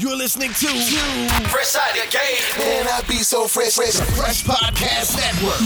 You're 0.00 0.16
listening 0.16 0.48
to 0.50 0.68
Fresh 1.48 1.76
Out 1.76 1.90
of 1.90 2.10
Game. 2.10 2.42
Man, 2.58 2.86
I 2.88 3.02
be 3.06 3.16
so 3.16 3.46
fresh, 3.46 3.74
fresh, 3.74 3.94
fresh 4.16 4.42
podcast 4.42 5.16
network. 5.18 5.58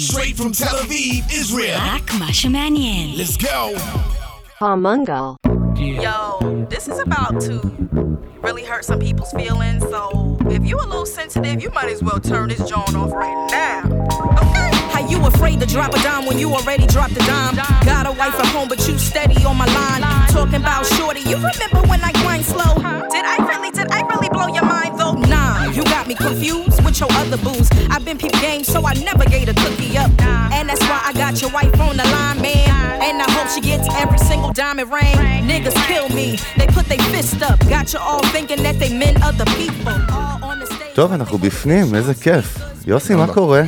Straight 0.00 0.36
from 0.36 0.52
Tel 0.52 0.76
Aviv, 0.76 1.24
Israel. 1.32 1.76
Let's 3.18 3.36
go. 3.36 3.74
Homungal. 4.60 5.38
Yo, 5.76 6.66
this 6.70 6.86
is 6.86 6.98
about 7.00 7.40
to 7.42 7.58
really 8.42 8.64
hurt 8.64 8.84
some 8.84 9.00
people's 9.00 9.32
feelings. 9.32 9.82
So 9.82 10.38
if 10.46 10.64
you're 10.64 10.82
a 10.82 10.86
little 10.86 11.04
sensitive, 11.06 11.60
you 11.60 11.70
might 11.70 11.90
as 11.90 12.02
well 12.02 12.20
turn 12.20 12.48
this 12.50 12.60
joint 12.68 12.94
off 12.94 13.10
right 13.12 13.48
now. 13.50 13.82
Okay. 14.40 14.70
Are 14.94 15.10
you 15.10 15.24
afraid 15.26 15.58
to 15.60 15.66
drop 15.66 15.92
a 15.92 16.02
dime 16.02 16.26
when 16.26 16.38
you 16.38 16.54
already 16.54 16.86
dropped 16.86 17.12
a 17.12 17.26
dime? 17.26 17.56
Got 17.84 18.06
a 18.06 18.12
wife 18.12 18.38
at 18.38 18.46
home, 18.46 18.68
but 18.68 18.86
you 18.86 18.96
steady 18.98 19.44
on 19.44 19.56
my 19.56 19.66
line. 19.66 20.00
Talking 20.28 20.60
about 20.60 20.86
shorty, 20.86 21.20
you 21.20 21.36
remember 21.36 21.82
when 21.88 22.00
I 22.02 22.12
grind 22.12 22.44
slow? 22.44 22.74
confused 26.15 26.83
with 26.85 26.99
your 26.99 27.09
other 27.11 27.37
booze. 27.37 27.69
I've 27.89 28.05
been 28.05 28.17
peep 28.17 28.31
game, 28.41 28.63
so 28.63 28.85
I 28.85 28.93
never 28.93 29.23
gave 29.25 29.47
a 29.49 29.53
cookie 29.53 29.97
up. 29.97 30.11
And 30.57 30.69
that's 30.69 30.81
why 30.89 30.99
I 31.09 31.13
got 31.13 31.41
your 31.41 31.51
wife 31.51 31.79
on 31.79 31.97
the 31.97 32.03
line, 32.15 32.41
man. 32.41 32.69
And 33.07 33.21
I 33.21 33.29
hope 33.31 33.47
she 33.49 33.61
gets 33.61 33.87
every 33.95 34.17
single 34.29 34.51
diamond 34.53 34.91
ring. 34.91 35.15
Niggas 35.51 35.75
kill 35.87 36.09
me, 36.09 36.37
they 36.57 36.67
put 36.67 36.85
their 36.87 36.99
fist 37.13 37.41
up. 37.49 37.59
Got 37.69 37.93
you 37.93 37.99
all 37.99 38.23
thinking 38.35 38.61
that 38.63 38.77
they 38.79 38.91
men 38.97 39.15
other 39.23 39.45
people. 39.59 39.93
All 40.11 40.43
on 40.49 40.59
the 40.59 40.65
stage. 40.65 40.95
טוב, 40.95 41.11
אנחנו 41.13 41.37
בפנים, 41.37 41.95
איזה 41.95 42.13
כיף. 42.13 42.57
יוסי, 42.87 43.15
מה 43.15 43.27
קורה? 43.33 43.61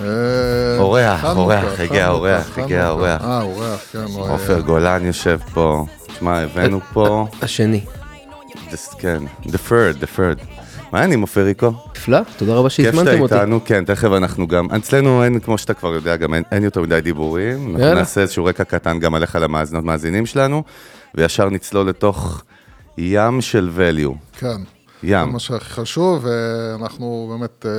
אה, 0.00 0.78
אורח, 0.78 1.20
חנוכה, 1.20 1.36
אורח, 1.40 1.80
הגיע 1.80 1.86
חנוכה, 1.86 2.04
האורח, 2.06 2.58
הגיע 2.58 2.82
חנוכה. 2.82 2.86
האורח. 2.86 3.22
אה, 3.24 3.42
אורח, 3.42 3.80
כן. 3.92 3.98
הוא 3.98 4.22
היה- 4.24 4.32
עופר 4.32 4.60
גולן 4.60 5.04
יושב 5.06 5.38
פה. 5.54 5.84
שמע, 6.18 6.38
הבאנו 6.38 6.80
פה... 6.92 7.26
השני. 7.42 7.80
this- 8.70 8.94
כן, 8.98 9.22
the 9.46 9.58
third, 9.68 10.02
the 10.02 10.18
third. 10.18 10.53
מה 10.91 10.99
העניינים, 10.99 11.21
עופריקו? 11.21 11.71
נפלא, 11.95 12.19
תודה 12.37 12.53
רבה 12.53 12.69
כיף 12.69 12.85
שאתה 12.85 12.91
שהזמנתם 12.97 13.21
אותי. 13.21 13.35
איתנו, 13.35 13.59
כן, 13.65 13.85
תכף 13.85 14.07
אנחנו 14.17 14.47
גם, 14.47 14.67
אצלנו 14.71 15.23
אין, 15.23 15.39
כמו 15.39 15.57
שאתה 15.57 15.73
כבר 15.73 15.93
יודע, 15.93 16.15
גם 16.15 16.33
אין, 16.33 16.43
אין 16.51 16.63
יותר 16.63 16.81
מדי 16.81 17.01
דיבורים, 17.01 17.75
אנחנו. 17.75 17.93
נעשה 17.93 18.21
איזשהו 18.21 18.45
רקע 18.45 18.63
קטן 18.63 18.99
גם 18.99 19.15
עליך 19.15 19.37
למאזינות 19.41 19.83
מאזינים 19.83 20.25
שלנו, 20.25 20.63
וישר 21.15 21.49
נצלול 21.49 21.89
לתוך 21.89 22.43
ים 22.97 23.41
של 23.41 23.69
value, 23.77 24.39
כן. 24.39 24.74
ים. 25.05 25.25
זה 25.27 25.33
מה 25.33 25.39
שהכי 25.39 25.69
חשוב, 25.69 26.25
ואנחנו 26.25 27.27
באמת, 27.31 27.65
אה, 27.65 27.71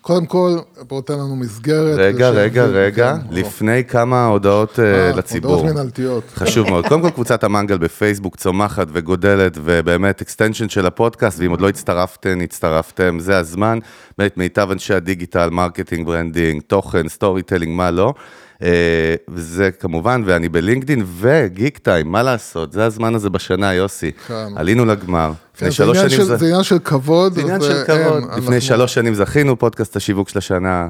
קודם 0.00 0.26
כל, 0.26 0.58
בואו 0.88 1.00
תן 1.00 1.14
לנו 1.14 1.36
מסגרת. 1.36 1.98
רגע, 1.98 2.30
כדי 2.30 2.40
רגע, 2.40 2.64
שיבין, 2.64 2.82
רגע, 2.82 3.16
כן, 3.16 3.28
בוא. 3.28 3.34
לפני 3.36 3.84
כמה 3.84 4.26
הודעות 4.26 4.78
אה, 4.78 4.84
אה, 4.84 5.12
לציבור. 5.16 5.54
הודעות 5.54 5.72
מנהלתיות. 5.72 6.24
חשוב 6.34 6.70
מאוד. 6.70 6.86
קודם 6.86 7.02
כל, 7.02 7.10
קבוצת 7.10 7.44
המנגל 7.44 7.78
בפייסבוק 7.78 8.36
צומחת 8.36 8.86
וגודלת, 8.92 9.58
ובאמת 9.64 10.22
extension 10.22 10.68
של 10.68 10.86
הפודקאסט, 10.86 11.40
ואם 11.40 11.50
עוד 11.50 11.60
לא 11.60 11.68
הצטרפתן, 11.68 12.40
הצטרפתם, 12.40 13.18
זה 13.20 13.38
הזמן. 13.38 13.78
באמת, 14.18 14.36
מיטב 14.36 14.68
אנשי 14.70 14.94
הדיגיטל, 14.94 15.50
marketing, 15.50 16.06
branding, 16.06 16.62
תוכן, 16.62 17.08
storytelling, 17.08 17.76
מה 17.76 17.90
לא. 17.90 18.14
אה, 18.62 19.14
וזה 19.28 19.70
כמובן, 19.70 20.22
ואני 20.26 20.48
בלינקדין 20.48 21.04
וגיקטיים, 21.18 22.12
מה 22.12 22.22
לעשות? 22.22 22.72
זה 22.72 22.84
הזמן 22.84 23.14
הזה 23.14 23.30
בשנה, 23.30 23.74
יוסי. 23.74 24.12
כן. 24.12 24.48
עלינו 24.56 24.84
לגמר. 24.84 25.32
לפני 25.56 25.68
זה 25.70 25.74
שלוש 25.76 25.96
שנים 25.98 26.10
של- 26.10 26.24
זה 26.36 26.46
עניין 26.46 26.62
של 26.62 26.78
כבוד. 26.78 27.32
זה 27.32 27.40
עניין 27.40 27.60
של 27.60 27.84
כבוד. 27.86 28.22
לפני 28.22 28.36
אנחנו- 28.46 28.60
שלוש 28.60 28.94
שנים 28.94 29.14
זכינו, 29.14 29.58
פודקאסט 29.58 29.96
השיווק 29.96 30.28
של 30.28 30.38
השנה, 30.38 30.88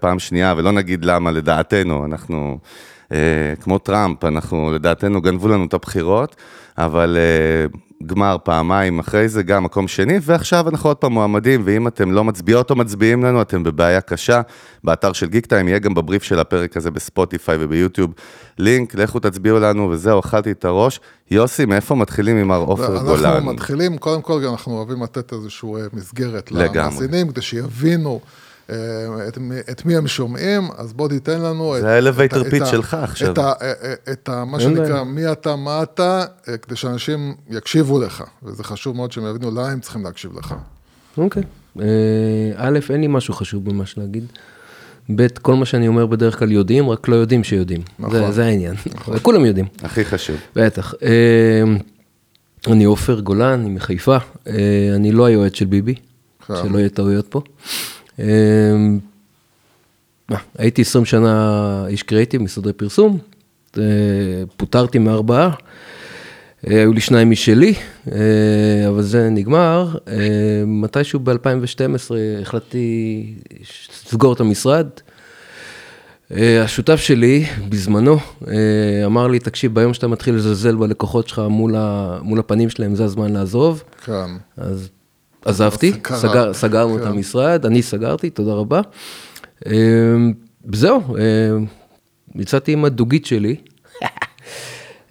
פעם 0.00 0.18
שנייה, 0.18 0.54
ולא 0.56 0.72
נגיד 0.72 1.04
למה, 1.04 1.30
לדעתנו, 1.30 2.04
אנחנו, 2.04 2.58
אה, 3.12 3.18
כמו 3.60 3.78
טראמפ, 3.78 4.24
אנחנו, 4.24 4.72
לדעתנו, 4.72 5.22
גנבו 5.22 5.48
לנו 5.48 5.64
את 5.64 5.74
הבחירות, 5.74 6.36
אבל 6.78 7.16
אה, 7.20 7.78
גמר 8.06 8.36
פעמיים 8.44 8.98
אחרי 8.98 9.28
זה, 9.28 9.42
גם 9.42 9.64
מקום 9.64 9.88
שני, 9.88 10.18
ועכשיו 10.22 10.68
אנחנו 10.68 10.90
עוד 10.90 10.96
פעם 10.96 11.12
מועמדים, 11.12 11.62
ואם 11.64 11.88
אתם 11.88 12.12
לא 12.12 12.24
מצביעות 12.24 12.70
או 12.70 12.76
מצביעים 12.76 13.24
לנו, 13.24 13.42
אתם 13.42 13.62
בבעיה 13.62 14.00
קשה. 14.00 14.40
באתר 14.84 15.12
של 15.12 15.26
גיק 15.26 15.46
טיים, 15.46 15.68
יהיה 15.68 15.78
גם 15.78 15.94
בבריף 15.94 16.22
של 16.22 16.38
הפרק 16.38 16.76
הזה 16.76 16.90
בספוטיפיי 16.90 17.56
וביוטיוב. 17.60 18.12
לינק, 18.58 18.94
לכו 18.94 19.18
תצביעו 19.18 19.58
לנו, 19.58 19.90
וזהו, 19.90 20.20
אכלתי 20.20 20.50
את 20.50 20.64
הראש. 20.64 21.00
יוסי, 21.30 21.64
מאיפה 21.64 21.94
מתחילים 21.94 22.36
עם 22.36 22.48
מר 22.48 22.58
עופר 22.58 22.98
גולן? 22.98 23.24
אנחנו 23.24 23.52
מתחילים, 23.52 23.98
קודם 23.98 24.22
כל 24.22 24.44
אנחנו 24.44 24.76
אוהבים 24.76 25.02
לתת 25.02 25.32
איזושהי 25.32 25.68
מסגרת. 25.92 26.52
למאזינים, 26.52 27.28
כדי 27.28 27.40
שיבינו 27.40 28.20
את, 29.28 29.38
מי- 29.38 29.60
את 29.70 29.86
מי 29.86 29.96
הם 29.96 30.06
שומעים, 30.08 30.62
אז 30.78 30.92
בוא 30.92 31.08
תיתן 31.08 31.40
לנו... 31.40 31.74
זה 31.80 31.98
את- 31.98 32.04
ה-elevator 32.04 32.40
את- 32.40 32.52
pitch 32.52 32.56
את 32.56 32.62
ה- 32.62 32.66
שלך 32.66 32.94
עכשיו. 32.94 33.32
את, 33.32 33.38
ה, 33.38 33.52
אה, 33.62 33.72
אה, 33.82 33.94
את 34.12 34.28
ה, 34.28 34.44
מה 34.44 34.60
שנקרא. 34.60 35.04
מי 35.04 35.32
אתה, 35.32 35.56
מה 35.56 35.82
אתה, 35.82 36.24
אה, 36.48 36.56
כדי 36.56 36.76
שאנשים 36.76 37.34
יקשיבו 37.50 38.00
לך, 38.02 38.24
וזה 38.42 38.64
חשוב 38.64 38.96
מאוד 38.96 39.12
שהם 39.12 39.24
יבינו 39.26 39.50
למה 39.50 39.68
הם 39.68 39.80
צריכים 39.80 40.04
להקשיב 40.04 40.38
לך. 40.38 40.54
אוקיי. 41.18 41.42
אה, 41.80 41.86
א', 42.56 42.78
אין 42.90 43.00
לי 43.00 43.06
משהו 43.06 43.34
חשוב 43.34 43.72
ממש 43.72 43.98
להגיד. 43.98 44.24
ב', 45.16 45.26
כל 45.42 45.54
מה 45.54 45.66
שאני 45.66 45.88
אומר 45.88 46.06
בדרך 46.06 46.38
כלל 46.38 46.52
יודעים, 46.52 46.90
רק 46.90 47.08
לא 47.08 47.16
יודעים 47.16 47.44
שיודעים. 47.44 47.80
נכון. 47.98 48.12
זה- 48.26 48.32
זה 48.32 48.44
העניין. 48.44 48.74
וכולם 49.14 49.44
יודעים. 49.44 49.66
הכי 49.82 50.04
חשוב. 50.04 50.36
בטח. 50.56 50.94
אה, 51.02 51.62
אני 52.72 52.84
עופר 52.84 53.20
גולן, 53.20 53.60
אני 53.60 53.68
מחיפה. 53.70 54.16
אה, 54.46 54.52
אני 54.94 55.12
לא 55.12 55.24
היועץ 55.24 55.54
של 55.54 55.66
ביבי. 55.66 55.94
שלא 56.62 56.78
יהיה 56.78 56.88
טעויות 56.88 57.26
פה. 57.28 57.42
מה, 60.30 60.38
הייתי 60.58 60.82
20 60.82 61.04
שנה 61.04 61.84
איש 61.88 62.02
קריאיטיב, 62.02 62.42
משרדי 62.42 62.72
פרסום, 62.72 63.18
אה, 63.78 63.82
פוטרתי 64.56 64.98
מארבעה, 64.98 65.50
אה, 66.66 66.80
היו 66.80 66.92
לי 66.92 67.00
שניים 67.00 67.30
משלי, 67.30 67.74
אה, 68.12 68.88
אבל 68.88 69.02
זה 69.02 69.28
נגמר. 69.30 69.94
מתישהו 70.66 71.20
ב-2012 71.20 72.10
החלטתי 72.42 73.34
לסגור 74.04 74.32
את 74.32 74.40
המשרד. 74.40 74.86
השותף 76.64 76.96
שלי, 76.96 77.46
בזמנו, 77.68 78.18
אמר 79.04 79.28
לי, 79.28 79.38
תקשיב, 79.38 79.74
ביום 79.74 79.94
שאתה 79.94 80.08
מתחיל 80.08 80.34
לזלזל 80.34 80.76
בלקוחות 80.76 81.28
שלך 81.28 81.38
מול, 81.50 81.74
ה, 81.76 82.18
מול 82.22 82.38
הפנים 82.38 82.70
שלהם, 82.70 82.94
זה 82.94 83.04
הזמן 83.04 83.32
לעזוב. 83.32 83.82
כן. 84.04 84.30
אז 84.56 84.88
עזבתי, 85.44 85.92
קרה. 85.92 86.18
סגר, 86.18 86.52
סגרנו 86.52 86.98
את 86.98 87.02
כן. 87.02 87.08
המשרד, 87.08 87.66
אני 87.66 87.82
סגרתי, 87.82 88.30
תודה 88.30 88.52
רבה. 88.52 88.80
אה, 89.66 89.72
זהו, 90.72 91.16
אה, 91.16 91.22
יצאתי 92.34 92.72
עם 92.72 92.84
הדוגית 92.84 93.26
שלי. 93.26 93.56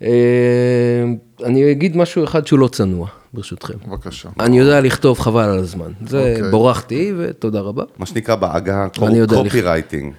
אה, 0.02 1.04
אני 1.44 1.72
אגיד 1.72 1.98
משהו 1.98 2.24
אחד 2.24 2.48
שהוא 2.48 2.60
לא 2.60 2.68
צנוע, 2.68 3.08
ברשותכם. 3.34 3.74
בבקשה. 3.88 4.30
אני 4.40 4.60
יודע 4.60 4.82
לכתוב 4.82 5.20
חבל 5.20 5.44
על 5.44 5.60
הזמן. 5.60 5.92
זה 6.08 6.36
אוקיי. 6.36 6.52
בורחתי, 6.52 7.14
ותודה 7.18 7.60
רבה. 7.60 7.84
מה 7.98 8.06
שנקרא 8.06 8.36
בעגה, 8.36 8.88
אני 9.02 9.18
יודע 9.18 9.36
קופי 9.44 9.62
רייטינג. 9.62 10.14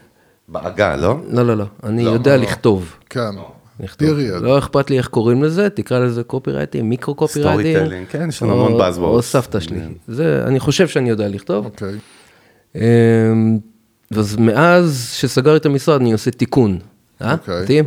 בעגה, 0.49 0.97
לא? 0.97 1.17
לא, 1.29 1.47
לא, 1.47 1.57
לא, 1.57 1.65
אני 1.85 2.03
יודע 2.03 2.37
לכתוב. 2.37 2.95
כן. 3.11 3.31
Period. 3.97 4.31
לא 4.41 4.59
אכפת 4.59 4.91
לי 4.91 4.99
איך 4.99 5.09
קוראים 5.09 5.43
לזה, 5.43 5.71
תקרא 5.71 5.99
לזה 5.99 6.23
copywriting, 6.23 6.85
micro 6.85 7.15
copywriting. 7.15 7.77
Storytelling, 7.77 8.13
כן, 8.13 8.29
יש 8.29 8.43
לנו 8.43 8.53
המון 8.67 8.81
buzzwords. 8.81 8.99
או 9.01 9.23
סבתא 9.23 9.61
שלי. 9.61 9.81
זה, 10.09 10.43
אני 10.47 10.61
חושב 10.61 10.89
שאני 10.89 11.09
יודע 11.11 11.29
לכתוב. 11.29 11.65
אוקיי. 11.65 11.95
אמ, 12.77 13.59
אז 14.17 14.37
מאז 14.37 15.11
שסגר 15.13 15.57
את 15.57 15.67
המשרד 15.67 16.01
אני 16.01 16.13
עושה 16.13 16.31
תיקון. 16.31 16.79
אה? 17.23 17.33
אוקיי. 17.33 17.63
מתאים? 17.63 17.85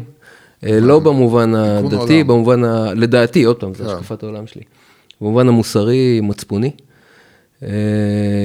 אה, 0.65 0.79
לא 0.79 0.99
במובן 0.99 1.55
הדתי. 1.55 2.23
במובן, 2.23 2.63
ה- 2.63 2.93
לדעתי, 2.93 3.43
עוד 3.43 3.55
פעם, 3.55 3.73
זו 3.73 3.83
כן. 3.83 3.89
השקפת 3.89 4.23
העולם 4.23 4.47
שלי. 4.47 4.61
במובן 5.21 5.47
המוסרי, 5.47 6.19
מצפוני. 6.23 6.71
אה, 7.63 7.69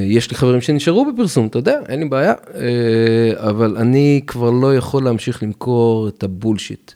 יש 0.06 0.30
לי 0.30 0.36
חברים 0.36 0.60
שנשארו 0.60 1.12
בפרסום, 1.12 1.46
אתה 1.46 1.58
יודע, 1.58 1.80
אין 1.88 2.00
לי 2.00 2.08
בעיה, 2.08 2.34
אה, 2.54 3.48
אבל 3.50 3.76
אני 3.76 4.20
כבר 4.26 4.50
לא 4.50 4.76
יכול 4.76 5.04
להמשיך 5.04 5.42
למכור 5.42 6.08
את 6.08 6.22
הבולשיט. 6.22 6.92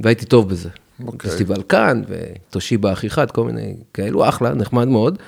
והייתי 0.00 0.26
טוב 0.26 0.48
בזה. 0.48 0.68
אוקיי. 1.06 1.30
פסטיבל 1.30 1.62
כאן, 1.68 2.02
ותושיבה 2.08 2.92
הכי 2.92 3.10
חד, 3.10 3.30
כל 3.30 3.44
מיני 3.44 3.74
כאלו, 3.94 4.28
אחלה, 4.28 4.54
נחמד 4.54 4.88
מאוד. 4.88 5.18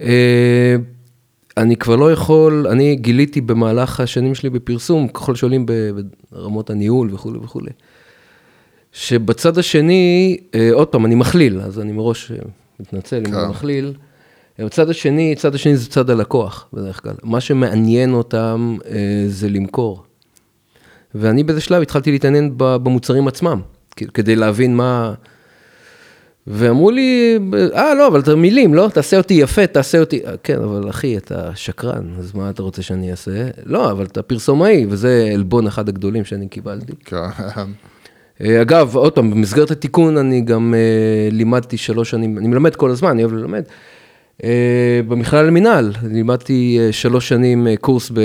אה, 0.00 0.76
אני 1.56 1.76
כבר 1.76 1.96
לא 1.96 2.12
יכול, 2.12 2.66
אני 2.70 2.96
גיליתי 2.96 3.40
במהלך 3.40 4.00
השנים 4.00 4.34
שלי 4.34 4.50
בפרסום, 4.50 5.08
ככל 5.08 5.34
שעולים 5.34 5.66
ברמות 6.32 6.70
הניהול 6.70 7.14
וכולי 7.14 7.38
וכולי, 7.38 7.70
שבצד 8.92 9.58
השני, 9.58 10.36
אה, 10.54 10.70
עוד 10.72 10.88
פעם, 10.88 11.06
אני 11.06 11.14
מכליל, 11.14 11.60
אז 11.60 11.80
אני 11.80 11.92
מראש 11.92 12.32
אה, 12.32 12.36
מתנצל 12.80 13.16
אם 13.16 13.24
כן. 13.24 13.34
אני 13.34 13.50
מכליל. 13.50 13.94
אה, 14.60 14.64
בצד 14.64 14.90
השני, 14.90 15.34
צד 15.36 15.54
השני 15.54 15.76
זה 15.76 15.90
צד 15.90 16.10
הלקוח, 16.10 16.68
בדרך 16.72 17.02
כלל. 17.02 17.14
מה 17.22 17.40
שמעניין 17.40 18.14
אותם 18.14 18.76
זה 19.28 19.48
למכור. 19.48 20.04
ואני 21.14 21.44
באיזה 21.44 21.60
שלב 21.60 21.82
התחלתי 21.82 22.10
להתעניין 22.12 22.52
במוצרים 22.56 23.28
עצמם, 23.28 23.60
כדי 23.96 24.36
להבין 24.36 24.76
מה... 24.76 25.14
ואמרו 26.46 26.90
לי, 26.90 27.38
אה, 27.74 27.94
לא, 27.94 28.06
אבל 28.06 28.20
אתה 28.20 28.36
מילים, 28.36 28.74
לא? 28.74 28.90
תעשה 28.94 29.16
אותי 29.18 29.34
יפה, 29.34 29.66
תעשה 29.66 30.00
אותי... 30.00 30.20
"אה, 30.26 30.32
כן, 30.42 30.62
אבל 30.62 30.90
אחי, 30.90 31.16
אתה 31.16 31.50
שקרן, 31.54 32.10
אז 32.18 32.34
מה 32.34 32.50
אתה 32.50 32.62
רוצה 32.62 32.82
שאני 32.82 33.10
אעשה? 33.10 33.48
לא, 33.64 33.90
אבל 33.90 34.04
אתה 34.04 34.22
פרסומאי, 34.22 34.86
וזה 34.88 35.30
עלבון 35.34 35.66
אחד 35.66 35.88
הגדולים 35.88 36.24
שאני 36.24 36.48
קיבלתי. 36.48 36.92
כן. 37.04 37.16
אה, 38.40 38.62
אגב, 38.62 38.96
עוד 38.96 39.12
פעם, 39.12 39.30
במסגרת 39.30 39.70
התיקון 39.70 40.16
אני 40.16 40.40
גם 40.40 40.74
אה, 40.74 41.28
לימדתי 41.32 41.76
שלוש 41.76 42.10
שנים, 42.10 42.38
אני 42.38 42.48
מלמד 42.48 42.74
כל 42.76 42.90
הזמן, 42.90 43.10
אני 43.10 43.24
אוהב 43.24 43.34
ללמד. 43.34 43.62
אה, 44.44 45.00
במכלל 45.08 45.46
למינהל, 45.46 45.92
לימדתי 46.10 46.78
אה, 46.80 46.92
שלוש 46.92 47.28
שנים 47.28 47.66
אה, 47.66 47.76
קורס 47.76 48.10
ב... 48.14 48.20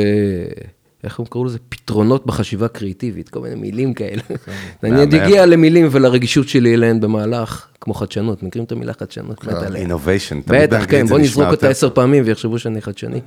איך 1.06 1.20
הם 1.20 1.26
קראו 1.26 1.46
לזה? 1.46 1.58
פתרונות 1.70 2.26
בחשיבה 2.26 2.68
קריאיטיבית, 2.68 3.30
כל 3.30 3.40
מיני 3.40 3.56
מילים 3.56 3.94
כאלה. 3.94 4.22
אני 4.84 5.00
עוד. 5.00 5.14
אגיע 5.14 5.46
למילים 5.46 5.88
ולרגישות 5.92 6.50
שלי 6.50 6.74
אליהן 6.74 7.00
במהלך, 7.00 7.68
כמו 7.82 7.94
חדשנות, 7.94 8.44
מכירים 8.44 8.66
את 8.66 8.72
המילה 8.72 8.94
חדשנות? 8.94 9.44
מת 9.44 9.54
עליה. 9.54 9.82
אינוביישן. 9.82 10.40
בטח, 10.48 10.86
כן, 10.90 11.06
בוא 11.06 11.20
נזרוק 11.20 11.48
אותה 11.48 11.70
עשר 11.70 11.90
פעמים 11.90 12.24
ויחשבו 12.26 12.60
שאני 12.60 12.82
חדשני. 12.82 13.20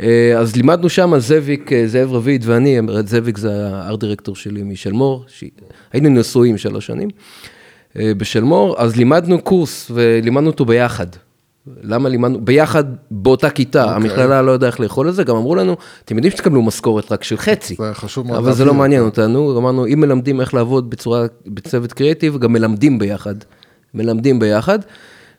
אה, 0.00 0.38
אז 0.38 0.56
לימדנו 0.56 0.88
שם, 0.88 1.18
זאביק, 1.18 1.72
אה, 1.72 1.86
זאב 1.86 2.12
רביד 2.12 2.42
ואני, 2.46 2.78
זאביק 3.04 3.38
זה 3.38 3.50
הארט 3.52 4.00
דירקטור 4.00 4.36
שלי 4.36 4.62
משלמור, 4.62 5.24
היינו 5.92 6.08
נשואים 6.08 6.58
שלוש 6.58 6.86
שנים 6.86 7.08
אה, 7.98 8.12
בשלמור, 8.16 8.74
אז 8.78 8.96
לימדנו 8.96 9.42
קורס 9.42 9.90
ולימדנו 9.94 10.46
אותו 10.46 10.64
ביחד. 10.64 11.06
למה 11.82 12.08
לימדנו? 12.08 12.44
ביחד 12.44 12.84
באותה 13.10 13.50
כיתה, 13.50 13.82
אוקיי. 13.84 13.96
המכללה 13.96 14.42
לא 14.42 14.52
יודעה 14.52 14.70
איך 14.70 14.80
לאכול 14.80 15.08
את 15.08 15.14
זה, 15.14 15.24
גם 15.24 15.36
אמרו 15.36 15.54
לנו, 15.54 15.76
אתם 16.04 16.16
יודעים 16.16 16.32
שתקבלו 16.32 16.62
משכורת 16.62 17.12
רק 17.12 17.24
של 17.24 17.36
חצי. 17.36 17.74
זה 17.78 17.94
חשוב 17.94 18.26
מאוד 18.26 18.38
אבל 18.38 18.52
זה 18.52 18.64
לא 18.64 18.74
מעניין. 18.74 19.02
אותנו, 19.02 19.58
אמרנו, 19.58 19.86
אם 19.86 20.00
מלמדים 20.00 20.40
איך 20.40 20.54
לעבוד 20.54 20.90
בצורה, 20.90 21.26
בצוות 21.46 21.92
קריאיטיב, 21.92 22.38
גם 22.38 22.52
מלמדים 22.52 22.98
ביחד. 22.98 23.34
מלמדים 23.94 24.38
ביחד. 24.38 24.78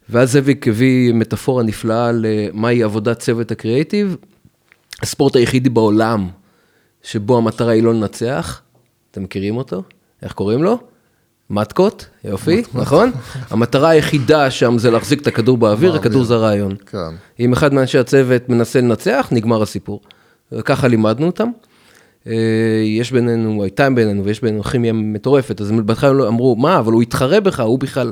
ואז 0.09 0.31
זאביק 0.31 0.67
הביא 0.67 1.13
מטאפורה 1.13 1.63
נפלאה 1.63 2.11
למהי 2.13 2.83
עבודת 2.83 3.19
צוות 3.19 3.51
הקריאיטיב. 3.51 4.17
הספורט 5.01 5.35
היחידי 5.35 5.69
בעולם 5.69 6.27
שבו 7.03 7.37
המטרה 7.37 7.71
היא 7.71 7.83
לא 7.83 7.93
לנצח, 7.93 8.61
אתם 9.11 9.23
מכירים 9.23 9.57
אותו? 9.57 9.83
איך 10.21 10.33
קוראים 10.33 10.63
לו? 10.63 10.79
מתקות, 11.49 12.05
יופי, 12.23 12.63
נכון? 12.73 13.11
המטרה 13.49 13.89
היחידה 13.89 14.51
שם 14.51 14.77
זה 14.77 14.91
להחזיק 14.91 15.21
את 15.21 15.27
הכדור 15.27 15.57
באוויר, 15.57 15.95
הכדור 15.95 16.23
זה 16.23 16.35
הרעיון. 16.35 16.75
כן. 16.85 16.97
אם 17.39 17.53
אחד 17.53 17.73
מאנשי 17.73 17.97
הצוות 17.97 18.49
מנסה 18.49 18.81
לנצח, 18.81 19.27
נגמר 19.31 19.61
הסיפור. 19.61 20.01
ככה 20.63 20.87
לימדנו 20.87 21.25
אותם. 21.25 21.49
אה, 22.27 22.33
יש 22.85 23.11
בינינו, 23.11 23.63
הייתה 23.63 23.89
בינינו 23.89 24.25
ויש 24.25 24.41
בינינו 24.41 24.63
כימיה 24.63 24.93
מטורפת, 24.93 25.61
אז 25.61 25.71
בהתחלה 25.71 26.13
לא 26.13 26.27
אמרו, 26.27 26.55
מה, 26.55 26.79
אבל 26.79 26.93
הוא 26.93 27.03
יתחרה 27.03 27.39
בך, 27.39 27.59
הוא 27.59 27.79
בכלל 27.79 28.11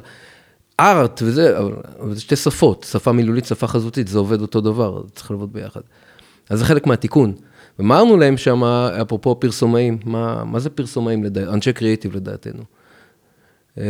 ארט 0.80 1.22
וזה, 1.26 1.60
אבל 1.60 2.14
זה 2.14 2.22
שתי 2.22 2.36
שפות, 2.36 2.88
שפה 2.92 3.12
מילולית, 3.12 3.46
שפה 3.46 3.68
חזותית, 3.68 4.08
זה 4.08 4.18
עובד 4.18 4.42
אותו 4.42 4.62
דבר, 4.62 5.04
צריך 5.16 5.32
לעבוד 5.32 5.54
ביחד. 5.54 5.82
אז 6.50 6.60
זה 6.60 6.66
חלק 6.66 6.88
מהתיקון. 6.88 7.34
ואמרנו 7.80 8.18
להם 8.18 8.38
שם, 8.38 8.64
אפרופו 9.02 9.40
פרסומאים, 9.40 9.98
מה, 10.06 10.44
מה 10.46 10.60
זה 10.60 10.70
פרסומאים, 10.70 11.24
לדע... 11.24 11.54
אנשי 11.54 11.74
קריאיטיב 11.74 12.16
לדעתנו. 12.16 12.64
אה, 13.78 13.84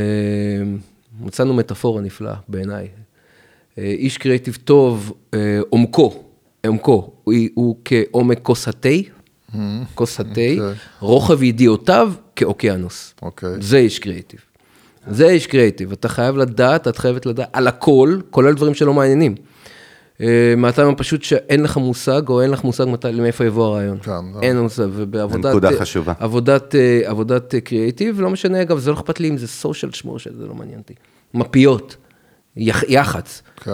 מצאנו 1.22 1.54
מטאפורה 1.54 2.02
נפלאה 2.02 2.36
בעיניי. 2.48 2.88
אה, 3.78 3.84
איש 3.84 4.18
קריאיטיב 4.18 4.58
טוב, 4.64 5.14
אה, 5.34 5.60
עומקו, 5.70 6.24
עומקו, 6.68 7.12
הוא, 7.24 7.34
הוא 7.54 7.76
כעומק 7.86 8.40
כוס 8.42 8.68
התה, 8.68 8.90
כוס 9.96 10.20
התה, 10.20 10.30
אוקיי. 10.30 10.60
רוחב 11.00 11.44
ידיעותיו 11.44 12.14
כאוקיינוס. 12.36 13.14
אוקיי. 13.22 13.50
זה 13.60 13.78
איש 13.78 14.00
קריאיטיב. 14.00 14.40
זה 15.08 15.30
איש 15.30 15.48
קריאיטיב, 15.48 15.92
אתה 15.92 16.10
חייב 16.10 16.38
לדעת, 16.38 16.88
את 16.88 16.98
חייבת 16.98 17.26
לדעת 17.26 17.50
על 17.54 17.68
הכל, 17.68 18.20
כולל 18.30 18.54
דברים 18.54 18.74
שלא 18.74 18.94
מעניינים. 18.94 19.36
אה, 20.21 20.53
מהטעם 20.57 20.89
הפשוט 20.89 21.23
שאין 21.23 21.63
לך 21.63 21.77
מושג, 21.77 22.21
או 22.29 22.41
אין 22.41 22.51
לך 22.51 22.63
מושג 22.63 22.85
מתי, 22.88 23.12
מאיפה 23.12 23.45
יבוא 23.45 23.65
הרעיון. 23.65 23.97
כן, 24.01 24.12
לא. 24.12 24.39
אין 24.41 24.59
מושג, 24.59 24.88
ובעבודת... 24.94 25.45
נקודה 25.45 25.69
אה, 25.71 25.77
חשובה. 25.79 26.13
עבודת, 26.19 26.75
אה, 26.75 27.01
עבודת 27.06 27.56
קריאיטיב, 27.63 28.21
לא 28.21 28.29
משנה, 28.29 28.62
אגב, 28.62 28.79
זה 28.79 28.91
לא 28.91 28.95
אכפת 28.95 29.19
לי 29.19 29.29
אם 29.29 29.38
זה 29.38 29.47
סושיאל 29.47 29.91
שמורשל, 29.91 30.31
זה 30.38 30.47
לא 30.47 30.53
מעניין 30.53 30.79
אותי. 30.79 30.94
מפיות, 31.33 31.95
יח, 32.57 32.83
יח"צ. 32.88 33.41
כן. 33.63 33.71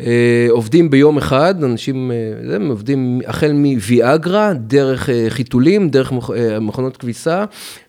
אה, 0.00 0.46
עובדים 0.50 0.90
ביום 0.90 1.18
אחד, 1.18 1.64
אנשים, 1.64 2.10
זה, 2.48 2.56
הם 2.56 2.68
עובדים 2.68 3.20
החל 3.26 3.52
מוויאגרה, 3.52 4.52
דרך 4.54 5.10
אה, 5.10 5.26
חיתולים, 5.28 5.88
דרך 5.88 6.12
מכ- 6.12 6.30
מכונות 6.60 6.96
כביסה, 6.96 7.44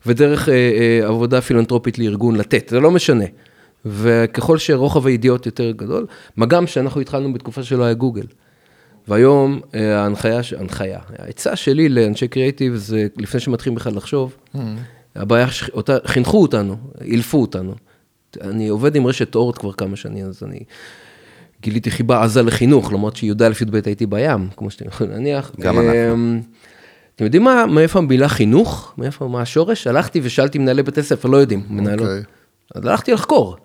ודרך 0.05 0.49
אה, 0.49 0.53
אה, 1.01 1.07
עבודה 1.07 1.41
פילנטרופית 1.41 1.99
לארגון 1.99 2.35
לתת, 2.35 2.69
זה 2.69 2.79
לא 2.79 2.91
משנה. 2.91 3.25
וככל 3.85 4.57
שרוחב 4.57 5.07
הידיעות 5.07 5.45
יותר 5.45 5.71
גדול, 5.71 6.05
מה 6.35 6.45
גם 6.45 6.67
שאנחנו 6.67 7.01
התחלנו 7.01 7.33
בתקופה 7.33 7.63
שלא 7.63 7.83
היה 7.83 7.93
גוגל. 7.93 8.25
והיום 9.07 9.59
אה, 9.75 9.99
ההנחיה, 10.01 10.41
ההנחיה, 10.57 10.99
העצה 11.17 11.55
שלי 11.55 11.89
לאנשי 11.89 12.27
קריאיטיב 12.27 12.75
זה, 12.75 13.07
לפני 13.17 13.39
שמתחילים 13.39 13.75
בכלל 13.75 13.95
לחשוב, 13.95 14.35
הבעיה, 15.15 15.51
ש- 15.51 15.69
אותה, 15.69 15.97
חינכו 16.05 16.41
אותנו, 16.41 16.75
אילפו 17.01 17.41
אותנו. 17.41 17.75
אני 18.41 18.67
עובד 18.67 18.95
עם 18.95 19.07
רשת 19.07 19.35
אורט 19.35 19.57
כבר 19.57 19.71
כמה 19.73 19.95
שנים, 19.95 20.25
אז 20.25 20.43
אני 20.43 20.59
גיליתי 21.61 21.91
חיבה 21.91 22.23
עזה 22.23 22.43
לחינוך, 22.43 22.93
למרות 22.93 23.15
שי"א 23.15 23.49
י"ב 23.61 23.75
הייתי 23.85 24.05
בים, 24.05 24.47
כמו 24.57 24.69
שאתם 24.69 24.87
יכולים 24.87 25.13
להניח. 25.13 25.51
גם 25.59 25.79
אנחנו. 25.79 26.13
אמ, 26.13 26.41
אתם 27.15 27.25
יודעים 27.25 27.43
מה, 27.43 27.65
מאיפה 27.65 27.99
המילה 27.99 28.29
חינוך? 28.29 28.93
מאיפה, 28.97 29.27
מה 29.27 29.41
השורש? 29.41 29.87
הלכתי 29.87 30.19
ושאלתי 30.23 30.57
מנהלי 30.57 30.83
בתי 30.83 31.03
ספר, 31.03 31.29
לא 31.29 31.37
יודעים, 31.37 31.63
מנהלות. 31.69 32.07
אוקיי. 32.07 32.23
אז 32.75 32.85
הלכתי 32.85 33.11
לחקור. 33.11 33.57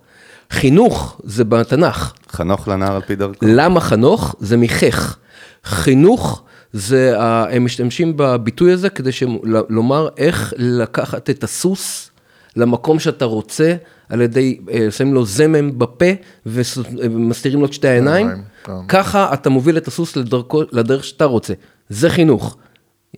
חינוך 0.51 1.21
זה 1.25 1.45
בתנ"ך. 1.45 2.13
חנוך 2.33 2.69
לנער 2.69 2.95
על 2.97 3.03
פי 3.03 3.17
דרכו. 3.17 3.47
למה 3.49 3.81
חנוך? 3.81 4.35
זה 4.41 4.57
מחך. 4.57 5.17
חינוך 5.65 6.43
זה, 6.73 7.15
הם 7.51 7.65
משתמשים 7.65 8.13
בביטוי 8.17 8.73
הזה 8.73 8.91
כדי 8.91 9.13
שהם- 9.13 9.39
לומר 9.69 10.09
איך 10.17 10.55
לקחת 10.57 11.31
את 11.31 11.45
הסוס 11.45 12.11
למקום 12.57 12.99
שאתה 12.99 13.25
רוצה, 13.25 13.75
על 14.09 14.21
ידי, 14.21 14.59
אה, 14.73 14.91
שמים 14.91 15.15
לו 15.15 15.25
זמם 15.27 15.79
בפה 15.79 16.05
ומסתירים 16.47 17.61
לו 17.61 17.67
את 17.67 17.73
שתי 17.73 17.89
העיניים. 17.89 18.27
העיניים, 18.27 18.45
כן. 18.65 18.73
ככה 18.89 19.35
אתה 19.35 19.51
מוביל 19.51 19.77
את 19.77 19.89
הסוס 19.89 20.17
לדרכו, 20.17 20.63
לדרך 20.73 21.05
שאתה 21.05 21.25
רוצה. 21.25 21.55
זה 21.89 22.11
חינוך. 22.11 22.57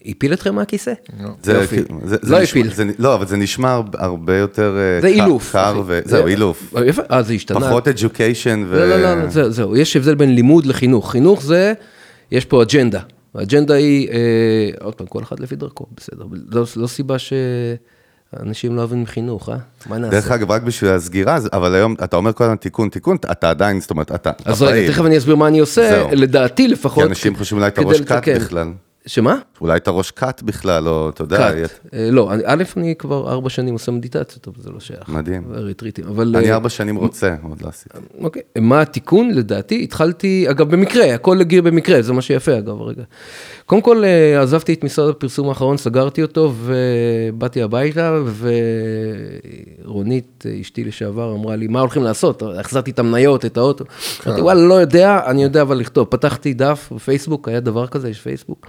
הפיל 0.07 0.33
אתכם 0.33 0.55
מהכיסא? 0.55 0.93
זה 1.43 1.53
יופי. 1.53 1.77
לא 1.77 1.83
נשמע- 2.23 2.39
הפיל. 2.43 2.75
זה- 2.75 2.85
לא, 2.99 3.15
אבל 3.15 3.27
זה 3.27 3.37
נשמע 3.37 3.81
הרבה- 3.99 4.37
יותר 4.37 4.77
אה, 4.79 5.01
זה 5.01 5.07
אילוף. 5.07 5.53
קר. 5.53 5.75
זהו, 6.05 6.23
זה- 6.25 6.27
אילוף. 6.31 6.75
אה, 7.11 7.23
זה 7.23 7.33
השתנה. 7.33 7.61
פחות 7.61 7.89
education 7.89 8.59
ו... 8.69 8.77
לא, 8.77 8.87
לא, 9.01 9.23
לא, 9.23 9.29
זה, 9.29 9.51
זהו, 9.51 9.77
יש 9.77 9.97
הבדל 9.97 10.15
בין 10.15 10.35
לימוד 10.35 10.67
לחינוך. 10.67 11.11
חינוך 11.11 11.43
זה, 11.43 11.73
יש 12.33 12.45
פה 12.45 12.63
אג'נדה. 12.63 13.01
האג'נדה 13.35 13.75
היא, 13.75 14.09
אה, 14.09 14.15
עוד 14.81 14.95
פעם, 14.95 15.07
כל 15.07 15.23
אחד 15.23 15.41
לפי 15.41 15.57
דרכו, 15.57 15.87
בסדר. 15.97 16.25
לא, 16.53 16.65
לא 16.77 16.87
סיבה 16.87 17.17
שאנשים 17.19 18.75
לא 18.77 18.81
אוהבים 18.81 19.07
חינוך, 19.07 19.49
אה? 19.49 19.57
מה 19.87 19.99
נעשה? 19.99 20.11
דרך 20.11 20.31
אגב, 20.31 20.51
רק 20.51 20.63
בשביל 20.63 20.91
הסגירה, 20.91 21.39
אבל 21.53 21.75
היום 21.75 21.95
אתה 22.05 22.17
אומר 22.17 22.33
כל 22.33 22.45
הזמן 22.45 22.57
תיקון, 22.57 22.89
תיקון, 22.89 23.17
אתה 23.33 23.51
עדיין, 23.51 23.81
זאת 23.81 23.91
אומרת, 23.91 24.15
אתה 24.15 24.31
אז. 24.45 24.63
רגע, 24.63 24.93
תכף 24.93 25.05
אני 25.05 25.19
אסביר 25.19 25.37
מה 25.37 25.49
אני 25.49 25.59
עושה. 25.59 26.09
לדעתי 26.13 26.63
כי 26.63 26.69
לפחות. 26.69 27.05
אנשים 27.07 27.37
חושבים 27.37 27.59
אולי 27.59 27.69
אתה 27.69 27.81
כדי 27.83 27.91
ראש 27.91 28.01
קאט. 28.01 28.29
בכלל. 28.29 28.69
שמה? 29.07 29.39
אולי 29.61 29.77
אתה 29.77 29.91
ראש 29.91 30.11
קאט 30.11 30.43
בכלל, 30.43 30.89
או 30.89 31.09
אתה 31.09 31.23
יודע, 31.23 31.37
קאט. 31.53 31.71
אה, 31.95 32.09
לא, 32.11 32.33
אני- 32.33 32.43
א', 32.47 32.63
אני 32.77 32.95
כבר 32.99 33.31
ארבע 33.33 33.49
שנים 33.51 33.73
עושה 33.75 33.93
מדיטציות, 33.93 34.49
אבל 34.49 34.57
זה 34.63 34.71
לא 34.71 34.81
שייך. 34.81 35.09
מדהים. 35.09 35.43
ריטריטים, 35.53 36.05
אבל... 36.09 36.35
אני 36.37 36.49
אה, 36.51 36.55
ארבע 36.55 36.69
שנים 36.69 36.97
רוצה, 36.97 37.35
עוד 37.49 37.63
לא 37.63 37.69
עשיתי. 37.69 37.99
אוקיי, 38.21 38.43
מה 38.59 38.81
התיקון? 38.81 39.31
לדעתי, 39.31 39.83
התחלתי, 39.83 40.47
אגב, 40.51 40.71
במקרה, 40.71 41.15
הכל 41.15 41.41
הגיע 41.41 41.63
במקרה, 41.63 42.03
זה 42.03 42.13
מה 42.13 42.23
שיפה, 42.23 42.59
אגב, 42.59 42.83
רגע. 42.83 43.03
קודם 43.67 43.83
כל, 43.83 44.05
אה, 44.05 44.43
עזבתי 44.43 44.73
את 44.73 44.85
משרד 44.85 45.09
הפרסום 45.09 45.49
האחרון, 45.49 45.77
סגרתי 45.77 46.23
אותו, 46.23 46.53
ובאתי 46.57 47.63
הביתה, 47.63 48.19
ורונית, 49.85 50.45
אשתי 50.61 50.85
לשעבר, 50.85 51.35
אמרה 51.35 51.57
לי, 51.57 51.67
מה 51.69 51.81
הולכים 51.81 52.03
לעשות? 52.03 52.43
החזרתי 52.59 52.91
את 52.91 52.99
המניות, 52.99 53.45
את 53.45 53.57
האוטו. 53.57 53.85
אמרתי, 54.27 54.41
וואלה, 54.41 54.61
לא 54.69 54.75
יודע, 54.75 55.21
אני 55.27 55.43
יודע 55.43 55.63
אבל 55.63 55.77
לכתוב. 55.79 56.07
פתחתי 56.11 56.55
דף 56.55 56.89
בפייסבוק, 56.95 57.49
היה 57.49 57.61
דבר 57.61 57.87
כזה, 57.87 58.09
יש 58.11 58.21
פייסבוק. 58.21 58.67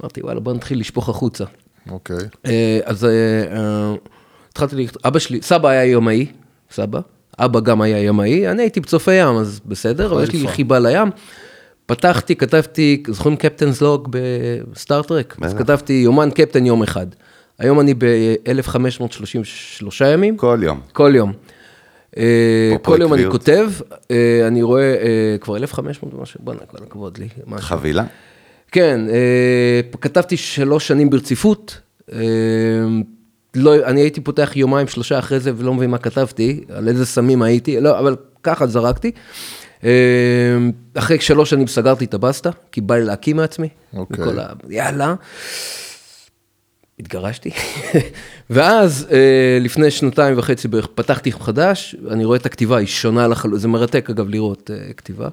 אמרתי, 0.00 0.22
וואלה, 0.22 0.40
בוא 0.40 0.52
נתחיל 0.52 0.80
לשפוך 0.80 1.08
החוצה. 1.08 1.44
אוקיי. 1.90 2.16
אה, 2.46 2.80
אז 2.84 3.04
אה, 3.04 3.10
אה, 3.56 3.94
התחלתי 4.48 4.76
לכתוב, 4.76 5.02
אבא 5.04 5.18
שלי, 5.18 5.42
סבא 5.42 5.68
היה 5.68 5.84
ימאי, 5.84 6.26
סבא, 6.70 7.00
אבא 7.38 7.60
גם 7.60 7.82
היה 7.82 8.02
ימאי, 8.02 8.48
אני 8.48 8.62
הייתי 8.62 8.80
בצופי 8.80 9.14
ים, 9.14 9.36
אז 9.36 9.60
בסדר, 9.66 10.12
אבל 10.12 10.22
יש 10.22 10.32
לי. 10.32 10.48
חיבה 10.48 10.78
לים. 10.78 11.08
פתחתי, 11.86 12.36
כתבתי, 12.36 13.02
זוכרים 13.08 13.36
קפטנס 13.36 13.80
לוג 13.80 14.08
בסטארט-טרק? 14.10 15.36
אז. 15.42 15.54
כתבתי 15.54 15.92
יומן 15.92 16.30
קפטן 16.30 16.66
יום 16.66 16.82
אחד. 16.82 17.06
היום 17.58 17.80
אני 17.80 17.94
ב-1533 17.94 20.04
ימים. 20.12 20.36
כל 20.36 20.60
יום. 20.62 20.80
כל 20.92 21.12
יום. 21.14 21.32
כל 22.82 22.98
יום 23.00 23.14
אני. 23.14 23.30
כותב, 23.30 23.70
אני 24.46 24.62
רואה 24.62 24.82
אה, 24.82 25.36
כבר 25.40 25.56
1,500 25.56 26.14
ומשהו, 26.14 26.40
בוא'נה, 26.44 26.60
כל 26.60 26.76
הכבוד 26.82 27.18
לי. 27.18 27.28
חבילה. 27.58 28.04
כן, 28.72 29.00
אה, 29.10 29.80
כתבתי 30.00 30.36
שלוש 30.36 30.88
שנים 30.88 31.10
ברציפות. 31.10 31.80
אה, 32.12 32.18
לא, 33.54 33.74
אני 33.86 34.00
הייתי 34.00 34.20
פותח 34.20 34.52
יומיים, 34.56 34.88
שלושה 34.88 35.18
אחרי 35.18 35.40
זה 35.40 35.52
ולא 35.56 35.74
מבין 35.74 35.90
מה 35.90 35.98
כתבתי, 35.98 36.60
על 36.68 36.88
איזה 36.88 37.06
סמים 37.06 37.42
הייתי, 37.42 37.80
לא, 37.80 37.98
אבל 37.98 38.16
ככה 38.42 38.66
זרקתי. 38.66 39.10
אה, 39.84 39.90
אחרי 40.94 41.20
שלוש 41.20 41.50
שנים 41.50 41.66
סגרתי 41.66 42.04
את 42.04 42.14
הבסטה, 42.14 42.50
כי 42.72 42.80
בא 42.80 42.96
לי 42.96 43.04
להקים 43.04 43.36
מעצמי. 43.36 43.68
אוקיי. 43.94 44.24
וכל 44.24 44.38
ה... 44.38 44.46
יאללה. 44.68 45.14
התגרשתי, 47.00 47.50
ואז 48.50 49.06
לפני 49.60 49.90
שנתיים 49.90 50.38
וחצי 50.38 50.68
בערך 50.68 50.86
פתחתי 50.94 51.32
חדש, 51.32 51.96
אני 52.10 52.24
רואה 52.24 52.36
את 52.38 52.46
הכתיבה, 52.46 52.76
היא 52.76 52.86
שונה 52.86 53.28
לחלוטין, 53.28 53.60
זה 53.60 53.68
מרתק 53.68 54.10
אגב 54.10 54.28
לראות 54.28 54.70
כתיבה. 54.96 55.28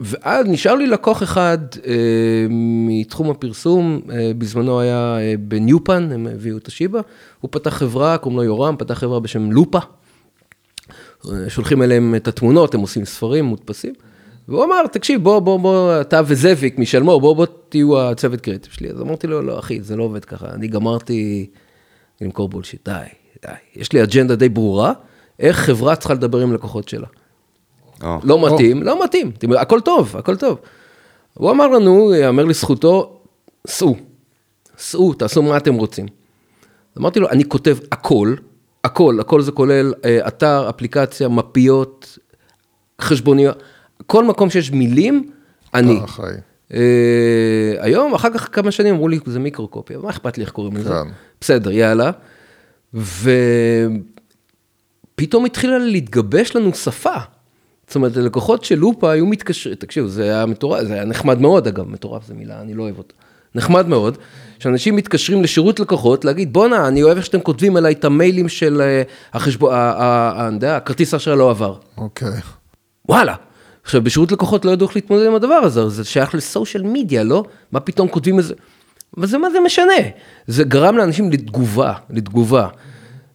ואז 0.00 0.46
נשאר 0.46 0.74
לי 0.74 0.86
לקוח 0.86 1.22
אחד 1.22 1.58
אה, 1.86 2.46
מתחום 2.50 3.30
הפרסום, 3.30 4.00
אה, 4.10 4.32
בזמנו 4.38 4.80
היה 4.80 5.18
אה, 5.18 5.34
בניופן, 5.38 6.08
הם 6.12 6.26
הביאו 6.26 6.56
את 6.56 6.68
השיבא, 6.68 7.00
הוא 7.40 7.48
פתח 7.52 7.70
חברה, 7.70 8.18
קוראים 8.18 8.38
לו 8.38 8.44
יורם, 8.44 8.76
פתח 8.78 8.94
חברה 8.94 9.20
בשם 9.20 9.52
לופה. 9.52 9.78
אה, 11.32 11.50
שולחים 11.50 11.82
אליהם 11.82 12.14
את 12.14 12.28
התמונות, 12.28 12.74
הם 12.74 12.80
עושים 12.80 13.04
ספרים 13.04 13.44
מודפסים. 13.44 13.94
והוא 14.48 14.64
אמר, 14.64 14.86
תקשיב, 14.92 15.22
בוא, 15.22 15.38
בוא, 15.38 15.60
בוא, 15.60 16.00
אתה 16.00 16.20
וזאביק 16.26 16.78
משלמור, 16.78 17.20
בוא, 17.20 17.36
בוא 17.36 17.46
תהיו 17.68 18.00
הצוות 18.00 18.40
קריאיטיב 18.40 18.72
שלי. 18.72 18.90
אז 18.90 19.00
אמרתי 19.00 19.26
לו, 19.26 19.42
לא, 19.42 19.58
אחי, 19.58 19.82
זה 19.82 19.96
לא 19.96 20.02
עובד 20.02 20.24
ככה, 20.24 20.46
אני 20.54 20.68
גמרתי 20.68 21.46
למכור 22.20 22.48
בולשיט, 22.48 22.88
די, 22.88 23.04
די. 23.46 23.52
יש 23.76 23.92
לי 23.92 24.02
אג'נדה 24.02 24.36
די 24.36 24.48
ברורה, 24.48 24.92
איך 25.38 25.56
חברה 25.56 25.96
צריכה 25.96 26.14
לדבר 26.14 26.40
עם 26.40 26.54
לקוחות 26.54 26.88
שלה. 26.88 27.06
או. 28.02 28.18
לא 28.24 28.46
מתאים, 28.46 28.82
לא 28.82 29.04
מתאים, 29.04 29.32
הכל 29.58 29.80
טוב, 29.80 30.16
הכל 30.16 30.36
טוב. 30.36 30.58
הוא 31.34 31.50
אמר 31.50 31.66
לנו, 31.68 32.14
יאמר 32.14 32.44
לזכותו, 32.44 33.20
סעו, 33.66 33.96
סעו, 34.78 35.14
תעשו 35.14 35.42
מה 35.42 35.56
אתם 35.56 35.74
רוצים. 35.74 36.06
אמרתי 36.98 37.20
לו, 37.20 37.28
אני 37.30 37.44
כותב 37.44 37.76
הכל, 37.92 38.34
הכל, 38.84 39.20
הכל 39.20 39.42
זה 39.42 39.52
כולל 39.52 39.94
אה, 40.04 40.28
אתר, 40.28 40.70
אפליקציה, 40.70 41.28
מפיות, 41.28 42.18
חשבוניות, 43.00 43.62
כל 44.06 44.24
מקום 44.24 44.50
שיש 44.50 44.70
מילים, 44.70 45.30
אני. 45.74 46.00
אה, 46.74 47.74
היום, 47.78 48.14
אחר 48.14 48.30
כך 48.30 48.48
כמה 48.52 48.70
שנים 48.70 48.94
אמרו 48.94 49.08
לי, 49.08 49.18
זה 49.26 49.38
מיקרוקופיה, 49.38 49.98
מה 49.98 50.10
אכפת 50.10 50.38
לי 50.38 50.44
איך 50.44 50.52
קוראים 50.52 50.76
לזה? 50.76 50.88
כן. 50.88 51.08
בסדר, 51.40 51.70
יאללה. 51.70 52.10
ופתאום 55.14 55.44
התחילה 55.44 55.78
להתגבש 55.78 56.56
לנו 56.56 56.74
שפה. 56.74 57.16
זאת 57.86 57.96
אומרת, 57.96 58.16
לקוחות 58.16 58.64
של 58.64 58.78
לופה 58.78 59.10
היו 59.10 59.26
מתקשרים, 59.26 59.74
תקשיבו, 59.74 60.08
זה 60.08 60.22
היה 60.22 60.46
מטורף, 60.46 60.84
זה 60.86 60.94
היה 60.94 61.04
נחמד 61.04 61.40
מאוד 61.40 61.66
אגב, 61.66 61.88
מטורף 61.88 62.26
זו 62.26 62.34
מילה, 62.34 62.60
אני 62.60 62.74
לא 62.74 62.82
אוהב 62.82 62.98
אותה. 62.98 63.14
נחמד 63.54 63.88
מאוד, 63.88 64.18
שאנשים 64.58 64.96
מתקשרים 64.96 65.42
לשירות 65.42 65.80
לקוחות, 65.80 66.24
להגיד, 66.24 66.52
בואנה, 66.52 66.88
אני 66.88 67.02
אוהב 67.02 67.16
איך 67.16 67.26
שאתם 67.26 67.40
כותבים 67.40 67.76
אליי 67.76 67.92
את 67.92 68.04
המיילים 68.04 68.48
של 68.48 68.80
אה, 68.80 69.02
החשבון, 69.32 69.72
אני 69.74 70.54
יודע, 70.54 70.76
הכרטיס 70.76 71.14
האשראי 71.14 71.36
לא 71.36 71.50
עבר. 71.50 71.74
אוקיי. 71.96 72.28
וואלה. 73.08 73.34
עכשיו, 73.82 74.02
בשירות 74.02 74.32
לקוחות 74.32 74.64
לא 74.64 74.70
ידעו 74.70 74.86
איך 74.86 74.96
להתמודד 74.96 75.26
עם 75.26 75.34
הדבר 75.34 75.54
הזה, 75.54 75.88
זה 75.88 76.04
שייך 76.04 76.34
לסושיאל 76.34 76.82
מדיה, 76.82 77.22
לא? 77.22 77.44
מה 77.72 77.80
פתאום 77.80 78.08
כותבים 78.08 78.38
איזה... 78.38 78.54
אבל 79.16 79.26
זה 79.26 79.38
מה 79.38 79.50
זה 79.50 79.60
משנה? 79.60 79.92
זה 80.46 80.64
גרם 80.64 80.96
לאנשים 80.96 81.32
לתגובה, 81.32 81.92
לתגובה. 82.10 82.68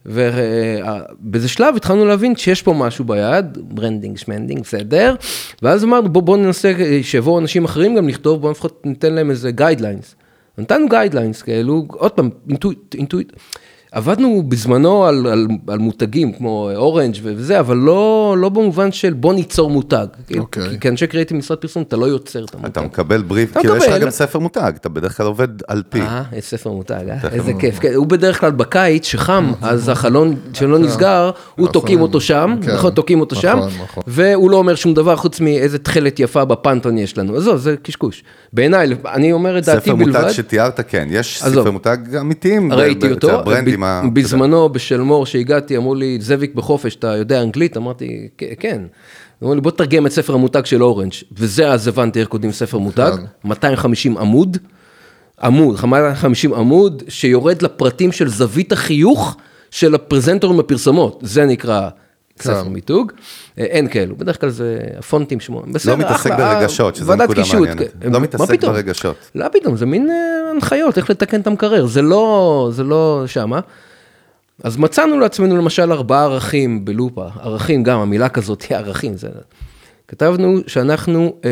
ובאיזה 0.06 1.50
שלב 1.50 1.76
התחלנו 1.76 2.06
להבין 2.06 2.36
שיש 2.36 2.62
פה 2.62 2.74
משהו 2.74 3.06
ביד, 3.06 3.58
branding, 3.62 4.18
שמנדינג, 4.18 4.62
בסדר, 4.62 5.16
ואז 5.62 5.84
אמרנו 5.84 6.10
בוא, 6.10 6.24
בוא 6.24 6.38
ננסה 6.38 6.74
שיבואו 7.02 7.40
אנשים 7.40 7.66
אחרים 7.66 7.96
גם 7.96 8.10
לכתוב, 8.10 8.42
בוא 8.42 8.52
לפחות 8.52 8.86
ניתן 8.86 9.14
להם 9.14 9.30
איזה 9.30 9.52
guidelines. 9.52 10.16
נתנו 10.58 10.90
guidelines 10.90 11.42
כאלו, 11.42 11.86
עוד 11.88 12.12
פעם, 12.12 12.30
אינטואיטי, 12.50 12.96
אינטואיטי. 12.96 13.34
עבדנו 13.92 14.44
בזמנו 14.48 15.06
על, 15.06 15.28
על, 15.28 15.48
על 15.68 15.80
מותגים 15.80 16.34
כמו 16.34 16.70
אורנג' 16.76 17.16
וזה, 17.24 17.60
אבל 17.60 17.78
לא, 17.78 18.36
לא 18.38 18.50
במובן 18.50 18.92
של 18.92 19.14
בוא 19.14 19.34
ניצור 19.34 19.70
מותג. 19.70 20.06
אוקיי. 20.38 20.70
כי 20.70 20.80
כאנשי 20.80 21.08
קריאיטיב 21.08 21.38
משרד 21.38 21.58
פרסום 21.58 21.84
אתה 21.84 21.98
לא 21.98 22.06
יוצר 22.06 22.46
את 22.46 22.54
המותג. 22.54 22.70
אתה 22.70 22.82
מקבל 22.82 23.22
בריף, 23.22 23.52
אתה 23.52 23.60
כאילו 23.60 23.78
יש 23.78 23.84
לך 23.84 23.90
מקבל. 23.90 24.02
גם 24.02 24.10
ספר 24.10 24.40
מותג, 24.40 24.72
אתה 24.76 24.90
בדרך 24.90 25.18
כלל 25.18 25.26
עובד 25.26 25.48
על 25.68 25.84
פי. 25.90 26.02
אה, 26.02 26.24
יש 26.38 26.46
ספר 26.46 26.72
מותג, 26.72 27.04
אה? 27.10 27.30
איזה 27.32 27.54
כיף. 27.60 27.80
כן, 27.80 27.94
הוא 27.94 28.08
בדרך 28.08 28.40
כלל 28.40 28.52
בקיץ, 28.52 29.06
שחם, 29.06 29.52
אז 29.62 29.90
החלון 29.90 30.36
שלא 30.54 30.80
נסגר, 30.80 31.26
הוא 31.26 31.64
נכון. 31.64 31.74
תוקעים 31.74 32.02
אותו 32.02 32.22
שם, 32.22 32.56
כן. 32.62 32.74
נכון, 32.74 32.92
תוקעים 32.92 33.20
אותו 33.20 33.36
שם, 33.36 33.58
נכון, 33.58 33.72
נכון. 33.84 34.04
והוא 34.08 34.52
לא 34.52 34.58
אומר 34.58 34.76
שום 34.76 34.94
דבר 34.94 35.16
חוץ 35.16 35.40
מאיזה 35.40 35.78
תכלת 35.78 36.20
יפה 36.20 36.46
בפנטון 36.46 36.98
יש 36.98 37.18
לנו. 37.18 37.36
עזוב, 37.36 37.58
זה 37.58 37.76
קשקוש. 37.84 38.24
בעיניי, 38.54 38.88
אני 39.06 39.32
אומר 39.32 39.58
את 39.58 39.66
דעתי 39.66 39.82
ספר 39.82 39.96
מותג 39.96 40.12
בלבד. 40.12 40.32
שתיארת, 40.32 40.80
כן, 40.88 41.08
יש. 41.12 41.44
ספר 41.44 41.72
מותג 41.72 41.98
אמיתיים. 42.20 42.74
ראיתי 42.74 43.12
אותו, 43.12 43.44
הברנדים, 43.84 44.10
ה- 44.10 44.14
בזמנו 44.26 44.70
בשלמור 44.70 45.26
שהגעתי, 45.26 45.78
אמרו 45.78 45.96
לי, 45.96 46.18
זאביק 46.22 46.56
בחופש, 46.56 46.96
אתה 46.96 47.08
יודע 47.18 47.42
אנגלית? 47.42 47.78
אמרתי, 47.78 48.28
"כן, 48.38 48.46
כן. 48.60 48.82
אמרו 49.44 49.56
לי, 49.56 49.62
בוא 49.62 49.72
תרגם 49.72 50.06
את 50.06 50.12
ספר 50.12 50.34
המותג 50.34 50.66
של 50.66 50.84
אורנג', 50.84 51.12
וזה 51.32 51.72
אז 51.72 51.88
הבנתי 51.88 52.20
איך 52.20 52.28
כותבים 52.28 52.52
ספר 52.52 52.78
מותג, 52.78 53.12
כן. 53.18 53.24
250 53.50 54.18
עמוד, 54.18 54.58
עמוד, 55.44 55.76
250 55.84 56.54
עמוד, 56.54 57.04
שיורד 57.08 57.62
לפרטים 57.62 58.12
של 58.12 58.28
זווית 58.30 58.72
החיוך 58.72 59.38
של 59.72 59.96
הפרזנטורים 59.96 60.58
בפרסומות, 60.58 61.20
זה 61.26 61.46
נקרא 61.46 61.90
ספר 62.42 62.70
מיתוג, 62.70 63.12
אה, 63.58 63.64
אין 63.64 63.88
כאלו, 63.88 64.16
בדרך 64.16 64.42
כלל 64.42 64.50
זה 64.50 64.80
הפונטים 64.98 65.40
שמו, 65.40 65.62
בסדר, 65.62 65.92
לא 65.92 65.98
מתעסק 65.98 66.32
ברגשות, 66.38 67.00
ועדת 67.06 67.30
נקודה 67.30 67.42
מעניינת. 67.54 67.80
כן. 67.80 68.12
לא 68.12 68.20
מתעסק? 68.20 68.64
ברגשות. 68.64 69.16
לא 69.36 69.46
פתאום, 69.52 69.78
זה 69.78 69.86
מין 69.86 70.10
אה, 70.10 70.52
הנחיות, 70.56 70.98
איך 70.98 71.10
לתקן 71.10 71.42
את 71.42 71.48
המקרר, 71.48 71.86
זה 71.86 72.02
לא, 72.02 72.70
זה 72.72 72.84
לא 72.84 73.24
שמה. 73.28 73.60
אז 74.64 74.78
מצאנו 74.78 75.20
לעצמנו 75.20 75.58
למשל 75.58 75.92
ארבעה 75.92 76.24
ערכים 76.24 76.86
בלופה, 76.86 77.28
ערכים 77.40 77.84
גם, 77.84 78.00
המילה 78.00 78.30
כזאת 78.30 78.62
היא 78.62 78.78
ערכים, 78.78 79.18
זה... 79.18 79.30
כתבנו 80.08 80.58
שאנחנו, 80.68 81.36
אה, 81.46 81.50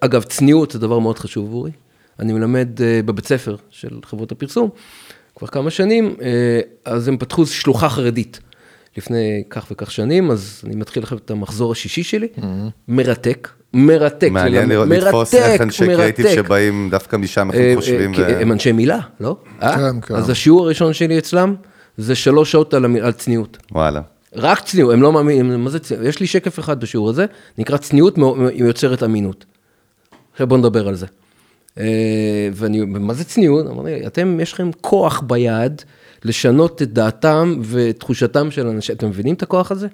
אגב, 0.00 0.22
צניעות 0.22 0.70
זה 0.70 0.78
דבר 0.78 0.98
מאוד 0.98 1.18
חשוב 1.18 1.46
עבורי. 1.46 1.70
אני 2.18 2.32
מלמד 2.32 2.68
בבית 3.04 3.26
ספר 3.26 3.56
של 3.70 3.88
חברות 4.04 4.32
הפרסום 4.32 4.68
כבר 5.34 5.46
כמה 5.46 5.70
שנים, 5.70 6.16
אז 6.84 7.08
הם 7.08 7.16
פתחו 7.16 7.46
שלוחה 7.46 7.88
חרדית 7.88 8.40
לפני 8.98 9.42
כך 9.50 9.66
וכך 9.70 9.90
שנים, 9.90 10.30
אז 10.30 10.62
אני 10.66 10.76
מתחיל 10.76 11.02
לכם 11.02 11.16
את 11.16 11.30
המחזור 11.30 11.72
השישי 11.72 12.02
שלי, 12.02 12.28
מרתק, 12.88 13.48
מרתק. 13.74 14.28
מעניין 14.30 14.68
לראות, 14.68 14.88
לתפוס 14.88 15.34
איך 15.34 15.60
אנשי 15.60 15.86
קריאיטיב 15.86 16.26
מרתק. 16.26 16.36
שבאים 16.44 16.88
דווקא 16.90 17.16
משם, 17.16 17.50
איך 17.50 17.60
אה, 17.60 17.72
הם 17.72 17.76
חושבים. 17.76 18.14
אה, 18.14 18.18
ו- 18.18 18.40
הם 18.40 18.52
אנשי 18.52 18.72
מילה, 18.72 18.98
לא? 19.20 19.36
אה? 19.62 19.76
כן, 19.76 20.00
כן. 20.00 20.14
אז 20.14 20.30
השיעור 20.30 20.64
הראשון 20.64 20.92
שלי 20.92 21.18
אצלם 21.18 21.54
זה 21.96 22.14
שלוש 22.14 22.52
שעות 22.52 22.74
על 22.74 23.12
צניעות. 23.12 23.58
וואלה. 23.72 24.00
רק 24.34 24.60
צניעות, 24.60 24.92
הם 24.92 25.02
לא 25.02 25.12
מאמינים, 25.12 25.64
מה 25.64 25.70
זה 25.70 25.78
צניעות? 25.78 26.06
יש 26.06 26.20
לי 26.20 26.26
שקף 26.26 26.58
אחד 26.58 26.80
בשיעור 26.80 27.10
הזה, 27.10 27.26
נקרא 27.58 27.76
צניעות 27.76 28.18
יוצרת 28.52 29.02
אמינות. 29.02 29.44
עכשיו 30.32 30.46
בואו 30.46 30.60
נדבר 30.60 30.88
על 30.88 30.94
זה. 30.94 31.06
אה, 31.78 32.48
ואני, 32.52 32.84
מה 32.84 33.14
זה 33.14 33.24
צניעות? 33.24 33.66
אמרתי, 33.66 34.06
אתם, 34.06 34.38
יש 34.42 34.52
לכם 34.52 34.70
כוח 34.80 35.22
ביד 35.26 35.82
לשנות 36.24 36.82
את 36.82 36.92
דעתם 36.92 37.60
ותחושתם 37.62 38.50
של 38.50 38.66
אנשים, 38.66 38.96
אתם 38.96 39.08
מבינים 39.08 39.34
את 39.34 39.42
הכוח 39.42 39.72
הזה? 39.72 39.86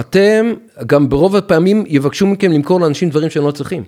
אתם, 0.00 0.54
גם 0.86 1.08
ברוב 1.08 1.36
הפעמים 1.36 1.84
יבקשו 1.86 2.26
מכם 2.26 2.52
למכור 2.52 2.80
לאנשים 2.80 3.10
דברים 3.10 3.30
שהם 3.30 3.44
לא 3.44 3.50
צריכים. 3.50 3.84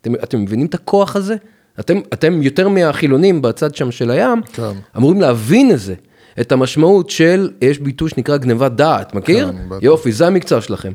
אתם, 0.00 0.14
אתם 0.14 0.42
מבינים 0.42 0.66
את 0.66 0.74
הכוח 0.74 1.16
הזה? 1.16 1.36
אתם, 1.80 2.00
אתם 2.12 2.42
יותר 2.42 2.68
מהחילונים 2.68 3.42
בצד 3.42 3.74
שם 3.74 3.90
של 3.90 4.10
הים, 4.10 4.42
כן. 4.52 4.62
אמורים 4.96 5.20
להבין 5.20 5.70
את 5.70 5.78
זה, 5.80 5.94
את 6.40 6.52
המשמעות 6.52 7.10
של, 7.10 7.50
יש 7.60 7.78
ביטוי 7.78 8.10
שנקרא 8.10 8.36
גנבת 8.36 8.72
דעת, 8.72 9.14
מכיר? 9.14 9.52
כן. 9.52 9.74
יופי, 9.82 10.12
זה 10.12 10.26
המקצוע 10.26 10.60
שלכם. 10.60 10.92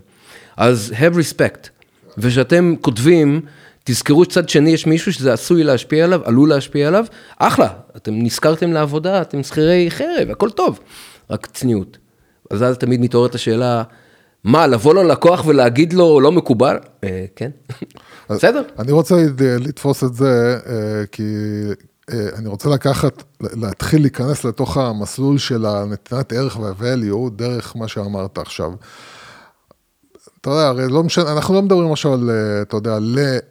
אז 0.57 0.93
have 0.97 1.15
respect, 1.15 1.69
וכשאתם 2.17 2.75
כותבים, 2.81 3.41
תזכרו 3.87 4.23
שצד 4.23 4.49
שני 4.49 4.69
יש 4.69 4.87
מישהו 4.87 5.13
שזה 5.13 5.33
עשוי 5.33 5.63
להשפיע 5.63 6.03
עליו, 6.03 6.21
עלול 6.23 6.49
להשפיע 6.49 6.87
עליו, 6.87 7.05
אחלה, 7.37 7.67
אתם 7.95 8.11
נזכרתם 8.15 8.73
לעבודה, 8.73 9.21
אתם 9.21 9.43
שכירי 9.43 9.91
חרב, 9.91 10.29
הכל 10.31 10.49
טוב, 10.49 10.79
רק 11.29 11.45
צניעות. 11.45 11.97
אז 12.51 12.63
אז 12.63 12.77
תמיד 12.77 13.01
מתעוררת 13.01 13.35
השאלה, 13.35 13.83
מה, 14.43 14.67
לבוא 14.67 14.93
ללקוח 14.93 15.45
ולהגיד 15.45 15.93
לו 15.93 16.19
לא 16.19 16.31
מקובל? 16.31 16.77
אה, 17.03 17.25
כן, 17.35 17.51
בסדר. 18.29 18.63
אני 18.79 18.91
רוצה 18.91 19.15
לתפוס 19.39 20.03
את 20.03 20.13
זה, 20.13 20.59
אה, 20.67 21.05
כי 21.11 21.23
אה, 22.13 22.29
אני 22.35 22.47
רוצה 22.47 22.69
לקחת, 22.69 23.23
להתחיל 23.41 24.01
להיכנס 24.01 24.43
לתוך 24.43 24.77
המסלול 24.77 25.37
של 25.37 25.65
הנתינת 25.65 26.33
ערך 26.33 26.59
וה-value, 26.59 27.29
דרך 27.35 27.75
מה 27.75 27.87
שאמרת 27.87 28.37
עכשיו. 28.37 28.71
אתה 30.45 30.53
יודע, 30.53 30.67
הרי 30.67 30.87
לא 30.89 31.03
משנה, 31.03 31.31
אנחנו 31.31 31.53
לא 31.53 31.61
מדברים 31.61 31.91
עכשיו 31.91 32.13
על, 32.13 32.29
אה, 32.29 32.61
אתה 32.61 32.77
יודע, 32.77 32.97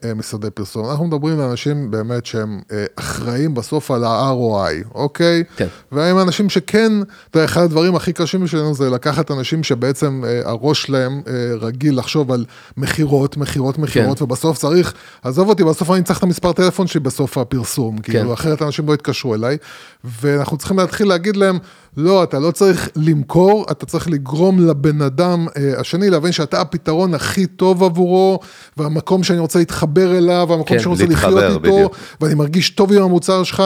למשרדי 0.05 0.51
פרסום, 0.51 0.91
אנחנו 0.91 1.07
מדברים 1.07 1.41
על 1.41 1.49
אנשים 1.49 1.91
באמת 1.91 2.27
שהם 2.27 2.61
אה, 2.73 2.85
אחראים 2.97 3.55
בסוף 3.55 3.91
על 3.91 4.05
ה-ROI, 4.05 4.89
אוקיי? 4.95 5.45
כן. 5.57 5.67
והם 5.93 6.19
אנשים 6.19 6.51
שכן, 6.51 6.93
אתה 7.31 7.39
יודע, 7.39 7.45
אחד 7.45 7.63
הדברים 7.63 7.97
הכי 7.97 8.13
קשים 8.13 8.45
בשבילנו 8.45 8.75
זה 8.75 8.91
לקחת 8.91 9.31
אנשים 9.31 9.63
שבעצם 9.63 10.23
אה, 10.27 10.41
הראש 10.45 10.83
שלהם 10.83 11.23
רגיל 11.61 11.99
לחשוב 11.99 12.33
על 12.33 12.45
מכירות, 12.77 13.37
מכירות, 13.37 13.79
מכירות, 13.79 14.19
כן. 14.19 14.25
ובסוף 14.25 14.59
צריך, 14.59 14.95
עזוב 15.23 15.49
אותי, 15.49 15.65
בסוף 15.65 15.91
אני 15.91 16.03
צריך 16.03 16.19
את 16.19 16.23
המספר 16.23 16.53
טלפון 16.53 16.87
שלי 16.87 17.01
בסוף 17.01 17.39
הפרסום, 17.39 17.99
כן. 17.99 18.13
כאילו, 18.13 18.35
אחרת 18.35 18.63
אנשים 18.63 18.89
לא 18.89 18.95
יתקשרו 18.95 19.35
אליי, 19.35 19.57
ואנחנו 20.05 20.57
צריכים 20.57 20.79
להתחיל 20.79 21.09
להגיד 21.09 21.37
להם, 21.37 21.59
לא, 21.97 22.23
אתה 22.25 22.39
לא 22.39 22.51
צריך 22.51 22.89
למכור, 22.97 23.67
אתה 23.71 23.87
צריך 23.87 24.09
לגרום 24.09 24.61
לבן 24.67 25.03
אדם 25.03 25.47
אה, 25.57 25.81
השני 25.81 26.11
להבין 26.11 26.33
שאתה 26.33 26.61
הפתרון 26.61 27.15
הכי 27.15 27.47
טוב 27.47 27.83
עבורו, 27.85 28.41
והמקום 28.77 29.23
שאני 29.23 29.39
רוצה 29.39 29.59
להתחבר 29.59 30.19
אליו, 30.19 30.47
והמקום 30.51 30.77
כן, 30.77 30.79
שאני 30.79 30.91
רוצה 30.91 31.07
להתחבר, 31.07 31.35
לחיות 31.35 31.65
איתו, 31.65 31.77
בדיוק. 31.77 31.97
ואני 32.21 32.35
מרגיש 32.35 32.71
טוב 32.71 32.93
עם 32.93 33.03
המוצר 33.03 33.43
שלך. 33.43 33.63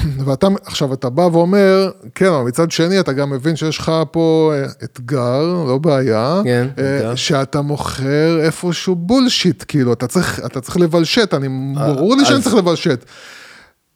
ואתה, 0.24 0.46
עכשיו, 0.64 0.92
אתה 0.92 1.10
בא 1.10 1.22
ואומר, 1.32 1.90
כן, 2.14 2.26
אבל 2.26 2.42
מצד 2.44 2.70
שני, 2.70 3.00
אתה 3.00 3.12
גם 3.12 3.30
מבין 3.30 3.56
שיש 3.56 3.78
לך 3.78 3.92
פה 4.10 4.52
אה, 4.54 4.66
אתגר, 4.84 5.64
לא 5.68 5.78
בעיה, 5.78 6.40
כן, 6.44 6.68
אה. 6.78 7.16
שאתה 7.16 7.60
מוכר 7.60 8.40
איפשהו 8.42 8.94
בולשיט, 8.94 9.64
כאילו, 9.68 9.92
אתה 9.92 10.06
צריך, 10.06 10.40
אתה 10.46 10.60
צריך 10.60 10.76
לבלשט, 10.76 11.34
אני, 11.34 11.48
ברור 11.74 12.16
לי 12.16 12.24
שאני 12.24 12.34
אה, 12.34 12.38
אז- 12.38 12.44
צריך 12.44 12.54
לבלשט. 12.54 13.04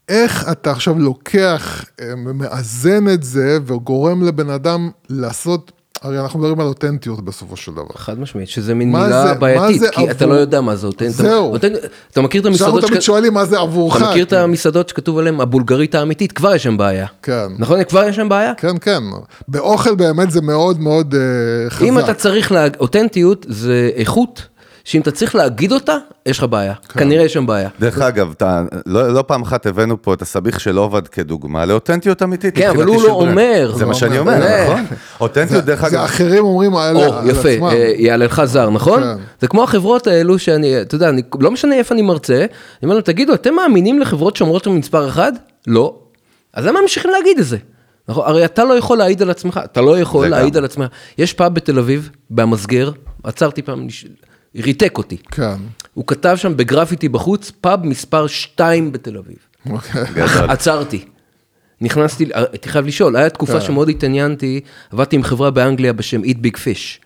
איך 0.09 0.49
אתה 0.53 0.71
עכשיו 0.71 0.99
לוקח, 0.99 1.85
אה, 2.01 2.07
מאזן 2.17 3.09
את 3.09 3.23
זה, 3.23 3.59
וגורם 3.67 4.23
לבן 4.25 4.51
אדם 4.51 4.91
לעשות, 5.11 5.73
הרי 6.03 6.21
אנחנו 6.21 6.39
מדברים 6.41 6.61
על 6.61 6.67
אותנטיות 6.67 7.25
בסופו 7.25 7.57
של 7.57 7.73
דבר. 7.73 7.85
חד 7.97 8.19
משמעית, 8.21 8.49
שזה 8.49 8.75
מין 8.75 8.93
מילה 8.93 9.27
זה- 9.29 9.35
בעייתית, 9.35 9.83
כי 9.93 10.11
אתה 10.11 10.25
עבור- 10.25 10.35
לא 10.37 10.41
יודע 10.41 10.61
מה 10.61 10.77
זה 10.77 10.87
אותנטי. 10.87 11.11
זהו. 11.11 11.53
אותנטי- 11.53 11.79
אתה 12.13 12.21
מכיר 12.21 12.41
את 12.41 12.47
המסעדות 12.47 12.85
תמיד 12.85 13.01
שכ- 13.01 13.05
שואלים 13.05 13.35
מה 13.35 13.45
זה 13.45 13.59
עבורך. 13.59 13.97
אתה 13.97 14.11
מכיר 14.11 14.23
את 14.25 14.29
כאילו. 14.29 14.43
המסעדות 14.43 14.89
שכתוב 14.89 15.19
עליהן 15.19 15.41
הבולגרית 15.41 15.95
האמיתית? 15.95 16.33
כבר 16.33 16.55
יש 16.55 16.63
שם 16.63 16.77
בעיה. 16.77 17.07
כן. 17.23 17.47
נכון? 17.59 17.85
כבר 17.85 18.05
יש 18.09 18.17
שם 18.17 18.29
בעיה? 18.29 18.53
כן, 18.57 18.79
כן. 18.81 19.03
באוכל 19.49 19.95
באמת 19.95 20.31
זה 20.31 20.41
מאוד 20.41 20.81
מאוד 20.81 21.15
אה, 21.15 21.21
חזק. 21.71 21.83
אם 21.89 21.99
אתה 21.99 22.15
צריך, 22.15 22.53
לה... 22.53 22.67
אותנטיות 22.81 23.47
זה 23.49 23.91
איכות, 23.97 24.43
שאם 24.87 25.01
אתה 25.01 25.11
צריך 25.11 25.35
להגיד 25.35 25.73
אותה, 25.73 25.97
יש 26.27 26.39
לך 26.39 26.45
בעיה. 26.45 26.75
כן. 26.89 27.01
כנראה 27.01 27.25
יש 27.25 27.33
שם 27.33 27.47
בעיה. 27.47 27.69
דרך 27.81 27.99
אגב, 27.99 28.31
אתה, 28.37 28.63
לא, 28.87 29.15
לא 29.15 29.25
פעם 29.27 29.43
אחת 29.43 29.67
הבאנו 29.67 30.03
פה 30.03 30.15
את 30.15 30.23
הסביך 30.23 30.61
של 30.61 30.77
עובד 30.77 31.09
כדוגמה 31.09 31.65
לאותנטיות 31.65 32.23
אמיתית. 32.23 32.57
כן, 32.57 32.71
אבל 32.71 32.85
הוא 32.85 33.03
לא 33.03 33.09
ברנד. 33.09 33.31
אומר. 33.31 33.73
זה 33.75 33.83
לא 33.83 33.89
מה 33.89 33.95
שאני 33.95 34.19
אומר. 34.19 34.35
אומר. 34.35 34.65
נכון? 34.65 34.85
אותנטיות, 35.21 35.65
דרך 35.65 35.81
זה 35.81 35.87
אגב, 35.87 36.05
אחרים 36.05 36.45
אומרים 36.45 36.77
על, 36.77 36.97
או, 36.97 37.03
על 37.03 37.31
יפה, 37.31 37.49
עצמם. 37.49 37.65
אה, 37.67 37.93
יעלה 37.97 38.25
לך 38.25 38.45
זר, 38.45 38.71
נכון? 38.71 39.03
כן. 39.03 39.17
זה 39.41 39.49
כמו 39.49 39.63
החברות 39.65 40.07
האלו 40.07 40.39
שאני, 40.39 40.81
אתה 40.81 40.95
יודע, 40.95 41.09
אני, 41.09 41.23
לא 41.41 41.51
משנה 41.51 41.75
איפה 41.75 41.95
אני 41.95 42.03
מרצה, 42.03 42.39
אני 42.39 42.47
אומר 42.83 42.95
להם, 42.95 43.03
תגידו, 43.03 43.35
אתם 43.35 43.55
מאמינים 43.55 43.99
לחברות 43.99 44.37
שאומרות 44.37 44.65
שם 44.65 44.77
מספר 44.77 45.09
אחד? 45.09 45.33
לא. 45.67 45.95
אז 46.55 46.67
למה 46.67 46.81
ממשיכים 46.81 47.11
להגיד 47.11 47.39
את 47.39 47.47
זה? 47.47 47.57
נכון? 48.09 48.25
הרי 48.27 48.45
אתה 48.45 48.65
לא 48.65 48.79
יכול 48.79 48.99
להעיד 48.99 49.23
על 49.23 49.31
עצמך, 49.31 49.61
אתה 49.65 49.81
לא 49.81 49.99
יכול 49.99 50.25
זה 50.25 50.29
להעיד 50.29 50.53
גם. 50.53 50.59
על 50.59 50.65
עצמך. 50.65 50.87
יש 51.19 51.33
פאב 51.33 51.55
בתל 51.55 51.79
אביב, 51.79 52.11
במסגר, 52.31 52.91
עצרתי 53.25 53.63
פעם, 53.63 53.87
ריתק 54.57 54.99
אותי. 54.99 55.17
כן. 55.31 55.57
הוא 55.95 56.05
כתב 56.07 56.37
שם 56.37 56.57
בגרפיטי 56.57 57.09
בחוץ, 57.09 57.53
פאב 57.61 57.87
מספר 57.87 58.27
2 58.27 58.93
בתל 58.93 59.17
אביב. 59.17 59.37
אוקיי. 59.71 60.03
עצרתי. 60.49 61.05
נכנסתי, 61.81 62.27
הייתי 62.35 62.69
חייב 62.69 62.87
לשאול, 62.87 63.17
היה 63.17 63.31
תקופה 63.31 63.53
כן. 63.53 63.61
שמאוד 63.61 63.89
התעניינתי, 63.89 64.61
עבדתי 64.93 65.17
עם 65.17 65.23
חברה 65.23 65.51
באנגליה 65.51 65.93
בשם 65.93 66.23
Eat 66.23 66.37
Big 66.47 66.57
Fish. 66.57 67.05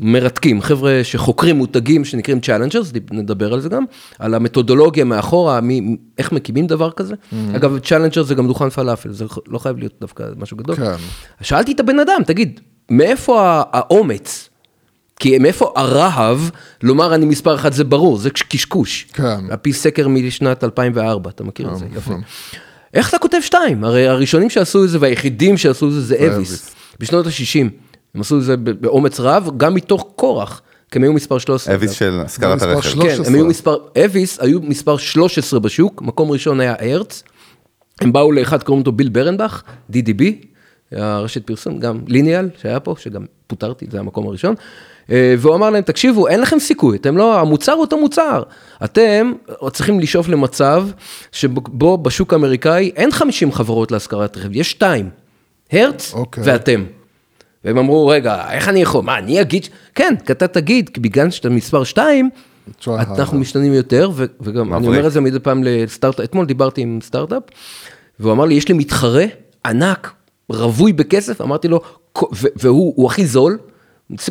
מרתקים, 0.00 0.60
חבר'ה 0.60 1.00
שחוקרים 1.02 1.56
מותגים 1.56 2.04
שנקראים 2.04 2.38
Challengers, 2.42 2.98
נדבר 3.10 3.52
על 3.52 3.60
זה 3.60 3.68
גם, 3.68 3.84
על 4.18 4.34
המתודולוגיה 4.34 5.04
מאחורה, 5.04 5.60
מי, 5.60 5.96
איך 6.18 6.32
מקימים 6.32 6.66
דבר 6.66 6.90
כזה. 6.90 7.14
אגב, 7.56 7.78
Challengers 7.84 8.22
זה 8.22 8.34
גם 8.34 8.46
דוכן 8.46 8.70
פלאפל, 8.70 9.12
זה 9.12 9.24
לא 9.46 9.58
חייב 9.58 9.78
להיות 9.78 9.92
דווקא 10.00 10.24
משהו 10.36 10.56
גדול. 10.56 10.76
כן. 10.76 10.94
שאלתי 11.40 11.72
את 11.72 11.80
הבן 11.80 11.98
אדם, 11.98 12.20
תגיד, 12.26 12.60
מאיפה 12.90 13.62
האומץ? 13.72 14.48
כי 15.22 15.38
מאיפה 15.38 15.72
הרהב 15.76 16.38
לומר 16.82 17.14
אני 17.14 17.26
מספר 17.26 17.54
אחת 17.54 17.72
זה 17.72 17.84
ברור, 17.84 18.18
זה 18.18 18.30
קשקוש. 18.30 19.06
כן. 19.12 19.50
על 19.50 19.56
פי 19.56 19.72
סקר 19.72 20.08
משנת 20.08 20.64
2004, 20.64 21.30
אתה 21.30 21.44
מכיר 21.44 21.72
את 21.72 21.78
זה, 21.78 21.86
יפה. 21.96 22.14
איך 22.94 23.08
אתה 23.08 23.18
כותב 23.18 23.38
שתיים? 23.40 23.84
הרי 23.84 24.08
הראשונים 24.08 24.50
שעשו 24.50 24.84
את 24.84 24.88
זה 24.88 24.98
והיחידים 25.00 25.58
שעשו 25.58 25.88
את 25.88 25.92
זה 25.92 26.00
זה 26.00 26.16
אביס. 26.26 26.74
בשנות 27.00 27.26
ה-60. 27.26 27.68
הם 28.14 28.20
עשו 28.20 28.38
את 28.38 28.44
זה 28.44 28.56
באומץ 28.56 29.20
רב, 29.20 29.50
גם 29.56 29.74
מתוך 29.74 30.12
כורח, 30.16 30.62
כי 30.90 30.98
הם 30.98 31.02
היו 31.02 31.12
מספר 31.12 31.38
13. 31.38 31.74
אביס. 31.74 31.90
של 31.90 32.20
השכרת 32.24 32.62
הרכב. 32.62 32.80
כן, 32.80 32.88
13. 32.90 33.26
הם 33.26 33.34
היו 33.34 33.46
מספר, 33.46 33.76
אביס 34.04 34.40
היו 34.40 34.60
מספר 34.62 34.96
13 34.96 35.60
בשוק, 35.60 36.02
מקום 36.02 36.30
ראשון 36.30 36.60
היה 36.60 36.74
הרץ. 36.78 37.22
הם 38.00 38.12
באו 38.12 38.32
לאחד, 38.32 38.62
קוראים 38.62 38.84
לו 38.86 38.92
ביל 38.92 39.08
ברנבך, 39.08 39.62
DDB, 39.92 40.22
הרשת 40.92 41.46
פרסום, 41.46 41.78
גם 41.78 42.00
ליניאל 42.06 42.48
שהיה 42.62 42.80
פה, 42.80 42.94
שגם 42.98 43.24
פוטרתי, 43.46 43.86
זה 43.90 44.00
המקום 44.00 44.26
הראשון. 44.26 44.54
אה, 45.10 45.34
והוא 45.38 45.54
אמר 45.54 45.70
להם, 45.70 45.82
תקשיבו, 45.82 46.28
אין 46.28 46.40
לכם 46.40 46.58
סיכוי, 46.58 46.96
אתם 46.96 47.16
לא, 47.16 47.40
המוצר 47.40 47.72
הוא 47.72 47.80
אותו 47.80 47.98
מוצר. 47.98 48.42
אתם 48.84 49.32
צריכים 49.72 50.00
לשאוף 50.00 50.28
למצב 50.28 50.86
שבו 51.32 51.98
בשוק 51.98 52.32
האמריקאי 52.32 52.90
אין 52.96 53.10
50 53.10 53.52
חברות 53.52 53.92
להשכרת 53.92 54.36
רכב, 54.36 54.56
יש 54.56 54.70
שתיים, 54.70 55.10
הרץ 55.72 56.14
אוקיי. 56.14 56.44
ואתם. 56.46 56.84
והם 57.64 57.78
אמרו, 57.78 58.06
רגע, 58.06 58.50
איך 58.50 58.68
אני 58.68 58.82
יכול, 58.82 59.04
מה, 59.04 59.18
אני 59.18 59.40
אגיד, 59.40 59.64
ש-" 59.64 59.68
כן, 59.94 60.14
כי 60.26 60.32
אתה 60.32 60.46
תגיד, 60.48 60.88
כי 60.88 61.00
בגלל 61.00 61.30
שאתה 61.30 61.50
מספר 61.50 61.84
2, 61.84 62.30
try 62.80 62.88
אנחנו. 62.88 63.38
משתנים 63.38 63.72
יותר, 63.72 64.10
ו- 64.14 64.24
וגם 64.40 64.74
אני. 64.74 64.86
אומר 64.86 65.06
את 65.06 65.12
זה 65.12 65.20
מדי 65.20 65.38
פעם 65.38 65.64
לסטארט-אפ, 65.64 66.24
אתמול 66.24 66.46
דיברתי 66.46 66.80
עם 66.80 66.98
סטארט-אפ, 67.02 67.42
והוא 68.20 68.32
אמר 68.32 68.44
לי, 68.44 68.54
יש 68.54 68.68
לי 68.68 68.74
מתחרה 68.74 69.24
ענק, 69.66 70.12
רווי 70.48 70.92
בכסף, 70.92 71.40
אמרתי 71.40 71.68
לו, 71.68 71.80
"כ- 72.14 72.22
ו- 72.22 72.48
והוא 72.56 72.92
הוא 72.96 73.06
הכי 73.06 73.26
זול, 73.26 73.58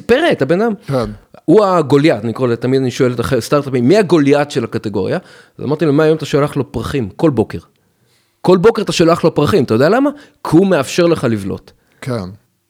פירט, 0.05 0.41
הבן 0.41 0.61
אדם. 0.61 0.73
כן. 0.87 1.09
הוא 1.45 1.65
הגוליית, 1.65 2.23
אני 2.23 2.33
קורא 2.33 2.47
לזה, 2.47 2.57
תמיד 2.57 2.81
אני 2.81 2.91
שואל 2.91 3.13
את 3.13 3.19
הסטארט-אפים, 3.19 3.87
מי 3.87 3.97
הגוליית 3.97 4.51
של 4.51 4.63
הקטגוריה? 4.63 5.17
אז 5.57 5.65
אמרתי 5.65 5.85
לו, 5.85 5.93
מהיום 5.93 6.17
אתה 6.17 6.25
שולח 6.25 6.55
לו 6.55 6.71
פרחים, 6.71 7.09
כל 7.15 7.29
בוקר. 7.29 7.59
כל 8.41 8.57
בוקר 8.57 8.81
אתה 8.81 8.91
שולח 8.91 9.23
לו 9.23 9.35
פרחים, 9.35 9.63
אתה 9.63 9.73
יודע 9.73 9.89
למה? 9.89 10.09
כי 10.43 10.57
הוא 10.57 10.67
מאפשר 10.67 11.05
לך 11.05 11.27
לבלוט. 11.29 11.71
כן. 12.01 12.23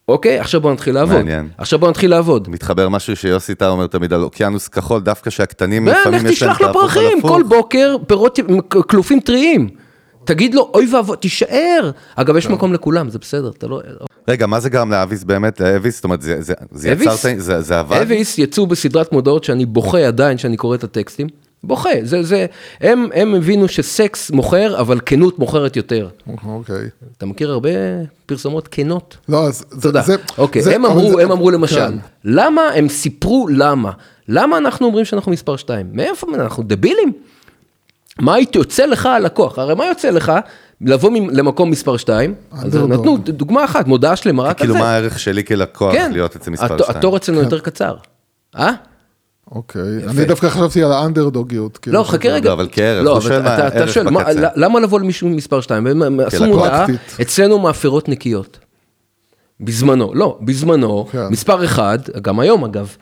אוקיי, 0.07 0.39
עכשיו 0.39 0.61
בוא 0.61 0.73
נתחיל 0.73 0.95
לעבוד. 0.95 1.15
מעניין. 1.15 1.49
עכשיו 1.57 1.79
בוא 1.79 1.89
נתחיל 1.89 2.11
לעבוד. 2.11 2.49
מתחבר 2.49 2.89
משהו 2.89 3.15
שיוסי 3.15 3.55
טל 3.55 3.65
אומר 3.65 3.87
תמיד 3.87 4.13
על 4.13 4.23
אוקיינוס 4.23 4.67
כחול, 4.67 5.01
דווקא 5.01 5.29
שהקטנים 5.29 5.87
ולך 5.87 5.97
לפעמים 6.01 6.17
יש 6.17 6.23
להם 6.23 6.53
תשלח 6.53 6.61
לו 6.61 6.69
את 6.69 6.75
ההפוך 6.75 6.97
על 6.97 7.03
פרחים, 7.03 7.17
הפוך. 7.17 7.31
כל 7.31 7.43
בוקר 7.43 7.95
פירות 8.07 8.39
קלופים 8.87 9.19
טריים. 9.19 9.69
תגיד 10.23 10.53
לו, 10.55 10.71
אוי 10.73 10.95
ואבוי, 10.95 11.17
תישאר. 11.17 11.91
אגב, 12.15 12.37
יש 12.37 12.47
מקום 12.47 12.73
לכולם, 12.73 13.09
זה 13.09 13.19
בסדר, 13.19 13.49
אתה 13.57 13.67
לא... 13.67 13.81
רגע, 14.27 14.47
מה 14.47 14.59
זה 14.59 14.69
גרם 14.69 14.91
לאביס 14.91 15.23
באמת, 15.23 15.59
לאביס? 15.59 15.95
זאת 15.95 16.03
אומרת, 16.03 16.21
זה- 16.21 16.41
זה- 16.41 16.53
זה? 16.71 16.89
יצר, 16.89 17.03
את 17.03 17.25
ה- 17.25 17.39
זה 17.41 17.61
זה 17.61 17.79
עבד? 17.79 17.97
אביס 18.01 18.37
יצאו 18.37 18.67
בסדרת 18.67 19.11
מודעות 19.11 19.43
שאני 19.43 19.65
בוכה 19.65 20.07
עדיין 20.07 20.37
כשאני 20.37 20.57
קורא 20.57 20.75
את 20.75 20.83
הטקסטים. 20.83 21.27
בוכה, 21.63 21.89
זה, 22.03 22.23
זה, 22.23 22.45
הם, 22.81 23.07
הם 23.13 23.35
הבינו 23.35 23.67
שסקס 23.67 24.31
מוכר, 24.31 24.79
אבל 24.79 24.99
כנות 25.05 25.39
מוכרת 25.39 25.75
יותר. 25.75 26.07
אוקיי. 26.45 26.89
אתה 27.17 27.25
מכיר 27.25 27.51
הרבה 27.51 27.69
פרסומות 28.25 28.67
כנות? 28.71 29.17
לא, 29.29 29.45
אז 29.47 29.63
זה... 29.71 29.81
תודה. 29.81 30.01
זה- 30.01 30.15
אוקיי, 30.37 30.61
זה- 30.61 30.75
הם 30.75 30.85
אמרו, 30.85 31.11
זה- 31.17 31.23
הם 31.23 31.31
אמרו 31.31 31.51
למשל, 31.51 31.75
כן. 31.75 31.93
למה, 32.25 32.61
הם 32.75 32.89
סיפרו 32.89 33.47
למה. 33.51 33.91
למה 34.27 34.57
אנחנו 34.57 34.87
אומרים 34.87 35.05
שאנחנו 35.05 35.31
מספר 35.31 35.55
2? 35.55 35.87
מאיפה, 35.93 36.27
אנחנו 36.35 36.63
דבילים? 36.63 37.13
מה 38.19 38.33
היית 38.35 38.55
יוצא 38.55 38.85
לך 38.85 39.05
הלקוח? 39.05 39.59
הרי 39.59 39.75
מה 39.75 39.85
יוצא 39.85 40.09
לך? 40.09 40.31
לבוא 40.81 41.11
למקום 41.31 41.69
מספר 41.71 41.97
2, 41.97 42.33
אז. 42.51 42.75
נתנו 42.75 43.17
דוגמה 43.17 43.65
אחת, 43.65 43.87
מודעה 43.87 44.15
שלמה 44.15 44.43
רק 44.43 44.49
על 44.49 44.55
כאילו, 44.57 44.73
זה. 44.73 44.79
מה 44.79 44.91
הערך 44.91 45.19
שלי 45.19 45.43
כלקוח 45.43 45.93
כן, 45.93 46.11
להיות 46.11 46.35
אצל 46.35 46.51
מספר 46.51 46.73
הת- 46.75 46.83
2? 46.83 46.97
התור 46.97 47.17
אצלנו 47.17 47.39
יותר 47.39 47.59
קצר. 47.59 47.95
אה? 48.57 48.71
אוקיי. 49.51 49.81
אני 50.07 50.25
דווקא 50.25 50.49
חשבתי 50.49 50.83
על 50.83 50.91
האנדרדוגיות. 50.91 51.77
כאילו, 51.77 51.97
לא, 51.99 52.03
חכה 52.03 52.17
שזה- 52.27 52.33
רגע. 52.33 52.49
לא, 52.49 52.53
אבל 52.53 52.67
כערך, 52.71 53.03
לא, 53.05 53.09
הוא 53.09 53.17
אבל 53.17 53.27
שואל 53.27 53.41
מה 53.41 53.55
אתה- 53.67 53.77
הערך 53.77 53.93
שואל, 53.93 54.09
מה- 54.09 54.23
בקצה. 54.23 54.47
למה 54.55 54.79
לבוא 54.79 54.99
למישהו 54.99 55.29
מספר 55.29 55.61
2? 55.61 55.87
הם 55.87 56.19
עשו. 56.19 56.45
מודעה. 56.45 56.85
אצלנו 57.21 57.59
מאפרות 57.59 58.09
נקיות. 58.09 58.59
בזמנו, 59.59 60.11
לא, 60.13 60.37
בזמנו, 60.41 61.07
כן. 61.11 61.27
מספר 61.27 61.65
1, 61.65 62.09
גם 62.21 62.39
היום 62.39 62.63
אגב, 62.63 62.95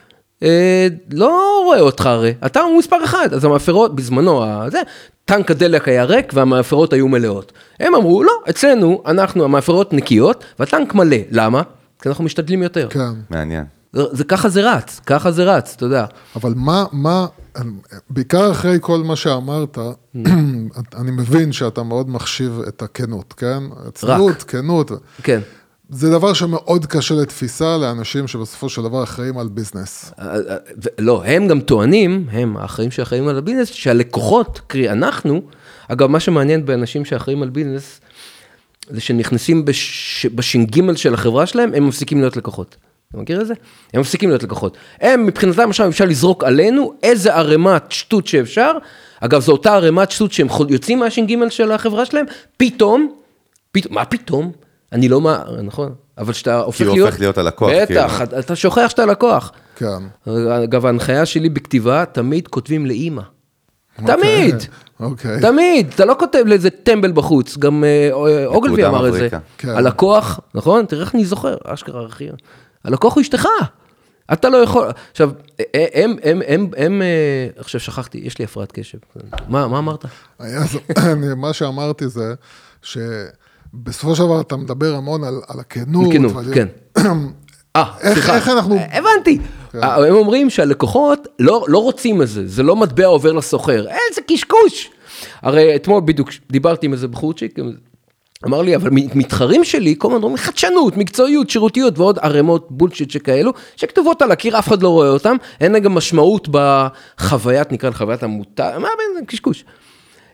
לא 1.11 1.61
רואה 1.65 1.79
אותך 1.79 2.05
הרי, 2.05 2.33
אתה 2.45 2.61
מספר 2.79 3.03
1, 3.03 3.33
אז 3.33 3.45
המאפרות, 3.45 3.95
בזמנו, 3.95 4.43
זה, 4.71 4.81
טנק 5.25 5.51
הדלק 5.51 5.87
היה 5.87 6.03
ריק 6.03 6.31
והמאפרות 6.33 6.93
היו 6.93 7.07
מלאות. 7.07 7.51
הם 7.79 7.95
אמרו, 7.95 8.23
לא, 8.23 8.33
אצלנו, 8.49 9.03
אנחנו, 9.05 9.43
המאפרות 9.43 9.93
נקיות 9.93 10.43
והטנק 10.59 10.93
מלא. 10.93 11.17
למה? 11.31 11.61
כי 12.01 12.09
אנחנו 12.09 12.23
משתדלים 12.23 12.63
יותר. 12.63 12.87
כן. 12.89 13.11
מעניין. 13.29 13.65
זה, 13.93 14.03
זה 14.11 14.23
ככה 14.23 14.49
זה 14.49 14.73
רץ, 14.73 15.01
ככה 15.05 15.31
זה 15.31 15.43
רץ, 15.43 15.73
אתה 15.75 15.85
יודע. 15.85 16.05
אבל 16.35 16.53
מה, 16.55 16.85
מה, 16.91 17.27
בעיקר 18.09 18.51
אחרי 18.51 18.77
כל 18.81 18.97
מה 18.97 19.15
שאמרת, 19.15 19.77
אני 20.99 21.11
מבין 21.11 21.51
שאתה 21.51 21.83
מאוד 21.83 22.09
מחשיב 22.09 22.61
את 22.67 22.81
הכנות, 22.81 23.33
כן? 23.33 23.63
הצניעות, 23.87 24.43
כנות. 24.43 24.91
כן. 25.23 25.39
זה 25.91 26.09
דבר 26.09 26.33
שמאוד 26.33 26.85
קשה 26.85 27.15
לתפיסה 27.15 27.77
לאנשים 27.77 28.27
שבסופו 28.27 28.69
של 28.69 28.81
דבר 28.81 29.03
אחראים 29.03 29.37
על 29.37 29.47
business. 29.47 30.13
ו- 30.83 30.89
לא, 30.99 31.23
הם 31.25 31.47
גם 31.47 31.61
טוענים, 31.61 32.27
הם 32.31 32.57
האחראים 32.57 32.91
שאחראים 32.91 33.27
על 33.27 33.37
ה 33.37 33.40
business, 33.40 33.69
שהלקוחות, 33.71 34.61
קרי 34.67 34.89
אנחנו, 34.89 35.41
אגב, 35.87 36.07
מה 36.07 36.19
שמעניין 36.19 36.65
באנשים 36.65 37.05
שאחראים 37.05 37.43
על 37.43 37.49
business, 37.49 38.01
זה 38.89 39.01
שנכנסים 39.01 39.65
בש... 39.65 40.25
בש"ג 40.35 40.95
של 40.95 41.13
החברה 41.13 41.45
שלהם, 41.45 41.73
הם 41.73 41.87
מפסיקים 41.87 42.19
להיות 42.19 42.37
לקוחות. 42.37 42.75
אתה 43.09 43.17
מכיר 43.17 43.41
את 43.41 43.47
זה? 43.47 43.53
הם 43.93 44.01
מפסיקים 44.01 44.29
להיות 44.29 44.43
לקוחות. 44.43 44.77
הם, 45.01 45.25
מבחינתם 45.25 45.69
עכשיו 45.69 45.89
אפשר 45.89 46.05
לזרוק 46.05 46.43
עלינו 46.43 46.93
איזה 47.03 47.35
ערימת 47.35 47.91
שטות 47.91 48.27
שאפשר. 48.27 48.71
אגב, 49.19 49.41
זו 49.41 49.51
אותה 49.51 49.75
ערימת 49.75 50.11
שטות 50.11 50.31
שהם 50.31 50.47
יוצאים 50.69 50.99
מהש"ג 50.99 51.49
של 51.49 51.71
החברה 51.71 52.05
שלהם, 52.05 52.25
פתאום, 52.57 53.15
פתאום, 53.71 53.93
מה 53.93 54.05
פתאום? 54.05 54.51
אני 54.91 55.09
לא 55.09 55.21
מה, 55.21 55.43
נכון, 55.63 55.93
אבל 56.17 56.33
שאתה 56.33 56.59
הופך 56.59 56.81
הוא 56.81 56.93
להיות... 56.93 57.07
הופך 57.07 57.19
להיות 57.19 57.37
הלקוח, 57.37 57.71
בטח, 57.81 58.17
כאילו. 58.17 58.39
אתה 58.39 58.55
שוכח 58.55 58.85
שאתה 58.87 59.05
לקוח. 59.05 59.51
כן. 59.75 60.29
אגב, 60.63 60.85
ההנחיה 60.85 61.25
שלי 61.25 61.49
בכתיבה, 61.49 62.05
תמיד 62.05 62.47
כותבים 62.47 62.85
לאימא. 62.85 63.21
תמיד. 64.05 64.55
אוקיי. 64.99 65.41
תמיד, 65.41 65.91
אתה 65.95 66.05
לא 66.05 66.15
כותב 66.19 66.43
לאיזה 66.45 66.69
טמבל 66.69 67.11
בחוץ, 67.11 67.57
גם 67.57 67.83
אה, 67.83 68.09
אה, 68.11 68.45
אוגלבי 68.45 68.85
אמר 68.85 69.07
את 69.07 69.13
זה. 69.13 69.27
כן. 69.57 69.69
הלקוח, 69.69 70.39
נכון? 70.55 70.85
תראה 70.85 71.01
איך 71.01 71.15
אני 71.15 71.25
זוכר, 71.25 71.55
אשכרה 71.63 72.05
אחי. 72.05 72.27
הלקוח 72.83 73.15
הוא 73.15 73.21
אשתך. 73.21 73.45
אתה 74.33 74.49
לא 74.49 74.57
יכול, 74.57 74.87
עכשיו, 75.11 75.31
אה, 75.59 75.85
הם, 75.93 76.15
הם, 76.23 76.41
הם, 76.47 76.69
הם, 76.77 77.01
עכשיו 77.57 77.81
שכחתי, 77.81 78.17
יש 78.17 78.39
לי 78.39 78.45
הפרעת 78.45 78.71
קשב. 78.71 78.97
מה, 79.47 79.67
מה 79.67 79.77
אמרת? 79.77 80.05
מה 81.43 81.53
שאמרתי 81.53 82.07
זה 82.07 82.33
שבסופו 83.73 84.15
של 84.15 84.23
דבר 84.23 84.41
אתה 84.41 84.55
מדבר 84.57 84.95
המון 84.95 85.23
על, 85.23 85.41
על 85.47 85.59
הכנות. 85.59 86.09
בכנות, 86.09 86.31
ועל- 86.35 86.53
כן. 86.53 86.67
אה, 87.75 87.83
סליחה. 88.13 88.35
איך 88.35 88.47
אנחנו- 88.49 88.75
אה, 88.75 88.97
הבנתי. 88.97 89.37
אה, 89.75 90.07
הם 90.07 90.15
אומרים 90.15 90.49
שהלקוחות 90.49 91.27
לא, 91.39 91.65
לא 91.67 91.77
רוצים 91.77 92.21
את 92.21 92.27
זה, 92.27 92.47
זה 92.47 92.63
לא 92.63 92.75
מטבע 92.75 93.05
עובר 93.05 93.31
לסוחר, 93.33 93.79
איזה 93.87 94.21
קשקוש. 94.27 94.89
הרי 95.41 95.75
אתמול 95.75 96.01
בדיוק 96.05 96.29
דיברתי 96.51 96.85
עם 96.85 96.93
איזה 96.93 97.07
בחורצ'יק, 97.07 97.55
אמר 98.45 98.61
לי, 98.61 98.75
אבל 98.75 98.89
מתחרים 98.91 99.63
שלי, 99.63 99.95
כל 99.97 100.07
הזמן 100.07 100.23
אומרים 100.23 100.37
חדשנות, 100.37 100.97
מקצועיות, 100.97 101.49
שירותיות 101.49 101.99
ועוד 101.99 102.19
ערימות 102.21 102.67
בולשיט 102.69 103.11
שכאלו, 103.11 103.51
שכתובות 103.75 104.21
על 104.21 104.31
הקיר, 104.31 104.59
אף 104.59 104.67
אחד 104.67 104.83
לא 104.83 104.89
רואה 104.89 105.09
אותם, 105.09 105.35
אין 105.61 105.71
להם 105.71 105.83
גם 105.83 105.93
משמעות 105.93 106.47
בחוויית, 106.51 107.71
נקרא 107.71 107.89
לחוויית 107.89 108.23
המותג, 108.23 108.71
מה 108.79 108.87
בין 108.97 109.19
זה 109.19 109.25
קשקוש. 109.27 109.65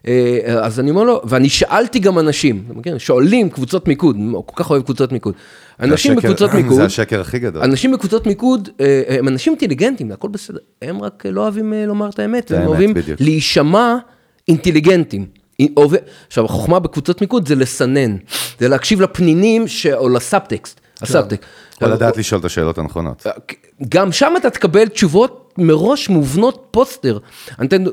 אה, 0.07 0.13
אז 0.65 0.79
אני 0.79 0.89
אומר 0.89 1.03
לו, 1.03 1.21
ואני 1.23 1.49
שאלתי 1.49 1.99
גם 1.99 2.19
אנשים, 2.19 2.63
אתה 2.67 2.73
מכיר? 2.73 2.97
שואלים 2.97 3.49
קבוצות 3.49 3.87
מיקוד, 3.87 4.17
כל 4.45 4.63
כך 4.63 4.71
אוהב 4.71 4.81
קבוצות 4.83 5.11
מיקוד. 5.11 5.33
אנשים 5.79 6.11
השקר- 6.11 6.21
בקבוצות 6.27 6.53
מיקוד, 6.53 6.73
זה 6.77 6.85
השקר 6.85 7.21
הכי 7.21 7.39
גדול. 7.39 7.63
אנשים 7.63 7.91
בקבוצות 7.91 8.27
מיקוד, 8.27 8.69
אה, 8.81 9.03
הם 9.09 9.27
אנשים 9.27 9.53
אינטליגנטים, 9.53 10.11
הכל 10.11 10.27
בסדר, 10.27 10.57
הם 10.81 11.01
רק 11.01 11.23
לא 11.31 11.41
אוהבים 11.41 11.73
אה, 11.73 11.85
לומר 11.85 12.09
את 12.09 12.19
האמת, 12.19 12.51
הם 12.51 12.67
אוהבים. 12.67 12.93
להישמע 13.19 13.95
אינטליגנטים. 14.47 15.25
עכשיו, 16.27 16.45
החוכמה 16.45 16.79
בקבוצות 16.79 17.21
מיקוד 17.21 17.47
זה 17.47 17.55
לסנן, 17.55 18.15
זה 18.59 18.67
להקשיב 18.67 19.01
לפנינים 19.01 19.67
ש- 19.67 19.85
או 19.87 20.09
ל 20.09 20.17
subtext, 20.17 20.81
ה 21.01 21.06
subtext. 21.06 21.43
או 21.81 21.87
לדעת 21.87 22.17
לשאול 22.17 22.39
את 22.39 22.45
השאלות 22.45 22.77
הנכונות. 22.77 23.25
גם 23.89 24.11
שם 24.11 24.33
אתה 24.37 24.49
תקבל 24.49 24.87
תשובות 24.87 25.53
מראש 25.57 26.09
מובנות 26.09 26.67
poster. 26.71 27.17
אני 27.59 27.67
אתן, 27.67 27.83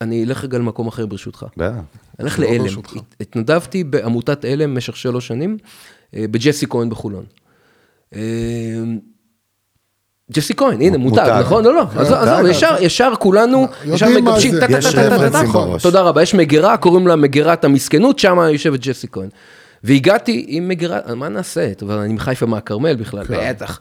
אני 0.00 0.24
אלך 0.24 0.44
רגע 0.44 0.58
למקום 0.58 0.86
אחר 0.88 1.06
ברשותך. 1.06 1.46
בטח. 1.56 1.72
אלך 2.20 2.38
לא 2.38 2.44
לעלם. 2.46 2.64
הת- 2.98 3.14
התנדבתי 3.20 3.84
בעמותת 3.84 4.44
עלם 4.44 4.74
במשך 4.74 4.96
שלוש 4.96 5.26
שנים, 5.26 5.56
אה, 6.16 6.24
בג'סי 6.30 6.66
כהן 6.68 6.90
בחולון. 6.90 7.24
אה, 8.14 8.20
ג'סי 10.32 10.54
כהן, 10.56 10.80
הנה, 10.82 10.98
מותג. 10.98 11.16
נכון? 11.40 11.64
לא, 11.64 11.74
לא, 11.74 11.82
עזוב, 11.96 12.14
עזוב. 12.14 12.46
ישר, 12.50 12.76
ישר 12.80 13.12
כולנו, 13.18 13.66
ישר 13.84 14.06
מגבשים. 14.20 14.54
תודה 15.82 16.00
רבה, 16.00 16.22
יש 16.22 16.34
מגירה, 16.34 16.76
קוראים 16.76 17.06
לה 17.06 17.16
מגירת 17.16 17.64
המסכנות, 17.64 18.18
שם 18.18 18.38
יושבת 18.52 18.80
ג'סי 18.80 19.06
כהן. 19.12 19.28
והגעתי 19.84 20.44
עם 20.48 20.68
מגירה, 20.68 20.98
מה 21.16 21.28
נעשה? 21.28 21.72
אני 21.90 22.14
מחיפה 22.14 22.46
מהכרמל 22.46 22.96
בכלל, 22.96 23.24
בטח. 23.50 23.80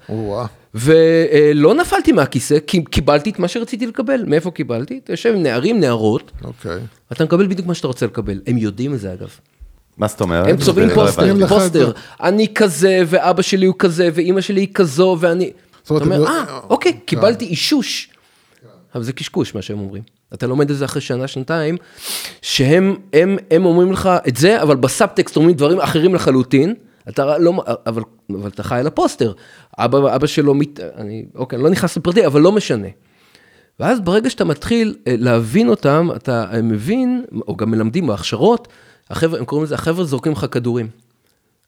ולא 0.77 1.73
נפלתי 1.73 2.11
מהכיסא, 2.11 2.57
כי 2.67 2.83
קיבלתי 2.83 3.29
את 3.29 3.39
מה 3.39 3.47
שרציתי 3.47 3.87
לקבל. 3.87 4.23
מאיפה 4.27 4.51
קיבלתי? 4.51 4.99
אתה 5.03 5.13
יושב 5.13 5.33
עם 5.33 5.43
נערים, 5.43 5.79
נערות, 5.79 6.31
אוקיי. 6.43 6.79
אתה 7.11 7.23
מקבל 7.23 7.47
בדיוק 7.47 7.67
מה 7.67 7.73
שאתה 7.73 7.87
רוצה 7.87 8.05
לקבל. 8.05 8.41
הם 8.47 8.57
יודעים 8.57 8.93
את 8.93 8.99
זה 8.99 9.13
אגב. 9.13 9.29
מה 9.97 10.07
זאת 10.07 10.21
אומרת? 10.21 10.47
הם 10.47 10.57
צובעים 10.57 10.89
לא 10.89 10.93
poster, 10.93 11.47
poster. 11.47 11.91
אני 12.23 12.47
כזה, 12.55 13.03
ואבא 13.07 13.41
שלי 13.41 13.65
הוא 13.65 13.75
כזה, 13.79 14.09
ואימא 14.13 14.41
שלי 14.41 14.61
היא 14.61 14.73
כזו, 14.73 15.17
ואני... 15.19 15.51
אתה 15.83 15.89
אומרת, 15.89 16.03
אומר, 16.03 16.15
הם 16.15 16.21
לא- 16.21 16.27
אה, 16.29 16.59
אוקיי, 16.69 16.99
קיבלתי 17.05 17.45
אישוש. 17.45 18.09
אבל 18.95 19.03
זה 19.03 19.13
קשקוש 19.13 19.55
מה 19.55 19.61
שהם 19.61 19.79
אומרים. 19.79 20.03
אתה 20.33 20.47
לומד 20.47 20.69
את 20.71 20.77
זה 20.77 20.85
אחרי 20.85 21.01
שנה, 21.01 21.27
שנתיים, 21.27 21.77
שהם 22.41 22.95
הם, 23.13 23.37
הם 23.51 23.65
אומרים 23.65 23.91
לך 23.91 24.09
את 24.27 24.37
זה, 24.37 24.61
אבל 24.61 24.75
בסאבטקסט 24.75 25.35
אומרים 25.35 25.55
דברים 25.55 25.79
אחרים 25.79 26.15
לחלוטין. 26.15 26.75
אתה 27.09 27.37
לא, 27.37 27.53
אבל, 27.85 28.01
אבל 28.29 28.49
אתה 28.49 28.63
חי 28.63 28.79
על 28.79 28.87
ה 28.87 28.93
poster. 28.93 29.33
אבא, 29.77 30.15
אבא 30.15 30.27
שלו, 30.27 30.53
מת, 30.53 30.79
אני, 30.79 31.25
אוקיי, 31.35 31.55
אני 31.57 31.63
לא 31.63 31.69
נכנס 31.69 31.97
לפרטי, 31.97 32.25
אבל 32.25 32.41
לא 32.41 32.51
משנה. 32.51 32.87
ואז 33.79 33.99
ברגע 33.99 34.29
שאתה 34.29 34.45
מתחיל 34.45 34.95
אה, 35.07 35.15
להבין 35.17 35.69
אותם, 35.69 36.09
אתה 36.15 36.45
אה, 36.53 36.61
מבין, 36.61 37.25
או 37.47 37.55
גם 37.55 37.71
מלמדים 37.71 38.07
בהכשרות, 38.07 38.67
החבר'ה, 39.09 39.39
הם 39.39 39.45
קוראים 39.45 39.65
לזה, 39.65 39.75
החבר'ה 39.75 40.03
זורקים 40.05 40.31
לך 40.31 40.45
כדורים. 40.51 40.87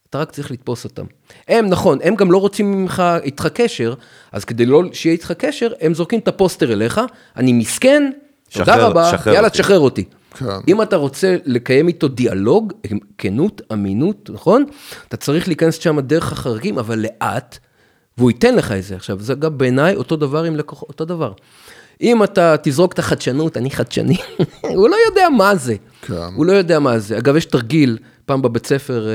אתה 0.10 0.18
רק 0.20 0.32
צריך 0.32 0.52
לתפוס 0.52 0.84
אותם. 0.84 1.06
הם, 1.48 1.66
נכון, 1.68 2.00
הם 2.04 2.16
גם 2.16 2.32
לא 2.32 2.38
רוצים 2.38 2.72
ממך, 2.72 3.04
איתך 3.24 3.48
קשר, 3.54 3.94
אז 4.32 4.46
כדי 4.46 4.66
לא 4.66 4.84
שיהיה 4.94 5.14
איתך 5.14 5.32
קשר, 5.32 5.72
הם 5.82 5.94
זורקים 5.94 6.20
את 6.20 6.28
הפוסטר 6.28 6.74
אליך, 6.74 7.02
אני 7.38 7.54
מסכן, 7.54 8.12
תודה 8.52 8.66
שחרר- 8.66 8.86
רבה, 8.90 9.12
שחרר 9.12 9.34
יאללה, 9.34 9.48
אותי." 9.48 9.60
תשחרר 9.62 9.80
אותי. 9.80 10.04
כן. 10.40 10.60
אם 10.68 10.82
אתה 10.82 10.96
רוצה 10.96 11.38
לקיים 11.46 11.88
איתו 11.88 12.08
דיאלוג, 12.08 12.74
כנות, 13.18 13.62
אמינות, 13.74 14.30
נכון? 14.34 14.66
אתה 15.08 15.18
צריך 15.18 15.48
להיכנס 15.48 15.76
שם 15.76 16.00
דרך 16.00 16.32
החריגים, 16.32 16.78
אבל 16.78 17.00
לאט, 17.00 17.58
והוא 18.18 18.32
ייתן 18.32 18.56
לך 18.56 18.72
את 18.72 18.84
זה. 18.84 18.96
עכשיו, 18.96 19.20
זה 19.20 19.34
גם 19.34 19.58
בעיניי 19.58 19.96
אותו 19.96 20.16
דבר 20.16 20.44
עם 20.44 20.56
לקוחות, 20.56 20.90
אותו 20.90 21.06
דבר. 21.06 21.34
אם 22.02 22.24
אתה 22.24 22.56
תזרוק 22.64 22.94
את 22.94 23.00
החדשנות, 23.00 23.58
אני 23.58 23.72
חדשני, 23.72 24.18
הוא 24.76 24.90
לא 24.90 24.96
יודע 25.08 25.30
מה 25.38 25.56
זה. 25.56 25.76
כן. 26.02 26.14
הוא 26.36 26.46
לא 26.46 26.52
יודע 26.52 26.80
מה 26.80 27.00
זה. 27.00 27.18
אגב, 27.18 27.36
יש 27.36 27.46
תרגיל, 27.46 27.98
פעם 28.26 28.42
בבית 28.42 28.66
ספר, 28.66 29.08
אה, 29.08 29.14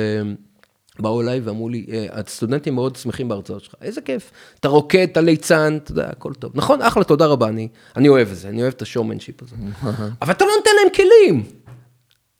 באו 0.98 1.20
אליי 1.22 1.40
ואמרו 1.40 1.68
לי, 1.68 1.86
אה, 1.92 2.06
הסטודנטים 2.12 2.74
מאוד 2.74 2.96
שמחים 2.96 3.28
בהרצאות 3.28 3.64
שלך, 3.64 3.74
איזה 3.82 4.00
כיף. 4.00 4.30
אתה 4.60 4.68
רוקד, 4.68 5.06
אתה 5.12 5.20
ליצן, 5.20 5.78
אתה 5.84 5.90
יודע, 5.92 6.08
הכל 6.08 6.32
טוב. 6.34 6.52
נכון, 6.54 6.82
אחלה, 6.82 7.04
תודה 7.04 7.26
רבה, 7.26 7.48
אני, 7.48 7.68
אני 7.96 8.08
אוהב 8.08 8.28
את 8.30 8.36
זה, 8.36 8.48
אני 8.48 8.62
אוהב 8.62 8.72
את 8.76 8.82
השואומנשיפ 8.82 9.42
הזה. 9.42 9.56
אבל 10.22 10.32
אתה 10.32 10.44
לא 10.44 10.50
נותן 10.58 10.70
להם 10.82 10.92
כלים. 10.94 11.42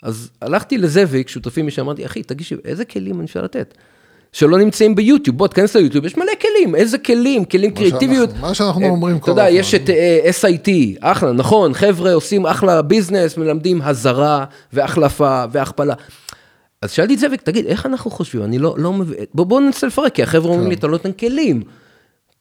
אז 0.03 0.31
הלכתי 0.43 0.79
לזאביק, 0.79 1.29
שותפים 1.29 1.67
משם, 1.67 1.83
אמרתי, 1.83 2.07
אחי, 2.07 2.23
תגישי, 2.23 2.55
איזה 2.65 2.85
כלים 2.85 3.17
אני 3.17 3.25
אפשר 3.27 3.43
לתת? 3.43 3.75
שלא 4.33 4.59
נמצאים 4.59 4.95
ביוטיוב, 4.95 5.39
בוא, 5.39 5.49
תכנס 5.49 5.77
ליוטיוב, 5.77 6.05
יש 6.05 6.17
מלא 6.17 6.33
כלים, 6.41 6.75
איזה 6.75 6.99
כלים, 6.99 7.45
כלים 7.45 7.71
קריאטיביות. 7.75 8.31
שאנחנו- 8.31 8.47
מה 8.49 8.55
שאנחנו 8.55 8.83
אה, 8.83 8.89
אומרים 8.89 9.17
אתה 9.17 9.25
כל 9.25 9.31
יודע, 9.31 9.45
הזמן. 9.47 9.61
יש 9.61 9.75
את 9.75 9.91
אה, 9.91 10.21
SIT, 10.43 10.69
אחלה, 11.01 11.33
נכון, 11.33 11.75
חבר'ה 11.75 12.13
עושים 12.15 12.47
אחלה 12.47 12.83
ביזנס, 12.83 13.37
מלמדים 13.37 13.83
הזרה 13.83 14.45
והחלפה 14.73 15.45
והכפלה. 15.53 15.95
אז 16.85 16.91
שאלתי 16.91 17.15
את 17.15 17.19
זאביק, 17.19 17.43
תגיד, 17.43 17.67
איך 17.67 17.87
אנחנו 17.87 18.11
חושבים? 18.11 18.45
אני 18.45 18.59
לא, 18.59 18.75
לא 18.79 18.93
מבין, 18.93 19.19
בוא, 19.35 19.47
בוא 19.47 19.61
ננסה 19.61 19.87
לפרק, 19.87 20.15
כי 20.15 20.23
החבר'ה 20.23 20.53
אומרים 20.53 20.69
לי, 20.69 20.75
אתה 20.75 20.87
לא 20.87 20.93
נותן 20.93 21.13
כלים. 21.13 21.63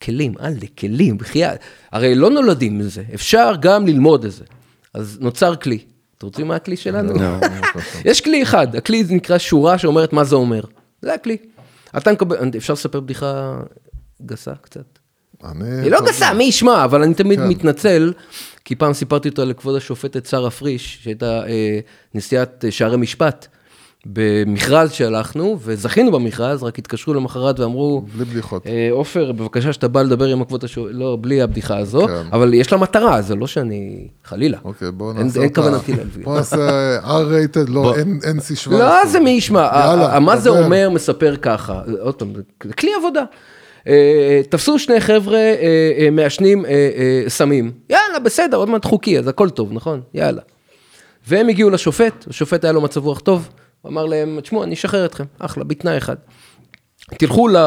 כלים, 0.01 0.33
אלה, 0.41 0.67
כלים, 0.79 1.17
בחייאת. 1.17 1.59
הרי 1.91 2.15
לא 2.15 2.29
נולדים 2.29 2.77
מזה, 2.77 3.03
אפשר 3.13 3.53
גם 3.59 3.87
ללמוד 3.87 4.25
את 4.25 4.31
זה. 4.31 4.43
אז 4.93 5.17
נוצר 5.21 5.55
כלי. 5.55 5.79
אתם 6.17 6.27
רוצים 6.27 6.47
מה 6.47 6.55
הכלי 6.55 6.77
שלנו? 6.77 7.13
יש 8.05 8.21
כלי 8.21 8.43
אחד, 8.43 8.75
הכלי 8.75 9.03
זה 9.03 9.13
נקרא 9.13 9.37
שורה 9.37 9.77
שאומרת 9.77 10.13
מה 10.13 10.23
זה 10.23 10.35
אומר. 10.35 10.61
זה 11.01 11.13
הכלי. 11.13 11.37
אתה 11.97 12.11
מקבל, 12.11 12.37
אפשר 12.57 12.73
לספר 12.73 12.99
בדיחה 12.99 13.59
גסה 14.25 14.53
קצת? 14.61 14.99
היא 15.83 15.91
לא 15.91 15.99
גסה, 16.05 16.33
מי 16.33 16.43
ישמע, 16.43 16.85
אבל 16.85 17.03
אני 17.03 17.13
תמיד 17.13 17.39
כן. 17.39 17.47
מתנצל, 17.47 18.13
כי 18.65 18.75
פעם 18.75 18.93
סיפרתי 18.93 19.29
אותה 19.29 19.45
לכבוד 19.45 19.75
השופטת 19.75 20.25
שרה 20.25 20.49
פריש, 20.49 20.99
שהייתה 21.03 21.47
אה, 21.47 21.79
נשיאת 22.13 22.65
אה, 22.65 22.71
שערי 22.71 22.97
משפט, 22.97 23.47
במכרז 24.05 24.91
שהלכנו, 24.91 25.57
וזכינו 25.63 26.11
במכרז, 26.11 26.63
רק 26.63 26.79
התקשרו 26.79 27.13
למחרת 27.13 27.59
ואמרו, 27.59 28.01
בלי 28.15 28.25
בדיחות. 28.25 28.67
אה, 28.67 28.87
עופר, 28.91 29.31
בבקשה 29.31 29.73
שאתה 29.73 29.87
בא 29.87 30.01
לדבר 30.01 30.25
עם 30.25 30.41
הכבוד 30.41 30.63
השופטת, 30.63 30.93
לא, 30.95 31.17
בלי 31.21 31.41
הבדיחה 31.41 31.77
הזו, 31.77 32.07
כן. 32.07 32.13
אבל 32.31 32.53
יש 32.53 32.71
לה 32.71 32.77
מטרה, 32.77 33.21
זה 33.21 33.35
לא 33.35 33.47
שאני, 33.47 34.07
חלילה. 34.23 34.57
אוקיי, 34.63 34.91
בואו 34.91 35.11
אין- 35.17 35.21
נעשה 35.23 35.39
אין 35.39 35.49
אותה. 35.49 35.61
כוונתי 35.61 35.93
להביא. 35.95 36.23
בואו 36.23 36.35
נעשה 36.35 36.99
R-rated, 37.03 37.71
לא, 37.71 37.95
אין 37.95 38.19
NC17. 38.37 38.71
לא, 38.71 39.05
זה 39.05 39.19
מי 39.19 39.29
ישמע, 39.29 39.69
יאללה, 39.73 40.19
מה 40.19 40.37
זה. 40.37 40.49
אומר 40.49 40.89
מספר 40.89 41.35
ככה, 41.41 41.81
עוד 41.99 42.15
פעם, 42.15 42.33
זה 42.63 42.73
כלי 42.73 42.91
עבודה. 42.99 43.23
אה, 43.87 44.41
תפסו 44.49 44.79
שני 44.79 44.99
חבר'ה 45.01 45.37
אה, 45.37 45.53
אה, 45.97 46.09
מעשנים 46.11 46.65
אה, 46.65 46.71
אה, 46.71 47.23
סמים, 47.29 47.71
יאללה, 47.89 48.19
בסדר, 48.23 48.57
עוד 48.57 48.69
מעט 48.69 48.85
חוקי, 48.85 49.19
אז 49.19 49.27
הכל 49.27 49.49
טוב, 49.49 49.69
נכון? 49.73 50.01
יאללה. 50.13 50.41
והם 51.27 51.49
הגיעו 51.49 51.69
לשופט, 51.69 52.25
השופט 52.29 52.63
היה 52.63 52.71
לו 52.73 52.81
מצב 52.81 53.05
רוח 53.05 53.19
טוב, 53.19 53.49
הוא 53.83 53.89
אמר 53.91 54.05
להם, 54.05 54.39
תשמעו, 54.41 54.63
אני 54.63 54.73
אשחרר 54.73 55.05
אתכם, 55.05 55.23
אחלה, 55.39 55.63
בתנאי 55.63 55.97
אחד. 55.97 56.15
תלכו 57.17 57.47
ל... 57.47 57.57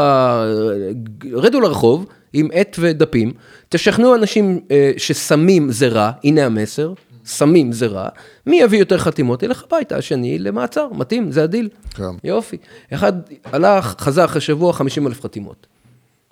רדו 1.33 1.61
לרחוב 1.61 2.07
עם 2.33 2.49
עט 2.53 2.77
ודפים, 2.81 3.33
תשכנעו 3.69 4.15
אנשים 4.15 4.61
אה, 4.71 4.93
שסמים 4.97 5.73
זה 5.73 5.89
רע, 5.89 6.11
הנה 6.25 6.47
המסר, 6.47 6.93
סמים 7.25 7.73
זה 7.73 7.87
רע, 7.87 8.09
מי 8.47 8.61
יביא 8.61 8.79
יותר 8.79 8.99
חתימות? 8.99 9.43
ילך 9.43 9.65
הביתה, 9.67 9.97
השני 9.97 10.39
למעצר, 10.39 10.89
מתאים, 10.93 11.33
זה 11.33 11.43
הדיל. 11.43 11.69
כן. 11.95 12.03
יופי. 12.25 12.57
אחד 12.95 13.13
הלך, 13.45 13.95
חזר 13.99 14.25
אחרי 14.25 14.41
שבוע, 14.41 14.73
50 14.73 15.07
אלף 15.07 15.21
חתימות. 15.21 15.67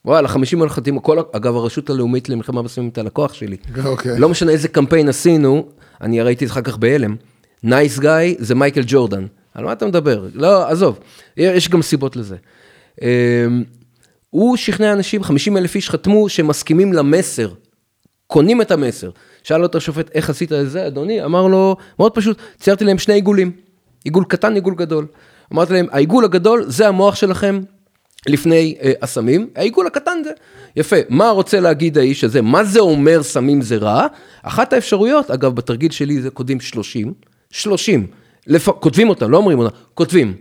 וואלה, 0.04 0.28
50 0.28 0.62
אלף 0.62 0.72
חתימות, 0.72 1.04
כל, 1.04 1.18
אגב, 1.32 1.56
הרשות 1.56 1.90
הלאומית 1.90 2.28
למלחמה 2.28 2.62
בסמים 2.62 2.88
הייתה 2.88 2.98
לקוח 2.98 3.32
שלי. 3.32 3.56
אוקיי. 3.84 4.18
לא 4.18 4.28
משנה 4.28 4.52
איזה 4.52 4.68
קמפיין 4.68 5.08
עשינו, 5.08 5.68
אני 6.00 6.22
ראיתי 6.22 6.46
אחר 6.46 6.60
כך 6.60 6.76
בהלם. 6.76 7.16
nice 7.62 7.98
guy 7.98 8.34
זה 8.38 8.54
מייקל 8.54 8.82
ג'ורדן. 8.86 9.26
על 9.54 9.64
מה 9.64 9.72
אתה 9.72 9.86
מדבר? 9.86 10.26
לא, 10.34 10.68
עזוב, 10.68 10.98
יש 11.36 11.68
גם 11.68 11.82
סיבות 11.82 12.16
לזה. 12.16 12.36
אמ, 13.02 13.64
הוא 14.30 14.56
שכנע 14.56 14.92
אנשים, 14.92 15.22
50 15.22 15.56
אלף 15.56 15.74
איש 15.74 15.90
חתמו 15.90 16.28
שמסכימים 16.28 16.92
למסר. 16.92 17.48
קונים 18.26 18.62
את 18.62 18.70
המסר. 18.70 19.10
שאל 19.42 19.62
אותו 19.62 19.78
השופט, 19.78 20.10
איך 20.14 20.30
עשית 20.30 20.52
את 20.52 20.70
זה, 20.70 20.86
אדוני? 20.86 21.24
אמר 21.24 21.46
לו, 21.46 21.76
מאוד 21.98 22.14
פשוט, 22.14 22.38
ציירתי 22.58 22.84
להם 22.84 22.98
שני 22.98 23.14
עיגולים. 23.14 23.52
עיגול 24.04 24.24
קטן, 24.24 24.54
עיגול 24.54 24.74
גדול. 24.74 25.06
אמרתי 25.52 25.72
להם, 25.72 25.86
העיגול 25.92 26.24
הגדול 26.24 26.64
זה 26.66 26.88
המוח 26.88 27.14
שלכם 27.14 27.60
לפני 28.26 28.74
אה, 28.82 28.92
הסמים, 29.02 29.48
העיגול 29.56 29.86
הקטן 29.86 30.18
זה. 30.24 30.30
יפה, 30.76 30.96
מה 31.08 31.30
רוצה 31.30 31.60
להגיד 31.60 31.98
האיש 31.98 32.24
הזה? 32.24 32.42
מה 32.42 32.64
זה 32.64 32.80
אומר 32.80 33.22
סמים 33.22 33.62
זה 33.62 33.76
רע? 33.76 34.06
אחת 34.42 34.72
האפשרויות, 34.72 35.30
אגב, 35.30 35.54
בתרגיל 35.54 35.90
שלי 35.90 36.22
זה 36.22 36.30
כותבים 36.30 36.60
30, 36.60 37.14
30, 37.50 38.06
לפ... 38.46 38.68
כותבים 38.68 39.08
אותם, 39.08 39.30
לא 39.30 39.36
אומרים 39.36 39.58
אותם, 39.58 39.76
כותבים. 39.94 40.34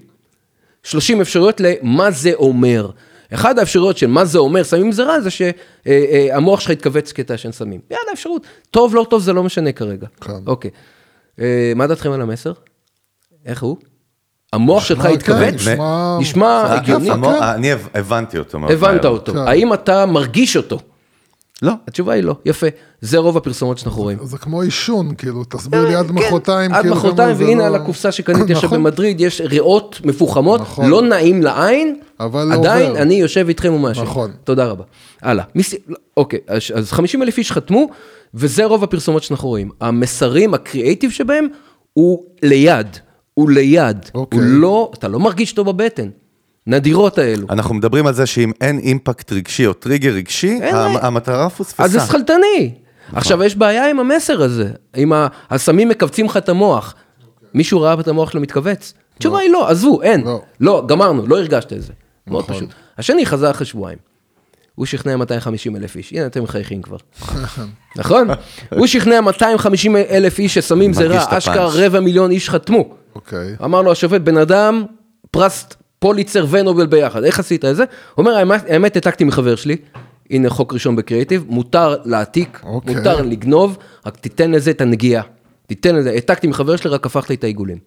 30 0.84 1.22
אפשרויות 1.22 1.62
למה 1.62 2.12
זה 2.12 2.32
אומר. 2.34 2.90
אחד 3.34 3.60
האפשרויות 3.60 3.98
של 3.98 4.08
מה 4.08 4.26
זה 4.26 4.40
אומר 4.40 4.64
סמים 4.64 4.92
זה 4.92 5.04
רע, 5.04 5.20
זה 5.22 5.30
שהמוח 5.30 6.60
שלך 6.60 6.70
יתכווץ 6.70 7.12
כי 7.12 7.22
אתה 7.22 7.34
ישן 7.34 7.52
סמים. 7.52 7.80
יאללה, 7.92 8.12
אפשרות. 8.14 8.42
טוב, 8.72 8.96
לא 8.96 9.06
טוב, 9.10 9.22
זה 9.22 9.34
לא 9.34 9.44
משנה 9.44 9.72
כרגע. 9.72 10.08
כן. 10.22 10.32
אוקיי. 10.48 10.72
אה, 11.40 11.74
מה 11.76 11.88
דעתכם 11.88 12.12
על 12.12 12.22
המסר? 12.22 12.52
איך 13.46 13.64
הוא? 13.64 13.78
המוח 14.54 14.84
שלך 14.86 15.02
כן, 15.02 15.10
יתכווץ? 15.14 15.54
נשמע- 15.54 16.18
נשמע 16.20 16.74
הגיוני? 16.74 17.10
אני 17.56 17.72
הב- 17.72 17.88
הבנתי 17.94 18.38
אותו. 18.38 18.58
הבנת. 18.70 19.06
אותו. 19.06 19.32
כן. 19.34 19.38
האם 19.40 19.74
אתה 19.74 20.06
מרגיש 20.06 20.58
אותו? 20.58 20.80
לא. 21.64 21.74
התשובה 21.88 22.14
היא 22.14 22.24
לא. 22.24 22.36
יפה. 22.46 22.68
זה 23.02 23.18
רוב 23.18 23.38
הפרסומות 23.38 23.78
שאנחנו 23.78 24.02
רואים. 24.02 24.18
זה 24.24 24.38
כמו 24.38 24.62
עישון, 24.62 25.16
כאילו, 25.16 25.44
תסביר 25.44 25.88
לי 25.88 25.96
עד 25.96 26.08
כן, 26.08 26.14
מחרתיים, 26.14 26.74
עד 26.74 26.82
כאילו, 26.82 26.96
מחרתיים, 26.96 27.36
והנה 27.40 27.56
לא- 27.62 27.66
על 27.66 27.76
הקופסה 27.76 28.12
שקניתי 28.12 28.54
עכשיו 28.54 28.68
נכון. 28.68 28.84
במדריד, 28.84 29.22
יש 29.22 29.42
ריאות 29.42 30.02
מפוחמות, 30.04 30.62
נכון. 30.62 30.90
לא 30.90 31.02
נעים 31.02 31.42
לעין, 31.42 31.96
אבל 32.20 32.44
לא 32.48 32.54
עדיין. 32.54 32.96
אני 32.96 33.14
יושב 33.16 33.46
איתכם 33.48 33.74
ומאשר. 33.74 34.04
נכון. 34.04 34.32
תודה 34.44 34.66
רבה. 34.66 34.84
הלאה. 35.22 35.44
מיס- 35.56 35.76
אוקיי, 36.18 36.40
אז- 36.48 36.62
אז 36.76 36.92
50 36.92 37.24
אלף 37.24 37.38
איש 37.38 37.52
חתמו, 37.52 37.88
וזה 38.34 38.66
רוב 38.66 38.84
הפרסומות 38.84 39.24
שאנחנו 39.24 39.50
רואים. 39.50 39.70
המסרים, 39.82 40.54
הקריאייטיב 40.54 41.12
שבהם, 41.12 41.48
הוא 41.94 42.24
ליד. 42.44 42.88
הוא 43.34 43.50
ליד. 43.50 43.98
אוקיי. 44.16 44.40
הוא 44.40 44.48
לא, 44.48 44.92
אתה 44.94 45.08
לא 45.08 45.20
מרגיש 45.20 45.52
אותו 45.52 45.64
בבטן. 45.74 46.10
נדירות 46.68 47.18
האלו. 47.18 47.48
אנחנו 47.50 47.76
מדברים 47.76 48.08
על 48.08 48.14
זה 48.14 48.26
שאם 48.26 48.52
אין 48.62 48.80
אימפקט 48.80 49.32
רגשי 49.32 49.68
או 49.68 49.74
טריגר 49.74 50.12
רגשי, 50.14 50.60
המ-. 50.64 50.98
המטרה 50.98 51.50
פוספסה. 51.50 51.84
אז 51.84 51.92
זה 51.92 52.00
שכלתני. 52.00 52.74
עכשיו, 53.14 53.44
יש 53.44 53.56
בעיה 53.56 53.90
עם 53.90 54.00
המסר 54.00 54.42
הזה, 54.44 54.70
עם 54.96 55.12
הסמים 55.50 55.90
מכווצים 55.90 56.26
לך 56.26 56.38
את 56.38 56.50
המוח. 56.50 56.96
מישהו 57.54 57.82
ראה 57.82 57.94
את 58.00 58.08
המוח 58.08 58.32
שלו 58.32 58.42
מתכווץ? 58.42 58.94
התשובה 59.18 59.40
היא 59.40 59.50
לא, 59.52 59.70
עזבו, 59.70 60.02
אין. 60.02 60.22
לא. 60.24 60.42
לא, 60.60 60.84
גמרנו, 60.88 61.28
לא 61.28 61.40
הרגשת 61.40 61.74
את 61.74 61.82
זה. 61.82 61.94
מאוד 62.28 62.44
נכון. 62.44 62.56
פשוט. 62.56 62.70
השני 62.98 63.26
חזר 63.26 63.52
אחרי 63.52 63.66
שבועיים. 63.66 63.98
הוא 64.76 64.86
שכנע 64.86 65.18
250 65.18 65.76
אלף 65.76 65.96
איש, 65.96 66.12
הנה 66.12 66.26
אתם 66.26 66.44
מחייכים 66.44 66.82
כבר. 66.82 66.98
נכון? 67.96 68.28
הוא 68.70 68.88
שכנע 68.88 69.22
250 69.22 69.96
אלף 69.96 70.40
איש 70.40 70.54
שסמים 70.54 70.94
זה 70.94 71.08
רע, 71.08 71.38
אשכרה. 71.38 71.70
רבע 71.74 72.00
מיליון 72.00 72.32
איש 72.32 72.50
חתמו. 72.50 72.96
אוקיי. 73.16 73.56
אמר 73.64 73.82
לו 73.82 73.92
השופט, 73.92 74.22
בן 74.22 74.38
אדם, 74.38 74.86
פרס 75.32 75.68
פוליצר 76.04 76.46
ונובל 76.50 76.86
ביחד, 76.86 77.24
איך 77.24 77.40
עשית 77.40 77.66
את 77.66 77.76
זה? 77.76 77.84
הוא 78.16 78.26
אומר, 78.26 78.38
האמת, 78.68 78.96
העתקתי 78.96 79.24
מחבר 79.24 79.56
שלי, 79.56 79.76
הנה 80.30 80.50
חוק 80.50 80.74
ראשון 80.74 80.96
בקריאיטיב, 80.96 81.46
מותר 81.48 81.96
להעתיק, 82.06 82.60
אוקיי. 82.64 82.96
מותר 82.96 83.22
לגנוב, 83.22 83.78
רק 84.06 84.18
תיתן 84.18 84.52
לזה 84.52 84.72
את 84.72 84.82
הנגיעה. 84.82 85.24
תיתן 85.68 85.96
לזה, 85.96 86.10
העתקתי 86.12 86.48
מחבר 86.48 86.76
שלי, 86.76 86.90
רק 86.90 87.06
הפכת 87.06 87.30
לי 87.30 87.36
את 87.36 87.44
העיגולים. 87.44 87.78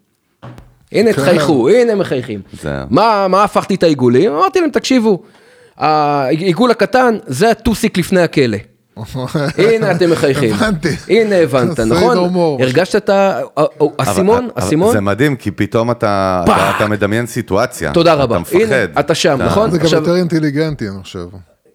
הנה 0.93 1.13
כן. 1.13 1.23
תחייכו, 1.23 1.69
הנה 1.69 1.95
מחייכים. 1.95 2.41
זה- 2.63 2.85
מה, 2.91 3.27
מה 3.29 3.45
הפכתי 3.45 3.75
את 3.75 3.83
העיגולים? 3.83 4.33
אמרתי 4.33 4.61
להם, 4.61 4.71
תקשיבו, 4.71 5.23
העיגול 5.77 6.71
הקטן 6.71 7.17
זה 7.27 7.51
הטוסיק 7.51 7.99
לפני 7.99 8.21
הכלא. 8.21 8.59
הנה 9.59 9.91
אתם 9.93 10.11
מחייכים. 10.11 10.55
הבנתי. 10.55 10.89
הנה 11.09 11.37
הבנת, 11.37 11.81
נכון? 11.81 12.17
הרגשת 12.61 12.97
את 12.97 13.11
האסימון? 13.99 14.45
אבל 14.45 14.53
האסימון? 14.57 14.93
זה 14.93 15.01
מדהים, 15.01 15.37
כי 15.37 15.51
פתאום 15.51 15.91
אתה 15.91 16.43
פח! 16.47 16.53
אתה- 16.57 16.77
אתה 16.77 16.87
מדמיין 16.89 17.27
סיטואציה. 17.27 17.93
תודה 17.93 18.15
רבה. 18.15 18.35
אתה 18.35 18.41
מפחד. 18.43 18.57
הנה, 18.61 19.01
אתה 19.01 19.15
שם, 19.15 19.39
נכון? 19.47 19.71
זה 19.71 19.79
גם 19.79 19.85
עכשיו- 19.85 20.01
יותר 20.01 20.17
אינטליגנטי, 20.17 20.89
אני 20.89 21.03
חושב. 21.03 21.27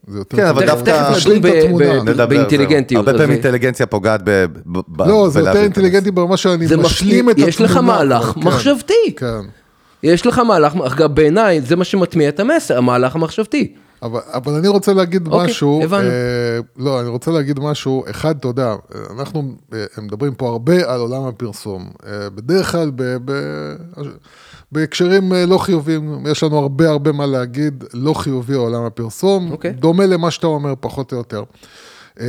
זה 0.08 0.18
יותר 0.18 0.38
כן, 0.38 0.46
אבל 0.46 0.66
דווקא- 0.66 1.12
משלים 1.12 1.46
את 1.46 1.52
התמונה. 1.64 2.26
באינטליגנטיות. 2.26 3.08
הרבה 3.08 3.20
פעמים 3.20 3.34
אינטליגנציה 3.36 3.86
פוגעת 3.86 4.22
ב... 4.24 4.46
לא, 5.00 5.30
זה 5.30 5.40
יותר 5.40 5.56
אינטליגנטי 5.64 6.12
ברמה 6.12 6.38
שאני 6.38 6.66
משלים 6.78 7.30
את 7.30 7.34
התמונה. 7.34 7.50
יש 7.50 7.62
לך 7.62 7.78
מהלך 7.78 8.24
כן. 8.26 8.40
מחשבתי. 8.44 8.94
כן. 9.18 9.42
יש 10.04 10.26
לך 10.26 10.40
מהלך, 10.40 10.74
אגב 10.88 11.16
בעיניי 11.16 11.62
זה 11.62 11.76
מה 11.76 11.84
שמטמיע 11.84 12.30
את 12.30 12.40
המסר, 12.40 12.78
המהלך 12.78 13.16
המחשבתי. 13.16 13.74
אבל, 14.04 14.20
אבל 14.34 14.54
אני 14.54 14.68
רוצה 14.68 14.94
להגיד 14.94 15.28
אוקיי, 15.28 15.46
משהו, 15.48 15.82
הבנו. 15.84 16.10
אה, 16.10 16.60
לא, 16.78 17.00
אני 17.02 17.10
רוצה 17.10 17.32
להגיד 17.32 17.60
משהו, 17.60 18.04
אחד, 18.10 18.38
אתה 18.38 18.48
יודע, 18.48 18.76
אנחנו 19.20 19.44
אה, 19.74 19.86
מדברים 20.02 20.34
פה 20.34 20.50
הרבה 20.50 20.94
על 20.94 21.00
עולם 21.00 21.24
הפרסום, 21.24 21.90
אה, 22.08 22.30
בדרך 22.30 22.72
כלל 22.72 22.92
ב, 22.96 23.04
ב, 23.26 23.32
בהקשרים 24.72 25.34
אה, 25.34 25.46
לא 25.46 25.58
חיוביים, 25.58 26.26
יש 26.32 26.44
לנו 26.44 26.58
הרבה 26.58 26.90
הרבה 26.90 27.12
מה 27.12 27.26
להגיד, 27.26 27.84
לא 27.94 28.14
חיובי 28.14 28.54
עולם 28.54 28.84
הפרסום, 28.84 29.52
אוקיי. 29.52 29.72
דומה 29.72 30.06
למה 30.06 30.32
שאתה 30.32 30.48
אומר, 30.48 30.74
פחות 30.80 31.12
או 31.12 31.18
יותר. 31.18 31.44
אה, 32.20 32.26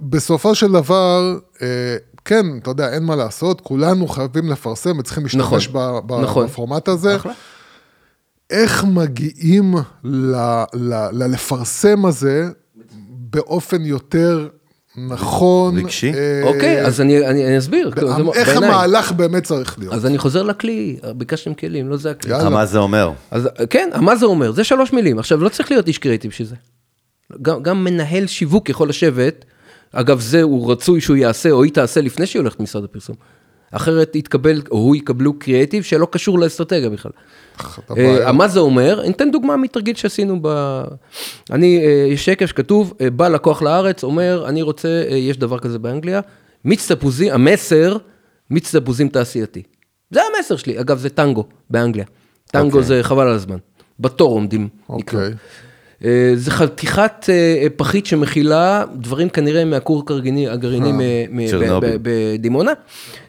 בסופו 0.00 0.54
של 0.54 0.72
דבר, 0.72 1.38
אה, 1.62 1.96
כן, 2.24 2.46
אתה 2.58 2.70
יודע, 2.70 2.88
אין 2.92 3.02
מה 3.04 3.16
לעשות, 3.16 3.60
כולנו 3.60 4.08
חייבים 4.08 4.48
לפרסם 4.48 4.98
וצריכים 4.98 5.24
נכון, 5.24 5.54
להשתמש 5.58 5.68
ב- 5.68 5.98
ב- 6.06 6.20
נכון. 6.22 6.46
בפורמט 6.46 6.88
הזה. 6.88 7.16
אחלה. 7.16 7.32
איך 8.52 8.84
מגיעים 8.84 9.74
ל, 10.04 10.34
ל, 10.74 10.94
ל, 11.12 11.26
לפרסם 11.32 12.06
הזה 12.06 12.48
באופן 13.30 13.84
יותר 13.84 14.48
נכון. 15.08 15.78
רגשי? 15.78 16.12
אה, 16.14 16.40
אוקיי, 16.44 16.86
אז 16.86 17.00
אני 17.00 17.26
אני- 17.26 17.46
אני 17.46 17.58
אסביר. 17.58 17.90
זה 17.96 18.06
איך 18.34 18.48
בעיניי. 18.48 18.68
המהלך 18.68 19.12
באמת 19.12 19.44
צריך 19.44 19.78
להיות. 19.78 19.94
אז 19.94 20.06
אני 20.06 20.18
חוזר 20.18 20.42
לכלי, 20.42 20.96
ביקשתם 21.16 21.54
כלים, 21.54 21.88
לא 21.88 21.96
זה 21.96 22.10
הכלי. 22.10 22.30
יאללה. 22.32 22.50
מה 22.50 22.66
זה 22.66 22.78
אומר? 22.78 23.10
אז 23.30 23.48
כן, 23.70 23.90
מה 24.00 24.16
זה 24.16 24.26
אומר? 24.26 24.52
זה 24.52 24.64
שלוש 24.64 24.92
מילים. 24.92 25.18
עכשיו, 25.18 25.40
לא 25.40 25.48
צריך 25.48 25.70
להיות 25.70 25.88
איש 25.88 25.98
קריאיטיב 25.98 26.30
בשביל 26.30 26.48
זה. 26.48 26.56
גם, 27.42 27.62
גם 27.62 27.84
מנהל 27.84 28.26
שיווק 28.26 28.68
יכול 28.68 28.88
לשבת, 28.88 29.44
אגב, 29.92 30.20
זה 30.20 30.42
הוא 30.42 30.72
רצוי 30.72 31.00
שהוא 31.00 31.16
יעשה, 31.16 31.50
או 31.50 31.62
היא 31.62 31.72
תעשה 31.72 32.00
לפני 32.00 32.26
שהיא 32.26 32.40
הולכת 32.40 32.60
למשרד 32.60 32.84
הפרסום. 32.84 33.16
אחרת 33.72 34.16
יתקבל, 34.16 34.62
או 34.70 34.78
הוא 34.78 34.96
יקבלו 34.96 35.38
קריאיטיב 35.38 35.82
שלא 35.82 36.08
קשור 36.10 36.38
לאסטרטגיה 36.38 36.90
בכלל. 36.90 37.12
אה, 37.98 38.32
מה 38.32 38.48
זה 38.48 38.60
אומר? 38.60 39.00
אני 39.04 39.12
אתן 39.12 39.30
דוגמה 39.30 39.56
מתרגיל 39.56 39.96
שעשינו 39.96 40.38
ב... 40.42 40.48
אני, 41.50 41.84
אה, 41.84 42.06
יש 42.08 42.24
שקף 42.24 42.46
שכתוב, 42.46 42.94
אה, 43.00 43.10
בא 43.10 43.28
לקוח 43.28 43.62
לארץ, 43.62 44.04
אומר, 44.04 44.44
אני 44.48 44.62
רוצה, 44.62 45.04
יש 45.10 45.38
דבר 45.38 45.58
כזה 45.58 45.78
באנגליה, 45.78 46.20
מיץ 46.64 46.92
תפוזים, 46.92 47.32
המסר, 47.32 47.96
מיץ 48.50 48.76
תפוזים 48.76 49.08
תעשייתי. 49.08 49.62
זה 50.10 50.20
המסר 50.22 50.56
שלי, 50.56 50.80
אגב, 50.80 50.98
זה 50.98 51.08
טנגו 51.08 51.44
באנגליה. 51.70 52.04
טנגו 52.46 52.66
אוקיי. 52.66 52.82
זה 52.82 53.02
חבל 53.02 53.26
על 53.26 53.34
הזמן. 53.34 53.56
בתור 54.00 54.32
עומדים. 54.32 54.68
אוקיי. 54.88 55.20
אה, 55.20 55.28
זה 56.34 56.50
חתיכת 56.50 57.26
אה, 57.28 57.66
פחית 57.76 58.06
שמכילה 58.06 58.84
דברים 58.94 59.28
כנראה 59.28 59.64
מהכור 59.64 60.02
הגרעיני, 60.50 60.92
בדימונה. 62.02 62.72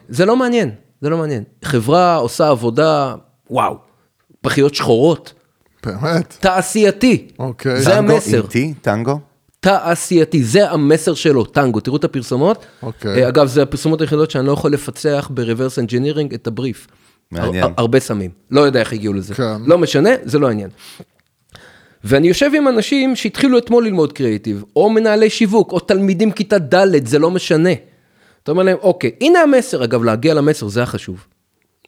זה 0.08 0.26
לא 0.26 0.36
מעניין, 0.36 0.70
זה 1.00 1.08
לא 1.10 1.16
מעניין. 1.18 1.42
חברה 1.64 2.16
עושה 2.16 2.48
עבודה, 2.48 3.14
וואו, 3.50 3.76
פחיות 4.40 4.74
שחורות, 4.74 5.32
באמת? 5.86 6.36
תעשייתי. 6.40 7.28
אוקיי. 7.38 7.80
זה 7.80 7.90
טנגו 7.90 8.12
המסר. 8.12 8.40
עם 8.54 8.72
T? 8.72 8.74
טנגו? 8.82 9.18
תעשייתי, 9.60 10.44
זה 10.44 10.70
המסר 10.70 11.14
שלו, 11.14 11.44
טנגו, 11.44 11.80
תראו 11.80 11.96
את 11.96 12.04
הפרסומות. 12.04 12.64
אוקיי. 12.82 13.22
אה, 13.24 13.28
אגב, 13.28 13.46
זה 13.46 13.62
הפרסומות 13.62 14.00
היחידות 14.00 14.30
שאני 14.30 14.46
לא 14.46 14.52
יכול 14.52 14.72
לפצח 14.72 15.30
ב-reverse 15.34 15.86
engineering 15.86 16.34
את 16.34 16.46
הבריף. 16.46 16.86
מעניין. 17.30 17.64
הר- 17.64 17.70
הרבה 17.76 18.00
סמים, 18.00 18.30
לא 18.50 18.60
יודע 18.60 18.80
איך 18.80 18.92
הגיעו 18.92 19.14
לזה. 19.14 19.34
כן. 19.34 19.56
לא 19.66 19.78
משנה, 19.78 20.10
זה 20.24 20.38
לא 20.38 20.48
העניין. 20.48 20.70
ואני 22.04 22.28
יושב 22.28 22.50
עם 22.56 22.68
אנשים 22.68 23.16
שהתחילו 23.16 23.58
אתמול 23.58 23.84
ללמוד 23.84 24.12
קריאיטיב, 24.12 24.64
או 24.76 24.90
מנהלי 24.90 25.30
שיווק, 25.30 25.72
או 25.72 25.80
תלמידים 25.80 26.30
כיתה 26.30 26.58
ד', 26.58 27.06
זה 27.06 27.18
לא 27.18 27.30
משנה. 27.30 27.70
אתה 28.42 28.50
אומר 28.50 28.62
להם, 28.62 28.76
אוקיי, 28.82 29.10
הנה 29.20 29.40
המסר, 29.40 29.84
אגב, 29.84 30.04
להגיע 30.04 30.34
למסר, 30.34 30.68
זה 30.68 30.82
החשוב. 30.82 31.26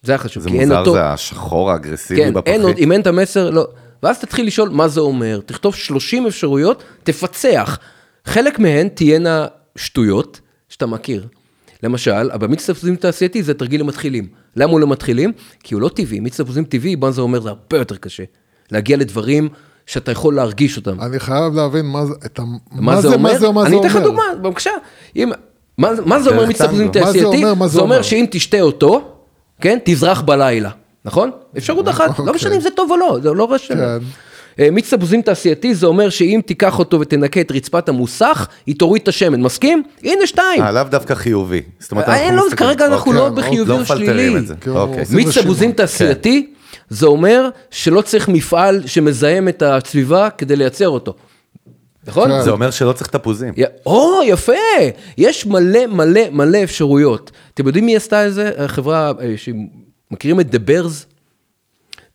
זה 0.03 0.15
החשוב, 0.15 0.43
זה 0.43 0.49
כי 0.49 0.59
אין 0.59 0.69
מוזר, 0.69 0.81
אותו. 0.81 0.93
זה 0.93 1.05
השחור 1.05 1.71
האגרסיבי 1.71 2.21
כן, 2.21 2.35
בפחית. 2.35 2.79
אם 2.79 2.93
אין 2.93 3.01
את 3.01 3.07
המסר, 3.07 3.51
לא. 3.51 3.67
ואז 4.03 4.19
תתחיל 4.19 4.47
לשאול 4.47 4.69
מה 4.69 4.89
זה 4.89 5.01
אומר, 5.01 5.41
תכתוב 5.47 5.75
30 5.75 6.27
אפשרויות, 6.27 6.83
תפצח. 7.03 7.79
חלק 8.25 8.59
מהן 8.59 8.89
תהיינה 8.89 9.47
שטויות 9.77 10.41
שאתה 10.69 10.87
מכיר. 10.87 11.27
למשל, 11.83 12.37
במיץ 12.37 12.71
תפוזים 12.71 12.97
תעשייתי 12.97 13.43
זה 13.43 13.55
תרגיל 13.55 13.81
למתחילים. 13.81 14.29
למה 14.57 14.73
הוא 14.73 14.81
למתחילים? 14.81 15.33
כי 15.63 15.75
הוא 15.75 15.83
לא 15.83 15.89
טבעי, 15.89 16.21
מיץ 16.21 16.41
תפוזים 16.41 16.65
טבעי, 16.65 16.97
מה 16.97 17.11
זה 17.11 17.21
אומר? 17.21 17.41
זה 17.41 17.49
הרבה 17.49 17.77
יותר 17.77 17.97
קשה. 17.97 18.25
להגיע 18.71 18.97
לדברים 18.97 19.49
שאתה 19.87 20.13
יכול 20.13 20.35
להרגיש 20.35 20.77
אותם. 20.77 21.01
אני 21.01 21.19
חייב 21.21 21.55
להבין 21.55 21.87
מה 21.87 22.07
זה, 22.07 22.13
את 22.27 22.39
ה... 22.39 22.43
מה 22.73 23.01
זה 23.01 23.09
אומר? 23.09 23.19
מה 23.19 23.39
זה, 23.39 23.51
מה 23.51 23.63
זה 23.63 23.69
אני 23.69 23.79
אתן 23.79 23.87
לך 23.87 23.95
אומר? 23.97 24.07
דוגמה, 24.07 24.23
בבקשה. 24.43 24.71
אם- 25.17 25.31
מה 25.79 25.89
מה 26.05 26.21
זה 26.21 26.31
אומר. 26.31 26.47
מה 26.47 26.53
זה 26.53 26.89
תעשייתי? 26.93 27.27
אומר? 27.27 27.55
מה 27.55 27.67
זה 27.69 27.73
זה 27.75 27.81
אומר 27.81 27.95
אומר? 27.95 28.03
שאם 28.03 28.27
תשתה 28.31 28.61
אותו, 28.61 29.13
כן, 29.61 29.79
תזרח 29.85 30.21
בלילה, 30.21 30.71
נכון? 31.05 31.31
אפשרות 31.59 31.89
אחת, 31.89 32.09
לא 32.19 32.25
אוקיי. 32.25 32.35
משנה 32.35 32.55
אם 32.55 32.61
זה 32.61 32.71
טוב 32.71 32.91
או 32.91 32.97
לא, 32.97 33.19
זה 33.23 33.31
לא 33.33 33.53
רשם. 33.53 33.75
כן. 33.75 33.99
אה, 34.61 34.71
מיץ 34.71 34.95
תפוזים 34.95 35.23
תעשייתי 35.23 35.75
זה 35.75 35.87
אומר 35.87 36.09
שאם 36.09 36.41
תיקח 36.47 36.79
אותו 36.79 37.01
ותנקה 37.01 37.41
את 37.41 37.53
רצפת 37.53 37.89
המוסך, 37.89 38.47
היא 38.67 38.75
תוריד 38.79 39.03
את 39.03 39.09
השמן, 39.09 39.41
מסכים? 39.41 39.83
הנה 40.05 40.27
שתיים. 40.27 40.63
אה, 40.63 40.73
לאו 40.73 40.83
דווקא 40.91 41.15
חיובי. 41.15 41.63
זאת 41.79 41.91
אומרת, 41.93 42.09
אה, 42.09 42.23
אנחנו 42.25 42.37
לא, 42.37 42.47
מסתכלים- 42.47 42.71
כרגע 42.71 42.87
אנחנו 42.87 43.11
אוקיי. 43.13 43.23
לא 43.25 43.29
בחיובי 43.29 43.71
לא 43.71 43.77
או 43.77 43.81
מפלטרים 43.81 44.07
שלילי. 44.09 44.41
זה. 44.47 44.55
כאילו, 44.61 44.81
אוקיי. 44.81 45.05
מיץ. 45.11 45.39
תפוזים 45.39 45.73
תעשייתי, 45.73 46.53
זה 46.89 47.07
אומר 47.07 47.49
שלא 47.71 48.01
צריך 48.01 48.29
מפעל 48.29 48.87
שמזהם 48.87 49.49
את 49.49 49.63
הסביבה 49.63 50.31
כדי 50.31 50.57
לייצר 50.57 50.89
אותו. 50.89 51.15
נכון? 52.07 52.29
כן. 52.29 52.43
זה 52.43 52.51
אומר 52.51 52.71
שלא 52.71 52.93
צריך 52.93 53.11
תפוזים. 53.11 53.55
או, 53.87 54.21
יפה, 54.25 54.53
יש 55.19 55.47
מלא 55.47 55.87
מלא 55.87 56.21
מלא 56.31 56.59
אפשרויות. 56.63 57.31
אתם 57.55 57.67
יודעים 57.67 57.87
מי 57.87 57.97
עשתה 57.97 58.27
את 58.27 58.35
זה? 58.35 58.51
החברה, 58.59 59.13
אה, 59.21 59.35
שמכירים 59.37 60.41
את 60.41 60.55
The 60.55 60.59
Bears? 60.69 61.16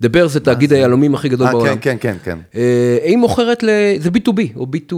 The 0.02 0.06
Bears 0.06 0.28
זה 0.28 0.40
תאגיד 0.40 0.74
היהלומים 0.74 1.16
הכי 1.16 1.30
גדול 1.30 1.48
אה, 1.48 1.52
בעולם. 1.52 1.76
כן, 1.76 1.80
כן, 1.82 1.98
כן, 2.02 2.18
כן. 2.24 2.38
אה, 2.56 2.98
היא 3.04 3.18
מוכרת, 3.18 3.64
ל... 3.64 3.70
זה 4.00 4.10
B2B, 4.10 4.40
או 4.56 4.68
B2, 4.76 4.96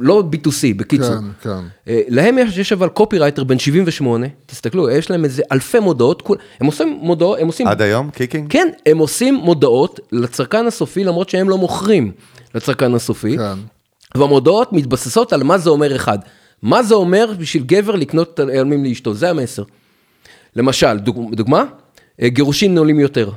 לא 0.00 0.22
B2C, 0.32 0.76
בקיצור. 0.76 1.14
כן, 1.16 1.50
כן. 1.50 1.64
אה, 1.88 2.00
להם 2.08 2.38
יש, 2.38 2.58
יש 2.58 2.72
אבל 2.72 2.88
קופירייטר 2.88 3.44
בן 3.44 3.58
78, 3.58 4.26
תסתכלו, 4.46 4.90
יש 4.90 5.10
להם 5.10 5.24
איזה 5.24 5.42
אלפי 5.52 5.80
מודעות, 5.80 6.28
הם 6.60 6.66
עושים 6.66 6.98
מודעות, 7.02 7.38
הם 7.38 7.46
עושים... 7.46 7.66
עד 7.66 7.82
היום, 7.82 8.10
kicking? 8.10 8.50
כן, 8.50 8.68
הם 8.86 8.98
עושים 8.98 9.34
מודעות 9.34 10.00
לצרכן 10.12 10.66
הסופי, 10.66 11.04
למרות 11.04 11.28
שהם 11.28 11.48
לא 11.48 11.58
מוכרים 11.58 12.12
לצרכן 12.54 12.94
הסופי. 12.94 13.36
כן. 13.36 13.58
והמודעות 14.14 14.72
מתבססות 14.72 15.32
על 15.32 15.42
מה 15.42 15.58
זה 15.58 15.70
אומר 15.70 15.96
אחד. 15.96 16.18
מה 16.62 16.82
זה 16.82 16.94
אומר 16.94 17.32
בשביל 17.38 17.62
גבר 17.66 17.96
לקנות 17.96 18.40
יהלומים 18.52 18.84
לאשתו, 18.84 19.14
זה 19.14 19.30
המסר. 19.30 19.62
למשל, 20.56 20.98
דוג, 20.98 21.34
דוגמה, 21.34 21.64
אה, 22.22 22.28
גירושין 22.28 22.78
עולים 22.78 23.00
יותר. 23.00 23.30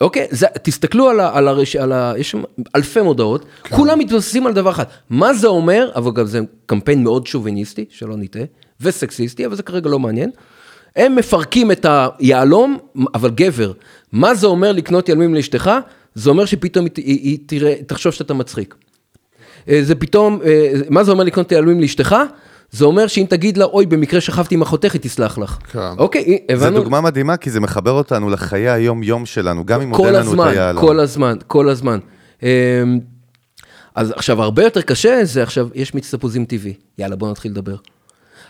אוקיי? 0.00 0.26
זה, 0.30 0.46
תסתכלו 0.62 1.08
על 1.08 1.20
ה... 1.20 1.30
על 1.36 1.48
הרש, 1.48 1.76
על 1.76 1.92
ה... 1.92 2.12
יש 2.18 2.30
שם 2.30 2.42
אלפי 2.76 3.02
מודעות, 3.02 3.44
כן. 3.62 3.76
כולם 3.76 3.98
מתבססים 3.98 4.46
על 4.46 4.52
דבר 4.52 4.70
אחד. 4.70 4.84
מה 5.10 5.34
זה 5.34 5.46
אומר, 5.46 5.90
אבל 5.94 6.12
גם 6.12 6.26
זה 6.26 6.40
קמפיין 6.66 7.04
מאוד 7.04 7.26
שוביניסטי, 7.26 7.84
שלא 7.90 8.16
נטעה, 8.16 8.42
וסקסיסטי, 8.80 9.46
אבל 9.46 9.56
זה 9.56 9.62
כרגע 9.62 9.90
לא 9.90 9.98
מעניין. 9.98 10.30
הם 10.96 11.16
מפרקים 11.16 11.72
את 11.72 11.86
היהלום, 11.88 12.78
אבל 13.14 13.30
גבר. 13.30 13.72
מה 14.12 14.34
זה 14.34 14.46
אומר 14.46 14.72
לקנות 14.72 15.08
יהלומים 15.08 15.34
לאשתך? 15.34 15.70
זה 16.14 16.30
אומר 16.30 16.44
שפתאום 16.44 16.84
היא, 16.84 16.92
היא, 16.96 17.18
היא 17.22 17.38
תראה, 17.46 17.74
תחשוב 17.86 18.12
שאתה 18.12 18.34
מצחיק. 18.34 18.74
אה, 19.68 19.80
זה 19.82 19.94
פתאום, 19.94 20.40
אה, 20.44 20.72
מה 20.90 21.04
זה 21.04 21.12
אומר 21.12 21.24
לקנות 21.24 21.52
יהלומים 21.52 21.80
לאשתך? 21.80 22.16
זה 22.72 22.84
אומר 22.84 23.06
שאם 23.06 23.26
תגיד 23.28 23.56
לה, 23.56 23.64
אוי, 23.64 23.86
במקרה 23.86 24.20
שכבתי 24.20 24.54
עם 24.54 24.62
אחותך, 24.62 24.92
היא 24.92 25.00
תסלח 25.00 25.38
לך. 25.38 25.58
כן. 25.72 25.78
אוקיי, 25.98 26.38
זו 26.54 26.66
הבנו. 26.66 26.78
דוגמה 26.78 27.00
מדהימה, 27.00 27.36
כי 27.36 27.50
זה 27.50 27.60
מחבר 27.60 27.90
אותנו 27.90 28.30
לחיי 28.30 28.70
היום-יום 28.70 29.26
שלנו, 29.26 29.64
גם 29.66 29.80
אם 29.80 29.90
עוד 29.90 30.00
כל 30.00 30.06
אין 30.06 30.14
לנו 30.14 30.22
את 30.22 30.26
הזמן, 30.26 30.48
היהלום. 30.48 30.86
כל 30.86 31.00
הזמן, 31.00 31.36
כל 31.46 31.68
הזמן. 31.68 31.98
אמ, 32.42 32.48
אז 33.94 34.10
עכשיו, 34.10 34.42
הרבה 34.42 34.64
יותר 34.64 34.82
קשה 34.82 35.20
זה 35.24 35.42
עכשיו, 35.42 35.68
יש 35.74 35.94
מיץ 35.94 36.14
תפוזים 36.14 36.44
טבעי. 36.44 36.74
יאללה, 36.98 37.16
בוא 37.16 37.30
נתחיל 37.30 37.50
לדבר. 37.50 37.76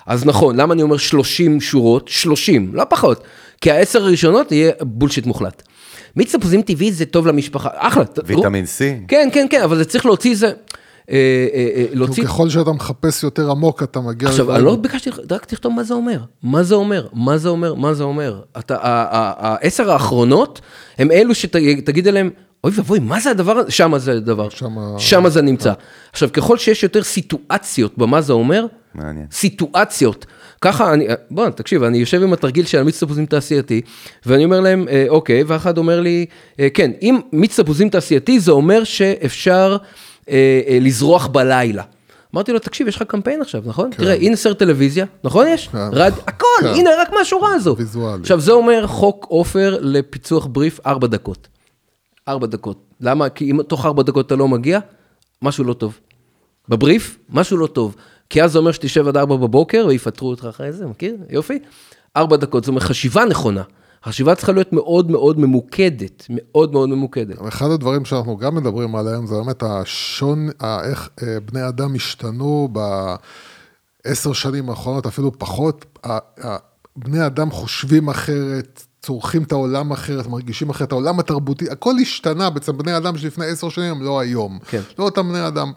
אז 0.07 0.27
נכון, 0.27 0.57
למה 0.57 0.75
אני 0.75 0.83
אומר 0.83 0.97
30 0.97 1.61
שורות? 1.61 2.09
30, 2.09 2.71
לא 2.75 2.85
פחות. 2.89 3.25
כי 3.61 3.71
העשר 3.71 4.03
הראשונות 4.03 4.53
יהיה 4.53 4.73
בולשיט 4.81 5.27
מוחלט. 5.27 5.63
מיץ 6.17 6.35
תפוזים 6.35 6.63
טבעי 6.63 6.93
זה 6.93 7.07
טוב 7.07 7.27
למשפחה, 7.27 7.69
אחלה. 7.75 8.05
ויטמין 8.25 8.65
C. 8.65 9.09
כן, 9.09 9.29
כן, 9.33 9.47
כן, 9.51 9.63
אבל 9.63 9.77
זה 9.77 9.85
צריך 9.85 10.07
להוציא 10.07 10.37
זה... 10.37 10.53
אה, 11.11 11.17
אה, 11.55 11.69
אה, 11.77 11.85
להוציא... 11.93 12.25
ככל 12.25 12.49
שאתה 12.49 12.73
מחפש 12.73 13.23
יותר 13.23 13.51
עמוק, 13.51 13.83
אתה 13.83 14.01
מגיע... 14.01 14.29
עכשיו, 14.29 14.57
אני 14.57 14.65
לא 14.65 14.77
ביקשתי, 14.77 15.11
רק 15.31 15.45
תכתוב 15.45 15.73
מה 15.73 15.85
זה 15.85 15.95
אומר. 15.95 16.19
מה 16.43 16.63
זה 16.63 16.75
אומר? 16.75 17.07
מה 17.13 17.39
זה 17.39 17.49
אומר? 17.49 17.75
מה 17.75 17.95
זה 17.95 18.03
אומר? 18.05 18.41
העשר 18.55 19.91
האחרונות, 19.93 20.61
הם 20.99 21.11
אלו 21.11 21.35
שתגיד 21.35 22.09
עליהם, 22.09 22.31
אוי 22.65 22.73
ואבוי, 22.75 22.99
מה 22.99 23.21
זה 23.21 23.31
הדבר 23.31 23.53
הזה? 23.59 23.71
שמה 23.71 23.99
זה 23.99 24.13
הדבר. 24.13 24.49
שמה- 24.49 24.95
שמה 24.99 25.31
זה 25.31 25.43
נמצא. 25.43 25.73
עכשיו, 26.13 26.29
ככל 26.33 26.59
שיש 26.59 26.83
יותר 26.83 27.03
סיטואציות 27.03 27.99
במה 27.99 28.21
זה 28.21 28.33
אומר, 28.33 28.67
מעניין. 28.95 29.27
סיטואציות. 29.33 30.27
ככה 30.61 30.93
אני, 30.93 31.07
בוא, 31.31 31.49
תקשיב, 31.49 31.83
אני 31.83 31.99
יושב 31.99 32.23
עם 32.23 32.33
התרגיל 32.33 32.65
של 32.67 32.79
המיץ 32.79 33.03
תפוזים 33.05 33.27
תעשייתי, 33.27 33.81
ואני 34.27 34.45
אומר 34.45 34.61
להם, 34.61 34.87
אוקיי, 35.09 35.43
ואחד 35.47 35.79
אומר 35.79 36.01
לי, 36.01 36.27
כן, 36.75 36.91
אם 37.03 37.19
מיץ 37.33 37.61
תפוזים 37.61 37.89
תעשייתי, 37.89 38.41
זה 38.41 38.53
אומר 38.53 38.85
שאפשר 38.85 39.77
לזרוח 40.81 41.27
בלילה. 41.27 41.83
אמרתי 42.35 42.53
לו, 42.53 42.59
תקשיב, 42.59 42.89
יש 42.89 42.97
לך 42.97 43.03
קמפיין 43.03 43.41
עכשיו, 43.43 43.63
נכון? 43.67 43.91
תראה, 43.91 44.15
הנה 44.15 44.37
סרט 44.37 44.59
טלוויזיה, 44.59 45.05
נכון 45.25 45.47
יש? 45.49 45.69
כן. 45.69 45.79
רד, 45.93 46.13
הכל, 46.27 46.47
כן. 46.61 46.67
הנה, 46.67 46.91
רק 46.99 47.11
מהשורה 47.13 47.55
הזו. 47.55 47.75
ויזואלי. 47.79 48.21
עכשיו, 48.21 48.41
זה 48.41 48.53
אומר 48.53 48.87
חוק 48.87 49.27
עופר 49.29 49.79
לפיצוח 49.81 50.47
בריף, 50.47 50.81
ארבע 50.87 51.07
דקות. 51.07 51.49
ארבע 52.29 52.47
דקות. 52.47 52.85
למה? 53.01 53.29
כי 53.29 53.51
אם 53.51 53.63
תוך 53.63 53.87
ארבע 53.87 54.03
דקות 54.03 54.27
אתה 54.27 54.37
לא 54.37 54.49
מגיע, 54.49 54.79
משהו 55.43 55.65
לא 55.65 55.73
טוב. 55.73 55.99
בבריף, 56.69 57.19
משהו 57.29 57.57
לא 57.57 57.67
טוב. 57.67 57.97
כי 58.31 58.43
אז 58.43 58.53
זה 58.53 58.59
אומר 58.59 58.73
שתשב 58.73 59.09
עד 59.09 59.17
ארבע 59.17 59.37
בבוקר 59.37 59.85
ויפטרו 59.89 60.31
אותך 60.31 60.45
אחרי 60.51 60.73
זה, 60.73 60.87
מכיר? 60.87 61.17
יופי. 61.31 61.59
ארבע 62.17 62.37
דקות, 62.37 62.65
זאת 62.65 62.69
אומרת 62.69 62.83
חשיבה 62.83 63.25
נכונה. 63.25 63.63
חשיבה 64.05 64.35
צריכה 64.35 64.53
להיות 64.53 64.73
מאוד 64.73 65.11
מאוד 65.11 65.39
ממוקדת, 65.39 66.27
מאוד 66.31 66.73
מאוד 66.73 66.89
ממוקדת. 66.89 67.49
אחד 67.49 67.71
הדברים 67.71 68.05
שאנחנו 68.05 68.37
גם 68.37 68.55
מדברים 68.55 68.97
עליהם 68.97 69.27
זה 69.27 69.35
באמת 69.35 69.63
השון, 69.63 70.49
איך 70.85 71.09
אה, 71.23 71.41
בני 71.41 71.69
אדם 71.69 71.95
השתנו 71.95 72.69
בעשר 74.05 74.33
שנים 74.33 74.71
האחרונות, 74.71 75.07
אפילו 75.07 75.39
פחות. 75.39 75.99
בני 76.97 77.27
אדם 77.27 77.51
חושבים 77.51 78.09
אחרת, 78.09 78.83
צורכים 79.03 79.43
את 79.43 79.53
העולם 79.53 79.93
אחרת, 79.93 80.27
מרגישים 80.27 80.71
אחרת, 80.71 80.93
העולם 80.93 81.21
התרבותי, 81.21 81.71
הכל 81.71 81.95
השתנה 82.03 82.51
בעצם, 82.51 82.79
בני 82.79 82.97
אדם 82.97 83.17
שלפני 83.19 83.47
עשר 83.47 83.69
שנים 83.69 83.91
הם 83.91 84.03
לא 84.03 84.21
היום. 84.21 84.59
כן. 84.69 84.81
לא 84.99 85.05
אותם 85.05 85.29
בני 85.29 85.47
אדם. 85.47 85.73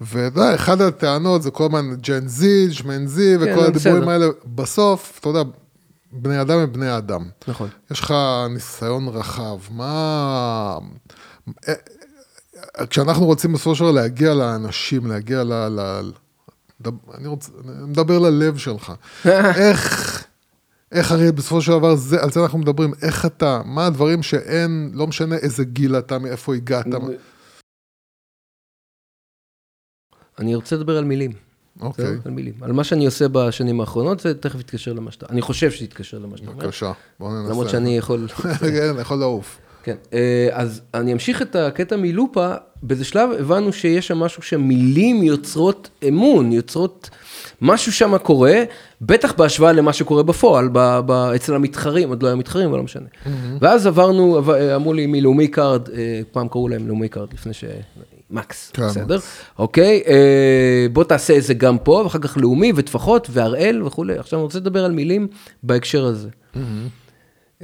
ואתה 0.00 0.40
יודע, 0.40 0.54
אחת 0.54 0.80
הטענות 0.80 1.42
זה 1.42 1.50
כל 1.50 1.64
הזמן 1.64 1.94
ג'ן 2.00 2.28
זי, 2.28 2.68
ג'מן 2.82 3.06
זי, 3.06 3.36
וכל 3.36 3.44
כן, 3.44 3.52
הדיבורים 3.52 4.00
בסדר. 4.00 4.10
האלה, 4.10 4.26
בסוף, 4.54 5.18
אתה 5.20 5.28
יודע, 5.28 5.42
בני 6.12 6.40
אדם 6.40 6.58
הם 6.58 6.72
בני 6.72 6.96
אדם. 6.98 7.28
נכון. 7.48 7.68
יש 7.90 8.00
לך 8.00 8.14
ניסיון 8.50 9.08
רחב, 9.08 9.58
מה... 9.70 10.78
אה, 11.68 11.74
אה, 12.80 12.86
כשאנחנו 12.86 13.26
רוצים 13.26 13.52
בסופו 13.52 13.74
של 13.74 13.84
דבר 13.84 13.92
להגיע 13.92 14.34
לאנשים, 14.34 15.06
להגיע 15.06 15.44
ל... 15.44 15.52
ל... 15.52 16.10
דב- 16.80 17.10
אני 17.14 17.28
רוצה, 17.28 17.52
אני 17.64 17.86
מדבר 17.86 18.18
ללב 18.18 18.56
שלך. 18.56 18.92
איך, 19.70 20.26
איך 20.92 21.12
הרי 21.12 21.32
בסופו 21.32 21.62
של 21.62 21.72
דבר, 21.72 21.94
זה, 21.96 22.22
על 22.22 22.30
זה 22.30 22.40
אנחנו 22.42 22.58
מדברים, 22.58 22.92
איך 23.02 23.26
אתה, 23.26 23.62
מה 23.64 23.86
הדברים 23.86 24.22
שאין, 24.22 24.90
לא 24.94 25.06
משנה 25.06 25.36
איזה 25.36 25.64
גיל 25.64 25.98
אתה, 25.98 26.18
מאיפה 26.18 26.54
הגעת. 26.54 26.86
אני 30.38 30.54
רוצה 30.54 30.76
לדבר 30.76 30.98
על 30.98 31.04
מילים. 31.04 31.49
אוקיי, 31.82 32.04
בסדר? 32.04 32.18
על 32.24 32.30
מילים. 32.30 32.54
על 32.60 32.72
מה 32.72 32.84
שאני 32.84 33.06
עושה 33.06 33.28
בשנים 33.28 33.80
האחרונות, 33.80 34.20
זה 34.20 34.34
תכף 34.34 34.60
יתקשר 34.60 34.92
למה 34.92 35.10
שאתה... 35.10 35.26
אני 35.30 35.42
חושב 35.42 35.70
שיתקשר 35.70 36.18
למה 36.18 36.36
שאתה 36.36 36.50
אומר. 36.50 36.64
בבקשה, 36.64 36.92
בוא 37.20 37.32
ננסה. 37.32 37.50
למרות 37.50 37.68
שאני 37.70 37.96
יכול... 37.98 38.26
כן, 38.60 38.94
יכול 39.00 39.18
לעוף. 39.18 39.58
כן, 39.82 39.96
אה, 40.12 40.48
אז 40.52 40.80
אני 40.94 41.12
אמשיך 41.12 41.42
את 41.42 41.56
הקטע 41.56 41.96
מלופה, 41.96 42.54
באיזה 42.82 43.04
שלב 43.04 43.30
הבנו 43.38 43.72
שיש 43.72 44.06
שם 44.06 44.18
משהו 44.18 44.42
שמילים 44.42 45.22
יוצרות 45.22 45.90
אמון, 46.08 46.52
יוצרות, 46.52 47.10
משהו 47.60 47.92
שם 47.92 48.18
קורה, 48.18 48.62
בטח 49.02 49.32
בהשוואה 49.32 49.72
למה 49.72 49.92
שקורה 49.92 50.22
בפועל, 50.22 50.68
ב, 50.72 50.78
ב, 51.06 51.10
אצל 51.10 51.54
המתחרים, 51.54 52.08
עוד 52.08 52.22
לא 52.22 52.28
היה 52.28 52.36
מתחרים, 52.36 52.68
אבל 52.68 52.76
לא 52.78 52.82
משנה. 52.84 53.06
ואז 53.60 53.86
עברנו, 53.86 54.36
עב- 54.38 54.50
אמרו 54.50 54.92
לי 54.92 55.06
מלאומי 55.06 55.48
קארד, 55.48 55.88
אה, 55.90 56.20
פעם 56.32 56.48
קראו 56.48 56.68
להם 56.68 56.88
לאומי 56.88 57.08
קארד, 57.08 57.32
לפני 57.32 57.52
ש... 57.54 57.64
מקס, 58.30 58.70
כן, 58.74 58.86
בסדר? 58.88 59.18
אוקיי, 59.58 60.02
אה, 60.06 60.86
בוא 60.92 61.04
תעשה 61.04 61.36
את 61.36 61.42
זה 61.42 61.54
גם 61.54 61.78
פה, 61.78 61.90
ואחר 62.04 62.18
כך 62.18 62.36
לאומי 62.36 62.72
וטפחות 62.76 63.28
והראל 63.30 63.82
וכולי. 63.82 64.18
עכשיו 64.18 64.38
אני 64.38 64.44
רוצה 64.44 64.58
לדבר 64.58 64.84
על 64.84 64.92
מילים 64.92 65.28
בהקשר 65.62 66.04
הזה. 66.04 66.28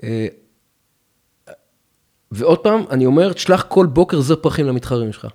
אה, 0.05 0.27
ועוד 2.33 2.59
פעם, 2.59 2.83
אני 2.91 3.07
אומר, 3.07 3.33
תשלח 3.33 3.65
כל 3.69 3.87
בוקר 3.87 4.21
זר 4.21 4.37
פרחים 4.37 4.67
למתחרים 4.67 5.13
שלך. 5.13 5.27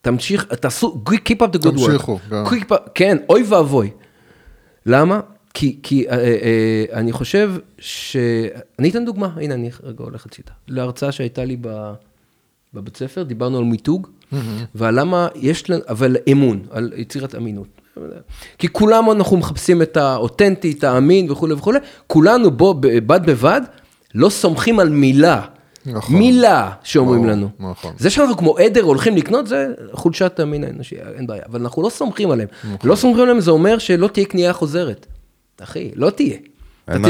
תמשיך, 0.00 0.44
תעשו, 0.44 1.02
keep 1.08 1.36
up 1.42 1.56
the 1.56 1.58
good 1.62 1.76
work. 1.78 1.86
תמשיכו, 1.86 2.18
גם. 2.30 2.46
Keep 2.46 2.72
up- 2.72 2.90
כן, 2.94 3.16
אוי 3.28 3.42
ואבוי. 3.48 3.90
למה? 4.86 5.20
כי, 5.54 5.78
כי 5.82 6.08
אה, 6.08 6.14
אה, 6.16 6.84
אני 6.92 7.12
חושב 7.12 7.52
ש... 7.78 8.16
אני 8.78 8.90
אתן 8.90 9.04
דוגמה, 9.04 9.30
הנה, 9.36 9.54
אני 9.54 9.70
רגע 9.82 10.04
הולך 10.04 10.26
הצידה. 10.26 10.52
להרצאה 10.68 11.12
שהייתה 11.12 11.44
לי 11.44 11.56
ב... 11.60 11.92
בבית 12.74 12.96
ספר, 12.96 13.22
דיברנו 13.22 13.58
על 13.58 13.64
מיתוג, 13.64 14.06
ועל 14.74 15.00
למה 15.00 15.28
יש 15.34 15.70
לנו, 15.70 15.82
אבל 15.88 16.16
אמון, 16.32 16.62
על 16.70 16.92
יצירת 16.96 17.34
אמינות. 17.34 17.66
כי 18.58 18.68
כולם 18.68 19.10
אנחנו 19.10 19.36
מחפשים 19.36 19.82
את 19.82 19.96
האותנטי, 19.96 20.72
את 20.78 20.84
האמין 20.84 21.30
וכולי 21.30 21.54
וכולי, 21.54 21.78
כולנו 22.06 22.50
בו 22.50 22.74
בד 22.80 23.26
בבד 23.26 23.60
לא 24.14 24.28
סומכים 24.28 24.80
על 24.80 24.88
מילה. 24.88 25.42
נכון. 25.86 26.16
מילה 26.16 26.70
שאומרים 26.82 27.20
ברור, 27.20 27.32
לנו. 27.32 27.48
נכון. 27.58 27.94
זה 27.98 28.10
שאנחנו 28.10 28.36
כמו 28.36 28.58
עדר 28.58 28.82
הולכים 28.82 29.16
לקנות, 29.16 29.46
זה 29.46 29.66
חולשת 29.92 30.40
המין 30.40 30.64
האנושי, 30.64 30.96
אין 31.16 31.26
בעיה. 31.26 31.42
אבל 31.48 31.60
אנחנו 31.60 31.82
לא 31.82 31.88
סומכים 31.88 32.30
עליהם. 32.30 32.48
נכון. 32.74 32.90
לא 32.90 32.96
סומכים 32.96 33.22
עליהם, 33.22 33.40
זה 33.40 33.50
אומר 33.50 33.78
שלא 33.78 34.08
תהיה 34.08 34.26
קנייה 34.26 34.52
חוזרת. 34.52 35.06
אחי, 35.60 35.90
לא 35.94 36.10
תהיה. 36.10 36.36
אתה 36.90 37.08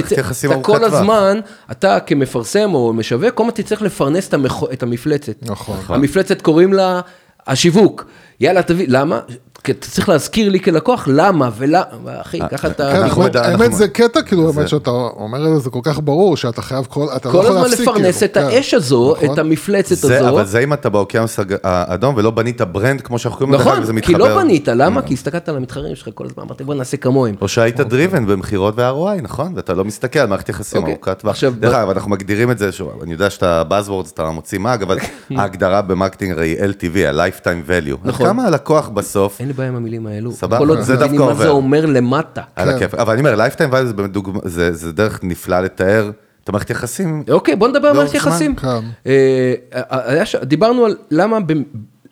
אתה 0.52 0.62
כל. 0.62 0.84
הזמן, 0.84 1.40
אתה 1.70 2.00
כמפרסם 2.00 2.74
או 2.74 2.92
משווק, 2.92 3.34
כל 3.34 3.42
הזמן 3.42 3.54
תצטרך 3.54 3.82
לפרנס 3.82 4.28
את, 4.28 4.34
המח... 4.34 4.62
את 4.72 4.82
המפלצת. 4.82 5.34
נכון. 5.42 5.76
המפלצת 5.88 6.42
קוראים 6.42 6.72
לה 6.72 7.00
השיווק. 7.46 8.04
יאללה, 8.40 8.62
תביא, 8.62 8.86
למה? 8.88 9.20
כי 9.64 9.72
אתה 9.72 9.86
צריך 9.86 10.08
להזכיר 10.08 10.48
לי 10.48 10.60
כלקוח 10.60 11.08
למה 11.12 11.50
ולמה, 11.56 11.84
אחי, 12.20 12.38
ככה 12.50 12.68
אתה... 12.68 12.92
כן, 12.92 13.02
אנחנו 13.02 13.22
האמת- 13.22 13.32
מדע- 13.36 13.46
האמת 13.46 13.60
אנחנו- 13.60 13.76
זה 13.76 13.88
קטע, 13.88 14.22
כאילו, 14.22 14.46
זה- 14.50 14.56
באמת 14.56 14.68
שאתה 14.68 14.90
אומר 14.90 15.46
את 15.46 15.52
זה, 15.54 15.58
זה 15.58 15.70
כל 15.70 15.80
כך 15.82 16.00
ברור, 16.04 16.36
שאתה 16.36 16.62
חייב 16.62 16.86
כל, 16.88 17.06
אתה 17.16 17.28
לא 17.28 17.32
כל 17.32 17.38
יכול 17.38 17.46
הזמן 17.56 17.62
להפסיק, 17.70 17.80
לפרנס 17.88 18.16
כאילו, 18.18 18.32
את 18.32 18.36
האש 18.36 18.74
הזו, 18.74 19.14
נכון. 19.16 19.32
את 19.32 19.38
המפלצת 19.38 19.94
זה, 19.96 20.18
הזו. 20.20 20.28
אבל 20.28 20.46
זה 20.46 20.58
אם 20.58 20.72
אתה 20.72 20.88
באוקיינוס 20.88 21.38
האדום 21.64 22.14
ולא 22.16 22.30
בנית 22.30 22.60
ברנד 22.60 23.00
כמו 23.00 23.18
שאנחנו 23.18 23.38
קוראים 23.38 23.54
נכון, 23.54 23.82
וזה 23.82 23.92
כי 23.92 23.96
מתחבר. 23.98 24.18
לא 24.18 24.42
בנית, 24.42 24.68
למה? 24.68 25.02
כי 25.02 25.14
הסתכלת 25.14 25.48
על 25.48 25.56
המתחרים 25.56 25.96
שלך 25.96 26.08
כל 26.14 26.24
הזמן, 26.26 26.42
אמרתי 26.42 26.64
בוא 26.64 26.74
נעשה 26.74 26.96
כמוהם. 26.96 27.34
או 27.40 27.48
שהיית 27.48 27.80
driven 27.80 28.26
במכירות 28.26 28.74
ו-ROI, 28.76 29.22
נכון? 29.22 29.52
ואתה 29.56 29.74
לא 29.74 29.84
מסתכל 29.84 30.18
על 30.18 30.26
מערכת 30.26 30.48
יחסים 30.48 30.80
אוקיי. 30.80 30.94
ארוכת 30.94 31.18
טווח. 31.18 31.36
דרך 31.60 31.74
אגב, 31.74 31.90
אנחנו 31.90 32.10
מגדירים 32.10 32.50
את 32.50 32.58
זה, 32.58 32.70
אני 33.02 33.12
יודע 33.12 33.30
שאתה 33.30 33.62
Buzzwords, 33.70 34.10
אתה 34.14 34.30
מוציא 34.30 34.58
מהג, 34.58 34.82
אבל 34.82 34.98
ההגדרה 35.38 35.82
במרקטינג 35.82 36.32
הרי 36.32 36.56
LTV, 36.60 36.98
ה-Lifetime 37.08 37.44
Value. 37.68 37.96
נכון. 38.04 38.26
כמה 38.26 38.44
הלקוח 38.46 38.88
בסוף, 38.88 39.40
אין 39.40 39.49
לי 39.50 39.56
בעיה 39.56 39.68
עם 39.68 39.76
המילים 39.76 40.06
האלו. 40.06 40.32
סבבה, 40.32 40.58
כל 40.58 40.68
עוד 40.68 40.80
זה 40.80 40.94
מבינים 40.94 41.16
דווקא 41.16 41.28
מה 41.32 41.34
זה 41.34 41.48
עובר. 41.48 41.56
אומר 41.56 41.86
למטה. 41.86 42.42
על 42.56 42.68
כן. 42.70 42.76
הכיף. 42.76 42.94
אבל 42.94 43.12
אני 43.12 43.20
אומר, 43.20 43.46
Lifetime 43.46 43.72
Value 43.72 43.84
זה 43.84 43.92
באמת 43.92 44.12
דוגמה, 44.12 44.38
זה 44.44 44.72
זה 44.72 44.92
דרך 44.92 45.20
נפלאה 45.22 45.60
לתאר 45.60 46.10
את 46.44 46.48
המערכת 46.48 46.70
יחסים. 46.70 47.22
אוקיי, 47.30 47.56
בוא 47.56 47.68
נדבר 47.68 47.88
על 47.88 47.96
מערכת 47.96 48.14
יחסים. 48.14 48.54
כן. 48.56 48.68
אה, 49.06 49.54
היה 49.90 50.26
ש- 50.26 50.36
דיברנו 50.36 50.84
על 50.84 50.96
למה 51.10 51.38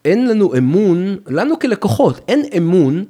אין 0.05 0.29
לנו 0.29 0.57
אמון, 0.59 1.17
לנו 1.29 1.59
כלקוחות, 1.59 2.21
אין 2.29 2.43
אמון 2.57 3.05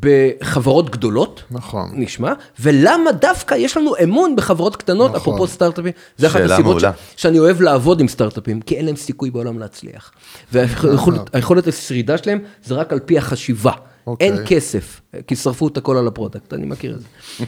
בחברות 0.00 0.90
גדולות, 0.90 1.42
נכון. 1.50 1.90
נשמע, 1.94 2.32
ולמה 2.60 3.12
דווקא 3.12 3.54
יש 3.54 3.76
לנו 3.76 3.94
אמון 4.02 4.36
בחברות 4.36 4.76
קטנות, 4.76 5.10
נכון. 5.10 5.20
אפרופו 5.20 5.46
סטארט-אפים, 5.46 5.92
זה 6.16 6.26
אחת 6.26 6.40
הסיבות 6.40 6.80
ש-. 6.80 6.84
שאני 7.16 7.38
אוהב 7.38 7.60
לעבוד 7.60 8.00
עם 8.00 8.08
סטארט-אפים, 8.08 8.60
כי 8.60 8.76
אין 8.76 8.86
להם 8.86 8.96
סיכוי 8.96 9.30
בעולם 9.30 9.58
להצליח. 9.58 10.12
והיכולת 10.52 11.34
היכולת 11.34 11.66
השרידה 11.66 12.18
שלהם 12.18 12.38
זה 12.64 12.74
רק 12.74 12.92
על 12.92 12.98
פי 12.98 13.18
החשיבה. 13.18 13.72
אוקיי. 14.06 14.28
אין 14.28 14.36
כסף, 14.46 15.00
כי 15.26 15.36
שרפו 15.36 15.68
את 15.68 15.76
הכל 15.76 15.96
על 15.96 16.06
ה 16.06 16.11
product, 16.11 16.52
אני 16.52 16.66
מכיר 16.66 16.94
את 16.94 17.00
זה. 17.00 17.06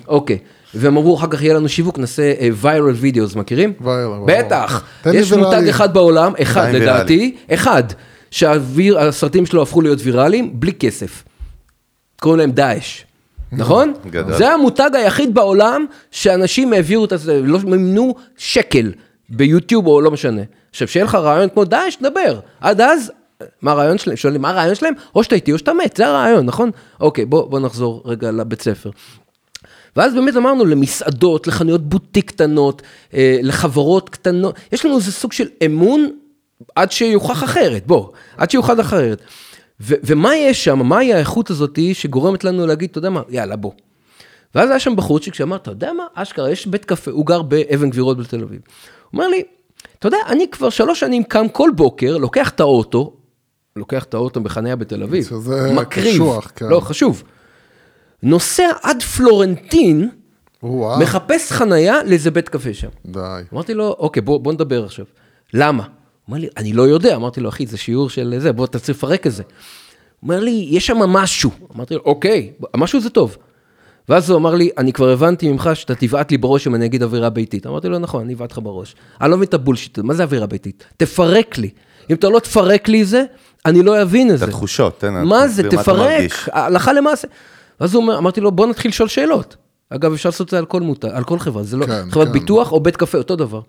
אוקיי, 0.09 0.39
והם 0.75 0.97
אמרו, 0.97 1.17
אחר 1.17 1.27
כך 1.27 1.43
יהיה 1.43 1.55
לנו 1.55 1.69
שיווק, 1.69 1.99
נעשה 1.99 2.33
viral 2.53 2.91
videos, 2.91 3.37
מכירים? 3.37 3.73
Viral, 3.81 3.85
ברור. 3.85 4.27
בטח. 4.27 4.85
יש 5.07 5.33
מותג. 5.33 5.69
אחד 5.69 5.95
בעולם, 5.95 6.33
אחד 6.43 6.75
לדעתי, 6.75 7.37
אחד, 7.51 7.85
שהסרטים 8.31 9.47
שלו 9.47 9.63
הפכו 9.63 9.81
להיות 9.81 9.99
ויראליים, 10.03 10.61
בלי 10.61 10.73
כסף. 10.73 11.25
קוראים 12.21 12.39
להם 12.39 12.51
דאעש. 12.51 13.05
נכון? 13.53 13.93
גדול. 14.07 14.37
זה 14.37 14.51
המותג 14.51 14.91
היחיד 14.95 15.35
בעולם 15.35 15.87
שאנשים 16.11 16.73
העבירו 16.73 17.05
את 17.05 17.13
זה, 17.17 17.43
לא 17.43 17.59
מימנו 17.59 18.15
שקל 18.37 18.93
ביוטיוב 19.29 19.87
או 19.87 20.01
לא 20.01 20.11
משנה. 20.11 20.43
עכשיו, 20.71 20.89
שיהיה 20.89 21.05
לך 21.05 21.15
רעיון 21.15 21.49
כמו 21.49 21.65
דאעש, 21.65 21.97
דבר. 22.03 22.41
עד 22.61 22.81
אז, 22.81 23.13
מה 23.63 23.71
הרעיון 23.71 23.99
שלהם? 23.99 24.17
שואלים, 24.17 24.43
מה 24.43 24.51
הרעיון 24.51 24.75
שלהם? 24.75 24.95
או 25.15 25.25
שאתה 25.25 25.35
איתי 25.35 25.53
או 25.53 25.59
שאתה 25.59 25.73
מת, 25.73 25.97
זה 25.97 26.07
הרעיון, 26.07 26.47
נכון? 26.47 26.71
אוקיי, 27.01 27.25
בוא, 27.25 27.51
בוא 27.51 27.61
נחזור 27.61 28.03
רגע 28.05 28.31
לבית 28.31 28.63
ספר. 28.63 28.91
ואז 29.97 30.15
באמת 30.15 30.37
אמרנו 30.37 30.65
למסעדות, 30.65 31.47
לחנויות 31.47 31.89
בוטיק 31.89 32.29
קטנות, 32.29 32.83
אה, 33.15 33.39
לחברות 33.43 34.09
קטנות, 34.09 34.55
יש 34.73 34.85
לנו 34.85 34.97
איזה 34.97 35.13
סוג 35.13 35.33
של 35.33 35.49
אמון 35.67 36.11
עד 36.75 36.93
שיוכח 36.93 37.45
אחרת, 37.45 37.87
בוא, 37.87 38.09
עד 38.37 38.51
שיוכח 38.51 38.81
אחרת. 38.81 39.23
ומה 39.81 40.37
יש 40.37 40.65
שם, 40.65 40.79
מהי 40.79 41.15
האיכות 41.15 41.51
הזאת 41.51 41.79
שגורמת 41.93 42.45
לנו 42.45 42.67
להגיד, 42.67 42.91
אתה 42.91 42.99
יודע 42.99 43.11
מה, 43.11 43.23
יאללה, 43.29 43.57
בוא. 43.57 43.73
ואז 44.55 44.71
היה 44.71 44.81
שם 44.81 44.97
בחורצ'יק 44.97 45.35
שאמר, 45.35 45.57
אתה 45.57 45.71
יודע 45.71 45.93
מה, 45.93 46.05
אשכרה, 46.15 46.51
יש 46.51 46.67
בית 46.67 46.85
קפה, 46.85 47.11
הוא 47.11 47.27
גר 47.27 47.43
באבן 47.43 47.91
גבירות 47.91 48.19
בתל 48.19 48.43
אביב. 48.43 48.61
הוא 49.11 49.19
אומר 49.19 49.29
לי, 49.29 49.43
אתה 49.99 50.09
יודע, 50.09 50.19
אני 50.27 50.47
כבר 50.51 50.71
שלוש 50.71 51.01
שנים 51.01 51.25
קם 51.25 51.49
כל 51.49 51.71
בוקר, 51.77 52.17
לוקח 52.17 52.51
את 52.51 52.61
האוטו, 52.61 53.17
לוקח 53.77 54.05
את 54.05 54.15
האוטו 54.15 54.41
בחניה 54.41 54.77
בתל 54.77 55.03
אביב, 55.03 55.25
שזה 55.25 55.73
מקריב, 55.73 56.15
קשוח, 56.15 56.53
כן. 56.57 56.67
לא, 56.69 56.81
חשוב. 56.81 57.23
נוסע 58.23 58.69
עד 58.83 59.03
פלורנטין, 59.03 60.11
וואו, 60.63 61.01
מחפש 61.01 61.53
חנייה 61.53 62.05
לאיזה 62.05 62.31
בית 62.31 62.49
קפה 62.49 62.75
שם. 62.75 62.89
די. 63.07 63.21
אמרתי 63.53 63.75
לו, 63.75 63.97
אוקיי, 63.99 64.23
בוא, 64.23 64.41
בוא 64.41 64.53
נדבר 64.53 64.85
עכשיו. 64.85 65.05
למה? 65.55 65.85
אומר 66.29 66.39
לי, 66.41 66.49
אני 66.57 66.73
לא 66.73 66.83
יודע. 66.83 67.17
אמרתי 67.17 67.41
לו, 67.41 67.49
אחי, 67.49 67.67
זה 67.67 67.77
שיעור 67.77 68.11
של 68.11 68.35
זה, 68.39 68.53
בוא 68.53 68.67
תצליח 68.67 68.97
לפרק 68.97 69.27
את 69.27 69.33
זה. 69.33 69.43
אומר 70.23 70.41
לי, 70.41 70.69
יש 70.71 70.87
שם 70.87 70.99
משהו. 70.99 71.51
אמרתי 71.77 71.95
לו, 71.95 72.01
אוקיי, 72.05 72.53
משהו 72.77 73.01
זה 73.01 73.11
טוב. 73.11 73.37
ואז 74.09 74.31
הוא 74.31 74.39
אמר 74.39 74.55
לי, 74.55 74.71
אני 74.79 74.93
כבר 74.93 75.09
הבנתי 75.11 75.53
ממך 75.53 75.71
שאתה 75.75 75.95
תבעט 75.95 76.31
לי 76.31 76.39
בראש 76.39 76.67
אם 76.67 76.75
אני 76.75 76.87
אגיד 76.87 77.03
אווירה 77.03 77.31
ביתית. 77.31 77.67
אמרתי 77.67 77.89
לו, 77.89 77.99
נכון, 77.99 78.23
אני 78.23 78.35
אבעט 78.35 78.53
לך 78.53 78.59
בראש. 78.63 78.95
אני 79.21 79.31
לא 79.31 79.37
מבין 79.37 79.49
את 79.49 79.55
הבולשיט, 79.55 79.99
מה 79.99 80.15
זה 80.15 80.23
אווירה 80.23 80.47
ביתית? 80.47 80.85
תפרק 80.97 81.59
לי. 81.59 81.71
אם 82.11 82.17
אתה 82.17 82.29
לא 82.29 82.39
תפרק 82.39 82.89
לי 82.89 83.03
את 83.03 83.07
זה, 83.07 83.25
אני 83.67 83.83
לא 83.83 84.03
אבין 84.03 84.29
את 84.29 84.35
את 84.35 84.39
זה. 84.39 84.45
התחושות, 84.45 85.01
תן, 85.01 85.25
מה 85.25 85.49
זה, 85.49 85.63
אתה 85.63 85.77
תפרק. 85.77 86.33
הלכה 86.53 86.93
למעשה. 86.93 87.29
ואז 87.81 87.95
הוא 87.95 88.03
אומר, 88.03 88.19
אמרתי 88.19 88.41
לו, 88.41 88.53
בוא 88.53 88.67
נתחיל 88.67 88.89
לשאול 88.89 89.09
שאלות. 89.09 89.57
אגב, 89.91 90.13
אפשר 90.13 90.29
לעשות 90.29 90.47
את 90.47 90.51
זה 90.51 90.59
על 90.59 90.67
כל 90.67 90.81
מותג, 90.81 91.09
על 91.13 91.25
כל 91.25 91.39
חברה, 91.39 91.63
זה 91.63 91.77
לא, 91.77 91.87
כן, 91.87 92.11
חברת 92.11 92.27
כן. 92.27 92.33
ביטוח 92.33 92.73
או 92.73 92.81
בית 92.81 92.97
קפה, 92.97 93.19
אותו 93.19 93.37
דבר. 93.37 93.61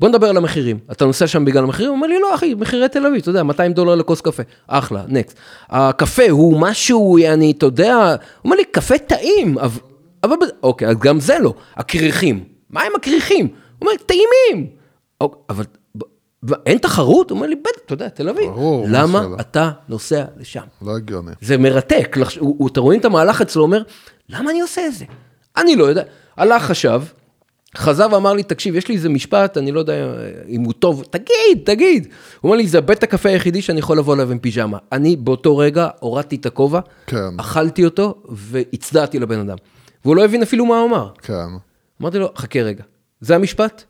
בוא 0.00 0.08
נדבר 0.08 0.28
על 0.28 0.36
המחירים. 0.36 0.78
אתה 0.92 1.04
נוסע 1.04 1.26
שם 1.26 1.44
בגלל 1.44 1.64
המחירים? 1.64 1.90
הוא 1.90 1.96
אומר 1.96 2.06
לי, 2.06 2.20
לא 2.20 2.34
אחי, 2.34 2.54
מחירי 2.54 2.88
תל 2.88 3.06
אביב, 3.06 3.20
אתה 3.20 3.30
יודע, 3.30 3.42
200 3.42 3.72
דולר 3.72 3.94
לכוס 3.94 4.20
קפה. 4.20 4.42
אחלה, 4.66 5.04
נקסט. 5.08 5.36
הקפה 5.68 6.30
הוא 6.30 6.60
משהו, 6.60 7.18
אני, 7.18 7.50
אתה 7.50 7.66
יודע, 7.66 7.96
הוא 7.96 8.16
אומר 8.44 8.56
לי, 8.56 8.64
קפה 8.64 8.98
טעים, 8.98 9.58
אבל, 9.58 9.80
אבל, 10.24 10.46
אוקיי, 10.62 10.88
אז 10.88 10.96
גם 10.98 11.20
זה 11.20 11.38
לא. 11.38 11.54
הכריכים, 11.76 12.44
מה 12.70 12.82
עם 12.82 12.92
הכריכים? 12.96 13.46
הוא 13.46 13.88
אומר, 13.88 13.92
טעימים. 14.06 14.66
אוקיי, 15.20 15.40
אבל 15.48 15.64
אין 16.66 16.78
תחרות? 16.78 17.30
הוא 17.30 17.36
אומר 17.36 17.46
לי, 17.46 17.56
בטח, 17.56 17.80
אתה 17.86 17.94
יודע, 17.94 18.08
תל 18.08 18.28
אביב. 18.28 18.50
ברור, 18.50 18.88
מה 18.88 19.02
למה? 19.02 19.26
אתה 19.40 19.70
נוסע 19.88 20.24
לשם? 20.36 20.62
לא 20.82 20.96
הגיוני. 20.96 21.30
זה 21.40 21.58
מרתק, 21.58 22.16
אתם 22.66 22.80
רואים 22.80 23.00
את 23.00 23.04
המהלך 23.04 23.40
אצלו, 23.40 23.62
אומר, 23.62 23.82
למה 24.28 24.50
אני 24.50 24.60
עושה 24.60 24.86
את 24.86 24.94
זה? 24.94 25.04
אני 25.56 25.76
לא 25.76 25.84
יודע. 25.84 26.02
הלך 26.36 26.62
חשב, 26.62 27.02
חזר 27.76 28.06
ואמר 28.12 28.32
לי, 28.32 28.42
תקשיב, 28.42 28.76
יש 28.76 28.88
לי 28.88 28.94
איזה 28.94 29.08
משפט, 29.08 29.58
אני 29.58 29.72
לא 29.72 29.80
יודע 29.80 29.92
אם 30.48 30.60
הוא 30.60 30.72
טוב, 30.72 31.04
תגיד, 31.10 31.64
תגיד. 31.64 32.06
הוא 32.40 32.48
אומר 32.48 32.56
לי, 32.56 32.66
זה 32.66 32.80
בית 32.80 33.02
הקפה 33.02 33.28
היחידי 33.28 33.62
שאני 33.62 33.78
יכול 33.78 33.98
לבוא 33.98 34.14
אליו 34.14 34.32
עם 34.32 34.38
פיג'מה. 34.38 34.78
אני 34.92 35.16
באותו 35.16 35.56
רגע 35.56 35.88
הורדתי 36.00 36.36
את 36.36 36.46
הכובע, 36.46 36.80
כן. 37.06 37.40
אכלתי 37.40 37.84
אותו 37.84 38.22
והצדעתי 38.28 39.18
לבן 39.18 39.38
אדם. 39.38 39.56
והוא 40.04 40.16
לא 40.16 40.24
הבין 40.24 40.42
אפילו 40.42 40.66
מה 40.66 40.78
הוא 40.78 40.88
אמר. 40.88 41.08
כן. 41.22 41.34
אמרתי 42.02 42.18
לו, 42.18 42.32
חכה 42.36 42.60
רגע, 42.60 42.84
זה 43.20 43.34
המשפט? 43.34 43.84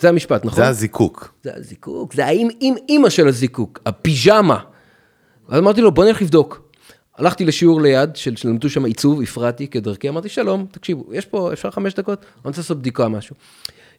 זה 0.00 0.08
המשפט, 0.08 0.44
נכון? 0.44 0.64
זה 0.64 0.68
הזיקוק. 0.68 1.34
זה 1.42 1.50
הזיקוק, 1.56 2.14
זה 2.14 2.26
האם 2.26 2.48
אימא 2.88 3.10
של 3.10 3.28
הזיקוק, 3.28 3.80
הפיג'מה. 3.86 4.58
אז 5.48 5.58
אמרתי 5.58 5.80
לו, 5.80 5.92
בוא 5.92 6.04
נלך 6.04 6.22
לבדוק. 6.22 6.61
הלכתי 7.22 7.44
לשיעור 7.44 7.80
ליד, 7.82 8.16
של- 8.16 8.36
שלמדו 8.36 8.70
שם 8.70 8.84
עיצוב, 8.84 9.22
הפרעתי 9.22 9.68
כדרכי, 9.68 10.08
אמרתי, 10.08 10.28
שלום, 10.28 10.66
תקשיבו, 10.70 11.04
יש 11.14 11.26
פה, 11.26 11.52
אפשר 11.52 11.70
חמש 11.70 11.94
דקות? 11.94 12.18
אני 12.20 12.28
רוצה 12.44 12.60
לעשות 12.60 12.78
בדיקה 12.78 13.08
משהו. 13.08 13.36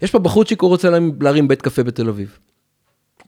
יש 0.01 0.11
פה 0.11 0.19
בחורצ'יק, 0.19 0.61
הוא 0.61 0.69
רוצה 0.69 0.89
להרים- 1.21 1.47
בית 1.47 1.61
קפה 1.61 1.83
בתל 1.83 2.09
אביב. 2.09 2.37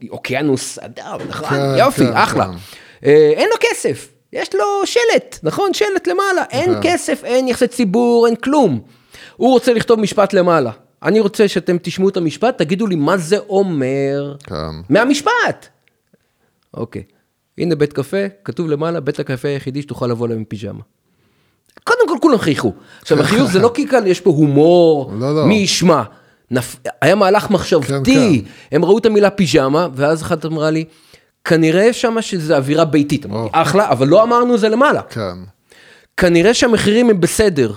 אוקיינוס, 0.10 0.80
אדם, 0.80 1.18
נכון? 1.30 1.50
כן, 1.50 1.76
יופי, 1.80 2.06
כן, 2.06 2.14
אחלה. 2.14 2.46
כן. 2.46 2.58
אה, 3.06 3.32
אין 3.36 3.50
לו 3.50 3.56
כסף, 3.60 4.12
יש 4.34 4.50
לו 4.56 4.66
שלט, 4.86 5.40
נכון? 5.44 5.74
שלט 5.74 6.08
למעלה, 6.08 6.44
אין 6.52 6.74
כן. 6.74 6.80
כסף, 6.84 7.22
אין 7.24 7.48
יחסי 7.48 7.68
ציבור, 7.68 8.28
אין 8.28 8.36
כלום. 8.36 8.80
הוא 9.36 9.50
רוצה 9.54 9.74
לכתוב 9.74 10.00
משפט 10.00 10.34
למעלה. 10.34 10.72
אני 11.04 11.20
רוצה 11.20 11.48
שאתם 11.48 11.78
תשמעו 11.82 12.10
את 12.10 12.18
המשפט, 12.18 12.58
תגידו 12.58 12.88
לי 12.88 12.96
מה 12.96 13.18
זה 13.18 13.38
אומר. 13.38 14.36
כן. 14.44 14.56
מהמשפט. 14.90 15.68
אוקיי, 16.74 17.04
הנה 17.58 17.76
בית 17.76 17.94
קפה, 17.94 18.18
כתוב 18.44 18.70
למעלה, 18.70 19.00
בית 19.00 19.20
הקפה 19.20 19.48
היחידי 19.48 19.82
שתוכל 19.82 20.08
לבוא 20.08 20.26
אליו 20.28 20.38
עם 20.38 20.44
פיג'מה. 20.44 20.82
קודם 21.84 22.08
כל 22.08 22.18
כולם 22.22 22.38
חייכו. 22.38 22.74
עכשיו 23.02 23.20
החיוך 23.20 23.52
זה 23.52 23.60
לא 23.60 23.72
כי 23.74 23.88
כאן 23.88 24.08
יש 24.08 24.22
פה 24.22 24.30
הומור, 24.30 25.14
לא, 25.20 25.36
לא. 25.36 25.46
מי 25.46 25.56
ישמע. 25.56 26.04
נפ... 26.52 26.76
היה 27.02 27.16
מהלך 27.16 27.50
מחשבתי, 27.52 28.44
כן, 28.46 28.76
הם 28.76 28.86
ראו 28.86 28.98
את 28.98 29.06
המילה 29.06 29.30
פיג'מה, 29.30 29.88
ואז 29.96 30.22
אחת 30.22 30.46
אמרה 30.46 30.72
לי, 30.72 30.86
כנראה 31.46 31.94
שמה 31.94 32.22
שזה 32.22 32.58
אווירה 32.58 32.86
ביתית. 32.86 33.26
אמרתי, 33.26 33.50
אחלה, 33.52 33.90
אבל 33.92 34.08
לא 34.08 34.24
אמרנו 34.24 34.58
זה 34.58 34.70
למעלה. 34.70 35.02
כן. 35.02 35.38
כנראה 36.18 36.54
שהמחירים 36.54 37.10
הם 37.10 37.22
בסדר. 37.22 37.74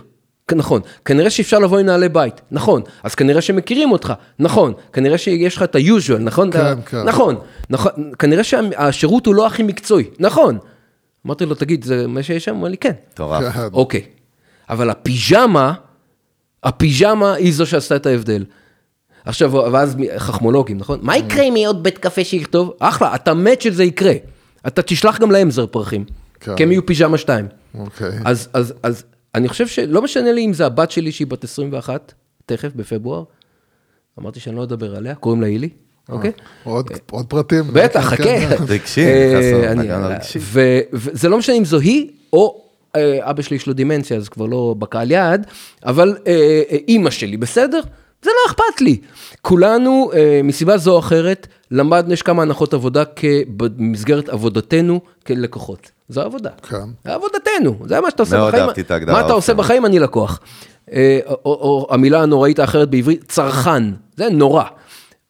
נכון, 0.57 0.81
כנראה 1.05 1.31
שאפשר 1.31 1.59
לבוא 1.59 1.79
עם 1.79 1.87
נעלי 1.87 2.09
בית, 2.09 2.41
נכון, 2.51 2.83
אז 3.03 3.15
כנראה 3.15 3.43
שמכירים 3.43 3.93
אותך, 3.93 4.13
נכון, 4.39 4.73
כנראה 4.93 5.19
שיש 5.19 5.57
לך 5.57 5.63
את 5.63 5.75
ה-usual, 5.75 6.19
נכון? 6.19 6.53
כן, 6.53 6.81
כן. 6.87 7.03
נכון, 7.03 7.37
נכון, 7.71 7.93
כנראה 8.19 8.45
שהשירות 8.45 9.27
הוא 9.27 9.35
לא 9.35 9.47
הכי 9.47 9.63
מקצועי, 9.63 10.05
נכון. 10.19 10.59
אמרתי 11.27 11.47
לו, 11.47 11.55
תגיד, 11.55 11.85
זה 11.85 12.07
מה 12.07 12.23
שיש 12.23 12.45
שם? 12.45 12.51
הוא 12.51 12.61
אמר 12.61 12.69
לי, 12.69 12.77
כן. 12.77 12.93
מטורף. 13.13 13.57
אוקיי, 13.73 14.03
אבל 14.71 14.91
הפיג'מה, 14.91 15.73
הפיג'מה 16.63 17.35
היא 17.35 17.53
זו 17.53 17.67
שעשתה 17.67 17.97
את 17.97 18.07
ההבדל. 18.07 18.45
עכשיו, 19.25 19.53
ואז 19.53 19.97
חכמולוגים, 20.19 20.79
נכון? 20.79 20.99
מה 21.03 21.17
יקרה 21.17 21.43
אם 21.43 21.57
יהיה 21.57 21.69
עוד 21.69 21.83
בית 21.83 21.99
קפה 21.99 22.25
שיכתוב? 22.25 22.73
אחלה, 22.79 23.15
אתה 23.15 23.35
מת 23.35 23.61
שזה 23.61 23.85
יקרה. 23.85 24.13
אתה 24.67 24.83
תשלח 24.83 25.19
גם 25.21 25.31
להם 25.31 25.51
זר 25.51 25.67
פרחים, 25.67 26.05
כן. 26.41 26.57
כי 26.57 26.63
הם 26.63 26.73
יהיו 26.73 26.87
פיג'מה 26.87 27.19
2. 27.19 27.47
אוקיי. 27.79 28.09
אז, 28.25 28.49
אז, 28.53 28.75
אז 28.83 29.05
אני 29.35 29.49
חושב 29.49 29.67
שלא 29.67 30.03
משנה 30.03 30.33
לי 30.33 30.45
אם 30.45 30.53
זה 30.53 30.67
הבת 30.67 30.91
שלי 30.91 31.13
שהיא 31.13 31.27
בת 31.27 31.45
21, 31.45 32.13
תכף, 32.47 32.73
בפברואר. 32.77 33.23
אמרתי 34.19 34.41
שאני 34.41 34.57
לא 34.57 34.63
אדבר 34.63 34.97
עליה, 34.97 35.15
קוראים 35.15 35.41
לה 35.41 35.47
הילי, 35.47 35.69
אוקיי? 36.09 36.33
עוד 36.65 36.91
עוד 37.11 37.27
פרטים. 37.27 37.65
בטח, 37.73 38.01
כן, 38.01 38.17
חכה. 38.17 38.23
כן. 38.25 38.57
רגשי, 38.75 39.05
אה. 39.05 40.41
ו- 40.41 40.81
וזה 40.93 41.29
לא 41.29 41.39
משנה 41.39 41.57
אם 41.57 41.65
זו 41.65 41.79
היא, 41.79 42.11
או 42.33 42.65
אה, 42.97 43.31
אבא 43.31 43.43
שלי 43.43 43.57
יש 43.57 43.67
לו 43.67 43.73
דמנציה, 43.73 44.17
אז 44.17 44.29
כבר 44.29 44.47
לא 44.47 44.75
בקהל 44.79 45.11
יעד, 45.11 45.47
אבל 45.85 46.17
אה, 46.27 46.63
אה, 46.71 46.77
אימא 46.89 47.11
שלי, 47.11 47.37
בסדר? 47.37 47.81
זה 48.23 48.31
לא 48.31 48.51
אכפת 48.51 48.81
לי. 48.81 48.97
כולנו, 49.43 50.11
אה, 50.15 50.41
מסיבה 50.45 50.79
זו 50.79 50.93
או 50.93 50.99
אחרת, 50.99 51.47
למדנו, 51.71 52.13
יש 52.13 52.23
כמה 52.23 52.43
הנחות 52.43 52.75
עבודה 52.75 53.03
במסגרת 53.57 54.29
עבודתנו 54.29 55.01
כלקוחות. 55.27 55.91
זו 56.09 56.21
עבודה. 56.23 56.51
כן. 56.69 56.77
עבודתנו, 57.05 57.79
זה 57.87 58.01
מה 58.01 58.11
שאתה 58.11 58.23
עושה 58.23 58.37
מאוד 58.37 58.49
בחיים. 58.49 58.65
אהבתי 58.65 58.81
את 58.81 58.91
ההגדרה, 58.91 59.15
מה 59.21 59.27
אתה 59.27 59.33
עושה. 59.33 59.55
בחיים, 59.55 59.87
אני 59.87 59.99
לקוח. 59.99 60.41
אה, 60.93 61.19
או, 61.45 61.87
המילה 61.91 62.23
הנוראית 62.23 62.59
האחרת 62.59 62.91
בעברית, 62.91 63.25
צרכן, 63.29 63.85
זה 64.17 64.29
נורא. 64.31 64.65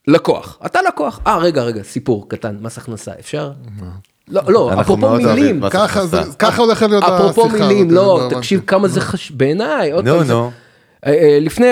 לקוח, 0.06 0.58
אתה 0.66 0.78
לקוח. 0.88 1.20
אה, 1.26 1.38
רגע, 1.38 1.62
רגע, 1.62 1.82
סיפור 1.82 2.28
קטן, 2.28 2.56
מס 2.60 2.78
הכנסה, 2.78 3.12
אפשר? 3.20 3.50
לא, 4.28 4.42
לא, 4.48 4.70
אפרופו 4.72 4.96
מאוד 4.96 5.22
מילים, 5.22 5.62
ככה 5.70 6.06
זה- 6.06 6.20
הכנסה. 6.20 6.36
ככה 6.38 6.62
הולכת 6.62 6.88
להיות 6.88 7.04
השיחה. 7.04 7.30
אפרופו 7.30 7.48
מילים, 7.48 7.90
לא, 7.90 8.20
הבנתי. 8.20 8.34
תקשיב 8.34 8.60
כמה 8.66 8.88
זה 8.88 9.00
חשוב, 9.00 9.38
בעיניי, 9.38 9.90
עוד 9.92 10.08
נו, 10.08 10.16
פעם, 10.16 10.24
זה- 10.26 10.32
נו. 10.32 10.50
אה, 11.06 11.12
אה, 11.12 11.38
לפני 11.40 11.66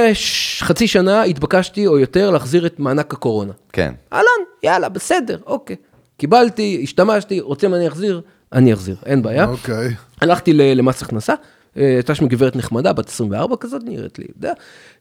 חצי 0.60 0.86
שנה 0.86 1.22
התבקשתי, 1.22 1.86
או 1.86 1.98
יותר, 1.98 2.30
להחזיר 2.30 2.66
את 2.66 2.78
מענק 2.80 3.12
הקורונה. 3.12 3.52
כן. 3.72 3.94
אהלן, 4.12 4.24
יאללה, 4.62 4.88
בסדר, 4.88 5.38
אוקיי. 5.46 5.76
קיבלתי, 6.16 6.80
השתמשתי, 6.82 7.40
רוצים 7.40 7.74
אני 7.74 7.88
אחזיר, 7.88 8.20
אני 8.52 8.72
אחזיר, 8.72 8.96
אין 9.06 9.22
בעיה. 9.22 9.44
אוקיי. 9.44 9.94
הלכתי 10.20 10.52
למס 10.52 11.02
הכנסה, 11.02 11.34
אה, 11.76 11.82
הייתה 11.86 12.14
שם 12.14 12.26
גברת 12.28 12.56
נחמדה, 12.56 12.92
בת 12.92 13.08
24 13.08 13.56
כזאת, 13.60 13.82
נראית 13.84 14.18
לי, 14.18 14.24
יודע. 14.36 14.52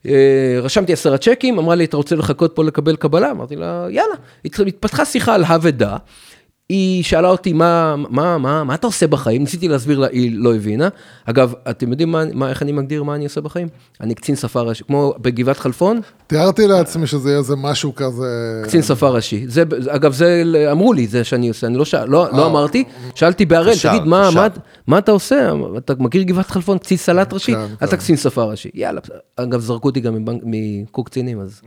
אה, 0.06 0.12
רשמתי 0.62 0.94
עשרה 0.94 1.18
צ'קים, 1.18 1.60
אמרה 1.60 1.76
לי, 1.76 1.86
אתה 1.86 1.98
רוצה 1.98 2.16
לחכות 2.16 2.56
פה 2.56 2.64
לקבל 2.64 2.96
קבלה? 2.96 3.32
אמרתי 3.32 3.56
לה, 3.56 3.88
יאללה. 3.90 4.16
הת- 4.46 4.60
התפתחה 4.68 5.06
שיחה 5.06 5.36
על 5.36 5.44
הא 5.44 5.58
ודא. 5.62 5.98
היא 6.70 7.04
שאלה 7.04 7.28
אותי, 7.30 7.54
מה, 7.54 7.96
מה, 8.10 8.38
מה, 8.38 8.64
מה 8.64 8.76
אתה 8.76 8.88
עושה 8.88 9.08
בחיים? 9.08 9.42
ניסיתי 9.42 9.68
להסביר 9.68 10.00
לה, 10.00 10.08
היא 10.08 10.32
לא 10.38 10.56
הבינה. 10.56 10.90
אגב, 11.26 11.54
אתם 11.70 11.92
יודעים 11.92 12.12
מה, 12.12 12.24
מה, 12.34 12.50
איך 12.50 12.62
אני 12.62 12.72
מגדיר 12.72 13.04
מה 13.04 13.16
אני 13.16 13.24
עושה 13.24 13.42
בחיים? 13.42 13.68
אני 14.02 14.16
קצין 14.16 14.36
שפה 14.36 14.62
ראשי, 14.62 14.84
כמו 14.84 15.14
בגבעת 15.22 15.58
חלפון, 15.58 16.00
תיארתי 16.28 16.68
לעצמי 16.68 17.08
שזה 17.08 17.30
יהיה 17.30 17.38
איזה 17.40 17.56
משהו 17.56 17.96
כזה... 17.96 18.62
קצין 18.64 18.82
שפה 18.82 19.10
ראשי. 19.10 19.46
זה, 19.48 19.64
אגב, 19.88 20.14
זה 20.14 20.44
אמרו 20.72 20.94
לי, 20.94 21.08
זה 21.08 21.24
שאני 21.24 21.48
עושה, 21.48 21.68
אני 21.68 21.78
לא, 21.78 21.86
שאל, 21.86 22.10
לא, 22.10 22.28
לא 22.32 22.46
אמרתי, 22.46 22.84
שאלתי 23.16 23.46
בהראל, 23.46 23.74
תגיד, 23.84 24.04
מה, 24.06 24.28
קשר. 24.30 24.40
מה, 24.42 24.48
מה 24.88 24.98
אתה 24.98 25.12
עושה? 25.12 25.52
אתה 25.78 25.94
מכיר 26.00 26.22
גבעת 26.24 26.48
חלפון, 26.52 26.78
קצין 26.78 26.98
סלט 26.98 27.34
ראשי? 27.34 27.52
כן, 27.54 27.66
אתה 27.78 27.88
כן. 27.88 27.98
קצין 27.98 28.18
שפה 28.18 28.44
ראשי. 28.44 28.70
יאללה, 28.74 29.02
אגב, 29.36 29.60
זרקו 29.60 29.88
אותי 29.88 30.00
גם 30.00 30.16
מבנק- 30.16 30.44
מקורס 30.46 30.82
קצינים, 30.82 31.40
אז... 31.40 31.62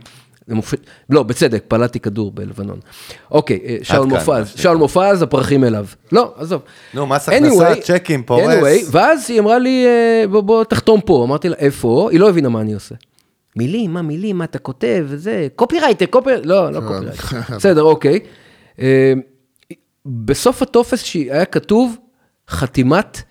זה 0.49 0.55
מופ... 0.55 0.73
לא, 1.09 1.23
בצדק, 1.23 1.63
פלטתי 1.67 1.99
כדור 1.99 2.31
בלבנון. 2.31 2.79
אוקיי, 3.31 3.59
אה, 3.65 3.77
שאול 3.83 4.09
כאן, 4.09 4.17
מופז. 4.17 4.53
שאול 4.55 4.77
מופז, 4.77 5.21
הפרחים 5.21 5.63
אליו. 5.63 5.85
לא, 6.11 6.33
עזוב. 6.37 6.61
נו, 6.93 7.07
מס 7.07 7.29
הכנסה, 7.29 7.73
צ'קים, 7.81 8.23
פורס. 8.23 8.43
anyway, 8.43 8.85
ואז 8.91 9.29
היא 9.29 9.39
אמרה 9.39 9.59
לי, 9.59 9.85
אה, 9.85 10.27
בוא, 10.27 10.41
בוא 10.41 10.63
תחתום 10.63 11.01
פה. 11.01 11.23
אמרתי 11.27 11.49
לה, 11.49 11.55
איפה? 11.55 12.09
היא 12.11 12.19
לא 12.19 12.29
הבינה 12.29 12.49
מה 12.49 12.61
אני 12.61 12.73
עושה. 12.73 12.95
מילים, 13.55 13.93
מה 13.93 14.01
מילים, 14.01 14.37
מה 14.37 14.43
אתה 14.43 14.59
כותב, 14.59 15.05
וזה, 15.07 15.47
קופירייטר, 15.55 16.05
קופיר... 16.05 16.41
לא, 16.43 16.71
לא 16.71 16.79
קופירייטר. 16.79 17.55
בסדר, 17.57 17.83
אוקיי. 17.83 18.19
אה, 18.79 19.13
בסוף 20.05 20.61
הטופס 20.61 21.03
שהיה 21.03 21.45
כתוב, 21.45 21.97
חתימת 22.49 23.21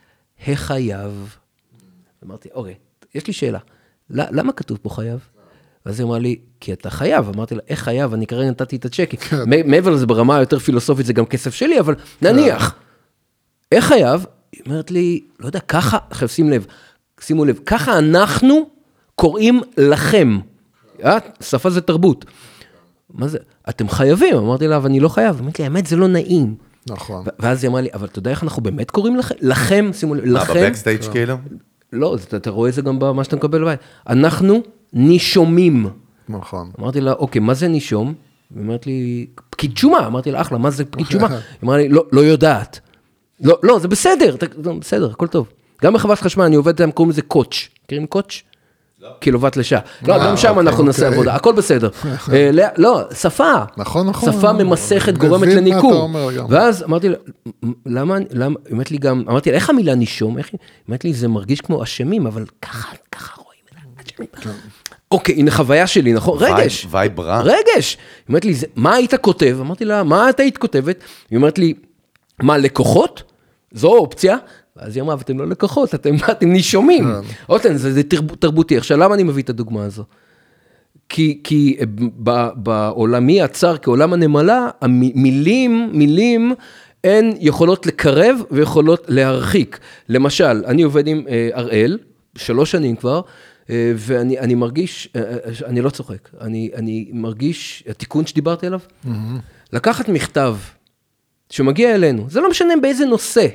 החייב. 0.48 1.36
אמרתי, 2.26 2.48
אוקיי, 2.54 2.74
יש 3.14 3.26
לי 3.26 3.32
שאלה, 3.32 3.58
למה 4.10 4.52
כתוב 4.52 4.78
פה 4.82 4.90
חייב? 4.90 5.28
ואז 5.88 6.00
היא 6.00 6.06
אמרה 6.06 6.18
לי, 6.18 6.36
כי 6.60 6.72
אתה 6.72 6.90
חייב. 6.90 7.28
אמרתי 7.34 7.54
לה, 7.54 7.60
איך 7.68 7.80
חייב? 7.80 8.12
אני 8.14 8.26
כרגע 8.26 8.50
נתתי 8.50 8.76
את 8.76 8.84
הצ'קים. 8.84 9.20
מ- 9.46 9.70
מעבר 9.70 9.90
לזה, 9.90 10.06
ברמה 10.06 10.36
היותר 10.36 10.58
פילוסופית, 10.58 11.06
זה 11.06 11.12
גם 11.12 11.26
כסף 11.26 11.54
שלי, 11.54 11.80
אבל 11.80 11.94
נניח. 12.22 12.74
איך 13.72 13.84
חייב? 13.84 14.24
היא 14.52 14.62
אומרת 14.66 14.90
לי, 14.90 15.20
לא 15.40 15.46
יודע, 15.46 15.60
ככה, 15.60 15.98
עכשיו 16.10 16.28
שים 16.28 16.50
לב, 16.50 16.66
שימו 17.20 17.44
לב, 17.44 17.58
ככה 17.66 17.98
אנחנו 17.98 18.68
קוראים 19.14 19.60
לכם. 19.76 20.38
אה? 21.04 21.18
שפה 21.42 21.70
זה 21.70 21.80
תרבות. 21.80 22.24
מה 23.14 23.28
זה? 23.28 23.38
אתם 23.68 23.88
חייבים. 23.88 24.36
אמרתי 24.36 24.66
לה, 24.66 24.76
אבל 24.76 24.86
אני 24.86 25.00
לא 25.00 25.08
חייב. 25.08 25.38
אמרתי 25.40 25.62
לי, 25.62 25.66
האמת, 25.66 25.86
זה 25.86 25.96
לא 25.96 26.08
נעים. 26.08 26.54
נכון. 26.90 27.24
ואז 27.38 27.64
היא 27.64 27.70
אמרה 27.70 27.80
לי, 27.80 27.88
אבל 27.94 28.06
אתה 28.06 28.18
יודע 28.18 28.30
איך 28.30 28.42
אנחנו 28.42 28.62
באמת 28.62 28.90
קוראים 28.90 29.16
לכם? 29.16 29.34
לכם, 29.40 29.90
שימו 29.92 30.14
לב, 30.14 30.24
מה, 30.26 30.40
לכם. 30.42 30.54
בבקסטייג' 30.54 31.02
כאילו? 31.12 31.34
לא, 31.92 32.16
אתה 32.36 32.50
רואה 32.50 32.68
את 32.68 32.74
זה 32.74 32.82
גם 32.82 32.98
במה 32.98 33.24
שאתה 33.24 33.36
מקבל 33.36 33.60
בבית. 33.62 33.80
אנחנו 34.08 34.62
נישומים. 34.92 35.86
נכון. 36.28 36.70
אמרתי 36.80 37.00
לה, 37.00 37.12
אוקיי, 37.12 37.40
מה 37.40 37.54
זה 37.54 37.68
נישום? 37.68 38.14
היא 38.54 38.62
אומרת 38.62 38.86
לי, 38.86 39.26
פקיד 39.50 39.76
שומה. 39.76 40.06
אמרתי 40.06 40.30
לה, 40.30 40.40
אחלה, 40.40 40.58
מה 40.58 40.70
זה 40.70 40.84
פקיד 40.84 41.06
שומה? 41.06 41.26
היא 41.30 41.38
אמרה 41.64 41.76
לי, 41.76 41.88
לא, 41.88 42.04
לא 42.12 42.20
יודעת. 42.20 42.80
לא, 43.40 43.58
לא, 43.62 43.78
זה 43.78 43.88
בסדר, 43.88 44.36
בסדר, 44.80 45.10
הכל 45.10 45.26
טוב. 45.26 45.48
גם 45.82 45.92
בחברת 45.94 46.18
חשמל, 46.18 46.44
אני 46.44 46.56
עובד, 46.56 46.82
הם 46.82 46.90
קוראים 46.90 47.10
לזה 47.10 47.22
קוטש. 47.22 47.70
מכירים 47.84 48.06
קוטש? 48.06 48.42
קילוואט 49.20 49.56
לשעה. 49.56 49.80
לא, 50.06 50.18
גם 50.26 50.36
שם 50.36 50.58
אנחנו 50.58 50.84
נעשה 50.84 51.02
אוקיי. 51.02 51.14
עבודה, 51.14 51.34
הכל 51.34 51.52
בסדר. 51.52 51.88
אה, 52.32 52.50
לא, 52.52 52.64
לא, 52.76 53.02
שפה. 53.14 53.52
נכון, 53.76 54.06
נכון. 54.08 54.32
שפה 54.32 54.52
ממסכת 54.52 55.18
גורמת 55.18 55.48
לניכור. 55.48 56.10
ואז 56.48 56.82
אמרתי 56.82 57.08
לה, 57.08 57.16
למה, 57.86 58.16
למה, 58.30 58.56
היא 58.64 58.72
אומרת 58.72 58.90
לי 58.90 58.98
גם, 58.98 59.24
אמרתי 59.28 59.50
לה, 59.50 59.56
איך 59.56 59.70
המילה 59.70 59.94
נישום? 59.94 60.38
איך 60.38 60.48
היא? 60.52 60.58
אומרת 60.88 61.04
לי, 61.04 61.14
זה 61.14 61.28
מרגיש 61.28 61.60
כמו 61.60 61.82
אשמים, 61.82 62.26
אבל 62.26 62.44
ככה, 62.62 62.92
ככה 63.12 63.42
רואים 63.42 63.60
את 64.00 64.06
זה, 64.06 64.12
אשמים. 64.14 64.54
אוקיי, 65.10 65.34
הנה 65.34 65.50
חוויה 65.50 65.86
שלי, 65.86 66.12
נכון? 66.12 66.38
רגש. 66.40 66.86
vibe 66.90 67.20
רע. 67.20 67.40
רגש. 67.40 67.94
היא 67.96 67.98
אומרת 68.28 68.44
לי, 68.44 68.54
"זה- 68.54 68.66
מה 68.76 68.94
היית 68.94 69.14
כותב? 69.14 69.56
אמרתי 69.60 69.84
לה, 69.84 70.02
מה 70.02 70.30
את 70.30 70.40
היית 70.40 70.58
כותבת? 70.58 70.96
היא 71.30 71.36
אומרת 71.36 71.58
לי, 71.58 71.74
מה, 72.42 72.58
לקוחות? 72.58 73.22
זו 73.72 73.88
אופציה. 73.88 74.36
ואז 74.82 74.96
היא 74.96 75.02
אמרה, 75.02 75.14
אבל 75.14 75.22
אתם 75.22 75.38
לא 75.38 75.46
לקוחות, 75.48 75.94
אתם, 75.94 76.14
אתם 76.32 76.48
נישומים. 76.52 77.04
עוד 77.46 77.60
פעם, 77.62 77.76
זה, 77.76 77.92
זה 77.92 78.02
תרב- 78.02 78.34
תרבותי. 78.34 78.76
עכשיו, 78.76 78.98
למה 78.98 79.14
אני 79.14 79.22
מביא 79.22 79.42
את 79.42 79.50
הדוגמה 79.50 79.84
הזו? 79.84 80.04
כי, 81.08 81.40
כי 81.44 81.76
אה, 81.80 81.84
ב- 82.22 82.48
בעולמי 82.56 83.42
הצר 83.42 83.76
כעולם 83.82 84.12
הנמלה, 84.12 84.68
המילים, 84.80 85.90
מילים, 85.92 86.54
הן 87.04 87.32
יכולות 87.40 87.86
לקרב 87.86 88.36
ויכולות 88.50 89.04
להרחיק. 89.08 89.78
למשל, 90.08 90.62
אני 90.66 90.82
עובד 90.82 91.06
עם 91.06 91.22
אה, 91.28 91.48
הראל, 91.52 91.98
שלוש 92.36 92.70
שנים 92.70 92.96
כבר, 92.96 93.20
אה, 93.70 93.92
ואני 93.96 94.38
אני 94.38 94.54
מרגיש, 94.54 95.08
אה, 95.16 95.20
אה, 95.22 95.36
אני 95.66 95.80
לא 95.80 95.90
צוחק, 95.90 96.28
אני, 96.40 96.70
אני 96.74 97.08
מרגיש, 97.12 97.84
התיקון 97.88 98.26
שדיברתי 98.26 98.66
עליו, 98.66 98.80
לקחת 99.72 100.08
מכתב 100.08 100.56
שמגיע 101.50 101.94
אלינו, 101.94 102.26
זה 102.30 102.40
לא 102.40 102.50
משנה 102.50 102.74
באיזה 102.82 103.06
נושא, 103.06 103.46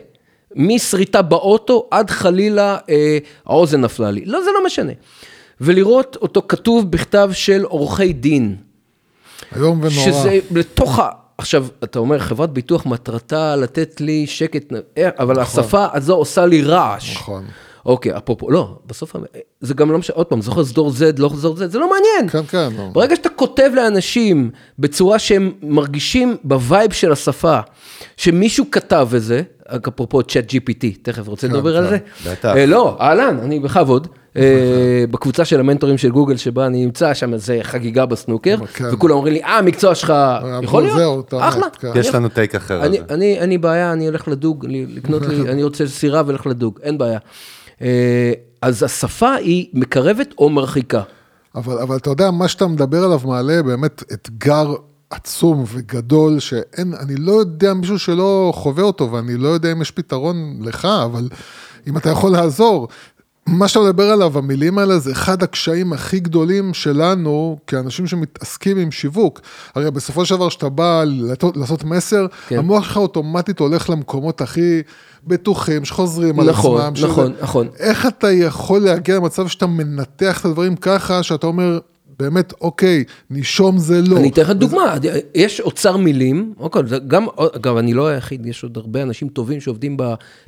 משריטה 0.56 1.22
באוטו 1.22 1.88
עד 1.92 2.10
חלילה 2.10 2.78
אה, 2.90 3.18
האוזן 3.46 3.82
נפלה 3.82 4.12
לי, 4.12 4.26
לא, 4.26 4.44
זה 4.44 4.50
לא 4.54 4.66
משנה. 4.66 4.92
ולראות 5.62 6.18
אותו 6.22 6.42
כתוב 6.48 6.92
בכתב 6.92 7.30
של 7.34 7.64
עורכי 7.64 8.14
דין. 8.14 8.56
איום 9.56 9.78
ונורא. 9.78 9.90
שזה 9.90 10.40
לתוך 10.52 11.00
ה... 11.00 11.10
עכשיו, 11.38 11.68
אתה 11.84 12.00
אומר, 12.00 12.20
חברת 12.20 12.50
ביטוח 12.50 12.86
מטרתה 12.86 13.56
לתת 13.56 14.02
לי 14.02 14.28
שקט, 14.28 14.74
אה, 14.98 15.10
אבל 15.20 15.40
השפה 15.40 15.86
הזו 15.94 16.16
עושה 16.16 16.46
לי 16.46 16.62
רעש. 16.62 17.16
נכון. 17.16 17.46
אוקיי, 17.86 18.18
אפרופו, 18.18 18.52
לא, 18.52 18.76
בסוף, 18.86 19.16
זה 19.62 19.74
גם 19.74 19.92
לא 19.92 19.98
משנה, 19.98 20.16
עוד 20.16 20.26
פעם, 20.26 20.42
זוכר 20.42 20.66
סדור 20.66 20.90
Z, 20.90 21.22
לא 21.22 21.30
זוכר 21.36 21.64
Z, 21.64 21.68
זה 21.68 21.80
לא 21.80 21.90
מעניין. 21.90 22.30
כן, 22.30 22.46
כן. 22.48 22.70
לא. 22.78 22.90
ברגע 22.94 23.16
שאתה 23.16 23.30
כותב 23.30 23.72
לאנשים 23.76 24.52
בצורה 24.80 25.20
שהם 25.20 25.52
מרגישים 25.62 26.38
ב 26.44 26.54
vibe 26.54 26.94
של 26.94 27.12
השפה, 27.12 27.60
שמישהו 28.18 28.66
כתב 28.72 29.08
את 29.16 29.22
זה, 29.22 29.42
אפרופו 29.68 30.24
צ'אט 30.24 30.52
GPT, 30.52 30.86
תכף 31.02 31.28
רוצה 31.28 31.48
לדבר 31.48 31.78
על 31.78 31.84
כן, 31.84 31.90
זה? 31.90 32.32
בטח. 32.32 32.56
אה, 32.56 32.66
לא, 32.66 32.98
אהלן, 33.00 33.40
אני 33.42 33.60
בכבוד. 33.60 34.08
אה, 34.38 35.04
בקבוצה 35.12 35.46
של 35.46 35.60
המנטורים 35.60 35.98
של 35.98 36.12
גוגל 36.12 36.38
שבה 36.38 36.66
אני 36.66 36.86
נמצא, 36.86 37.14
שם 37.14 37.38
זה 37.38 37.60
חגיגה 37.62 38.06
בסנוקר, 38.06 38.58
כן. 38.74 38.86
וכולם 38.94 39.16
אומרים 39.16 39.34
לי, 39.34 39.44
אה, 39.44 39.58
המקצוע 39.58 39.96
שלך, 39.96 40.14
יכול 40.64 40.84
להיות, 40.84 41.34
אחלה. 41.40 41.68
כן. 41.80 41.92
יש 41.96 42.16
לנו 42.16 42.30
take 42.30 42.56
אחר 42.56 42.84
אין 42.84 43.50
לי 43.50 43.58
בעיה, 43.58 43.94
אני 43.94 44.08
הולך 44.08 44.28
לדוג, 44.28 44.66
לקנות 44.70 45.26
לי, 45.26 45.42
אני 45.52 45.64
רוצה 45.64 45.88
סירה 45.88 46.24
ולך 46.26 46.48
לדוג, 46.48 46.80
אין 46.84 46.98
בעיה. 46.98 47.20
אה, 47.82 48.34
אז 48.62 48.84
השפה 48.84 49.34
היא 49.34 49.68
מקרבת 49.74 50.34
או 50.38 50.50
מרחיקה. 50.50 51.02
אבל, 51.56 51.78
אבל 51.78 51.98
אתה 51.98 52.10
יודע, 52.10 52.32
מה 52.32 52.48
שאתה 52.48 52.68
מדבר 52.68 53.04
עליו 53.04 53.20
מעלה 53.26 53.64
באמת 53.64 54.04
אתגר 54.14 54.74
עצום 55.14 55.64
וגדול, 55.68 56.40
שאין, 56.40 56.94
אני 57.00 57.16
לא 57.16 57.32
יודע 57.32 57.74
מישהו 57.74 58.00
שלא 58.00 58.52
חווה 58.56 58.84
אותו, 58.84 59.12
ואני 59.12 59.38
לא 59.38 59.48
יודע 59.48 59.72
אם 59.72 59.82
יש 59.82 59.92
פתרון 59.92 60.36
לך, 60.62 60.86
אבל 60.86 61.30
אם 61.88 61.98
אתה 61.98 62.10
יכול 62.10 62.32
לעזור. 62.32 62.88
מה 63.48 63.68
שאתה 63.68 63.80
מדבר 63.86 64.10
עליו, 64.10 64.38
המילים 64.38 64.78
האלה, 64.78 65.00
זה 65.00 65.12
אחד 65.12 65.44
הקשיים 65.44 65.94
הכי 65.94 66.20
גדולים 66.20 66.74
שלנו, 66.74 67.58
כאנשים 67.68 68.08
שמתעסקים 68.08 68.78
עם 68.78 68.92
שיווק. 68.92 69.42
הרי 69.76 69.92
בסופו 69.92 70.26
של 70.26 70.36
דבר, 70.36 70.50
כשאתה 70.50 70.70
בא 70.70 71.04
לעשות, 71.08 71.58
לעשות 71.58 71.84
מסר, 71.84 72.26
כן. 72.48 72.58
המוח 72.58 72.84
שלך 72.84 72.98
אוטומטית 72.98 73.60
הולך 73.60 73.90
למקומות 73.90 74.42
הכי 74.42 74.82
בטוחים, 75.28 75.86
שחוזרים 75.86 76.40
על 76.40 76.50
נכון, 76.50 76.82
עצמם. 76.82 76.96
שזה- 76.96 77.08
נכון, 77.08 77.34
נכון. 77.42 77.68
איך 77.80 78.06
אתה 78.06 78.32
יכול 78.32 78.82
להגיע 78.82 79.16
למצב 79.16 79.48
שאתה 79.48 79.68
מנתח 79.68 80.40
את 80.40 80.46
הדברים 80.46 80.76
ככה, 80.76 81.24
שאתה 81.24 81.48
אומר, 81.48 81.80
באמת, 82.20 82.54
אוקיי, 82.62 83.04
נישום 83.30 83.78
זה 83.78 84.02
לא. 84.02 84.18
אני 84.18 84.30
אתן 84.30 84.42
לך 84.42 84.50
דוגמה, 84.50 84.96
יש 85.36 85.60
אוצר 85.60 85.98
מילים, 85.98 86.54
אוקיי, 86.60 86.82
זה 86.86 86.98
גם, 87.08 87.26
אגב, 87.56 87.78
אני 87.78 87.94
לא 87.94 88.08
היחיד, 88.08 88.46
יש 88.46 88.64
עוד 88.64 88.78
הרבה 88.78 89.02
אנשים 89.02 89.28
טובים 89.28 89.62
שעובדים 89.62 89.98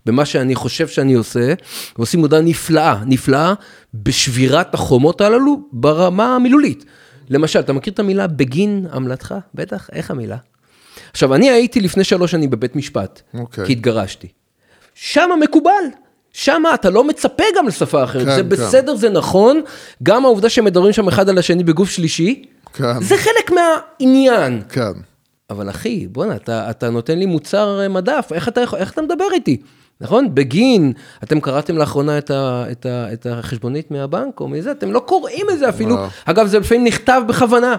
במה 0.05 0.25
שאני 0.25 0.55
חושב 0.55 0.87
שאני 0.87 1.13
עושה, 1.13 1.53
ועושים 1.97 2.19
עבודה 2.19 2.41
נפלאה, 2.41 3.03
נפלאה, 3.05 3.53
בשבירת 3.93 4.73
החומות 4.73 5.21
הללו 5.21 5.61
ברמה 5.71 6.35
המילולית. 6.35 6.85
למשל, 7.29 7.59
אתה 7.59 7.73
מכיר 7.73 7.93
את 7.93 7.99
המילה 7.99 8.27
בגין 8.27 8.87
עמלתך? 8.93 9.35
בטח, 9.55 9.89
איך 9.91 10.11
המילה? 10.11 10.37
עכשיו, 11.11 11.35
אני 11.35 11.49
הייתי 11.49 11.81
לפני 11.81 12.03
שלוש 12.03 12.31
שנים 12.31 12.49
בבית 12.49 12.75
משפט, 12.75 13.21
אוקיי. 13.33 13.65
כי 13.65 13.71
התגרשתי. 13.71 14.27
שם 14.95 15.29
מקובל. 15.43 15.71
שם 16.37 16.63
אתה 16.73 16.89
לא 16.89 17.03
מצפה 17.03 17.43
גם 17.57 17.67
לשפה 17.67 18.03
אחרת, 18.03 18.25
כן, 18.25 18.35
זה 18.35 18.41
כן. 18.41 18.49
בסדר, 18.49 18.95
זה 18.95 19.09
נכון, 19.09 19.61
גם 20.03 20.25
העובדה 20.25 20.49
שהם 20.49 20.65
מדברים 20.65 20.93
שם 20.93 21.07
אחד 21.07 21.29
על 21.29 21.37
השני 21.37 21.63
בגוף 21.63 21.89
שלישי, 21.89 22.43
כן. 22.73 23.01
זה 23.01 23.17
חלק 23.17 23.51
מהעניין. 23.51 24.61
כן. 24.69 24.91
אבל 25.49 25.69
אחי, 25.69 26.07
בואנה, 26.07 26.35
אתה, 26.35 26.69
אתה 26.69 26.89
נותן 26.89 27.19
לי 27.19 27.25
מוצר 27.25 27.79
אה, 27.81 27.87
מדף, 27.87 28.29
איך 28.33 28.47
אתה, 28.47 28.61
איך 28.77 28.91
אתה 28.91 29.01
מדבר 29.01 29.25
איתי? 29.33 29.57
נכון? 30.01 30.35
בגין, 30.35 30.93
אתם 31.23 31.39
קראתם 31.39 31.77
לאחרונה 31.77 32.17
את, 32.17 32.31
ה, 32.31 32.65
את, 32.71 32.85
ה, 32.85 33.13
את 33.13 33.25
החשבונית 33.29 33.91
מהבנק 33.91 34.39
או 34.39 34.47
מזה, 34.47 34.71
אתם 34.71 34.91
לא 34.91 34.99
קוראים 34.99 35.45
את 35.53 35.59
זה 35.59 35.69
אפילו. 35.69 35.95
לא. 35.95 36.07
אגב, 36.25 36.47
זה 36.47 36.59
לפעמים 36.59 36.83
נכתב 36.83 37.21
בכוונה. 37.27 37.75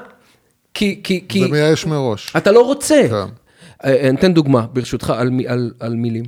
כי, 0.74 1.00
כי, 1.04 1.24
כי 1.28 1.40
זה 1.40 1.48
מייאש 1.48 1.86
מראש. 1.86 2.32
אתה 2.36 2.52
לא 2.52 2.60
רוצה. 2.60 3.06
כן. 3.10 3.32
אה, 3.84 4.08
אני 4.08 4.16
אתן 4.16 4.34
דוגמה, 4.34 4.66
ברשותך, 4.72 5.10
על, 5.10 5.30
על, 5.46 5.70
על 5.80 5.94
מילים. 5.94 6.24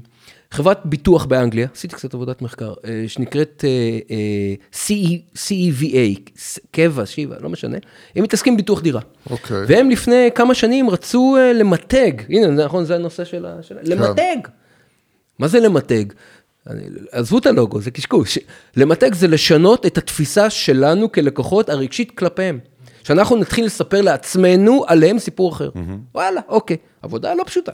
חברת 0.51 0.81
ביטוח 0.85 1.25
באנגליה, 1.25 1.67
עשיתי 1.75 1.95
קצת 1.95 2.15
עבודת 2.15 2.43
מחקר, 2.43 2.73
אה, 2.85 3.05
שנקראת 3.07 3.65
אה, 3.65 3.99
אה, 4.11 4.55
CE, 4.73 5.37
CEVA, 5.37 6.31
ס- 6.39 6.59
קבע, 6.71 7.07
שיבה, 7.07 7.37
לא 7.41 7.49
משנה, 7.49 7.77
הם 8.17 8.23
מתעסקים 8.25 8.55
בביטוח 8.55 8.81
דירה. 8.83 9.01
אוקיי. 9.31 9.57
והם 9.69 9.91
לפני 9.91 10.29
כמה 10.35 10.55
שנים 10.55 10.91
רצו 10.91 11.37
למתג, 11.55 12.13
הנה, 12.29 12.57
זה 12.57 12.65
נכון, 12.65 12.85
זה 12.85 12.95
הנושא 12.95 13.25
של 13.25 13.47
ה... 13.47 13.63
של 13.63 13.79
ה- 13.79 13.81
למתג. 13.85 14.37
מה 15.39 15.49
זה 15.49 15.61
למתג? 15.61 16.05
עזבו 17.13 17.39
את 17.39 17.47
הלוגו, 17.47 17.81
זה 17.81 17.91
קשקוש. 17.91 18.39
למתג 18.77 19.15
זה 19.15 19.29
לשנות 19.29 19.87
את 19.87 19.99
התפיסה 19.99 20.51
שלנו 20.51 21.13
כלקוחות 21.13 21.69
הרגשית 21.71 22.11
כלפיהם. 22.19 22.59
שאנחנו 23.05 23.37
נתחיל 23.37 23.65
לספר 23.65 24.01
לעצמנו 24.01 24.85
עליהם 24.87 25.19
סיפור 25.19 25.53
אחר. 25.53 25.71
וואלה, 26.15 26.41
אוקיי, 26.49 26.77
עבודה 27.03 27.35
לא 27.35 27.45
פשוטה. 27.47 27.73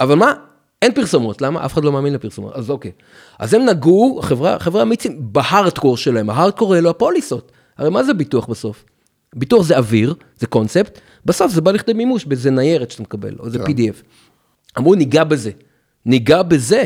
אבל 0.00 0.14
מה? 0.14 0.34
אין 0.82 0.92
פרסומות, 0.92 1.42
למה? 1.42 1.64
אף 1.64 1.72
אחד 1.72 1.84
לא 1.84 1.92
מאמין 1.92 2.14
לפרסומות, 2.14 2.52
אז 2.54 2.70
אוקיי. 2.70 2.90
אז 3.38 3.54
הם 3.54 3.64
נגעו, 3.64 4.20
חברה, 4.22 4.58
חברה 4.58 4.82
אמיצים, 4.82 5.16
בהארדקור 5.18 5.96
שלהם, 5.96 6.30
ההארדקור 6.30 6.76
אלו 6.76 6.90
הפוליסות. 6.90 7.52
הרי 7.78 7.90
מה 7.90 8.04
זה 8.04 8.14
ביטוח 8.14 8.46
בסוף? 8.46 8.84
ביטוח 9.34 9.62
זה 9.62 9.76
אוויר, 9.78 10.14
זה 10.38 10.46
קונספט, 10.46 10.98
בסוף 11.24 11.52
זה 11.52 11.60
בא 11.60 11.70
לכדי 11.70 11.92
מימוש 11.92 12.24
באיזה 12.24 12.50
ניירת 12.50 12.90
שאתה 12.90 13.02
מקבל, 13.02 13.34
או 13.38 13.46
איזה 13.46 13.64
PDF. 13.64 14.02
אמרו, 14.78 14.94
ניגע 14.94 15.24
בזה, 15.24 15.50
ניגע 16.06 16.42
בזה. 16.42 16.84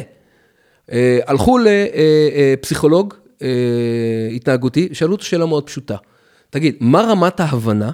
אה, 0.92 1.18
הלכו 1.26 1.58
לפסיכולוג 1.58 3.14
אה, 3.42 3.48
התנהגותי, 4.34 4.88
שאלו 4.92 5.12
אותו 5.12 5.24
שאלה 5.24 5.46
מאוד 5.46 5.66
פשוטה. 5.66 5.96
תגיד, 6.50 6.76
מה 6.80 7.00
רמת 7.00 7.40
ההבנה, 7.40 7.90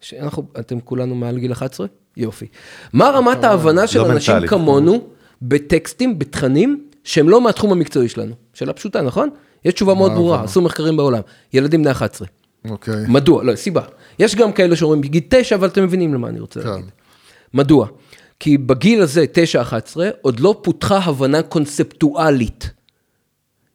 שאנחנו, 0.00 0.42
אתם 0.58 0.80
כולנו 0.80 1.14
מעל 1.14 1.38
גיל 1.38 1.52
11? 1.52 1.86
יופי. 2.16 2.46
מה 2.92 3.10
רמת 3.10 3.44
ההבנה 3.44 3.86
של 3.86 3.98
לא 3.98 4.12
אנשים. 4.12 4.46
כמונו 4.46 5.08
בטקסטים, 5.42 6.18
בתכנים, 6.18 6.84
שהם 7.04 7.28
לא 7.28 7.40
מהתחום 7.40 7.72
המקצועי 7.72 8.08
שלנו? 8.08 8.34
שאלה 8.54 8.72
פשוטה, 8.72 9.02
נכון? 9.02 9.28
יש 9.64 9.74
תשובה 9.74 9.94
מאוד 9.94 10.12
ברורה, 10.12 10.44
עשו 10.44 10.62
מחקרים 10.62 10.96
בעולם. 10.96 11.20
ילדים 11.52 11.82
בני 11.82 11.90
11. 11.90 12.28
אוקיי. 12.70 13.04
מדוע? 13.08 13.44
לא, 13.44 13.56
סיבה. 13.56 13.82
יש 14.18 14.34
גם 14.34 14.52
כאלה 14.52 14.76
שאומרים 14.76 15.00
בגיל 15.00 15.22
9, 15.28 15.56
אבל 15.56 15.68
אתם 15.68 15.84
מבינים 15.84 16.14
למה 16.14 16.28
אני 16.28 16.40
רוצה 16.40 16.60
כן. 16.60 16.68
להגיד. 16.68 16.90
מדוע? 17.54 17.86
כי 18.40 18.58
בגיל 18.58 19.02
הזה, 19.02 19.24
9-11, 19.94 19.96
עוד 20.22 20.40
לא 20.40 20.60
פותחה 20.62 20.98
הבנה 20.98 21.42
קונספטואלית. 21.42 22.70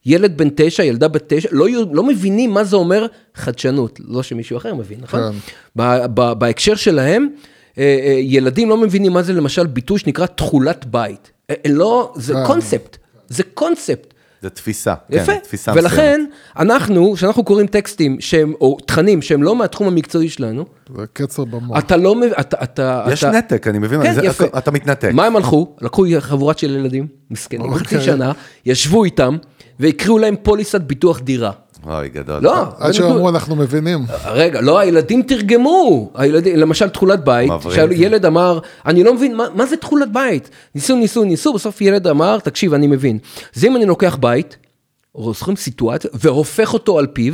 ילד 0.05 0.37
בן 0.37 0.49
9, 0.55 0.83
ילדה 0.83 1.07
בת 1.07 1.23
9, 1.27 1.49
לא, 1.51 1.67
לא 1.91 2.03
מבינים 2.03 2.51
מה 2.51 2.63
זה 2.63 2.75
אומר 2.75 3.05
חדשנות. 3.35 3.99
לא 4.07 4.23
שמישהו 4.23 4.57
אחר 4.57 4.73
מבין, 4.75 4.99
נכון? 5.01 5.19
כן. 5.19 5.37
ב- 5.75 6.05
ב- 6.13 6.33
בהקשר 6.33 6.75
שלהם, 6.75 7.27
אה, 7.77 7.83
אה, 7.83 8.19
ילדים 8.19 8.69
לא 8.69 8.77
מבינים 8.77 9.13
מה 9.13 9.23
זה 9.23 9.33
למשל 9.33 9.67
ביטוי 9.67 9.99
שנקרא 9.99 10.25
תכולת 10.25 10.85
בית. 10.85 11.31
אה, 11.49 11.55
אה, 11.65 11.71
לא, 11.71 12.13
זה 12.15 12.33
כן. 12.33 12.45
קונספט. 12.45 12.97
זה 13.27 13.43
קונספט. 13.53 14.13
זה 14.41 14.49
תפיסה. 14.49 14.93
יפה, 15.09 15.25
כן, 15.25 15.39
תפיסה 15.43 15.71
מסוימת. 15.71 15.91
ולכן 15.91 16.25
אנחנו, 16.59 17.13
כשאנחנו 17.13 17.43
קוראים 17.43 17.67
טקסטים 17.67 18.17
שהם, 18.21 18.53
או 18.61 18.77
תכנים 18.85 19.21
שהם 19.21 19.43
לא 19.43 19.55
מהתחום 19.55 19.87
המקצועי 19.87 20.29
שלנו, 20.29 20.65
זה 20.97 21.03
קצר 21.13 21.45
במוח. 21.45 21.77
אתה 21.79 21.97
לא 21.97 22.15
מבין, 22.15 22.31
אתה, 22.39 22.57
אתה, 22.63 23.05
יש 23.11 23.23
אתה... 23.23 23.31
נתק, 23.31 23.67
אני 23.67 23.79
מבין, 23.79 24.03
כן, 24.03 24.13
זה- 24.13 24.21
יפה. 24.25 24.43
אתה- 24.45 24.57
אתה 24.57 24.71
מתנתק. 24.71 25.11
מה 25.13 25.25
הם 25.25 25.35
הלכו? 25.35 25.75
לקחו 25.81 26.05
חבורת 26.19 26.59
של 26.59 26.75
ילדים, 26.75 27.07
מסכנים, 27.31 27.61
אוקיי. 27.73 27.79
חצי 27.87 28.01
שנה, 28.01 28.31
ישבו 28.65 29.03
איתם, 29.03 29.37
והקריאו 29.79 30.17
להם 30.17 30.35
פוליסת 30.43 30.81
ביטוח 30.81 31.19
דירה. 31.19 31.51
אוי, 31.87 32.09
גדול. 32.09 32.43
לא, 32.43 32.65
עד 32.79 32.91
שאמרו, 32.91 33.29
אנחנו 33.29 33.55
מבינים. 33.55 34.05
רגע, 34.25 34.61
לא, 34.61 34.79
הילדים 34.79 35.21
תרגמו, 35.21 36.11
הילדים, 36.15 36.55
למשל 36.55 36.89
תכולת 36.89 37.23
בית. 37.23 37.51
שילד 37.69 38.25
אמר, 38.25 38.59
אני 38.85 39.03
לא 39.03 39.13
מבין, 39.13 39.35
מה, 39.35 39.45
מה 39.55 39.65
זה 39.65 39.77
תכולת 39.77 40.11
בית? 40.11 40.49
ניסו, 40.75 40.95
ניסו, 40.95 41.23
ניסו, 41.23 41.53
בסוף 41.53 41.81
ילד 41.81 42.07
אמר, 42.07 42.39
תקשיב, 42.39 42.73
אני 42.73 42.87
מבין. 42.87 43.17
זה 43.53 43.67
אם 43.67 43.75
אני 43.75 43.85
לוקח 43.85 44.15
בית, 44.15 44.57
זוכרים 45.17 45.57
סיטואציה, 45.57 46.09
והופך 46.13 46.73
אותו 46.73 46.99
על 46.99 47.07
פיו, 47.07 47.33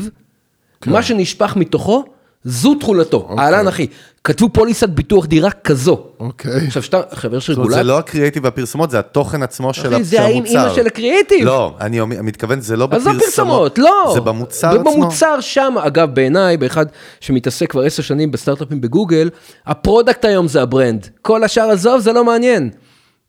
כן. 0.82 0.92
מה 0.92 1.04
שנשפך 1.04 1.56
מתוכו, 1.56 2.04
זו 2.44 2.76
תכולתו. 2.76 3.30
אהלן 3.40 3.68
אחי, 3.68 3.88
כתבו 4.24 4.50
פוליסת 4.50 4.90
ביטוח 4.90 5.26
דירה 5.26 5.52
כזו. 5.52 6.04
אוקיי. 6.20 6.52
עכשיו, 6.68 6.84
שאתה 6.84 7.02
חבר 7.14 7.40
של 7.40 7.54
רגולציה, 7.54 7.78
זה 7.78 7.84
לא 7.84 7.98
הקריאיטיב 7.98 8.44
והפרסומות, 8.44 8.92
זה 8.92 9.00
התוכן 9.00 9.44
עצמו 9.44 9.74
של 9.74 9.88
אחי, 9.88 10.02
ה- 10.02 10.04
זה 10.04 10.22
האם 10.22 10.38
המוצר. 10.38 10.50
אימא 10.64 10.76
של 10.76 10.88
הקריאיטיב. 10.88 11.46
לא, 11.46 11.76
אני 11.82 12.00
מתכוון, 12.02 12.62
זה 12.62 12.78
לא 12.78 12.88
אז 12.92 13.06
לא 13.08 13.14
בפרסומות. 13.14 13.24
פרסומות, 13.24 13.78
לא. 13.80 14.12
זה 14.14 14.22
במוצר 14.22 14.70
עצמו. 14.80 14.92
במוצר 14.94 15.42
שם, 15.42 15.74
אגב, 15.80 16.14
בעיניי, 16.16 16.58
באחד 16.58 16.86
שמתעסק 17.20 17.72
כבר 17.72 17.82
עשר 17.82 18.04
שנים 18.04 18.32
בסטארט-אפים 18.32 18.82
בגוגל, 18.82 19.30
ה 19.66 19.73
product 19.73 20.26
היום 20.26 20.48
זה 20.48 20.62
ה 20.62 20.68
brand. 20.68 21.08
כל 21.22 21.44
השאר 21.44 21.70
עזוב, 21.72 22.00
זה 22.02 22.14
לא 22.14 22.24
מעניין. 22.26 22.70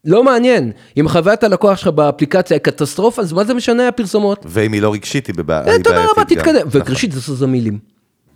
לא 0.04 0.24
מעניין. 0.24 0.72
אם 1.00 1.08
חוויית 1.08 1.44
הלקוח 1.44 1.76
שלך 1.78 1.88
באפליקציה 1.88 2.54
היא 2.54 2.62
קטסטרופה, 2.62 3.22
אז 3.22 3.32
מה 3.32 3.44
זה 3.44 3.54
משנה 3.54 3.88
הפרסומות? 3.88 4.46
ואם 4.48 4.72
היא 4.72 4.82
לא 4.82 4.92
רגשית, 4.92 5.26
היא. 5.26 5.34
אה, 5.50 5.72
היא 5.72 5.82
תודה 5.84 5.96
רבה, 6.04 6.12
בעייתית 6.16 6.38
גם. 6.38 6.44
תתקדם. 6.44 6.68
נכון. 6.68 6.80
וראשית, 6.88 7.12
זה 7.12 7.34
זה 7.34 7.46
מילים. 7.46 7.78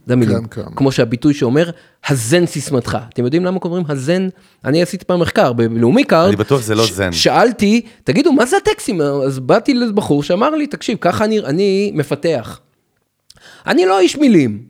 זה 0.07 0.13
המילים. 0.13 0.47
כן, 0.47 0.63
כן. 0.63 0.75
כמו 0.77 0.93
שהביטוי 0.93 1.35
שאומר, 1.35 1.71
הזן 2.09 2.47
סיסמתך. 2.47 2.99
אתם 3.13 3.25
יודעים 3.25 3.45
למה 3.45 3.61
קוראים 3.61 3.85
הזן? 3.89 4.29
אני 4.65 4.83
עשיתי 4.83 5.05
פעם 5.05 5.21
מחקר 5.21 5.53
בלאומי 5.53 6.05
קארד. 6.05 6.29
אני 6.29 6.37
בטוח 6.37 6.61
שזה 6.61 6.75
לא 6.75 6.87
זן. 6.93 7.13
שאלתי, 7.13 7.83
תגידו, 8.05 8.33
מה 8.33 8.47
זה 8.47 8.57
הטקסטים? 8.57 9.01
אז 9.01 9.39
באתי 9.39 9.75
לבחור 9.75 10.23
שאמר 10.23 10.51
לי, 10.51 10.67
תקשיב, 10.67 10.99
ככה 11.01 11.25
אני, 11.25 11.41
אני 11.41 11.93
מפתח. 11.95 12.61
אני 13.67 13.87
לא 13.87 14.01
איש 14.01 14.17
מילים, 14.17 14.63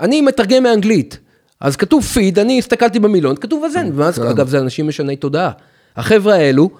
אני 0.00 0.20
מתרגם 0.20 0.62
מאנגלית. 0.62 1.18
אז 1.60 1.76
כתוב 1.76 2.04
פיד, 2.04 2.38
אני 2.38 2.58
הסתכלתי 2.58 2.98
במילון, 2.98 3.36
כתוב 3.36 3.64
הזן, 3.64 3.90
ואז 3.94 4.22
אגב 4.30 4.48
זה 4.48 4.58
אנשים 4.58 4.88
משני 4.88 5.16
תודעה. 5.16 5.50
החבר'ה 5.96 6.34
האלו 6.34 6.70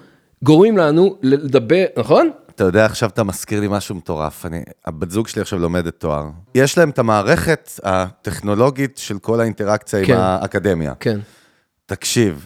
גורמים 0.43 0.77
לנו 0.77 1.15
לדבר, 1.21 1.85
נכון? 1.97 2.29
אתה 2.59 2.67
יודע, 2.67 2.85
עכשיו 2.85 3.09
אתה 3.09 3.23
מזכיר 3.23 3.59
לי 3.59 3.67
משהו 3.69 3.95
מטורף. 3.95 4.45
אני, 4.45 4.63
הבת 4.85 5.11
זוג 5.11 5.27
שלי 5.27 5.41
עכשיו 5.41 5.59
לומדת 5.59 5.95
תואר. 5.97 6.25
יש 6.55 6.77
להם 6.77 6.89
את 6.89 6.99
המערכת 6.99 7.71
הטכנולוגית 7.83 8.97
של 8.97 9.19
כל 9.19 9.39
האינטראקציה 9.39 10.05
כן. 10.05 10.13
עם 10.13 10.19
האקדמיה. 10.19 10.93
כן. 10.99 11.19
תקשיב, 11.85 12.45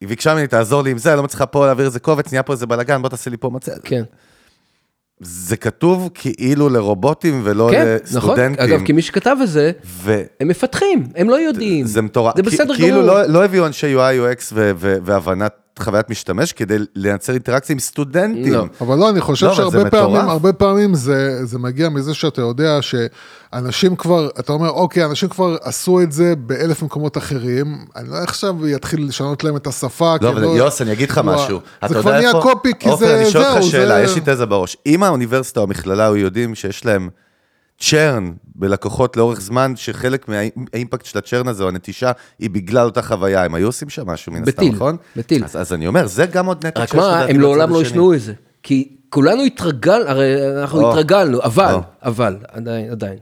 היא 0.00 0.08
ביקשה 0.08 0.34
ממני, 0.34 0.46
תעזור 0.46 0.82
לי 0.82 0.90
עם 0.90 0.98
זה, 0.98 1.16
לא 1.16 1.22
מצליחה 1.22 1.46
פה 1.46 1.66
להעביר 1.66 1.86
איזה 1.86 2.00
קובץ, 2.00 2.32
נהיה 2.32 2.42
פה 2.42 2.52
איזה 2.52 2.66
בלאגן, 2.66 3.02
בוא 3.02 3.08
תעשה 3.08 3.30
לי 3.30 3.36
פה 3.36 3.50
מצב. 3.50 3.72
כן, 3.84 4.02
זה 5.20 5.56
כתוב 5.56 6.10
כאילו 6.14 6.68
לרובוטים 6.68 7.40
ולא 7.44 7.68
כן, 7.72 7.96
נכון. 8.14 8.30
לסטודנטים. 8.30 8.64
אגב, 8.64 8.86
כי 8.86 8.92
מי 8.92 9.02
שכתב 9.02 9.36
את 9.42 9.48
זה, 9.48 9.72
ו... 9.84 10.22
הם 10.40 10.48
מפתחים, 10.48 11.08
הם 11.16 11.30
לא 11.30 11.40
יודעים. 11.40 11.86
זה 11.86 12.02
מטורף. 12.02 12.36
זה 12.36 12.42
בסדר 12.42 12.74
כאילו 12.74 13.02
גמור. 13.02 13.12
לא, 13.12 13.26
לא 13.26 13.44
הביאו 13.44 13.66
אנשי 13.66 13.96
UI, 13.96 14.36
UX 14.38 14.42
ו- 14.52 14.72
ו- 14.76 14.96
והבנת 15.02 15.54
חוויית 15.78 16.10
משתמש 16.10 16.52
כדי 16.52 16.76
לייצר 16.94 17.32
אינטראקציה 17.32 17.72
עם 17.72 17.78
סטודנטים. 17.78 18.52
לא. 18.52 18.64
אבל 18.80 18.98
לא, 18.98 19.10
אני 19.10 19.20
חושב 19.20 19.46
לא, 19.46 19.54
שהרבה 19.54 19.90
פעמים. 19.90 20.16
הרבה 20.16 20.52
פעמים 20.52 20.94
זה, 20.94 21.46
זה 21.46 21.58
מגיע 21.58 21.88
מזה 21.88 22.14
שאתה 22.14 22.40
יודע 22.40 22.78
שאנשים 22.82 23.96
כבר, 23.96 24.28
אתה 24.38 24.52
אומר, 24.52 24.70
אוקיי, 24.70 25.04
אנשים 25.04 25.28
כבר 25.28 25.56
עשו 25.62 26.00
את 26.00 26.12
זה 26.12 26.34
באלף 26.36 26.82
מקומות 26.82 27.18
אחרים, 27.18 27.84
אני 27.96 28.08
לא 28.08 28.16
עכשיו 28.16 28.54
אתחיל 28.74 29.06
לשנות 29.08 29.44
להם 29.44 29.56
את 29.56 29.66
השפה. 29.66 30.14
לא, 30.20 30.28
אבל 30.28 30.44
יוס, 30.44 30.82
אני 30.82 30.92
אגיד 30.92 31.10
לך 31.10 31.18
לא, 31.18 31.22
משהו. 31.22 31.58
זה 31.58 31.86
אתה 31.86 32.00
כבר 32.00 32.12
נהיה 32.12 32.32
קופי, 32.42 32.72
כי 32.78 32.88
עופר, 32.88 33.06
זה, 33.06 33.20
אני 33.20 33.30
שואל 33.30 33.44
אותך 33.44 33.60
זהו, 33.60 33.70
שאלה, 33.70 33.94
זה... 33.94 34.00
יש 34.02 34.14
לי 34.14 34.20
תזה 34.24 34.46
בראש. 34.46 34.76
אם 34.86 35.02
האוניברסיטה 35.02 35.60
או 35.60 35.64
המכללה 35.64 36.04
היו 36.04 36.16
יודעים 36.16 36.54
שיש 36.54 36.84
להם 36.84 37.08
צ'רן 37.80 38.32
בלקוחות 38.54 39.16
לאורך 39.16 39.40
זמן, 39.40 39.72
שחלק 39.76 40.28
מהאימפקט 40.28 41.06
של 41.06 41.18
הצ'רן 41.18 41.48
הזה, 41.48 41.62
או 41.62 41.68
הנטישה, 41.68 42.12
היא 42.38 42.50
בגלל 42.50 42.84
אותה 42.84 43.02
חוויה. 43.02 43.44
הם 43.44 43.54
היו 43.54 43.68
עושים 43.68 43.88
שם 43.88 44.06
משהו 44.06 44.32
מן 44.32 44.42
הסתם, 44.48 44.68
נכון? 44.68 44.96
בטיל. 45.16 45.44
אז, 45.44 45.56
אז 45.56 45.72
אני 45.72 45.86
אומר, 45.86 46.06
זה 46.06 46.26
גם 46.26 46.46
עוד 46.46 46.66
נתק 46.66 46.78
רק 46.78 46.94
מה, 46.94 47.24
הם 47.24 47.40
לעולם 47.40 47.72
לא. 47.72 47.82
ישמעו 47.82 48.14
את 48.14 48.20
זה. 48.20 48.32
כי 48.62 48.88
כולנו 49.08 49.42
התרגל, 49.42 50.02
הרי 50.06 50.60
אנחנו 50.60 50.80
או, 50.80 50.90
התרגלנו, 50.90 51.42
אבל, 51.42 51.74
או. 51.74 51.80
אבל, 52.02 52.36
עדיין, 52.48 52.90
עדיין. 52.90 53.18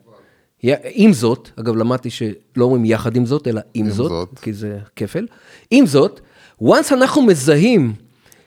עם 0.85 1.13
זאת, 1.13 1.49
אגב, 1.61 1.77
למדתי 1.77 2.11
שלא 2.11 2.65
אומרים 2.65 2.85
יחד 2.85 3.17
עם 3.17 3.27
זאת, 3.27 3.49
אלא 3.49 3.61
עם 3.75 3.91
זאת, 3.91 4.09
זאת. 4.09 4.39
כי 4.43 4.53
זה 4.53 4.79
כפל. 4.97 5.27
עם 5.71 5.87
זאת, 5.87 6.21
once 6.63 6.93
אנחנו 6.93 7.23
מזהים 7.23 7.93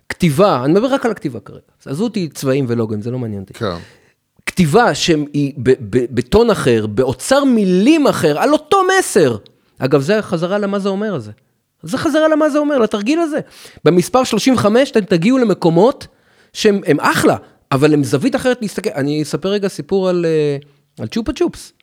כתיבה, 0.10 0.64
אני 0.66 0.74
מדבר 0.74 0.88
רק 0.88 1.06
על 1.06 1.12
הכתיבה 1.12 1.40
כרגע, 1.40 1.60
עזבו 1.86 2.04
אותי 2.04 2.30
צבעים 2.30 2.66
ולוגוים, 2.68 3.02
זה 3.02 3.12
לא 3.12 3.20
מעניין 3.20 3.42
אותי. 3.42 3.54
כן. 3.54 3.76
כתיבה 4.52 4.96
שהיא 4.96 5.54
בטון 5.88 6.50
אחר, 6.50 6.88
באוצר 6.88 7.44
מילים 7.44 8.08
אחר, 8.08 8.40
על 8.40 8.54
אותו 8.54 8.82
מסר. 9.00 9.38
אגב, 9.80 10.02
זה 10.02 10.22
חזרה 10.22 10.58
למה 10.58 10.80
זה 10.80 10.90
אומר 10.90 11.16
הזה. 11.16 11.32
זה 11.84 11.98
חזרה 11.98 12.28
למה 12.28 12.50
זה 12.50 12.58
אומר, 12.58 12.78
לתרגיל 12.78 13.20
הזה. 13.20 13.40
במספר 13.86 14.24
35 14.24 14.92
אתם 14.92 15.02
תגיעו 15.02 15.38
למקומות 15.38 16.08
שהם 16.54 16.82
הם 16.88 17.00
אחלה, 17.00 17.36
אבל 17.72 17.94
הם 17.94 18.04
זווית 18.04 18.36
אחרת 18.36 18.62
להסתכל. 18.62 18.90
אני 18.96 19.24
אספר 19.24 19.50
רגע 19.50 19.68
סיפור 19.68 20.10
על, 20.10 20.26
אה, 20.26 20.58
על 21.00 21.08
צ'ופה 21.08 21.34
צ'ופס. 21.34 21.74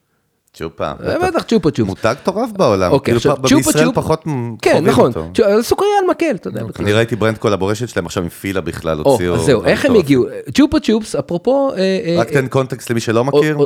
צ'ופה. 0.58 0.84
אה, 1.06 1.28
בטח 1.28 1.42
צ'ופה 1.42 1.70
צ'ופס. 1.70 1.88
מותג 1.88 2.14
מטורף 2.22 2.50
בעולם. 2.56 2.92
אוקיי, 2.92 3.04
כאילו, 3.04 3.16
עכשיו, 3.16 3.36
פה- 3.42 3.48
צ'ופה 3.48 3.72
בישראל 3.72 3.92
פחות 3.94 4.24
כן, 4.62 4.70
חווים 4.72 4.86
נכון. 4.88 5.06
אותו. 5.06 5.24
צ'- 5.34 5.62
סוכריה 5.62 5.90
על 6.02 6.10
מקל, 6.10 6.34
אתה 6.34 6.48
יודע. 6.48 6.62
אני 6.78 6.92
ראיתי 6.92 7.16
brand 7.16 7.38
collaboration 7.38 7.86
שלהם 7.86 8.06
עכשיו 8.06 8.22
עם 8.22 8.28
פילה 8.28 8.60
בכלל, 8.60 8.98
או, 9.00 9.10
הוציאו... 9.12 9.34
אז 9.34 9.40
זהו, 9.40 9.64
איך 9.64 9.84
הם. 9.84 9.94
הגיעו? 9.94 10.24
צ'ופה 10.54 10.80
צ'ופס, 10.80 11.14
אפרופו... 11.14 11.70
אה, 11.72 11.76
אה, 11.78 12.16
רק 12.20 12.30
תן 12.30 12.46
context 12.48 12.90
למי 12.90 13.00
שלא 13.00 13.24
מכיר, 13.24 13.58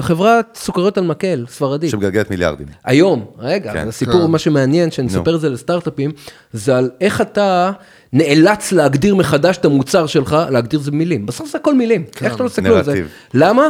חברת 0.00 0.46
סוכריות 0.60 0.98
על 0.98 1.04
מקל, 1.04 1.44
ספרדית. 1.48 1.90
שמגלגלת 1.90 2.30
מיליארדים. 2.30 2.66
היום, 2.84 3.24
רגע, 3.38 3.72
כן. 3.72 3.88
הסיפור, 3.88 4.24
כן. 4.24 4.30
מה 4.30 4.38
שמעניין, 4.38 4.90
שאני. 4.90 5.08
אספר 5.08 5.34
את 5.36 5.40
זה 5.40 5.48
לסטארט-אפים, 5.48 6.10
זה 6.52 6.76
על 6.78 6.90
איך 7.00 7.20
אתה 7.20 7.70
נאלץ 8.12 8.72
להגדיר 8.72 9.14
מחדש 9.14 9.56
את 9.56 9.64
המוצר 9.64 10.06
שלך, 10.06 10.36
להגדיר 10.50 10.80
זה 10.80 10.90
במילים. 10.90 11.26
בסוף 11.26 11.50
זה 11.50 11.58
הכל 11.58 11.74
מילים, 11.74 12.04
איך 12.22 12.34
אתה 12.34 12.42
לא 12.42 12.48
תסתכל 12.48 12.68
על 12.72 12.84
זה. 12.84 13.02
למה? 13.34 13.68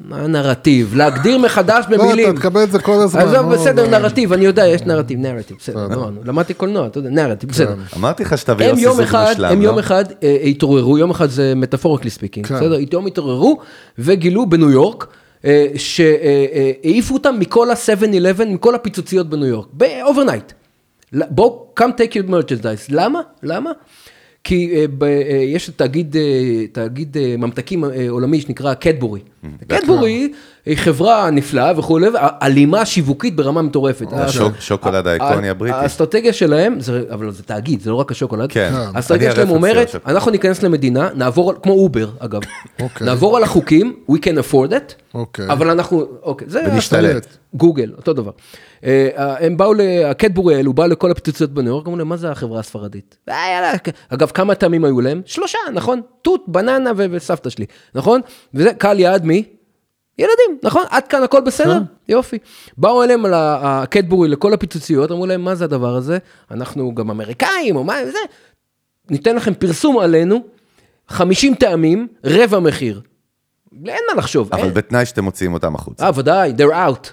מה 0.00 0.26
נרטיב? 0.26 0.94
להגדיר 0.96 1.38
מחדש 1.38 1.84
לא, 1.88 1.98
במילים. 1.98 2.30
אתה 2.30 2.40
תקבל 2.40 2.62
את 2.62 2.70
זה 2.70 2.78
כל 2.78 2.92
הזמן. 2.92 3.20
עזוב, 3.20 3.34
לא, 3.34 3.56
בסדר, 3.56 3.84
לא. 3.90 3.98
נרטיב, 3.98 4.32
אני 4.32 4.44
יודע, 4.44 4.66
יש 4.66 4.82
נרטיב, 4.82 5.18
נרטיב, 5.18 5.56
בסדר, 5.60 5.86
אמרנו, 5.86 6.20
למדתי 6.24 6.54
קולנוע, 6.54 6.86
אתה 6.86 6.98
יודע, 6.98 7.10
נרטיב, 7.10 7.50
בסדר. 7.50 7.74
אמרתי 7.96 8.22
לך 8.22 8.38
שתביא 8.38 8.66
הם 8.66 8.70
יוסי 8.70 8.82
יום 8.82 8.96
זוג 8.96 9.04
אחד, 9.04 9.26
מושלם, 9.28 9.52
הם 9.52 9.62
לא? 9.62 9.64
יום 9.66 9.78
אחד 9.78 10.04
אה, 10.22 10.36
התעוררו, 10.44 10.98
יום 10.98 11.10
אחד 11.10 11.30
זה 11.30 11.52
metaphorically 11.56 12.10
speaking, 12.10 12.46
כן. 12.46 12.54
בסדר? 12.54 12.76
יום 12.92 13.06
התעוררו 13.06 13.58
וגילו 13.98 14.46
בניו 14.46 14.70
יורק 14.70 15.06
אה, 15.44 15.66
שהעיפו 15.76 17.14
אותם 17.14 17.36
מכל 17.38 17.70
ה-7-11, 17.70 18.44
מכל 18.44 18.74
הפיצוציות 18.74 19.30
בניו 19.30 19.46
יורק, 19.46 19.66
ב-overnight. 19.76 20.52
בואו, 21.12 21.66
come 21.80 21.82
take 21.82 22.14
your 22.14 22.30
merchandise. 22.30 22.86
למה? 22.88 23.20
למה? 23.42 23.70
כי 24.44 24.70
אה, 24.74 24.84
אה, 25.02 25.36
יש 25.36 25.70
תאגיד, 25.70 26.16
אה, 27.16 27.34
ממתקים 27.38 27.84
עולמי 28.08 28.40
שנקרא 28.40 28.74
קדבורי. 28.74 29.20
קדבורי 29.66 30.32
היא 30.66 30.76
חברה 30.76 31.30
נפלאה 31.30 31.72
וכולי, 31.78 32.06
אלימה 32.42 32.86
שיווקית 32.86 33.36
ברמה 33.36 33.62
מטורפת. 33.62 34.06
השוק- 34.12 34.60
שוקולד 34.60 35.06
האיקוני 35.06 35.48
הבריטי. 35.48 35.76
האסטרטגיה 35.76 36.32
שלהם, 36.32 36.80
זה, 36.80 37.02
אבל 37.10 37.30
זה 37.30 37.42
תאגיד, 37.42 37.80
זה 37.80 37.90
לא 37.90 37.94
רק 37.94 38.10
השוקולד. 38.10 38.52
כן. 38.52 38.72
האסטרטגיה 38.94 39.28
אני 39.28 39.36
שלהם 39.36 39.50
אומרת, 39.50 39.88
השוקולד. 39.88 40.14
אנחנו 40.16 40.30
ניכנס 40.30 40.62
למדינה, 40.62 41.08
נעבור, 41.14 41.52
כמו 41.62 41.72
אובר 41.72 42.10
אגב, 42.18 42.40
אוקיי. 42.80 43.06
נעבור 43.06 43.36
על 43.36 43.42
החוקים, 43.42 43.96
we 44.10 44.14
can 44.14 44.52
afford 44.52 44.70
it, 44.70 44.94
אוקיי. 45.14 45.46
אבל 45.48 45.70
אנחנו, 45.70 46.04
אוקיי, 46.22 46.48
זה 46.50 46.62
ונשתלט. 46.72 47.26
גוגל, 47.54 47.92
אותו 47.96 48.12
דבר. 48.12 48.30
אה, 48.84 49.08
הם 49.40 49.56
באו, 49.56 49.72
הקדבורי 50.06 50.54
האלו, 50.56 50.72
באו 50.72 50.86
לכל 50.88 51.10
הפיצוציות 51.10 51.50
בניו 51.50 51.68
יורק, 51.72 51.86
אמרו 51.86 51.98
להם, 51.98 52.08
מה 52.08 52.16
זה 52.16 52.30
החברה 52.30 52.60
הספרדית? 52.60 53.16
"אה, 53.28 53.34
יאללה." 53.54 53.72
אגב, 54.08 54.30
כמה 54.34 54.54
טעמים 54.54 54.84
היו 54.84 55.00
להם? 55.00 55.22
שלושה, 55.26 55.58
נכון? 55.74 56.00
תות, 56.22 56.44
בננה 56.48 56.90
וסבתא 56.96 57.50
שלי, 57.50 57.66
נכון? 57.94 58.20
וזה 58.54 58.72
קהל 58.78 59.00
יעד 59.00 59.24
מי? 59.24 59.44
ילדים, 60.20 60.58
נכון? 60.62 60.82
עד 60.90 61.06
כאן 61.08 61.22
הכל 61.22 61.40
בסדר? 61.40 61.78
יופי. 62.08 62.38
באו 62.78 63.02
אליהם 63.02 63.24
על 63.24 63.32
הקטבורי 63.36 64.28
לכל 64.28 64.52
הפיצוציות, 64.52 65.10
אמרו 65.10 65.26
להם, 65.26 65.44
מה 65.44 65.54
זה 65.54 65.64
הדבר 65.64 65.94
הזה? 65.94 66.18
אנחנו 66.50 66.94
גם 66.94 67.10
אמריקאים, 67.10 67.76
או 67.76 67.84
מה 67.84 67.94
זה? 68.06 68.18
ניתן 69.10 69.36
לכם 69.36 69.54
פרסום 69.54 69.98
עלינו, 69.98 70.44
50 71.08 71.54
טעמים, 71.54 72.08
רבע 72.24 72.58
מחיר. 72.58 73.00
אין 73.86 74.02
מה 74.10 74.14
לחשוב. 74.18 74.48
אבל 74.52 74.62
אין- 74.64 74.74
בתנאי 74.74 75.06
שאתם 75.06 75.24
מוציאים 75.24 75.54
אותם 75.54 75.74
החוצה. 75.74 76.04
אה, 76.04 76.10
ודאי, 76.14 76.52
they're 76.58 76.72
out. 76.74 77.08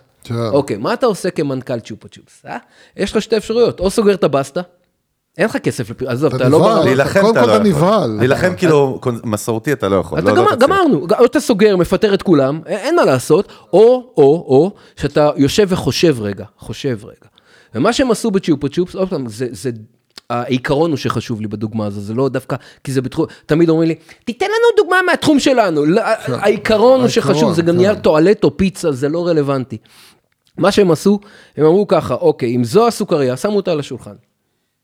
אוקיי, 0.51 0.77
מה 0.77 0.93
אתה 0.93 1.05
עושה 1.05 1.29
כמנכ"ל 1.31 1.79
צ'ופה 1.79 2.07
צ'ופס? 2.07 2.45
אה? 2.47 2.57
יש 2.97 3.11
לך 3.15 3.21
שתי 3.21 3.37
אפשרויות, 3.37 3.79
או 3.79 3.89
סוגר 3.89 4.13
את 4.13 4.23
הבסטה, 4.23 4.61
אין 5.37 5.45
לך 5.45 5.57
כסף, 5.57 6.01
עזוב, 6.05 6.35
אתה 6.35 6.43
אתה 6.43 6.49
לא... 6.49 6.81
להילחם 6.85 7.21
קודם 7.21 7.31
אתה 7.31 7.41
כל 7.41 7.47
לא 7.47 7.51
יכול. 7.53 7.67
נבהל. 7.67 8.15
להילחם 8.19 8.53
כאילו 8.57 8.99
מסורתי 9.23 9.73
אתה 9.73 9.89
לא 9.89 9.95
יכול. 9.95 10.19
אתה 10.19 10.33
לא-. 10.33 10.55
גמרנו, 10.59 11.07
או 11.19 11.25
אתה 11.25 11.39
סוגר, 11.39 11.77
מפטר 11.77 12.13
את 12.13 12.21
כולם, 12.21 12.59
אין- 12.65 12.95
מה 12.95 13.05
לעשות, 13.05 13.47
או, 13.73 13.79
או, 14.17 14.23
או, 14.23 14.71
שאתה 14.95 15.29
יושב 15.35 15.67
וחושב 15.69 16.21
רגע, 16.21 16.45
חושב 16.59 16.97
רגע. 17.03 17.27
ומה 17.75 17.93
שהם 17.93 18.11
עשו 18.11 18.31
בצ'ופה 18.31 18.67
צ'ופס, 18.69 18.95
עוד 18.95 19.09
פעם, 19.09 19.27
זה, 19.29 19.47
זה, 19.51 19.69
העיקרון 20.29 20.89
הוא 20.91 20.97
שחשוב 20.97 21.41
לי 21.41 21.47
בדוגמה 21.47 21.85
הזו, 21.85 22.01
זה 22.01 22.13
לא 22.13 22.29
דווקא, 22.29 22.55
כי 22.83 22.91
זה 22.91 23.01
בתחום, 23.01 23.25
תמיד 23.45 23.69
אומרים 23.69 23.87
לי, 23.89 23.95
תיתן 24.25 24.45
לנו 24.45 24.83
דוגמה 24.83 24.97
מהתחום 25.05 25.39
שלנו, 25.39 25.85
לא, 25.85 26.01
העיקרון 26.27 26.99
הוא 27.01 27.07
שחשוב, 27.09 27.53
זה 27.53 27.61
גם 27.61 27.67
כן. 27.67 27.75
נהיה 27.75 27.95
טואלט 27.95 28.43
או 28.43 28.57
פיצה, 28.57 28.91
זה 28.91 29.09
לא 29.09 29.27
רלוונטי. 29.27 29.77
מה 30.57 30.71
שהם 30.71 30.91
עשו, 30.91 31.19
הם 31.57 31.65
אמרו 31.65 31.87
ככה, 31.87 32.13
אוקיי, 32.13 32.55
אם 32.55 32.63
זו 32.63 32.87
הסוכריה, 32.87 33.37
שמו 33.37 33.55
אותה 33.55 33.71
על 33.71 33.79
השולחן. 33.79 34.11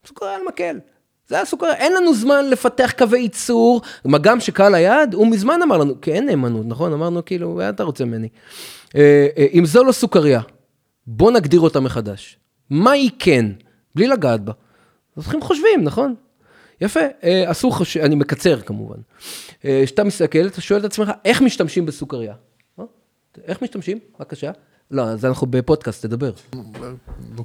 סוכריה 0.08 0.36
על 0.36 0.42
מקל. 0.48 0.80
זה 1.28 1.42
הסוכריה, 1.42 1.76
אין 1.76 1.94
לנו 1.94 2.14
זמן 2.14 2.50
לפתח 2.50 2.94
קווי 2.98 3.20
ייצור, 3.20 3.82
מה 4.06 4.18
גם 4.18 4.40
שקהל 4.40 4.76
היעד, 4.76 5.14
הוא 5.14 5.28
מזמן 5.28 5.60
אמר 5.64 5.78
לנו, 5.78 6.02
כי 6.02 6.14
אין 6.14 6.26
נאמנות, 6.26 6.66
נכון? 6.68 6.94
אמרנו 6.94 7.26
כאילו, 7.26 7.54
מה 7.54 7.70
אתה 7.70 7.84
רוצה 7.84 8.06
ממני? 8.06 8.28
אה, 8.96 9.28
אה, 9.38 9.46
אם 9.54 9.66
זו 9.66 9.84
לא 9.84 9.92
סוכריה, 9.92 10.42
בוא 11.08 11.32
נגדיר 11.32 11.60
אותה 11.60 11.80
מחדש. 11.80 12.38
מה 12.70 12.92
היא 12.92 13.10
כן? 13.20 13.46
בלי 13.96 14.08
לגעת 14.08 14.42
בה. 14.42 14.54
אז 15.18 15.24
חושבים, 15.42 15.84
נכון? 15.84 16.16
יפה, 16.82 17.00
אה, 17.24 17.50
עשו 17.50 17.72
חוש... 17.72 17.98
אני 17.98 18.16
מקצר 18.16 18.62
כמובן. 18.62 18.98
כשאתה 19.60 20.04
מסתכל, 20.04 20.48
אתה 20.48 20.62
שואל 20.62 20.80
את 20.80 20.86
עצמך, 20.86 21.12
איך 21.26 21.42
משתמשים 21.42 21.86
בסוכריה? 21.86 22.34
איך 23.48 23.62
משתמשים? 23.62 24.00
בבקשה. 24.20 24.52
לא, 24.94 25.02
אז 25.02 25.26
אנחנו 25.26 25.48
בפודקאסט, 25.50 26.06
תדבר. 26.06 26.32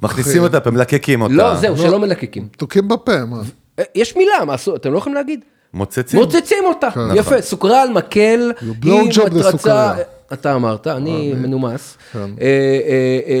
מכניסים 0.03 0.43
אותה, 0.43 0.59
פה, 0.59 0.71
מלקקים 0.71 1.21
אותה. 1.21 1.33
לא, 1.33 1.55
זהו, 1.55 1.77
שלא 1.77 1.99
מלקקים. 1.99 2.47
תוקעים 2.57 2.87
בפה, 2.87 3.25
מה? 3.25 3.41
אה, 3.79 3.83
יש 3.95 4.15
מילה, 4.15 4.45
מה 4.45 4.53
עשו, 4.53 4.75
אתם 4.75 4.93
לא 4.93 4.97
יכולים 4.97 5.15
להגיד? 5.15 5.39
מוצצים. 5.73 6.19
מוצצים 6.19 6.63
אותה, 6.65 6.87
יפה, 7.15 7.41
סוכריה 7.41 7.81
על 7.81 7.89
מקל, 7.89 8.51
blow 8.81 9.13
job 9.13 9.33
לסוכריה. 9.33 9.95
אתה 10.33 10.55
אמרת, 10.55 10.87
אני 10.87 11.33
מנומס, 11.33 11.97
כן. 12.13 12.19
אה, 12.19 12.25
אה, 12.25 12.29
אה, 12.41 13.33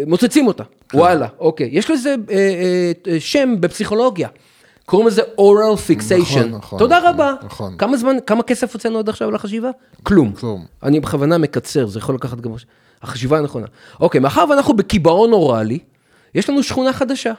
אה, 0.00 0.02
מוצצים 0.06 0.46
אותה, 0.46 0.64
וואלה, 0.94 1.26
אוקיי, 1.38 1.68
יש 1.72 1.90
לזה 1.90 2.14
אה, 2.30 2.36
אה, 2.36 3.12
אה, 3.12 3.20
שם 3.20 3.54
בפסיכולוגיה, 3.60 4.28
קוראים 4.86 5.08
לזה 5.08 5.22
oral 5.22 5.76
fixation, 5.88 6.38
נכון, 6.38 6.50
נכון, 6.50 6.78
תודה 6.78 6.98
נכון, 6.98 7.10
רבה, 7.10 7.34
נכון. 7.42 7.74
כמה 7.78 7.96
זמן, 7.96 8.16
כמה 8.26 8.42
כסף 8.42 8.72
הוצאנו 8.72 8.98
עד 8.98 9.08
עכשיו 9.08 9.28
על 9.28 9.34
החשיבה? 9.34 9.70
כלום, 10.02 10.32
כלום. 10.32 10.64
אני 10.82 11.00
בכוונה 11.00 11.38
מקצר, 11.38 11.86
זה 11.86 11.98
יכול 11.98 12.14
לקחת 12.14 12.40
גם, 12.40 12.50
החשיבה 13.02 13.38
הנכונה, 13.38 13.66
אוקיי, 14.00 14.20
מאחר 14.20 14.44
ואנחנו 14.50 14.76
בקיבעון 14.76 15.32
אוראלי, 15.32 15.78
יש 16.34 16.50
לנו 16.50 16.62
שכונה 16.62 16.92
חדשה, 16.92 17.32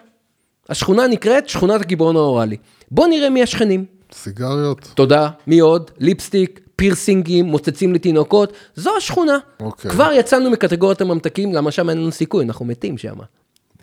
השכונה 0.70 1.08
נקראת 1.08 1.50
שכונת 1.50 1.82
הקיבעון 1.82 2.16
האוראלי, 2.16 2.58
בואו 2.92 3.08
נראה 3.08 3.30
מי 3.30 3.44
השכנים. 3.44 3.86
סיגריות? 4.14 4.92
תודה, 4.94 5.30
מי 5.48 5.60
עוד? 5.60 5.92
ליפסטיק, 6.00 6.60
פירסינגים, 6.76 7.46
מוצצים 7.46 7.94
לתינוקות, 7.94 8.54
זו 8.76 8.98
השכונה. 8.98 9.38
אוקיי. 9.60 9.92
כבר 9.92 10.12
יצאנו 10.14 10.50
מקטגוריית 10.50 11.02
הממתקים, 11.02 11.54
למה 11.54 11.72
שם 11.72 11.90
אין 11.90 11.98
לנו 11.98 12.12
סיכוי, 12.12 12.46
אנחנו 12.46 12.66
מתים 12.66 12.98
שם. 12.98 13.16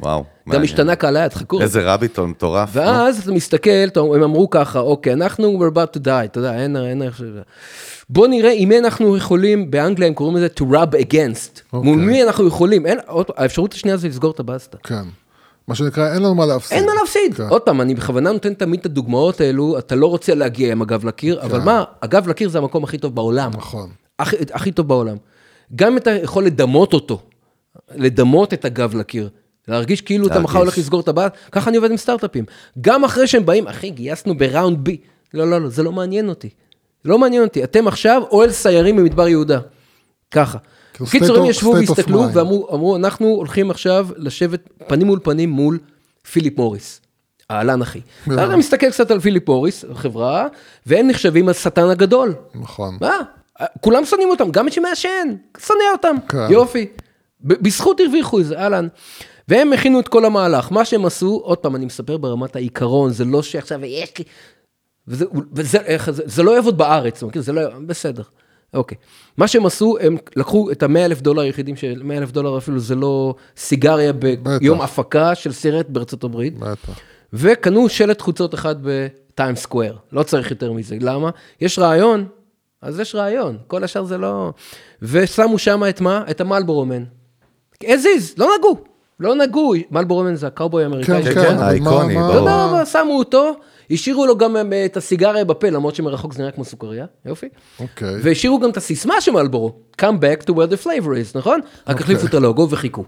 וואו. 0.00 0.24
גם. 0.48 0.62
השתנה 0.62 0.96
קהל 0.96 1.16
היעד, 1.16 1.34
חכו. 1.34 1.60
איזה 1.60 1.92
רביטון 1.92 2.30
מטורף. 2.30 2.68
ואז 2.72 3.18
אתה 3.18 3.32
מסתכל, 3.32 3.70
הם 3.96 4.22
אמרו 4.22 4.50
ככה, 4.50 4.78
אוקיי, 4.78 5.12
אנחנו 5.12 5.58
we're 5.60 5.72
about 5.74 5.96
to 5.96 6.00
die, 6.04 6.24
אתה 6.24 6.38
יודע, 6.38 6.54
אין, 6.54 6.76
אין, 6.76 7.02
אין, 7.02 7.10
בוא 8.10 8.26
נראה 8.26 8.52
עם 8.54 8.68
מי 8.68 8.78
אנחנו 8.78 9.16
יכולים, 9.16 9.70
באנגליה 9.70 10.08
הם 10.08 10.14
קוראים 10.14 10.36
לזה 10.36 10.48
to 10.60 10.62
rub 10.62 10.92
against. 10.94 11.60
אוקיי. 11.72 11.90
מול 11.90 12.00
מי 12.00 12.22
אנחנו 12.22 12.46
יכולים, 12.46 12.86
אין, 12.86 12.98
עוד, 13.06 13.26
האפשרות 13.36 13.72
השנייה 13.72 13.96
זה 13.96 14.08
לסגור 14.08 14.30
את 14.30 14.40
הבסטה. 14.40 14.78
כן. 14.78 15.02
מה 15.68 15.74
שנקרא, 15.74 16.12
אין 16.14 16.22
לנו 16.22 16.34
מה 16.34 16.46
להפסיד. 16.46 16.78
אין 16.78 16.86
מה 16.86 16.92
להפסיד. 17.00 17.34
כן. 17.34 17.48
עוד 17.48 17.62
פעם, 17.62 17.80
אני 17.80 17.94
בכוונה 17.94 18.32
נותן 18.32 18.54
תמיד 18.54 18.80
את 18.80 18.86
הדוגמאות 18.86 19.40
האלו, 19.40 19.78
אתה 19.78 19.94
לא 19.94 20.06
רוצה 20.06 20.34
להגיע 20.34 20.72
עם 20.72 20.82
הגב 20.82 21.04
לקיר, 21.04 21.42
אבל 21.42 21.60
מה, 21.60 21.84
הגב 22.02 22.28
לקיר 22.28 22.48
זה 22.48 22.58
המקום 22.58 22.84
הכי 22.84 22.98
טוב 22.98 23.14
בעולם. 23.14 23.50
נכון. 23.56 23.90
הכי, 24.18 24.36
הכי 24.52 24.72
טוב 24.72 24.88
בעולם. 24.88 25.16
גם 25.76 25.92
אם 25.92 25.98
אתה 25.98 26.10
יכול 26.10 26.46
לדמות 26.46 26.92
אותו, 26.92 27.22
לדמות 27.94 28.54
את 28.54 28.64
הגב 28.64 28.94
לקיר, 28.94 29.28
להרגיש 29.68 30.00
כאילו 30.00 30.26
אתה 30.26 30.34
להרגיש. 30.34 30.50
מחר 30.50 30.58
הולך 30.58 30.78
לסגור 30.78 31.00
את 31.00 31.08
הבעיה, 31.08 31.28
ככה 31.52 31.70
אני 31.70 31.76
עובד 31.76 31.90
עם 31.90 31.96
סטארט-אפים. 31.96 32.44
גם 32.80 33.04
אחרי 33.04 33.26
שהם 33.26 33.46
באים, 33.46 33.66
אחי, 33.66 33.90
גייסנו 33.90 34.38
בראונד 34.38 34.78
בי. 34.84 34.96
לא, 35.34 35.50
לא, 35.50 35.60
לא, 35.60 35.68
זה 35.68 35.82
לא 35.82 35.92
מעניין 35.92 36.28
אותי. 36.28 36.48
לא 37.06 37.18
מעניין 37.18 37.42
אותי. 37.42 37.64
אתם 37.64 37.88
עכשיו 37.88 38.22
אוהל 38.30 38.50
סיירים 38.50 38.96
במדבר 38.96 39.28
יהודה. 39.28 39.58
ככה. 40.30 40.58
כאילו 40.92 41.06
בקיצור, 41.06 41.36
state 41.36 41.40
הם 41.40 41.46
ישבו 41.46 41.70
והסתכלו. 41.70 42.24
ואמרו, 42.32 42.68
אמרו, 42.74 42.96
אנחנו 42.96 43.26
הולכים 43.26 43.70
עכשיו 43.70 44.08
לשבת 44.16 44.60
פנים 44.86 45.06
מול 45.06 45.18
פנים 45.22 45.50
מול 45.50 45.78
פיליפ 46.32 46.58
מוריס, 46.58 47.00
האהלן 47.50 47.82
אחי. 47.82 48.00
כן. 48.24 48.32
אתה 48.32 48.56
מסתכל 48.56 48.90
קצת 48.90 49.10
על 49.10 49.20
פיליפ 49.20 49.48
מוריס, 49.48 49.84
החברה, 49.90 50.46
והם 50.86 51.08
נחשבים 51.08 51.48
השטן 51.48 51.88
הגדול. 51.90 52.34
נכון. 52.54 52.98
מה? 53.00 53.18
כולם 53.80 54.04
שונאים 54.04 54.30
אותם, 54.30 54.50
גם 54.50 54.64
מי 54.64 54.70
שמעשן, 54.70 55.34
שונא 55.58 55.82
אותם. 55.92 56.16
כן. 56.28 56.46
יופי. 56.50 56.86
בזכות 57.40 58.00
הרוויחו 58.00 58.40
את 58.40 58.46
זה, 58.46 58.58
אהלן. 58.58 58.88
והם 59.48 59.72
הכינו 59.72 60.00
את 60.00 60.08
כל 60.08 60.24
המהלך. 60.24 60.72
מה 60.72 60.84
שהם 60.84 61.06
עשו, 61.06 61.40
עוד 61.44 61.58
פעם, 61.58 61.76
אני 61.76 61.84
מספר 61.84 62.16
ברמת 62.16 62.56
העיקרון, 62.56 63.10
זה 63.12 63.24
לא 63.24 63.42
שעכשיו 63.42 63.84
יש 63.84 64.18
לי... 64.18 64.24
וזה, 65.08 65.24
וזה 65.52 65.78
איך, 65.78 66.10
זה, 66.10 66.22
זה 66.26 66.42
לא 66.42 66.50
יעבוד 66.50 66.78
בארץ, 66.78 67.22
מכיר? 67.22 67.42
זה 67.42 67.52
לא, 67.52 67.62
בסדר. 67.86 68.22
אוקיי. 68.74 68.98
מה 69.36 69.48
שהם 69.48 69.66
עשו, 69.66 69.96
הם 70.00 70.16
לקחו 70.36 70.70
את 70.70 70.82
המאה 70.82 71.04
אלף 71.04 71.20
דולר 71.20 71.42
היחידים, 71.42 71.76
של 71.76 72.02
100 72.04 72.18
אלף 72.18 72.30
דולר 72.30 72.58
אפילו 72.58 72.78
זה 72.78 72.94
לא 72.94 73.34
סיגריה 73.56 74.12
ביום 74.12 74.80
הפקה 74.80 75.34
של 75.34 75.52
סרט 75.52 75.86
בארצות 75.88 76.24
הברית, 76.24 76.58
בטח. 76.58 76.98
וקנו 77.32 77.88
שלט 77.88 78.20
חוצות 78.20 78.54
אחד 78.54 78.76
בטיים 78.82 79.56
סקוויר. 79.56 79.96
לא 80.12 80.22
צריך 80.22 80.50
יותר 80.50 80.72
מזה. 80.72 80.96
למה? 81.00 81.30
יש 81.60 81.78
רעיון, 81.78 82.26
אז 82.82 83.00
יש 83.00 83.14
רעיון, 83.14 83.58
כל 83.66 83.84
השאר 83.84 84.04
זה 84.04 84.18
לא... 84.18 84.52
ושמו 85.02 85.58
שם 85.58 85.82
את 85.88 86.00
מה? 86.00 86.24
את 86.30 86.40
המלבורומן. 86.40 87.04
as 87.84 87.86
is, 87.86 88.34
לא 88.36 88.48
נגעו. 88.58 88.76
לא 89.20 89.34
נגעו, 89.34 89.74
מלבורומן 89.90 90.34
זה 90.34 90.46
הקאובוי 90.46 90.82
האמריקאי. 90.82 91.22
כן, 91.22 91.28
של 91.28 91.34
כן, 91.34 91.44
ג'ון. 91.44 91.54
אבל 91.54 91.62
האיקוני, 91.62 92.14
ברור. 92.14 92.32
תודה 92.32 92.64
רבה, 92.64 92.86
שמו 92.86 93.18
אותו, 93.18 93.52
השאירו 93.90 94.26
לו 94.26 94.38
גם 94.38 94.56
אה, 94.56 94.84
את 94.84 94.96
הסיגריה 94.96 95.44
בפה, 95.44 95.70
למרות 95.70 95.94
שמרחוק 95.94 96.32
זה 96.32 96.38
נראה 96.42 96.52
כמו 96.52 96.64
סוכריה, 96.64 97.06
יופי. 97.26 97.48
אוקיי. 97.80 98.16
והשאירו 98.22 98.60
גם 98.60 98.70
את 98.70 98.76
הסיסמה 98.76 99.20
של 99.20 99.32
מלבורו, 99.32 99.72
come 100.00 100.04
back 100.04 100.44
to 100.44 100.52
where 100.52 100.70
the 100.70 100.84
flavor 100.84 101.06
is, 101.06 101.38
נכון? 101.38 101.60
רק 101.60 101.88
אוקיי. 101.88 102.04
החליפו 102.04 102.26
את 102.26 102.34
הלוגו 102.34 102.70
וחיכו. 102.70 103.04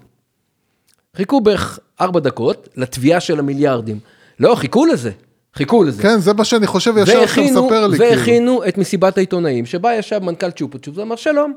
חיכו 1.17 1.41
בערך 1.41 1.79
ארבע 2.01 2.21
דקות 2.21 2.69
לתביעה 2.77 3.21
של 3.21 3.39
המיליארדים. 3.39 3.99
לא, 4.41 4.55
חיכו 4.55 4.87
לזה, 4.87 5.11
חיכו 5.55 5.85
לזה. 5.85 6.03
כן, 6.03 6.19
זה 6.19 6.33
מה 6.33 6.45
שאני 6.45 6.67
חושב 6.67 6.95
ישר 6.97 7.27
שאתה 7.27 7.41
מספר 7.41 7.87
לי. 7.87 7.99
כאילו. 7.99 8.17
והכינו 8.17 8.65
את 8.69 8.79
מסיבת 8.79 9.17
העיתונאים, 9.17 9.67
שבה 9.67 9.95
ישב 9.95 10.19
מנכ"ל 10.23 10.51
צ'ופו 10.51 10.79
צ'ופ 10.79 10.99
ואמר 10.99 11.17
שלום. 11.17 11.55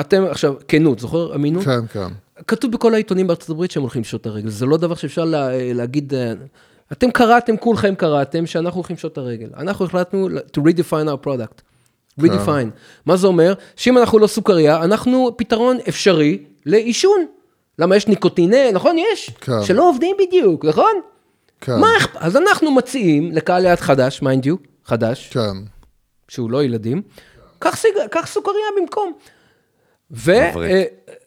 אתם 0.00 0.24
עכשיו, 0.30 0.54
כנות, 0.68 0.98
זוכר 0.98 1.34
אמינות? 1.34 1.64
כן, 1.64 1.86
כן. 1.92 2.08
כתוב 2.46 2.72
בכל 2.72 2.94
העיתונים 2.94 3.26
בארצות 3.26 3.50
הברית 3.50 3.70
שהם 3.70 3.82
הולכים 3.82 4.02
לשעות 4.02 4.26
הרגל, 4.26 4.48
זה 4.48 4.66
לא 4.66 4.76
דבר 4.76 4.94
שאפשר 4.94 5.24
לה, 5.24 5.48
להגיד, 5.74 6.14
אה, 6.14 6.32
אתם 6.92 7.10
קראתם, 7.10 7.56
כולכם 7.56 7.94
קראתם, 7.94 8.46
שאנחנו 8.46 8.78
הולכים 8.78 8.96
לשנות 8.96 9.18
הרגל. 9.18 9.48
אנחנו 9.56 9.84
החלטנו 9.84 10.28
to 10.28 10.60
redefine 10.60 11.08
our 11.08 11.26
product. 11.26 11.62
redefine. 12.20 12.70
מה 13.06 13.16
זה 13.16 13.26
אומר? 13.26 13.54
שאם 13.76 13.98
אנחנו 13.98 14.18
לא 14.18 14.26
סוכריה, 14.26 14.84
אנחנו 14.84 15.30
פתרון 15.36 15.78
אפשרי 15.88 16.38
לעישון. 16.66 17.26
למה 17.78 17.96
יש 17.96 18.06
ניקוטיני, 18.06 18.72
נכון? 18.72 18.96
יש. 18.98 19.30
כן. 19.40 19.62
שלא 19.64 19.88
עובדים 19.88 20.16
בדיוק, 20.18 20.64
נכון? 20.64 21.00
כן. 21.60 21.78
מה 21.80 21.88
אכפת? 21.96 22.16
אז 22.16 22.36
אנחנו 22.36 22.70
מציעים 22.70 23.32
לקהל 23.32 23.64
יעד 23.64 23.80
חדש, 23.80 24.22
mind 24.22 24.46
you, 24.46 24.56
חדש, 24.84 25.30
כן. 25.32 25.56
שהוא 26.28 26.50
לא 26.50 26.64
ילדים, 26.64 27.02
קח, 27.58 28.26
סוכריה 28.26 28.64
במקום. 28.80 29.12
ו... 30.10 30.32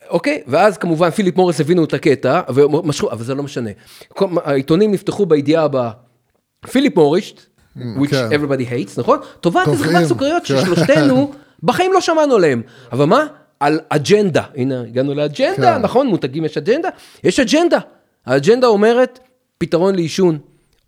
אוקיי, 0.09 0.41
ואז 0.47 0.77
כמובן 0.77 1.09
פיליפ 1.09 1.35
מוריס 1.35 1.61
הבינו 1.61 1.83
את 1.83 1.93
הקטע, 1.93 2.41
ומשכו, 2.53 3.11
אבל 3.11 3.23
זה 3.23 3.35
לא 3.35 3.43
משנה. 3.43 3.69
כל, 4.07 4.25
העיתונים 4.43 4.91
נפתחו 4.91 5.25
בידיעה 5.25 5.63
הבאה, 5.63 5.91
פיליפ 6.71 6.95
מוריס, 6.95 7.33
which 7.77 8.09
כן. 8.09 8.29
everybody 8.31 8.71
hates, 8.71 8.99
נכון? 8.99 9.19
תובעת 9.39 9.67
איזה 9.67 9.83
חברת 9.83 10.05
סוכריות 10.05 10.43
כן. 10.45 10.61
ששלושתנו 10.61 11.31
בחיים 11.63 11.93
לא 11.93 12.01
שמענו 12.01 12.35
עליהם. 12.35 12.61
אבל 12.91 13.05
מה? 13.05 13.27
על 13.59 13.79
אג'נדה. 13.89 14.43
הנה, 14.55 14.81
הגענו 14.81 15.13
לאג'נדה, 15.13 15.75
כן. 15.75 15.81
נכון? 15.81 16.07
מותגים 16.07 16.45
יש 16.45 16.57
אג'נדה? 16.57 16.89
יש 17.23 17.39
אג'נדה. 17.39 17.79
האג'נדה 18.25 18.67
אומרת 18.67 19.19
פתרון 19.57 19.95
לעישון. 19.95 20.37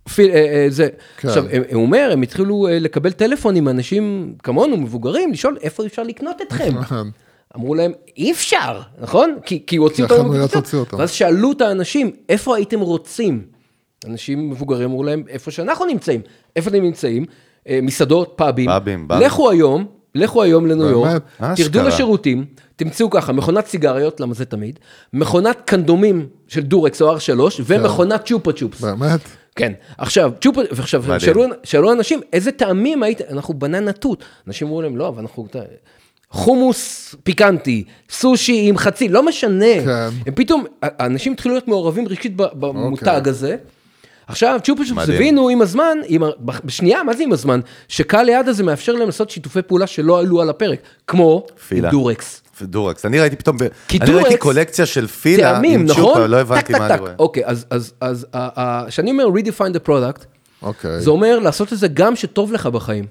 פיל, 0.09 0.31
אה, 0.31 0.35
אה, 0.35 0.65
זה. 0.69 0.89
כן. 1.17 1.27
עכשיו, 1.27 1.45
הוא 1.73 1.81
אומר, 1.81 2.09
הם 2.13 2.21
התחילו 2.21 2.67
אה, 2.67 2.79
לקבל 2.79 3.11
טלפונים 3.11 3.63
מאנשים 3.63 4.35
כמונו, 4.43 4.77
מבוגרים, 4.77 5.31
לשאול 5.31 5.57
איפה 5.61 5.85
אפשר 5.85 6.03
לקנות 6.03 6.41
אתכם. 6.41 6.71
אמרו 7.55 7.75
להם, 7.75 7.91
אי 8.17 8.31
אפשר, 8.31 8.81
נכון? 9.01 9.37
כי, 9.45 9.63
כי 9.67 9.75
הוציאו 9.75 10.07
כי 10.07 10.13
אותנו. 10.13 10.35
הוציאו 10.53 10.79
אותם. 10.81 10.97
ואז 10.99 11.11
שאלו 11.11 11.51
את 11.51 11.61
האנשים, 11.61 12.11
איפה 12.29 12.55
הייתם 12.55 12.79
רוצים? 12.79 13.45
אנשים 14.05 14.49
מבוגרים 14.49 14.89
אמרו 14.89 15.03
להם, 15.03 15.23
איפה 15.29 15.51
שאנחנו 15.51 15.85
נמצאים. 15.85 16.21
איפה 16.55 16.69
אתם 16.69 16.81
נמצאים? 16.81 17.25
אה, 17.69 17.79
מסעדות, 17.81 18.33
פאבים. 18.35 18.69
פאבים, 18.69 19.07
ברים. 19.07 19.21
לכו 19.21 19.49
היום, 19.49 19.85
לכו 20.15 20.43
היום 20.43 20.67
לניו 20.67 20.89
יורק? 20.89 21.23
תרדו 21.37 21.53
אשכרה. 21.53 21.87
לשירותים, 21.87 22.45
תמצאו 22.75 23.09
ככה, 23.09 23.33
מכונת 23.33 23.67
סיגריות, 23.67 24.19
למה 24.19 24.33
זה 24.33 24.45
תמיד, 24.45 24.79
מכונת 25.13 25.57
קנדומים 25.65 26.27
של 26.47 26.61
דורקס 26.61 27.01
או 27.01 27.15
R3, 27.17 27.39
ומכונת 27.65 28.25
צ'ופה 28.25 28.53
צ'ופס. 28.53 28.81
באמת? 28.81 29.19
כן, 29.55 29.73
עכשיו, 29.97 30.31
צ'ופ, 30.41 30.55
ועכשיו. 30.71 31.03
שאלו, 31.19 31.43
שאלו 31.63 31.91
אנשים, 31.91 32.21
איזה 32.33 32.51
טעמים 32.51 33.03
היית, 33.03 33.21
אנחנו 33.21 33.53
בננה 33.53 33.91
תות. 33.91 34.23
אנשים 34.47 34.67
אמרו 34.67 34.81
להם, 34.81 34.97
לא, 34.97 35.07
אבל 35.07 35.21
אנחנו, 35.21 35.47
חומוס 36.33 37.15
פיקנטי, 37.23 37.83
סושי 38.09 38.65
עם 38.69 38.77
חצי, 38.77 39.09
לא 39.09 39.25
משנה. 39.25 39.65
כן. 39.85 40.09
הם 40.27 40.33
פתאום, 40.35 40.63
האנשים 40.81 41.33
התחילו 41.33 41.53
להיות 41.55 41.67
מעורבים 41.67 42.07
רגשית 42.07 42.35
במותג 42.35 43.27
הזה. 43.27 43.55
עכשיו, 44.27 44.59
צ'ופו 44.63 44.83
צ'ופס. 44.89 45.09
הבינו 45.09 45.49
עם 45.49 45.61
הזמן, 45.61 45.97
עם, 46.07 46.21
בשנייה, 46.39 47.03
מה 47.03 47.13
זה 47.13 47.23
עם 47.23 47.33
הזמן? 47.33 47.59
שקהל 47.87 48.25
ליד 48.25 48.47
הזה 48.47 48.63
מאפשר 48.63 48.91
להם 48.93 49.05
לעשות 49.05 49.29
שיתופי 49.29 49.61
פעולה 49.61 49.87
שלא 49.87 50.19
עלו 50.19 50.41
על 50.41 50.49
הפרק, 50.49 50.79
כמו 51.07 51.45
פילה. 51.67 51.91
דורקס. 51.91 52.41
דורקס. 52.61 53.05
אני 53.05 53.19
ראיתי 53.19 53.35
פתאום, 53.35 53.57
אני 53.61 53.69
ראיתי 53.99 54.11
דורקס- 54.11 54.35
קולקציה 54.39 54.85
של 54.85 55.07
פילה 55.07 55.43
טעמים, 55.53 55.79
עם 55.79 55.85
נכון? 55.85 56.03
צ'ופה, 56.13 56.25
לא 56.25 56.37
הבנתי 56.37 56.73
טק, 56.73 56.79
מה 56.79 56.85
אני 56.85 56.93
טק. 56.93 56.99
רואה. 56.99 57.11
אוקיי, 57.19 57.43
אז, 57.45 57.93
כשאני 58.87 59.11
אומר 59.11 59.25
redefine 59.27 59.73
the 59.75 59.87
product, 59.89 60.25
אוקיי. 60.61 61.01
זה 61.01 61.09
אומר 61.09 61.39
לעשות 61.39 61.73
את 61.73 61.77
זה 61.77 61.87
גם 61.87 62.15
שטוב 62.15 62.53
לך 62.53 62.67
בחיים. 62.67 63.05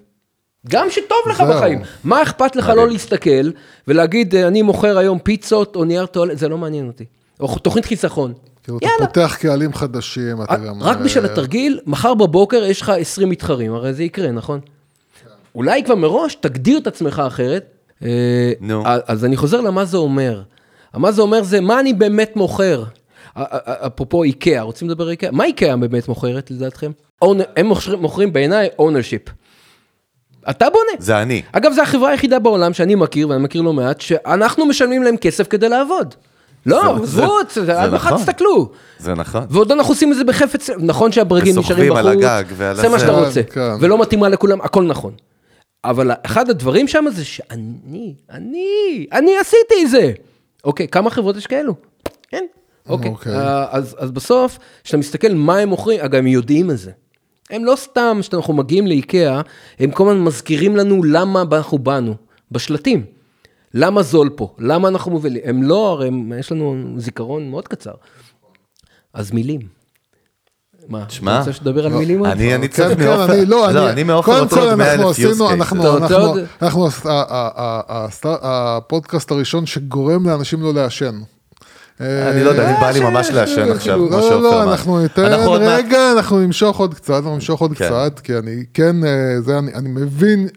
גם 0.69 0.87
שטוב 0.91 1.19
לך 1.31 1.37
זהו. 1.37 1.49
בחיים. 1.49 1.81
מה 2.05 2.23
אכפת 2.23 2.57
לך 2.57 2.69
לא 2.69 2.89
להסתכל 2.89 3.51
ולהגיד, 3.89 4.35
אה, 4.35 4.49
אני 4.49 4.63
מוכר 4.63 4.99
היום 4.99 5.19
פיצות 5.19 5.77
או 5.77 5.85
נייר 5.85 6.07
טואלט, 6.07 6.39
זה 6.39 6.49
לא 6.49 6.59
מעניין 6.59 6.87
אותי. 6.87 7.05
או 7.41 7.59
תוכנית 7.59 7.85
חיסכון. 7.85 8.33
כאילו, 8.65 8.79
אתה 8.79 8.87
יאללה. 8.87 9.07
פותח 9.07 9.37
קהלים 9.41 9.75
חדשים, 9.75 10.43
אתה 10.43 10.57
גם... 10.57 10.83
רק 10.83 10.99
בשביל 10.99 11.27
אה, 11.27 11.33
התרגיל, 11.33 11.81
מחר 11.87 12.15
בבוקר 12.15 12.65
יש 12.65 12.81
לך 12.81 12.89
20 12.89 13.29
מתחרים, 13.29 13.75
הרי 13.75 13.95
זה 13.95 14.03
יקרה, 14.05 14.31
נכון? 14.31 14.61
אולי 15.55 15.85
כבר 15.85 15.95
מראש 15.95 16.35
תגדיר 16.35 16.79
את 16.79 16.87
עצמך 16.87 17.23
אחרת. 17.27 17.65
אה, 18.05 18.53
נו. 18.61 18.83
אז 19.07 19.25
אני 19.25 19.37
חוזר 19.37 19.61
למה 19.61 19.85
זה 19.85 19.97
אומר. 19.97 20.43
מה 20.95 21.13
זה 21.13 21.23
אומר 21.23 21.43
זה 21.43 21.61
מה 21.61 21.81
אני 21.81 21.93
באמת 21.93 22.37
מוכר. 22.37 22.83
א- 23.35 23.41
א- 23.41 23.45
א- 23.65 23.87
אפרופו 23.87 24.23
איקאה, 24.23 24.61
רוצים 24.63 24.89
לדבר 24.89 25.05
על 25.05 25.11
איקאה? 25.11 25.31
מה 25.31 25.45
איקאה 25.45 25.77
באמת 25.77 26.09
מוכרת 26.09 26.51
לדעתכם? 26.51 26.91
הם 27.57 27.67
מוכרים- 27.67 28.01
מוכרים 28.01 28.33
בעיניי 28.33 28.69
ownership. 28.81 29.31
אתה 30.51 30.67
בונה. 30.71 30.91
זה 30.99 31.23
אני. 31.23 31.43
אגב, 31.53 31.73
זו 31.73 31.83
החברה 31.83 32.11
היחידה 32.11 32.39
בעולם 32.39 32.73
שאני 32.73 32.95
מכיר, 32.95 33.29
ואני 33.29 33.43
מכיר 33.43 33.63
לא 33.63 33.73
מעט, 33.73 34.01
שאנחנו 34.01 34.67
משלמים 34.67 35.03
להם 35.03 35.17
כסף 35.17 35.49
כדי 35.49 35.69
לעבוד. 35.69 36.15
לא, 36.67 36.97
עזבו, 37.03 37.39
זה- 37.49 37.61
זה- 37.61 37.65
זה 37.67 37.81
עד 37.83 37.93
מחר 37.95 38.09
נכון. 38.09 38.19
תסתכלו. 38.21 38.71
זה 38.99 39.15
נכון. 39.15 39.45
ועוד 39.51 39.73
אנחנו 39.73 39.93
עושים 39.93 40.13
את 40.13 40.17
זה 40.17 40.25
בחפץ, 40.25 40.71
נכון 40.71 41.13
שהברגים 41.13 41.59
נשארים 41.59 41.65
וסוחבים 41.65 41.93
בחוץ, 41.93 42.25
על 42.25 42.39
הגג 42.41 42.45
ועל 42.57 42.77
זה 42.77 42.89
מה. 42.89 42.99
שאתה 42.99 43.13
כן, 43.13 43.19
רוצה, 43.19 43.43
כן. 43.43 43.61
ולא 43.81 43.99
מתאימה 43.99 44.29
לכולם, 44.29 44.61
הכל 44.61 44.83
נכון. 44.85 45.13
אבל 45.85 46.11
אחד 46.27 46.51
הדברים 46.51 46.89
שם 46.89 47.05
זה 47.13 47.25
שאני, 47.25 48.15
אני, 48.31 49.07
אני 49.13 49.31
עשיתי 49.41 49.75
את 49.85 49.91
זה. 49.91 50.13
אוקיי, 50.65 50.89
כמה 50.89 51.11
חברות 51.11 51.37
יש 51.37 51.47
כאלו? 51.47 51.75
כן. 52.29 52.45
אוקיי, 52.89 53.11
אוקיי. 53.11 53.33
אה, 53.35 53.67
אז, 53.71 53.97
אז 53.99 54.11
בסוף, 54.11 54.59
כשאתה 54.85 54.97
מסתכל 54.97 55.33
מה 55.35 55.59
הם 55.59 55.69
מוכרים, 55.69 56.01
אגב, 56.01 56.19
הם 56.19 56.27
יודעים 56.27 56.71
את 56.71 56.79
זה. 56.79 56.91
הם 57.53 57.65
לא 57.65 57.77
סתם, 57.77 58.19
כשאנחנו 58.21 58.55
מגיעים 58.55 58.87
לאיקאה, 58.87 59.41
הם 59.79 59.91
כל 59.91 60.09
הזמן 60.09 60.23
מזכירים 60.25 60.77
לנו 60.77 61.05
למה 61.05 61.43
אנחנו 61.53 61.79
באנו, 61.79 62.15
בשלטים. 62.51 63.05
למה 63.75 64.03
זול 64.03 64.31
פה? 64.37 64.55
למה 64.59 64.89
אנחנו 64.89 65.11
מובילים? 65.11 65.43
הם 65.45 65.63
לא, 65.63 65.91
הרי 65.91 66.09
הם, 66.09 66.33
יש 66.39 66.53
לנו 66.53 66.85
זיכרון 66.97 67.51
מאוד 67.51 67.69
קצר. 67.69 67.93
אז 69.15 69.33
מילים. 69.33 69.61
מה, 70.89 71.03
אתה 71.03 71.39
רוצה 71.39 71.53
שתדבר 71.53 71.87
על 71.87 71.93
מילים? 71.93 72.19
עוד? 72.19 72.29
אני 72.29 72.55
אני 72.55 72.69
כן, 72.69 72.75
צריך 72.75 72.99
כן, 72.99 73.05
מעופר. 73.05 73.33
אני 73.33 73.47
לא, 73.47 73.71
לא, 73.73 73.91
אני, 73.91 74.03
מעופר 74.03 74.33
קודם 74.33 74.43
רוצה 74.43 74.61
עוד 74.61 74.75
100 74.75 74.95
אנחנו 74.95 75.99
אלף 75.99 76.17
cases. 76.17 76.63
אנחנו, 76.63 76.89
הפודקאסט 78.43 79.31
הראשון 79.31 79.67
שגורם 79.67 80.29
לאנשים 80.29 80.63
לא 80.63 80.75
לעשן. 80.75 81.21
אני 82.01 82.45
לא 82.45 82.51
יודע, 82.51 82.71
אני 82.71 82.81
בא 82.81 82.91
לי 82.91 83.01
ממש 83.01 83.31
לעשן 83.31 83.71
עכשיו, 83.71 83.97
כמו 83.97 84.11
לא, 84.11 84.17
לא, 84.17 84.23
שעופר 84.23 84.41
לא, 84.41 84.63
אמר. 84.63 84.73
אנחנו 84.73 85.03
ניתן, 85.03 85.25
אנחנו 85.25 85.51
מעט- 85.53 85.63
רגע, 85.63 86.13
אנחנו 86.13 86.41
נמשוך 86.41 86.79
עוד 86.79 86.95
קצת, 86.95 87.15
אנחנו 87.15 87.35
נמשוך 87.35 87.61
עוד 87.61 87.73
כן. 87.73 87.85
קצת, 87.87 88.21
כי 88.25 88.39
אני 88.39 88.65
כן, 88.75 89.05
אה, 89.05 89.41
זה, 89.41 89.59
אני, 89.59 89.75
אני 89.75 89.89
מבין, 89.89 90.49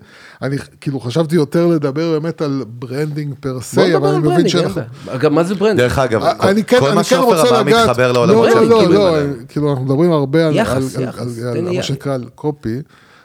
אני 0.41 0.57
כאילו 0.81 0.99
חשבתי 0.99 1.35
יותר 1.35 1.67
לדבר 1.67 2.11
באמת 2.11 2.41
על 2.41 2.63
branding 2.67 3.33
per 3.39 3.61
se, 3.61 3.95
אבל 3.95 4.09
אני 4.09 4.19
מבין 4.27 4.47
שאנחנו... 4.49 4.81
אגב, 5.07 5.31
מה 5.31 5.43
זה 5.43 5.55
branding? 5.55 5.79
דרך 5.81 5.99
אגב, 5.99 6.23
אני 6.23 6.63
כן, 6.63 6.79
כל 6.79 6.91
מה 6.91 7.03
כן 7.03 7.09
שעופר 7.09 7.41
רוצה 7.41 7.49
אמר 7.49 7.61
לגעת, 7.61 7.89
מתחבר 7.89 8.11
לעולמות 8.11 8.47
לא, 8.47 8.53
שאני 8.53 8.69
לא, 8.69 8.77
מכיר 8.81 8.89
לא. 8.99 9.17
כאילו 9.47 9.69
אנחנו 9.69 9.85
מדברים 9.85 10.11
הרבה 10.11 10.47
על, 10.47 10.53
מה. 11.61 11.83
שנקרא 11.83 12.17
copy, 12.35 12.81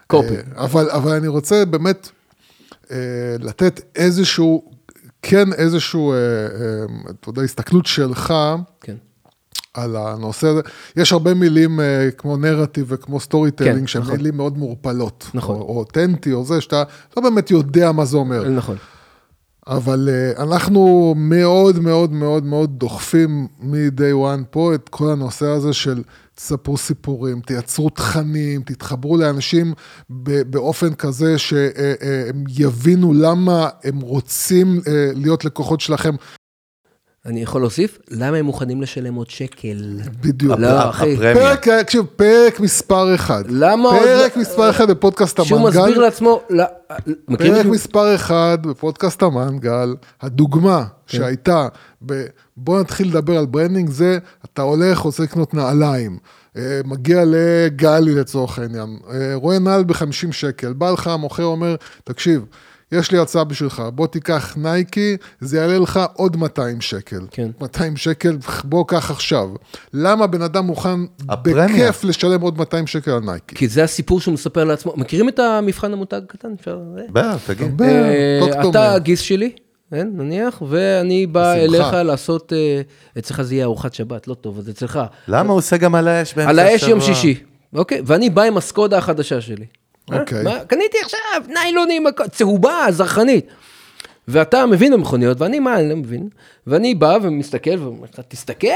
copy. 0.06 0.34
אה, 0.34 0.64
אבל, 0.64 0.90
אבל 0.90 1.12
אני 1.12 1.28
רוצה 1.28 1.64
באמת 1.64 2.08
אה, 2.90 2.96
לתת 3.40 3.80
איזשהו 3.96 4.62
כן 5.22 5.52
איזשהו, 5.52 6.12
אה, 6.12 6.16
אה, 6.16 6.84
אתה 7.10 7.28
יודע, 7.28 7.42
הסתכלות 7.42 7.86
שלך 7.86 8.34
כן. 8.80 8.96
על 9.74 9.96
הנושא 9.96 10.46
הזה. 10.46 10.60
יש 10.96 11.12
הרבה 11.12 11.34
מילים 11.34 11.80
אה, 11.80 12.10
כמו 12.18 12.36
נרטיב 12.36 12.86
וכמו 12.88 13.20
story 13.20 13.50
כן, 13.50 13.56
telling, 13.56 13.88
שהן 13.88 14.02
נכון. 14.02 14.16
מילים 14.16 14.36
מאוד 14.36 14.58
מעורפלות. 14.58 15.30
נכון. 15.34 15.56
או, 15.56 15.60
או 15.60 15.78
אותנטי 15.78 16.32
או 16.32 16.44
זה, 16.44 16.60
שאתה 16.60 16.82
לא 17.16 17.22
באמת 17.22 17.50
יודע 17.50 17.92
מה 17.92 18.04
זה 18.04 18.16
אומר. 18.16 18.48
נכון. 18.48 18.76
אבל 19.66 20.08
uh, 20.08 20.42
אנחנו 20.42 21.14
מאוד 21.16 21.78
מאוד 21.78 22.12
מאוד 22.12 22.44
מאוד 22.44 22.70
דוחפים 22.78 23.48
מ-day 23.60 24.14
one 24.14 24.44
פה 24.50 24.74
את 24.74 24.88
כל 24.88 25.10
הנושא 25.10 25.46
הזה 25.46 25.72
של 25.72 26.02
תספרו 26.40 26.76
סיפורים, 26.76 27.40
תייצרו 27.40 27.90
תכנים, 27.90 28.62
תתחברו 28.62 29.16
לאנשים 29.16 29.72
ב- 30.10 30.42
באופן 30.42 30.94
כזה 30.94 31.38
שהם 31.38 32.44
יבינו 32.58 33.12
למה 33.14 33.68
הם 33.84 34.00
רוצים 34.00 34.78
uh, 34.78 34.88
להיות 35.14 35.44
לקוחות 35.44 35.80
שלכם. 35.80 36.14
אני 37.26 37.42
יכול 37.42 37.60
להוסיף? 37.60 37.98
למה 38.10 38.36
הם 38.36 38.44
מוכנים 38.44 38.82
לשלם 38.82 39.14
עוד 39.14 39.30
שקל? 39.30 39.98
בדיוק. 40.20 40.58
לא, 40.58 40.90
אחי. 40.90 41.16
פרק, 41.16 41.68
תקשיב, 41.68 42.04
פרק 42.16 42.60
מספר 42.60 43.14
אחד. 43.14 43.44
למה 43.48 43.88
עוד- 43.88 43.98
פרק 44.02 44.36
מספר 44.36 44.70
אחד 44.70 44.90
בפודקאסט 44.90 45.44
שהוא 45.44 45.60
מסביר 45.68 45.82
המנגל. 45.84 46.00
לעצמו, 46.00 46.40
לא, 46.50 46.64
פרק 47.38 47.66
מספר 47.66 48.14
אחד 48.14 48.58
בפודקאסט 48.62 49.22
המנגל, 49.22 49.94
הדוגמה 50.20 50.84
כן. 51.06 51.18
שהייתה, 51.18 51.68
ב, 52.06 52.24
בוא 52.62 52.80
נתחיל 52.80 53.08
לדבר 53.08 53.38
על 53.38 53.46
branding, 53.46 53.90
זה 53.90 54.18
אתה 54.44 54.62
הולך, 54.62 54.98
רוצה 54.98 55.22
לקנות 55.22 55.54
נעליים, 55.54 56.18
אה, 56.56 56.80
מגיע 56.84 57.22
לגלי 57.26 58.14
לצורך 58.14 58.58
העניין, 58.58 58.98
אה, 59.12 59.34
רואה 59.34 59.58
נעל 59.58 59.84
ב-50 59.84 60.32
שקל, 60.32 60.72
בא 60.72 60.90
לך 60.90 61.06
המוכר 61.06 61.44
אומר, 61.44 61.76
תקשיב, 62.04 62.44
יש 62.92 63.12
לי 63.12 63.18
הצעה 63.18 63.44
בשבילך, 63.44 63.82
בוא 63.94 64.06
תיקח 64.06 64.56
נייקי, 64.56 65.16
זה 65.40 65.56
יעלה 65.56 65.78
לך 65.78 66.00
עוד 66.14 66.36
200 66.36 66.80
שקל. 66.80 67.20
כן. 67.30 67.50
200 67.60 67.96
שקל, 67.96 68.36
בוא 68.64 68.84
קח 68.88 69.10
עכשיו. 69.10 69.50
למה 69.94 70.26
בן 70.26 70.42
אדם 70.42 70.66
מוכן 70.66 71.00
הפרמיה. 71.28 71.66
בכיף 71.66 72.04
לשלם 72.04 72.40
עוד 72.40 72.58
200 72.58 72.86
שקל 72.86 73.10
על 73.10 73.20
נייקי? 73.20 73.54
כי 73.54 73.68
זה 73.68 73.84
הסיפור 73.84 74.20
שהוא 74.20 74.34
מספר 74.34 74.64
לעצמו. 74.64 74.94
מכירים 74.96 75.28
את 75.28 75.38
המבחן 75.38 75.92
המותג 75.92 76.20
הקטן? 76.28 76.48
אפשר... 76.60 76.78
בטח, 77.12 77.36
תגיד. 77.46 77.82
אה, 77.82 78.68
אתה. 78.70 78.94
הגיס 78.94 79.20
שלי, 79.20 79.52
כן, 79.90 80.08
נניח, 80.12 80.62
ואני 80.68 81.26
בא 81.26 81.54
בשמחה. 81.54 81.78
אליך 81.78 82.06
לעשות, 82.06 82.52
אה, 82.52 82.80
אצלך 83.18 83.42
זה 83.42 83.54
יהיה 83.54 83.64
ארוחת 83.64 83.94
שבת, 83.94 84.28
לא 84.28 84.34
טוב, 84.34 84.58
אז 84.58 84.70
אצלך. 84.70 85.00
למה 85.28 85.50
הוא 85.50 85.58
עושה 85.58 85.76
גם 85.76 85.94
על 85.94 86.08
האש 86.08 86.34
באמצע 86.34 86.50
על 86.50 86.58
האש 86.58 86.82
יום 86.82 86.98
השבוע? 86.98 87.14
שישי, 87.14 87.34
אוקיי? 87.74 88.00
ואני 88.04 88.30
בא 88.30 88.42
עם 88.42 88.56
הסקודה 88.56 88.98
החדשה 88.98 89.40
שלי. 89.40 89.64
אה, 90.12 90.20
אוקיי. 90.20 90.42
מה, 90.44 90.64
קניתי 90.64 90.96
עכשיו 91.04 91.54
ניילונים, 91.54 92.04
צהובה, 92.30 92.86
זרחנית. 92.90 93.46
ואתה 94.28 94.66
מבין 94.66 94.92
במכוניות, 94.92 95.40
ואני 95.40 95.58
מה, 95.58 95.78
אני 95.78 95.88
לא 95.88 95.96
מבין. 95.96 96.28
ואני 96.66 96.94
בא 96.94 97.18
ומסתכל, 97.22 97.78
ואומר 97.78 98.06
לך, 98.12 98.20
תסתכל, 98.28 98.66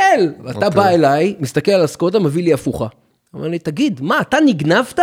ואתה 0.44 0.66
אוקיי. 0.66 0.70
בא 0.70 0.88
אליי, 0.88 1.34
מסתכל 1.40 1.72
על 1.72 1.82
הסקודה, 1.82 2.18
מביא 2.18 2.44
לי 2.44 2.52
הפוכה. 2.52 2.86
אומר 3.34 3.48
לי, 3.48 3.58
תגיד, 3.58 4.00
מה, 4.02 4.20
אתה 4.20 4.36
נגנבת? 4.46 4.98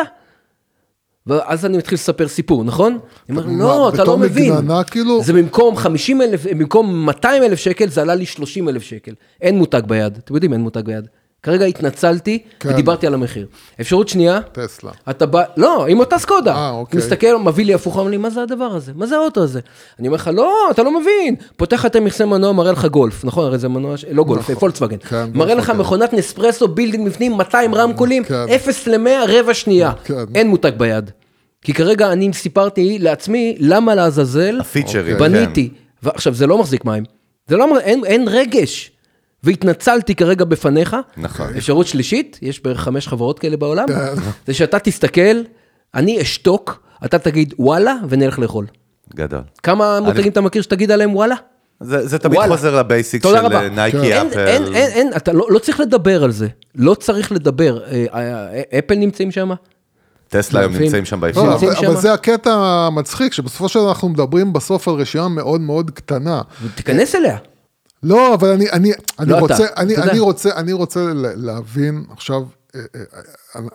ואז 1.32 1.66
אני 1.66 1.78
מתחיל 1.78 1.96
לספר 1.96 2.28
סיפור, 2.28 2.64
נכון? 2.64 3.00
אני 3.30 3.38
אומר, 3.38 3.50
לא, 3.50 3.90
אתה 3.90 3.98
לא 3.98 4.04
בתור 4.04 4.18
מבין. 4.18 4.54
מגננה, 4.54 4.84
כאילו? 4.84 5.24
זה 5.24 5.34
במקום 5.34 5.76
50 5.78 6.22
אלף, 6.22 6.46
במקום 6.46 7.06
200 7.06 7.44
אלף 7.44 7.60
שקל, 7.60 7.90
זה 7.90 8.02
עלה 8.02 8.16
לי 8.16 8.26
30 8.26 8.70
אלף 8.70 8.84
שקל. 8.84 9.14
אין 9.42 9.58
מותג 9.58 9.82
ביד, 9.88 10.18
אתם 10.18 10.34
יודעים, 10.34 10.54
אין 10.54 10.62
מותג 10.62 10.82
ביד. 10.86 11.08
כרגע 11.44 11.66
התנצלתי 11.66 12.40
כן. 12.60 12.70
ודיברתי 12.70 13.08
על 13.08 13.14
המחיר. 13.14 13.48
אפשרות 13.82 14.08
שנייה, 14.08 14.40
טסלה. 14.52 14.92
אתה 15.10 15.26
בא, 15.26 15.44
לא, 15.58 15.86
עם 15.88 16.00
אותה 16.00 16.18
סקודה. 16.18 16.56
אה, 16.56 16.70
אוקיי. 16.70 16.98
מסתכל, 16.98 17.38
מביא 17.38 17.66
לי 17.66 17.74
הפוכה, 17.74 18.00
אומר 18.00 18.12
לי, 18.12 18.18
מה 18.18 18.30
זה 18.30 18.42
הדבר 18.42 18.66
הזה? 18.66 18.92
מה 18.96 19.06
זה 19.08 19.16
האוטו 19.16 19.44
הזה? 19.44 19.60
אני 20.00 20.08
אומר 20.08 20.16
לך, 20.16 20.30
לא, 20.34 20.54
אתה 20.72 20.84
לא 20.84 21.00
מבין. 21.02 21.36
פותח 21.58 21.86
את 21.86 21.96
המכסה 21.96 22.26
מנוע, 22.26 22.52
מראה 22.52 22.72
לך 22.72 22.86
גולף, 22.86 23.26
נכון? 23.26 23.46
הרי 23.46 23.58
זה 23.58 23.68
מנוע, 23.68 23.96
לא 24.12 24.24
גולף, 24.24 24.52
פולקסווגן. 24.52 24.98
כן, 24.98 25.30
מראה 25.34 25.54
לך 25.54 25.66
פולקסווגן. 25.66 25.80
מכונת 25.80 26.14
נספרסו, 26.14 26.68
built-in 26.68 27.08
בפנים, 27.08 27.32
200 27.32 27.76
רמקולים, 27.76 28.24
כן. 28.24 28.46
0 28.56 28.88
ל-100, 28.88 29.10
רבע 29.28 29.54
שנייה. 29.54 29.92
כן. 30.04 30.24
אין 30.36 30.48
מותג 30.48 30.72
ביד. 30.78 31.12
כי 31.62 31.74
כרגע 31.74 32.12
אני 32.12 32.34
סיפרתי 32.34 33.00
לעצמי, 33.00 33.56
למה 33.60 33.96
לעזאזל 33.96 34.60
הפיצ'רים, 34.60 35.18
בניתי. 35.18 35.70
ועכשיו, 36.04 36.34
זה 36.34 36.48
לא 36.48 36.58
מחזיק 36.58 36.86
מים. 36.86 37.04
זה 37.48 37.58
לא, 37.58 37.80
אין, 37.80 38.06
אין 38.06 38.28
רגש. 38.28 38.92
והתנצלתי 39.44 40.16
כרגע 40.16 40.46
בפניך. 40.46 40.96
נכון. 41.18 41.48
אפשרות 41.58 41.88
שלישית, 41.88 42.40
יש 42.42 42.64
בערך 42.64 42.80
חמש 42.80 43.08
חברות 43.08 43.40
כאלה 43.40 43.58
בעולם, 43.58 43.88
כן. 43.88 44.22
זה 44.48 44.54
שאתה 44.54 44.80
תסתכל, 44.80 45.42
אני 45.96 46.22
אשתוק, 46.22 46.84
אתה 47.06 47.20
תגיד 47.20 47.54
וואלה, 47.60 47.96
ונלך 48.10 48.40
לאכול. 48.40 48.66
גדול. 49.16 49.42
כמה 49.64 50.00
מותגים 50.00 50.32
אתה 50.32 50.42
מכיר 50.42 50.62
שתגיד 50.62 50.92
עליהם 50.92 51.16
וואלה? 51.16 51.36
זה 51.80 52.08
זה 52.08 52.20
תמיד 52.20 52.38
וואלה. 52.38 52.56
חוזר 52.56 52.76
לבייסיק 52.76 53.24
של 53.24 53.36
רבה. 53.36 53.62
אה, 53.62 53.70
נייקי 53.70 54.14
אין, 54.14 54.28
אפל. 54.28 54.40
אין, 54.40 54.64
אין, 54.64 54.92
אין, 54.92 55.12
אתה 55.18 55.34
לא, 55.34 55.48
לא 55.50 55.60
צריך 55.60 55.80
לדבר 55.80 56.24
על 56.24 56.32
זה, 56.32 56.48
לא 56.76 56.94
צריך 56.94 57.32
לדבר. 57.32 57.84
אה, 57.84 58.06
אה, 58.14 58.80
אפל 58.80 58.96
נמצאים 58.96 59.32
שם? 59.32 59.52
טסלה 60.32 60.60
היום. 60.60 60.74
נמצאים 60.74 61.06
שם 61.06 61.24
לא. 61.24 61.54
נמצאים 61.54 61.72
אבל. 61.92 62.02
זה 62.02 62.14
הקטע 62.14 62.54
המצחיק, 62.54 63.34
שבסופו 63.34 63.70
של 63.70 63.80
דבר 63.80 63.90
אנחנו 63.90 64.10
מדברים 64.10 64.54
בסוף 64.54 64.88
על 64.88 64.94
רשימה 64.94 65.28
מאוד 65.28 65.62
מאוד 65.62 65.92
קטנה. 65.92 66.42
תיכנס 66.76 67.16
אליה. 67.16 67.38
לא, 68.04 68.34
אבל 68.34 68.50
אני, 68.50 68.70
אני, 68.72 68.92
אני 69.20 69.30
לא 69.30 69.38
רוצה, 69.38 69.56
אתה, 69.66 69.82
אני, 69.82 69.94
אתה 69.94 70.02
יודע. 70.02 70.12
אני 70.12 70.20
רוצה, 70.20 70.50
אני 70.56 70.74
רוצה 70.74 71.00
ל- 71.00 71.46
להבין 71.46 72.04
עכשיו, 72.12 72.42
אה, 72.76 72.80
אה, 72.96 73.02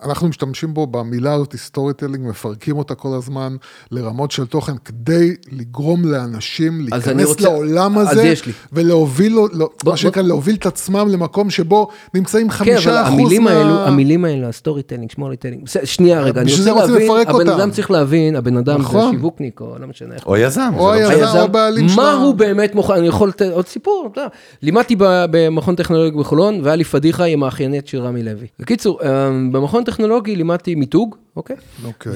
אנחנו 0.05 0.27
משתמשים 0.27 0.73
בו 0.73 0.87
במילה 0.87 1.33
הזאת, 1.33 1.55
storytelling, 1.55 2.27
מפרקים 2.27 2.77
אותה 2.77 2.95
כל 2.95 3.09
הזמן 3.17 3.55
לרמות 3.91 4.31
של 4.31 4.45
תוכן, 4.45 4.73
כדי 4.85 5.35
לגרום 5.51 6.05
לאנשים 6.05 6.81
להיכנס 6.81 7.27
רוצה- 7.27 7.43
לעולם 7.43 7.97
הזה. 7.97 8.33
ולהוביל, 8.73 9.33
לא, 9.33 9.47
בוא- 9.83 9.91
מה 9.91 9.97
שנקרא, 9.97 10.21
להוביל 10.21 10.55
את 10.55 10.65
עצמם 10.65 11.07
למקום 11.11 11.49
שבו 11.49 11.87
נמצאים 12.13 12.49
כן, 12.49 12.53
חמישה 12.55 12.89
אבל 12.89 13.07
אחוז 13.07 13.13
המילים 13.19 13.43
מה... 13.43 13.51
האלו, 13.51 13.79
המילים 13.79 14.25
האלו, 14.25 14.47
ה 14.47 14.83
storytelling, 14.83 15.11
shmorytelling. 15.11 15.61
שנייה 15.83 16.21
רגע, 16.21 16.41
אני 16.41 16.51
רוצה 16.51 16.63
זה 16.63 16.71
להבין, 16.71 16.95
לפרק 17.05 17.27
הבן 17.27 17.39
אותם. 17.39 17.49
אדם 17.59 17.71
צריך 17.71 17.91
להבין, 17.91 18.35
הבן 18.35 18.57
אדם 18.57 18.77
זה 18.77 18.83
נכון. 18.83 19.11
שיווקניק, 19.11 19.61
או 19.61 19.75
לא 19.79 19.87
משנה 19.87 20.15
איך. 20.15 20.25
או 20.27 20.37
יזם. 20.37 20.71
או 20.77 20.93
זה 20.97 21.03
לא 21.03 21.09
היזם. 21.09 21.23
משנה. 21.23 21.39
או 21.39 21.43
הבעלים 21.45 21.85
מה 21.85 21.91
שלה. 21.91 22.13
הוא 22.13 22.33
באמת 22.35 22.75
מוכן, 22.75 22.93
אני 22.93 23.07
יכול 23.07 23.29
לתת 23.29 23.49
עוד 23.51 23.67
סיפור, 23.67 24.09
אתה 24.11 24.21
יודע. 24.21 24.29
לימדתי 24.61 24.95
ב- 24.95 25.03
במכון 25.31 25.75
טכנולוגי 25.75 26.17
בחולון, 26.17 26.59
והיה 26.63 26.75
לי 26.75 26.83
פדיחה 26.83 27.23
עם 27.25 27.43
האחיינית 27.43 27.87
של 27.87 28.01
רמי 28.01 28.23
לוי. 28.23 28.47
בקיצור, 28.59 28.99
אה, 29.03 29.29
במכון 29.67 29.83
טכנולוגי 29.83 30.35
לימדתי 30.35 30.75
מיתוג, 30.75 31.15
אוקיי? 31.35 31.55
אוקיי. 31.85 32.11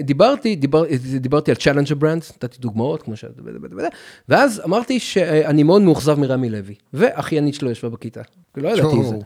ודיברתי, 0.00 0.56
דיבר, 0.56 0.84
דיברתי 1.20 1.50
על 1.50 1.56
challenger 1.56 1.94
brands, 1.94 2.32
נתתי 2.32 2.58
דוגמאות, 2.60 3.02
כמו 3.02 3.16
ש... 3.16 3.24
ואז 4.28 4.62
אמרתי 4.64 5.00
שאני 5.00 5.62
מאוד 5.62 5.82
מאוכזב 5.82 6.18
מרמי 6.18 6.50
לוי, 6.50 6.74
ואחיינית 6.94 7.54
שלו 7.54 7.70
ישבה 7.70 7.90
בכיתה. 7.90 8.20
כי 8.54 8.60
לא 8.60 8.68
ידעתי 8.68 9.00
את 9.00 9.06
זה. 9.06 9.16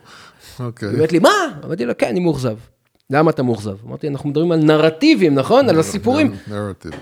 אוקיי. 0.61 0.89
היא 0.89 0.95
אומרת 0.95 1.13
לי, 1.13 1.19
מה? 1.19 1.31
אמרתי 1.65 1.87
לה, 1.87 1.95
כן, 1.95 2.09
אני 2.09 2.21
מאוכזב. 2.21 2.57
למה 3.11 3.31
אתה 3.31 3.43
מאוכזב? 3.43 3.77
אמרתי, 3.87 4.09
אנחנו 4.09 4.29
מדברים 4.29 4.53
על 4.53 4.65
נרטיבים, 4.65 5.35
נכון? 5.35 5.69
על 5.69 5.79
הסיפורים. 5.79 6.35
נרטיב. 6.51 6.93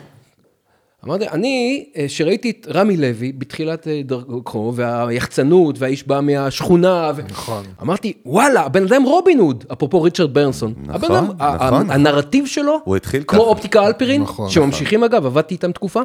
אמרתי, 1.07 1.29
אני, 1.29 1.87
אה, 1.97 2.05
שראיתי 2.09 2.51
את 2.51 2.67
רמי 2.75 2.97
לוי 2.97 3.33
בתחילת 3.33 3.89
אה, 3.89 4.01
דרכו, 4.05 4.73
והיחצנות, 4.77 5.79
והאיש 5.79 6.07
בא 6.07 6.21
מהשכונה, 6.21 7.13
ו... 7.17 7.23
נכון. 7.31 7.65
אמרתי, 7.83 8.13
וואלה, 8.27 8.61
הבן 8.61 8.83
אדם 8.83 9.03
רובין 9.03 9.39
הוד, 9.39 9.65
אפרופו 9.73 10.03
ריצ'רד 10.03 10.35
ברנסון. 10.35 10.75
הבן 10.89 11.13
אדם, 11.13 11.27
נכון. 11.39 11.91
הנרטיב 11.91 12.47
שלו, 12.47 12.81
הוא 12.85 12.97
התחיל 12.97 13.23
כמו 13.27 13.41
ככה. 13.41 13.49
אופטיקה 13.49 13.87
אלפרין, 13.87 14.23
נכון, 14.23 14.51
שממשיכים 14.51 15.05
אגב, 15.05 15.27
עבדתי 15.27 15.55
איתם 15.55 15.73
תקופה, 15.73 16.01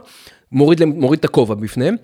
מוריד, 0.51 0.85
מוריד 0.85 1.19
את 1.19 1.25
הכובע 1.25 1.55
בפניהם. 1.55 1.95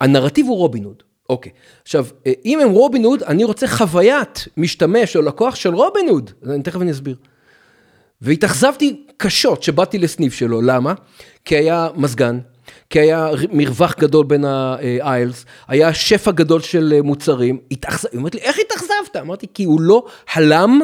הנרטיב 0.00 0.46
הוא 0.46 0.56
רובין 0.56 0.84
הוד. 0.84 1.02
אוקיי, 1.28 1.52
עכשיו, 1.82 2.06
אה, 2.26 2.32
אם 2.44 2.60
הם 2.60 2.70
רובין 2.70 3.04
הוד, 3.04 3.22
אני 3.22 3.44
רוצה 3.44 3.66
חוויית 3.66 4.48
משתמש 4.56 5.16
או 5.16 5.22
לקוח 5.22 5.54
של 5.54 5.74
רובין 5.74 6.08
הוד, 6.08 6.30
אני 6.46 6.62
תכף 6.62 6.80
אני 6.80 6.90
אסביר. 6.90 7.16
והתאכזבתי 8.22 9.06
קשות 9.22 9.62
שבאתי 9.62 9.98
לסניף 9.98 10.34
שלו, 10.34 10.62
למה? 10.62 10.94
כי 11.44 11.56
היה 11.56 11.88
מזגן, 11.96 12.38
כי 12.90 13.00
היה 13.00 13.28
מרווח 13.52 13.94
גדול 13.98 14.26
בין 14.26 14.44
האיילס, 14.44 15.44
היה 15.68 15.94
שפע 15.94 16.30
גדול 16.30 16.60
של 16.60 16.92
אה, 16.96 17.02
מוצרים, 17.02 17.58
התאכזב, 17.70 18.08
היא 18.12 18.18
אומרת 18.18 18.34
לי, 18.34 18.40
איך 18.40 18.56
התאכזבת? 18.66 19.16
אמרתי, 19.20 19.46
כי 19.54 19.64
הוא 19.64 19.80
לא 19.80 20.04
הלם 20.34 20.80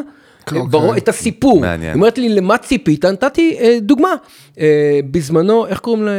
אוקיי. 0.46 0.70
ברור, 0.70 0.96
את 0.96 1.08
הסיפור. 1.08 1.60
מעניין. 1.60 1.90
היא 1.90 1.94
אומרת 1.94 2.18
לי, 2.18 2.28
למה 2.28 2.58
ציפית? 2.58 3.04
נתתי 3.04 3.56
אה, 3.60 3.78
דוגמה. 3.80 4.14
אה, 4.60 5.00
בזמנו, 5.10 5.66
איך 5.66 5.78
קוראים 5.78 6.04
ל... 6.04 6.08
אה, 6.08 6.14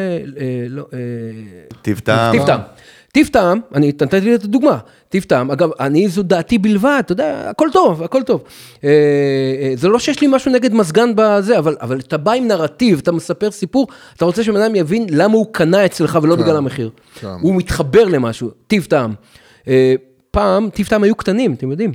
לא, 0.70 0.86
אה, 0.94 1.00
טיב 1.82 2.00
טעם. 2.00 2.32
טיב 2.32 2.46
טעם. 2.46 2.60
טיב 3.12 3.28
טעם, 3.28 3.60
אני 3.76 3.88
נתתי 3.88 4.22
לי 4.22 4.36
את 4.36 4.44
הדוגמה, 4.44 4.78
טיב 5.10 5.24
טעם, 5.24 5.52
אגב, 5.52 5.70
אני 5.80 6.08
זו 6.08 6.24
דעתי 6.24 6.58
בלבד, 6.58 7.02
אתה 7.06 7.12
יודע, 7.12 7.50
הכל 7.50 7.68
טוב, 7.74 8.04
הכל 8.04 8.24
טוב. 8.24 8.44
אה, 8.84 8.90
אה, 8.90 9.72
זה 9.76 9.88
לא 9.88 10.00
שיש 10.00 10.22
לי 10.22 10.28
משהו 10.30 10.52
נגד 10.52 10.74
מזגן 10.74 11.12
בזה, 11.16 11.58
אבל, 11.58 11.78
אבל 11.82 12.00
אתה 12.00 12.18
בא 12.18 12.32
עם 12.32 12.48
נרטיב, 12.48 13.00
אתה 13.00 13.12
מספר 13.12 13.52
סיפור, 13.52 13.88
אתה 14.18 14.26
רוצה 14.26 14.44
שבן 14.44 14.62
אדם 14.62 14.76
יבין 14.76 15.06
למה 15.10 15.34
הוא 15.34 15.48
קנה 15.52 15.86
אצלך 15.86 16.20
ולא 16.22 16.36
כן, 16.36 16.42
בגלל 16.42 16.58
המחיר. 16.58 16.90
כן. 17.20 17.28
הוא 17.42 17.56
מתחבר 17.56 18.06
למשהו, 18.06 18.50
טיב 18.68 18.86
טעם. 18.86 19.14
אה, 19.68 19.96
פעם, 20.32 20.70
טיב 20.70 20.88
טעם 20.88 21.04
היו 21.04 21.16
קטנים, 21.16 21.54
אתם 21.54 21.72
יודעים. 21.72 21.92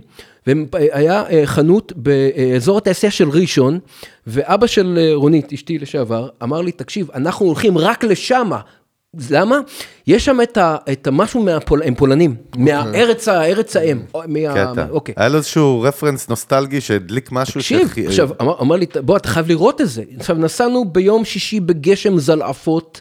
והיה 0.46 1.24
חנות 1.44 1.92
באזור 1.96 2.78
התעשייה 2.78 3.12
של 3.12 3.28
ראשון, 3.28 3.78
ואבא 4.26 4.66
של 4.66 5.10
רונית, 5.14 5.52
אשתי 5.52 5.78
לשעבר, 5.78 6.28
אמר 6.42 6.60
לי, 6.60 6.72
תקשיב, 6.72 7.10
אנחנו 7.14 7.46
הולכים 7.46 7.78
רק 7.78 8.04
לשמה. 8.04 8.60
למה? 9.30 9.58
יש 10.06 10.24
שם 10.24 10.38
את, 10.42 10.56
ה, 10.56 10.76
את 10.92 11.06
המשהו 11.06 11.42
מהפול... 11.42 11.82
הם 11.82 11.94
פולנים, 11.94 12.34
מהארץ 12.56 13.28
האם. 13.76 14.00
או, 14.14 14.22
מה... 14.28 14.72
קטע. 14.72 14.86
אוקיי. 14.90 15.14
היה 15.18 15.28
לו 15.28 15.36
איזשהו 15.36 15.80
רפרנס 15.80 16.28
נוסטלגי 16.28 16.80
שהדליק 16.80 17.32
משהו 17.32 17.60
תקשיב, 17.60 17.88
שחי- 17.88 18.06
עכשיו, 18.06 18.30
אמר, 18.40 18.60
אמר 18.60 18.76
לי, 18.76 18.86
בוא, 19.00 19.16
אתה 19.16 19.28
חייב 19.28 19.48
לראות 19.48 19.80
את 19.80 19.88
זה. 19.88 20.02
עכשיו, 20.18 20.36
נסענו 20.36 20.84
ביום 20.84 21.24
שישי 21.24 21.60
בגשם 21.60 22.18
זלעפות, 22.18 23.00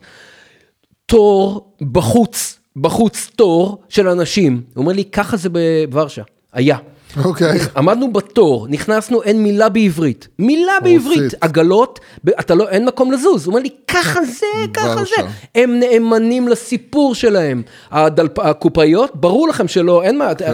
תור 1.06 1.74
בחוץ, 1.92 2.60
בחוץ 2.76 3.30
תור 3.36 3.82
של 3.90 4.08
אנשים. 4.08 4.62
הוא 4.74 4.82
אומר 4.82 4.94
לי, 4.94 5.04
ככה 5.06 5.38
זה 5.38 5.50
בוורשה, 5.50 6.22
היה. 6.54 6.78
אוקיי. 7.24 7.60
עמדנו 7.78 8.14
בתור, 8.14 8.68
נכנסנו, 8.70 9.24
אין 9.24 9.44
מילה 9.44 9.70
בעברית. 9.70 10.28
מילה 10.40 10.74
בעברית. 10.84 11.34
עגלות, 11.42 12.00
אתה 12.40 12.56
לא, 12.56 12.70
אין 12.70 12.86
מקום 12.86 13.12
לזוז. 13.12 13.46
הוא 13.46 13.52
אומר 13.52 13.64
לי, 13.64 13.70
ככה 13.88 14.26
זה, 14.26 14.46
ככה 14.74 14.96
ורשה. 14.98 15.16
זה. 15.22 15.28
הם 15.62 15.80
נאמנים 15.80 16.48
לסיפור 16.48 17.16
שלהם. 17.16 17.62
הדלפ... 17.92 18.40
הקופאיות, 18.40 19.16
ברור 19.16 19.48
לכם 19.48 19.68
שלא, 19.68 20.04
אין 20.04 20.18
מה, 20.18 20.36
כן. 20.36 20.54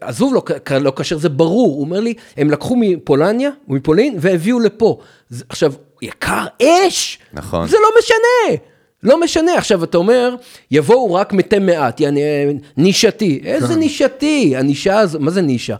עזוב, 0.00 0.34
לא, 0.34 0.42
לא 0.80 0.92
כאשר 0.96 1.18
זה 1.18 1.28
ברור. 1.28 1.68
הוא 1.68 1.80
אומר 1.80 2.00
לי, 2.00 2.14
הם 2.36 2.50
לקחו 2.50 2.76
מפולניה, 2.76 3.50
מפולין, 3.68 4.16
והביאו 4.20 4.60
לפה. 4.60 4.98
זה, 5.28 5.44
עכשיו, 5.48 5.72
יקר 6.02 6.44
אש! 6.62 7.18
נכון. 7.32 7.68
זה 7.68 7.76
לא 7.82 7.88
משנה. 7.98 8.69
לא 9.02 9.20
משנה, 9.20 9.54
עכשיו 9.54 9.84
אתה 9.84 9.98
אומר, 9.98 10.34
יבואו 10.70 11.14
רק 11.14 11.32
מתי 11.32 11.58
מעט, 11.58 12.00
יעני, 12.00 12.22
אה, 12.22 12.50
נישתי. 12.76 13.40
איזה 13.44 13.68
כן. 13.74 13.78
נישתי? 13.78 14.56
הנישה 14.56 14.98
הזו, 14.98 15.20
מה 15.20 15.30
זה 15.30 15.42
נישה? 15.42 15.76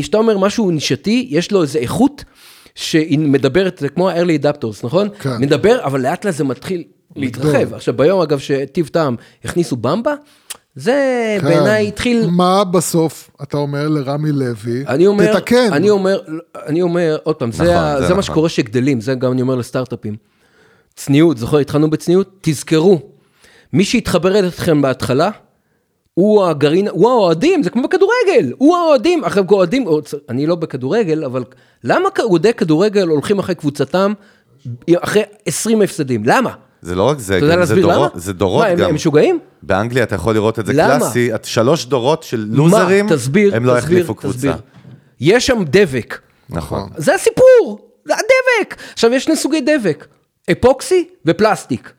כשאתה 0.00 0.18
אומר 0.18 0.38
משהו 0.38 0.70
נישתי, 0.70 1.26
יש 1.30 1.52
לו 1.52 1.62
איזה 1.62 1.78
איכות 1.78 2.24
שהיא 2.74 3.18
מדברת, 3.18 3.78
זה 3.80 3.88
כמו 3.88 4.08
ה-early 4.10 4.42
adapters, 4.44 4.80
נכון? 4.84 5.08
כן. 5.20 5.36
מדבר, 5.40 5.78
אבל 5.84 6.00
לאט 6.00 6.24
לאט 6.24 6.34
זה 6.34 6.44
מתחיל 6.44 6.82
להתרחב. 7.16 7.74
עכשיו, 7.74 7.94
ביום 7.96 8.20
אגב 8.20 8.38
שטיב 8.38 8.86
טעם 8.88 9.16
הכניסו 9.44 9.76
במבה, 9.76 10.14
זה 10.76 10.92
כן. 11.40 11.44
בעיניי 11.48 11.88
התחיל... 11.88 12.26
מה 12.30 12.64
בסוף 12.64 13.30
אתה 13.42 13.56
אומר 13.56 13.88
לרמי 13.88 14.32
לוי? 14.32 14.84
אני 14.88 15.06
אומר, 15.06 15.34
תתקן. 15.38 15.72
אני 15.72 15.90
אומר, 15.90 16.20
אני 16.66 16.82
אומר, 16.82 17.16
עוד 17.22 17.36
פעם, 17.36 17.52
זה, 17.52 17.62
נכון, 17.62 17.76
ה- 17.76 17.92
זה 17.94 17.98
זה 18.00 18.04
נכון. 18.04 18.16
מה 18.16 18.22
שקורה 18.22 18.48
שגדלים, 18.48 19.00
זה 19.00 19.14
גם 19.14 19.32
אני 19.32 19.42
אומר 19.42 19.54
לסטארט-אפים. 19.54 20.31
צניעות, 20.96 21.38
זוכר, 21.38 21.58
התחלנו 21.58 21.90
בצניעות? 21.90 22.30
תזכרו, 22.40 23.00
מי 23.72 23.84
שהתחבר 23.84 24.38
אליכם 24.38 24.82
בהתחלה, 24.82 25.30
הוא 26.14 26.44
הגרעין, 26.44 26.88
הוא 26.88 27.10
האוהדים, 27.10 27.62
זה 27.62 27.70
כמו 27.70 27.82
בכדורגל, 27.82 28.52
הוא 28.58 28.76
האוהדים, 28.76 29.24
עכשיו 29.24 29.44
אוהדים, 29.50 29.86
או- 29.86 30.00
אני 30.28 30.46
לא 30.46 30.54
בכדורגל, 30.54 31.24
אבל 31.24 31.44
למה 31.84 32.08
אוהדי 32.22 32.54
כדורגל 32.54 33.08
הולכים 33.08 33.38
אחרי 33.38 33.54
קבוצתם 33.54 34.12
אחרי 34.96 35.22
20 35.46 35.82
הפסדים? 35.82 36.22
למה? 36.24 36.50
זה 36.82 36.94
לא 36.94 37.02
רק 37.02 37.18
זה, 37.18 37.40
גם 37.40 37.64
זה? 37.64 37.74
דורות, 37.80 38.12
זה 38.14 38.32
דורות 38.32 38.64
מה, 38.66 38.74
גם. 38.74 38.88
הם 38.88 38.94
משוגעים? 38.94 39.38
באנגליה 39.62 40.04
אתה 40.04 40.14
יכול 40.14 40.34
לראות 40.34 40.58
את 40.58 40.66
זה 40.66 40.72
למה? 40.72 40.98
קלאסי, 40.98 41.30
שלוש 41.42 41.86
דורות 41.86 42.22
של 42.22 42.46
לוזרים, 42.50 43.06
מה? 43.06 43.12
תסביר, 43.16 43.56
הם 43.56 43.64
לא 43.64 43.72
תסביר, 43.72 43.84
החליפו 43.98 44.14
קבוצה. 44.14 44.36
תסביר. 44.36 44.54
יש 45.20 45.46
שם 45.46 45.64
דבק. 45.66 46.18
נכון. 46.50 46.88
זה 46.96 47.14
הסיפור, 47.14 47.78
זה 48.04 48.12
הדבק. 48.14 48.76
עכשיו, 48.92 49.12
יש 49.12 49.24
שני 49.24 49.36
סוגי 49.36 49.60
דבק, 49.60 50.06
אפוקסי 50.52 51.08
ופלסטיק. 51.26 51.92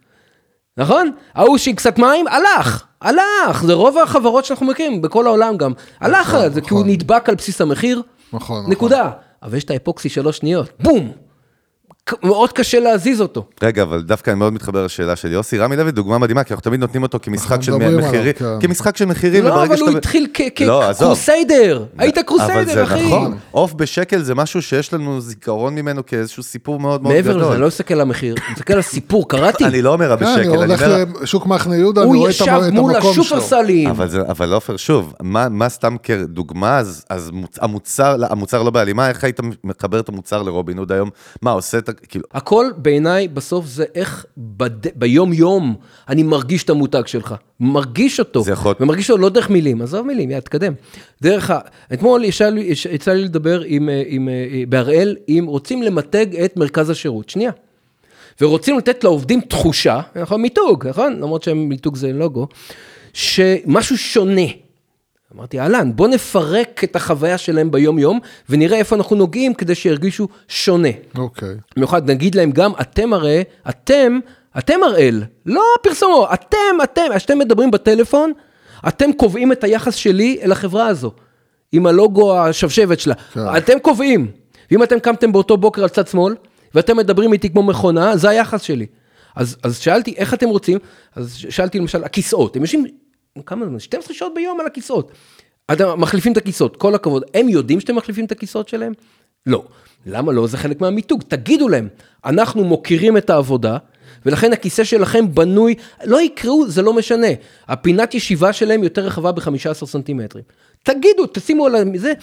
נכון? 0.77 1.11
ההוא 1.33 1.57
שהיא 1.57 1.75
קצת 1.75 1.99
מים, 1.99 2.27
הלך, 2.27 2.83
הלך. 3.01 3.63
זה 3.63 3.73
רוב 3.73 3.97
החברות 3.97 4.45
שאנחנו 4.45 4.65
מכירים, 4.65 5.01
בכל 5.01 5.27
העולם 5.27 5.57
גם. 5.57 5.73
הלך, 5.99 6.37
זה 6.53 6.61
כי 6.61 6.73
הוא 6.73 6.79
נכון. 6.79 6.91
נדבק 6.91 7.29
על 7.29 7.35
בסיס 7.35 7.61
המחיר. 7.61 8.01
נכון, 8.33 8.59
נכון. 8.59 8.71
נקודה. 8.71 9.09
אבל 9.43 9.57
יש 9.57 9.63
את 9.63 9.71
האפוקסי 9.71 10.09
שלוש 10.09 10.37
שניות, 10.37 10.69
בום. 10.79 11.11
מאוד 12.23 12.51
קשה 12.51 12.79
להזיז 12.79 13.21
אותו. 13.21 13.45
רגע, 13.61 13.83
אבל 13.83 14.01
דווקא 14.01 14.29
אני 14.31 14.39
מאוד 14.39 14.53
מתחבר 14.53 14.85
לשאלה 14.85 15.15
של 15.15 15.31
יוסי. 15.31 15.57
רמי 15.57 15.75
לוי 15.75 15.91
דוגמה 15.91 16.17
מדהימה, 16.17 16.43
כי 16.43 16.53
אנחנו 16.53 16.63
תמיד 16.63 16.79
נותנים 16.79 17.03
אותו 17.03 17.19
כמשחק 17.21 17.61
של 17.61 17.71
מחירים, 17.75 18.33
כן. 18.33 18.45
כמשחק 18.59 18.97
של 18.97 19.05
מחירים, 19.05 19.43
לא, 19.43 19.63
אבל 19.63 19.79
הוא 19.81 19.89
התחיל 19.97 20.27
לא. 20.61 20.81
כקרוסיידר. 20.93 21.85
היית 21.97 22.17
אבל 22.17 22.25
קרוסיידר, 22.27 22.73
זה 22.73 22.83
אחי. 22.83 23.07
נכון, 23.07 23.37
עוף 23.51 23.73
בשקל 23.73 24.21
זה 24.21 24.35
משהו 24.35 24.61
שיש 24.61 24.93
לנו 24.93 25.21
זיכרון 25.21 25.75
ממנו 25.75 26.05
כאיזשהו 26.05 26.43
סיפור 26.43 26.79
מאוד 26.79 27.03
מאוד 27.03 27.13
מעבר 27.15 27.29
גדול. 27.31 27.41
לזה, 27.41 27.51
אני 27.53 27.61
לא 27.61 27.67
מסתכל 27.67 27.93
על 27.93 28.01
המחיר, 28.01 28.35
אני 28.45 28.53
מסתכל 28.53 28.73
על 28.73 28.79
הסיפור, 28.79 29.29
קראתי. 29.29 29.65
אני 29.73 29.81
לא 29.81 29.93
אומר 29.93 30.09
כן, 30.09 30.15
בשקל, 30.25 30.31
אני 30.39 30.47
אני 30.47 30.55
הולך 30.57 30.81
אומר... 30.83 31.03
לשוק 31.21 31.45
מחנה 31.45 31.75
יהודה, 31.75 32.01
אני 32.01 32.09
הוא 32.09 32.17
רואה 32.17 32.29
את 32.29 32.35
ישב 32.35 32.47
המ- 32.47 32.63
את 32.63 32.71
מול 32.73 32.95
המקום 32.95 33.13
שלו. 33.13 33.23
השופרסלים. 33.23 33.89
אבל, 33.89 34.07
אבל 34.29 34.53
עופר, 34.53 34.77
שוב, 34.77 35.13
מה, 35.21 35.49
מה 35.49 35.69
סתם 35.69 35.95
כדוגמה, 36.03 36.77
אז, 36.77 37.05
אז 37.09 37.29
מוצ, 37.31 37.59
המוצר, 38.29 38.63
לא 38.63 38.69
בהלימה, 38.71 39.09
איך 39.09 39.23
היית 39.23 39.39
מחבר 39.63 39.99
את 39.99 40.09
המוצר 40.09 40.41
לרובין 40.43 40.77
הוד 40.77 40.91
היום? 40.91 41.09
מה, 41.41 41.51
עושה 41.51 41.77
את. 41.77 41.89
כאילו, 42.09 42.25
הכל 42.31 42.65
בעיניי 42.77 43.27
בסוף 43.27 43.65
זה 43.65 43.85
איך 43.95 44.25
בד... 44.37 44.69
ביום 44.95 45.33
יום 45.33 45.75
אני 46.09 46.23
מרגיש 46.23 46.63
את 46.63 46.69
המותג 46.69 47.03
שלך, 47.05 47.35
מרגיש 47.59 48.19
אותו, 48.19 48.43
זה 48.43 48.51
יכול- 48.51 48.75
ומרגיש 48.79 49.09
אותו 49.11 49.21
לא 49.21 49.29
דרך 49.29 49.49
מילים, 49.49 49.81
עזוב 49.81 50.07
מילים, 50.07 50.29
יאללה, 50.29 50.41
תקדם. 50.41 50.73
דרך 51.21 51.49
ה... 51.51 51.59
אתמול 51.93 52.23
ישב 52.23 52.51
לי- 52.55 52.73
יצא 52.91 53.13
לי 53.13 53.23
לדבר 53.23 53.61
עם, 53.65 53.89
אה, 53.89 54.03
עם, 54.07 54.29
אה, 54.29 54.33
בהראל, 54.69 55.15
אם 55.29 55.45
רוצים 55.47 55.83
למתג 55.83 56.35
את 56.35 56.57
מרכז 56.57 56.89
השירות, 56.89 57.29
שנייה. 57.29 57.51
ורוצים 58.41 58.77
לתת 58.77 59.03
לעובדים 59.03 59.41
תחושה, 59.41 60.01
נכון, 60.15 60.41
מיתוג, 60.41 60.87
נכון? 60.87 61.13
למרות 61.13 61.43
שמיתוג 61.43 61.95
זה 61.95 62.13
לוגו, 62.13 62.47
שמשהו 63.13 63.97
שונה. 63.97 64.41
אמרתי, 65.35 65.59
אהלן, 65.59 65.95
בוא 65.95 66.07
נפרק 66.07 66.81
את 66.83 66.95
החוויה 66.95 67.37
שלהם 67.37 67.71
ביום-יום, 67.71 68.19
ונראה 68.49 68.77
איפה 68.77 68.95
אנחנו 68.95 69.15
נוגעים 69.15 69.53
כדי 69.53 69.75
שירגישו 69.75 70.27
שונה. 70.47 70.89
אוקיי. 71.17 71.55
במיוחד 71.75 72.11
נגיד 72.11 72.35
להם 72.35 72.51
גם, 72.51 72.71
אתם 72.81 73.13
הרי, 73.13 73.43
אתם, 73.69 74.19
אתם 74.57 74.83
הראל, 74.83 75.23
לא 75.45 75.63
פרסומו, 75.83 76.27
אתם, 76.33 76.57
אתם, 76.83 77.01
כשאתם 77.15 77.39
מדברים 77.39 77.71
בטלפון, 77.71 78.31
אתם 78.87 79.13
קובעים 79.13 79.51
את 79.51 79.63
היחס 79.63 79.95
שלי 79.95 80.39
אל 80.41 80.51
החברה 80.51 80.87
הזו, 80.87 81.11
עם 81.71 81.85
הלוגו 81.85 82.37
השבשבת 82.37 82.99
שלה. 82.99 83.13
כן. 83.33 83.39
אתם 83.57 83.79
קובעים. 83.79 84.31
ואם 84.71 84.83
אתם 84.83 84.99
קמתם 84.99 85.31
באותו 85.31 85.57
בוקר 85.57 85.83
על 85.83 85.89
צד 85.89 86.07
שמאל, 86.07 86.35
ואתם 86.75 86.97
מדברים 86.97 87.33
איתי 87.33 87.49
כמו 87.49 87.63
מכונה, 87.63 88.17
זה 88.17 88.29
היחס 88.29 88.61
שלי. 88.61 88.85
אז, 89.35 89.57
אז 89.63 89.77
שאלתי, 89.77 90.13
איך 90.17 90.33
אתם 90.33 90.49
רוצים? 90.49 90.79
אז 91.15 91.35
שאלתי 91.49 91.79
למשל, 91.79 92.03
הכיסאות, 92.03 92.55
הם 92.55 92.61
יושבים, 92.61 92.85
כמה 93.45 93.65
זמן? 93.65 93.79
12 93.79 94.15
שעות 94.15 94.33
ביום 94.35 94.59
על 94.59 94.65
הכיסאות. 94.65 95.11
אתם 95.71 96.01
מחליפים 96.01 96.31
את 96.31 96.37
הכיסאות, 96.37 96.77
כל 96.77 96.95
הכבוד. 96.95 97.23
הם 97.33 97.49
יודעים 97.49 97.79
שאתם 97.79 97.95
מחליפים 97.95 98.25
את 98.25 98.31
הכיסאות 98.31 98.69
שלהם? 98.69 98.93
לא. 99.45 99.63
למה 100.05 100.31
לא? 100.31 100.47
זה 100.47 100.57
חלק 100.57 100.81
מהמיתוג. 100.81 101.21
תגידו 101.27 101.69
להם, 101.69 101.87
אנחנו 102.25 102.63
מוקירים 102.63 103.17
את 103.17 103.29
העבודה, 103.29 103.77
ולכן 104.25 104.53
הכיסא 104.53 104.83
שלכם 104.83 105.35
בנוי, 105.35 105.75
לא 106.05 106.21
יקראו, 106.21 106.67
זה 106.67 106.81
לא 106.81 106.93
משנה. 106.93 107.27
הפינת 107.67 108.13
ישיבה 108.13 108.53
שלהם 108.53 108.83
יותר 108.83 109.05
רחבה 109.05 109.31
ב-15 109.31 109.85
סנטימטרים. 109.85 110.43
תגידו, 110.83 111.25
תשימו 111.33 111.65
על 111.65 111.75
זה, 111.95 112.13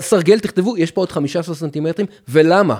סרגל, 0.00 0.38
תכתבו, 0.38 0.76
יש 0.78 0.90
פה 0.90 1.00
עוד 1.00 1.12
15 1.12 1.54
סנטימטרים, 1.54 2.06
ולמה? 2.28 2.76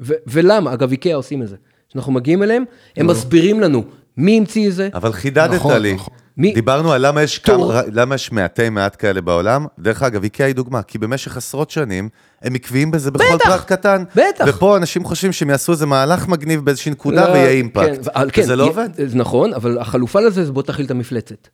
ו- 0.00 0.14
ולמה? 0.26 0.72
אגב, 0.72 0.90
איקאה 0.90 1.14
עושים 1.14 1.42
את 1.42 1.48
זה. 1.48 1.56
כשאנחנו 1.88 2.12
מגיעים 2.12 2.42
אליהם, 2.42 2.64
הם 2.96 3.06
מסבירים 3.06 3.60
לנו 3.60 3.84
מי 4.16 4.38
המציא 4.38 4.68
את 4.68 4.74
זה, 4.74 4.88
אבל 4.94 5.12
חידדת 5.12 5.54
נכון, 5.54 5.82
לי. 5.82 5.94
נכון. 5.94 6.14
מי- 6.36 6.52
דיברנו 6.52 6.92
על 6.92 7.06
למה 7.06 7.22
יש, 7.22 7.38
תור. 7.38 7.72
כמה, 7.72 7.82
למה 7.92 8.14
יש 8.14 8.32
מעטי 8.32 8.68
מעט 8.70 8.96
כאלה 8.98 9.20
בעולם. 9.20 9.66
דרך 9.78 10.02
אגב, 10.02 10.22
איקאה 10.22 10.46
היא 10.46 10.54
דוגמה, 10.54 10.82
כי 10.82 10.98
במשך 10.98 11.36
עשרות 11.36 11.70
שנים 11.70 12.08
הם 12.42 12.54
עקביים 12.54 12.90
בזה 12.90 13.10
בכל 13.10 13.24
בטח, 13.34 13.44
פרט 13.48 13.64
קטן. 13.72 14.04
בטח. 14.16 14.44
ופה 14.48 14.76
אנשים 14.76 15.04
חושבים 15.04 15.32
שהם 15.32 15.50
יעשו 15.50 15.72
איזה 15.72 15.86
מהלך 15.86 16.28
מגניב 16.28 16.64
באיזושהי 16.64 16.90
נקודה 16.92 17.26
לא, 17.28 17.32
ויהיה 17.32 17.46
כן, 17.48 17.52
אימפקט. 17.56 18.06
ו- 18.06 18.30
כן, 18.32 18.42
וזה 18.42 18.56
לא 18.56 18.64
י- 18.64 18.66
עובד. 18.66 18.88
זה 19.08 19.16
נכון, 19.16 19.54
אבל 19.54 19.78
החלופה 19.78 20.20
לזה 20.20 20.44
זה 20.44 20.52
בוא 20.52 20.62
תכיל 20.62 20.86
את 20.86 20.90
המפלצת. 20.90 21.48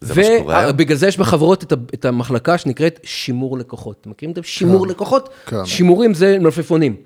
זה 0.00 0.14
מה 0.14 0.22
שקורה 0.38 0.58
היום. 0.60 0.70
ובגלל 0.74 0.96
זה 0.96 1.06
יש 1.08 1.18
בחברות 1.18 1.72
את, 1.94 2.04
המחלקה 2.04 2.58
שנקראת 2.58 3.00
שימור 3.04 3.58
לקוחות. 3.58 4.06
מכירים 4.06 4.30
את 4.30 4.36
זה? 4.36 4.42
שימור 4.44 4.86
לקוחות? 4.86 5.28
כן. 5.46 5.66
שימורים 5.66 6.14
זה 6.14 6.36
מלפפונים. 6.40 6.96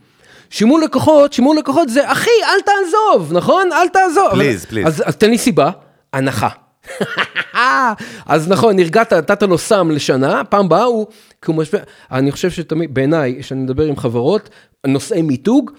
שימור 0.51 0.79
לקוחות, 0.81 1.33
שימור 1.33 1.55
לקוחות 1.55 1.89
זה, 1.89 2.13
אחי, 2.13 2.31
אל 2.45 2.61
תעזוב, 2.61 3.33
נכון? 3.33 3.69
אל 3.73 3.89
תעזוב. 3.89 4.33
please. 4.33 4.87
אז, 4.87 5.03
אז 5.07 5.17
תן 5.17 5.31
לי 5.31 5.39
סיבה, 5.39 5.71
הנחה. 6.13 6.49
אז 8.27 8.49
נכון, 8.49 8.77
נרגעת, 8.77 9.13
נתת 9.13 9.43
לו 9.43 9.59
סם 9.59 9.91
לשנה, 9.91 10.45
פעם 10.45 10.69
באה 10.69 10.83
הוא, 10.85 11.07
כי 11.43 11.51
הוא 11.51 11.57
משווה, 11.57 11.81
אני 12.13 12.33
חושב 12.33 12.51
שתמיד, 12.51 12.95
בעיניי, 12.95 13.37
כשאני 13.41 13.61
מדבר 13.63 13.85
עם 13.85 13.97
חברות, 13.97 14.49
נושאי 14.87 15.23
מיתוג, 15.23 15.71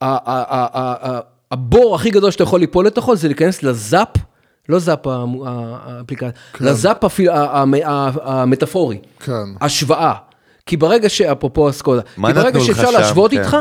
ה- 0.00 0.06
ה- 0.06 0.16
ה- 0.26 0.66
ה- 0.72 1.10
ה- 1.16 1.20
הבור 1.50 1.94
הכי 1.94 2.10
גדול 2.10 2.30
שאתה 2.30 2.42
יכול 2.42 2.60
ליפול 2.60 2.86
לתוכו 2.86 3.16
זה 3.16 3.28
להיכנס 3.28 3.62
לזאפ, 3.62 4.08
לא 4.68 4.78
זאפ 4.78 5.06
האפליקציה, 5.06 6.30
לזאפ 6.60 7.04
ה- 7.04 7.44
ה- 7.84 8.10
המטאפורי, 8.24 8.98
כן. 9.20 9.32
השוואה. 9.60 10.12
כי 10.66 10.76
ברגע 10.76 11.08
שאפרופו 11.08 11.70
אסקודה, 11.70 12.00
מה 12.16 12.28
כי 12.28 12.34
ברגע 12.34 12.60
שאפשר? 12.60 12.90
להשוות 12.90 13.30
כן, 13.30 13.38
איתך. 13.38 13.56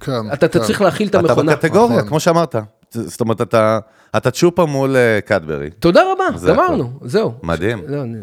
כן, 0.00 0.12
אתה 0.32 0.46
אתה 0.46 0.58
כן. 0.58 0.64
צריך 0.64 0.82
להכיל 0.82 1.08
את 1.08 1.14
אתה 1.14 1.18
המכונה. 1.18 1.52
בקטגוריה, 1.52 1.96
נכון. 1.96 2.08
כמו 2.08 2.20
שאמרת. 2.20 2.56
זאת 2.94 3.20
אומרת, 3.20 3.40
אתה, 3.40 3.78
אתה 4.16 4.30
צ'ופה 4.30 4.66
מול 4.66 4.96
אה, 4.96 5.20
קדברי. 5.24 5.70
תודה 5.70 6.02
רבה, 6.12 6.38
זה 6.38 6.48
גמרנו, 6.52 6.90
זהו. 7.04 7.32
מדהים. 7.42 7.82
לא, 7.88 8.02
אני- 8.02 8.18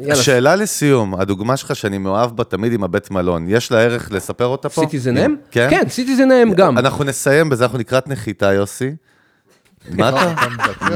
יאללה, 0.00 0.16
שאלה 0.22 0.56
לסיום, 0.56 1.14
הדוגמה 1.14 1.56
שלך 1.56 1.76
שאני 1.76 1.98
מאוהב 1.98 2.36
בה 2.36 2.44
תמיד 2.44 2.72
עם 2.72 2.84
הבית 2.84 3.10
מלון, 3.10 3.44
יש 3.48 3.72
לה 3.72 3.78
ערך 3.80 4.12
לספר 4.12 4.46
אותה 4.46 4.68
פה? 4.68 4.80
citizenM? 4.80 5.36
כן? 5.50 5.66
כן, 5.70 5.82
citizenM 5.88 6.52
גם. 6.54 6.78
אנחנו 6.78 7.04
נסיים 7.04 7.48
בזה, 7.48 7.64
אנחנו 7.64 7.78
לקראת 7.78 8.08
נחיתה, 8.08 8.52
יוסי. 8.52 8.90
מה 9.90 10.08
אתה? 10.08 10.32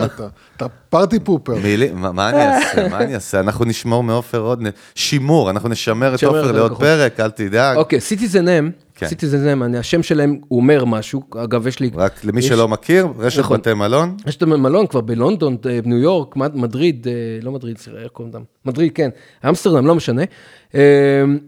אתה 0.05 0.27
אתה- 0.57 0.67
party 0.89 1.21
pooper. 1.21 1.55
מה 1.95 2.29
אני 2.31 2.47
אעשה? 2.47 2.89
מה 2.89 2.99
אני 2.99 3.15
אעשה? 3.15 3.41
אנחנו 3.41 3.65
נשמור 3.65 4.03
מעופר 4.03 4.39
עוד, 4.39 4.63
שימור, 4.95 5.51
אנחנו 5.51 5.69
נשמר 5.69 6.15
את 6.15 6.23
עופר 6.25 6.53
לעוד. 6.53 6.79
פרק, 6.79 7.21
אל 7.21 7.31
תדאג. 7.31 7.77
אוקיי, 7.77 8.01
citizenM, 8.01 8.71
כן. 8.97 9.07
citizenM, 9.09 9.63
אני- 9.63 9.79
השם 9.79 10.03
שלהם, 10.03 10.39
הוא 10.49 10.61
אומר 10.61 10.85
משהו, 10.85 11.23
אגב, 11.37 11.67
יש 11.67 11.81
לי... 11.81 11.91
רק 11.95 12.25
למי 12.25 12.39
יש- 12.41 12.49
שלא 12.49 12.69
מכיר, 12.69 13.07
רשת 13.19 13.39
נכון. 13.39 13.59
בתי 13.61 13.75
מלון, 13.75 14.17
יש 14.27 14.37
את 14.37 14.43
המלון 14.43 14.87
כבר 14.87 15.01
בלונדון, 15.01 15.57
אה, 15.71 15.83
בניו 15.83 15.99
יורק, 15.99 16.37
מד- 16.37 16.57
מדריד, 16.57 17.07
אה, 17.09 17.13
לא 17.43 17.53
מדריד, 17.53 17.79
סליחה, 17.79 17.99
איך 17.99 18.11
קוראים 18.13 18.35
להם? 18.35 18.43
מדריד, 18.65 18.93
כן, 18.95 19.11
אמסטרדם, 19.49 19.87
לא 19.87 19.95
משנה. 19.95 20.23
אה, 20.75 20.81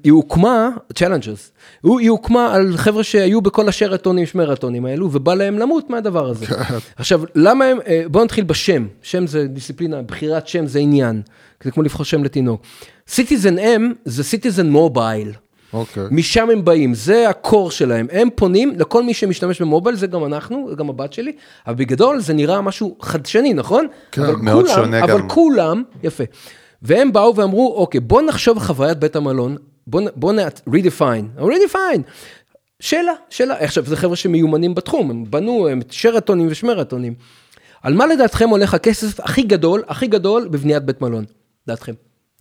היא 0.04 0.12
הוקמה, 0.12 0.68
challengers, 0.94 1.52
היא 1.84 2.10
הוקמה 2.10 2.54
על 2.54 2.76
חבר'ה 2.76 3.04
שהיו 3.04 3.40
בכל 3.40 3.68
השרתונים, 3.68 4.26
שמרתונים 4.26 4.86
האלו, 4.86 5.08
ובא 5.12 5.34
להם 5.34 5.58
למות 5.58 5.90
מהדבר 5.90 6.28
הזה. 6.30 6.46
עכשיו, 6.96 7.22
למה 7.34 7.64
הם, 7.64 7.78
בואו 8.10 8.24
נתחיל 8.24 8.44
בשם, 8.44 8.86
שם 9.02 9.26
זה 9.26 9.46
דיסציפלינה, 9.46 10.02
בחירת 10.02 10.48
שם 10.48 10.66
זה 10.66 10.78
עניין, 10.78 11.22
זה 11.64 11.70
כמו 11.70 11.82
לבחור 11.82 12.04
שם 12.04 12.24
לתינוק. 12.24 12.62
citizenM 13.08 13.92
זה 14.04 14.24
citizen 14.24 14.70
mobile. 14.70 15.32
אוקיי. 15.76 16.02
משם 16.10 16.50
הם 16.50 16.64
באים, 16.64 16.94
זה 16.94 17.28
ה 17.28 17.37
core 17.37 17.70
שלהם. 17.70 18.06
הם 18.12 18.28
פונים 18.34 18.72
לכל 18.78 19.02
מי 19.02 19.14
שמשתמש 19.14 19.62
ב 19.62 19.67
mobile, 19.67 19.96
זה 19.96 20.06
גם 20.06 20.24
אנחנו, 20.24 20.68
גם 20.76 20.90
הבת 20.90 21.12
שלי, 21.12 21.32
אבל 21.66 21.74
בגדול 21.74 22.20
זה 22.20 22.34
נראה 22.34 22.60
משהו 22.60 22.96
חדשני, 23.00 23.54
נכון? 23.54 23.86
כן, 24.12 24.22
אבל 24.22 24.36
מאוד 24.36 24.64
כולם, 24.64 24.76
שונה 24.76 25.04
אבל 25.04 25.20
גם. 25.20 25.28
כולם, 25.28 25.82
יפה. 26.02 26.24
והם 26.82 27.12
באו 27.12 27.36
ואמרו, 27.36 27.74
אוקיי, 27.76 28.00
בוא 28.00 28.22
נחשוב 28.22 28.58
חוויית 28.58 28.98
בית 28.98 29.16
המלון, 29.16 29.56
בוא, 29.86 30.00
בוא 30.16 30.32
נ... 30.32 30.38
redefine, 30.68 31.40
redefine. 31.40 32.00
שאלה, 32.80 33.12
שאלה. 33.30 33.54
עכשיו, 33.58 33.84
זה 33.84 33.96
חבר'ה 33.96 34.16
שמיומנים 34.16 34.74
בתחום, 34.74 35.10
הם 35.10 35.24
בנו 35.30 35.68
הם 35.68 35.80
שרתונים 35.90 36.46
ושמרתונים. 36.50 37.14
על 37.82 37.94
מה 37.94 38.06
לדעתכם 38.06 38.48
הולך 38.48 38.74
הכסף 38.74 39.20
הכי 39.20 39.42
גדול, 39.42 39.82
הכי 39.88 40.06
גדול 40.06 40.48
בבניית 40.48 40.82
בית 40.82 41.00
מלון? 41.00 41.24
דעתכם. 41.66 41.92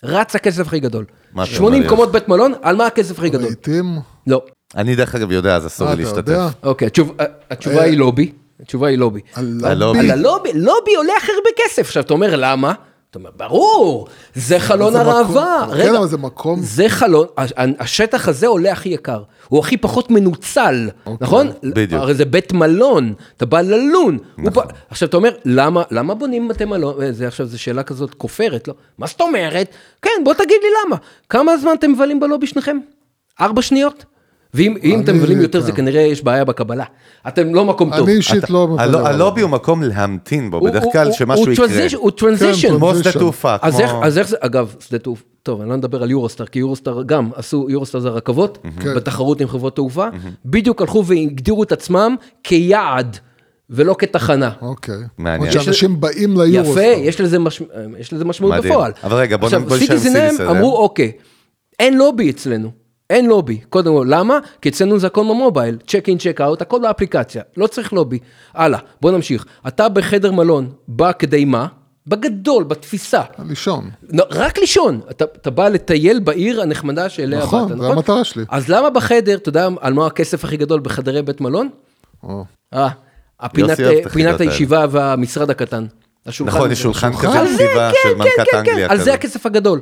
רץ 0.03 0.35
הכסף 0.35 0.67
הכי 0.67 0.79
גדול. 0.79 1.05
מה 1.33 1.43
אתה 1.43 1.51
80 1.51 1.73
אומר? 1.83 1.89
קומות 1.89 2.11
בית 2.11 2.27
מלון, 2.29 2.53
על 2.61 2.75
מה 2.75 2.85
הכסף 2.85 3.17
הכי 3.19 3.29
גדול? 3.29 3.41
לעיתים, 3.45 3.85
לא. 4.27 4.41
אני 4.75 4.95
דרך 4.95 5.15
אגב 5.15 5.31
יודע, 5.31 5.55
אז 5.55 5.65
אסור 5.67 5.87
אה, 5.87 5.95
לי 5.95 6.03
להשתתף. 6.03 6.39
אוקיי, 6.63 6.85
התשוב- 6.87 7.11
התשובה 7.51 7.81
היא 7.83 7.97
לובי. 7.97 8.31
התשובה 8.61 8.87
היא 8.87 8.97
לובי. 8.97 9.21
על 9.33 9.59
הלובי. 9.63 9.99
על 9.99 10.05
לובי. 10.05 10.11
הלובי, 10.11 10.49
לובי 10.53 10.95
עולה 10.97 11.13
הכי 11.17 11.31
הרבה 11.31 11.49
כסף. 11.57 11.81
עכשיו, 11.81 12.03
אתה 12.03 12.13
אומר, 12.13 12.35
למה? 12.35 12.73
אתה 13.17 13.23
אומר, 13.23 13.31
ברור, 13.37 14.07
זה 14.35 14.59
חלון 14.59 14.95
הראווה. 14.95 15.65
כן, 15.67 15.73
רגע, 15.73 15.97
אבל 15.97 16.07
זה 16.07 16.17
מקום- 16.17 16.59
זה 16.61 16.89
חלון, 16.89 17.27
הש- 17.37 17.53
השטח 17.79 18.27
הזה 18.27 18.47
עולה 18.47 18.71
הכי 18.71 18.89
יקר. 18.89 19.23
הוא 19.47 19.59
הכי 19.59 19.77
פחות 19.77 20.11
מנוצל, 20.11 20.89
נכון? 21.21 21.51
בדיוק. 21.63 22.01
הרי 22.01 22.13
זה 22.13 22.25
בית 22.25 22.53
מלון, 22.53 23.13
אתה 23.37 23.45
בא 23.45 23.61
ללון. 23.61 24.17
בא- 24.37 24.61
עכשיו, 24.89 25.09
אתה 25.09 25.17
אומר, 25.17 25.29
למה 25.45 25.83
למה 25.91 26.13
בונים 26.13 26.47
בתי 26.47 26.65
מלון? 26.65 27.01
אה, 27.01 27.11
זה 27.11 27.27
עכשיו, 27.27 27.45
זו 27.45 27.59
שאלה 27.61 27.83
כזאת 27.83 28.13
כופרת, 28.13 28.67
לא? 28.67 28.73
מה 28.97 29.07
זאת 29.07 29.21
אומרת? 29.21 29.67
כן, 30.01 30.09
בוא 30.23 30.33
תגיד 30.33 30.57
לי 30.61 30.67
למה. 30.87 30.95
כמה 31.29 31.57
זמן 31.57 31.71
אתם 31.79 31.91
מבלים 31.91 32.19
בלובי 32.19 32.47
שניכם? 32.47 32.77
ארבע 33.41 33.61
שניות? 33.61 34.05
ואם 34.55 34.75
אם 34.83 35.01
אתם 35.01 35.15
מבלים 35.15 35.41
יותר, 35.41 35.59
זה. 35.61 35.71
כנראה 35.71 36.01
יש 36.01 36.23
בעיה 36.23 36.43
בקבלה. 36.45 36.83
אתם 37.27 37.55
לא 37.55 37.65
מקום 37.65 37.95
טוב. 37.97 38.07
אני 38.07 38.17
אישית 38.17 38.49
לא... 38.49 38.67
מפנה 38.67 39.07
הלובי 39.09 39.41
הוא 39.41 39.49
מקום 39.49 39.83
להמתין 39.83 40.51
בו, 40.51 40.57
הוא- 40.57 40.69
בדרך 40.69 40.83
כלל 40.91 41.11
שמשהו 41.11 41.45
הוא 41.45 41.53
יקרה. 41.53 41.65
הוא 41.97 42.11
טרנזישן. 42.11 42.69
כן, 42.69 42.75
כמו. 42.75 42.95
שדה 42.95 43.11
תעופה, 43.11 43.55
אז 43.61 43.79
איך, 43.79 43.89
כמו... 43.91 44.05
אז 44.05 44.17
איך 44.17 44.27
זה, 44.27 44.35
אגב, 44.39 44.75
שדה 44.79 44.97
תעופה, 44.99 45.23
טוב, 45.43 45.61
אני 45.61 45.69
לא 45.69 45.77
מדבר 45.77 46.03
על 46.03 46.11
יורוסטאר, 46.11 46.45
כי 46.45 46.59
יורוסטאר 46.59 47.03
גם 47.03 47.29
עשו, 47.35 47.65
יורוסטאר 47.69 47.99
זה 48.01 48.09
רכבות, 48.09 48.57
כן. 48.79 48.95
בתחרות 48.95 49.41
עם 49.41 49.47
חברות 49.47 49.75
תעופה, 49.75 50.07
בדיוק 50.45 50.81
הלכו 50.81 51.05
והגדירו 51.05 51.63
את 51.63 51.71
עצמם 51.71 52.15
כיעד, 52.43 53.17
ולא 53.69 53.95
כתחנה. 53.99 54.49
אוקיי. 54.61 54.95
מעניין. 55.17 55.53
עוד 55.53 55.63
שאנשים 55.63 56.01
באים 56.01 56.41
ליורו. 56.41 56.71
יפה, 56.71 56.81
יש 56.81 57.21
לזה, 57.21 57.39
מש... 57.39 57.61
יש 57.99 58.13
לזה 58.13 58.25
משמעות 58.25 58.53
מדהים. 58.53 58.73
בפועל. 58.73 58.91
אבל 59.03 59.17
רגע, 59.17 59.37
בוא 59.37 59.49
נ- 59.49 59.53
עכשיו, 59.53 59.69
בוא 59.69 59.77
נשאר 59.77 59.93
עם 59.95 59.99
citizen 60.01 60.27
citizen, 60.29 60.47
אמרו? 60.49 60.77
אוקיי, 60.77 61.11
אין 61.79 61.97
לובי 61.97 62.29
אצלנו. 62.29 62.84
אין 63.09 63.25
לובי, 63.25 63.57
קודם 63.69 63.93
כל, 63.93 64.05
למה? 64.09 64.39
כי 64.61 64.69
אצלנו 64.69 64.99
זה 64.99 65.07
הכל 65.07 65.21
ב 65.21 65.28
mobile, 65.28 65.77
check 65.87 66.09
in, 66.09 66.17
check 66.17 66.41
out, 66.41 66.61
הכל 66.61 66.79
באפליקציה, 66.81 67.43
לא 67.57 67.67
צריך 67.67 67.93
לובי. 67.93 68.19
הלאה, 68.53 68.79
בוא 69.01 69.11
נמשיך. 69.11 69.45
אתה 69.67 69.89
בחדר 69.89 70.31
מלון, 70.31 70.69
בא 70.87 71.11
כדי 71.19 71.45
מה? 71.45 71.67
בגדול, 72.07 72.63
בתפיסה. 72.63 73.21
לישון. 73.45 73.89
לא, 74.13 74.23
רק 74.31 74.57
לישון, 74.57 75.01
אתה, 75.09 75.25
אתה 75.41 75.49
בא 75.49 75.69
לטייל 75.69 76.19
בעיר 76.19 76.61
הנחמדה 76.61 77.09
שאליה 77.09 77.39
נכון, 77.39 77.69
באת, 77.69 77.77
זה 77.79 77.87
המטרה 77.87 78.23
שלי. 78.23 78.45
אז 78.49 78.69
למה 78.69 78.89
בחדר, 78.89 79.35
אתה 79.35 79.49
יודע 79.49 79.67
על 79.81 79.93
מה 79.93 80.07
הכסף 80.07 80.43
הכי 80.43 80.57
גדול 80.57 80.79
בחדרי 80.79 81.21
בית 81.21 81.41
מלון? 81.41 81.69
או. 82.23 82.45
אה, 82.73 82.89
הפינת, 83.39 83.77
פינת. 84.11 84.41
הישיבה 84.41 84.85
והמשרד 84.91 85.49
הקטן. 85.49 85.85
נכון. 86.45 86.71
יש 86.71 86.81
שולחן? 86.81 87.13
כזה 87.13 87.27
כתיבה 87.55 87.91
כן, 87.91 87.97
של 88.03 88.09
כן, 88.09 88.17
מלכת 88.17 88.51
כן, 88.51 88.57
אנגליה 88.57 88.87
כן, 88.87 88.91
על. 88.91 89.03
זה 89.03 89.13
הכסף 89.13 89.45
הגדול. 89.45 89.81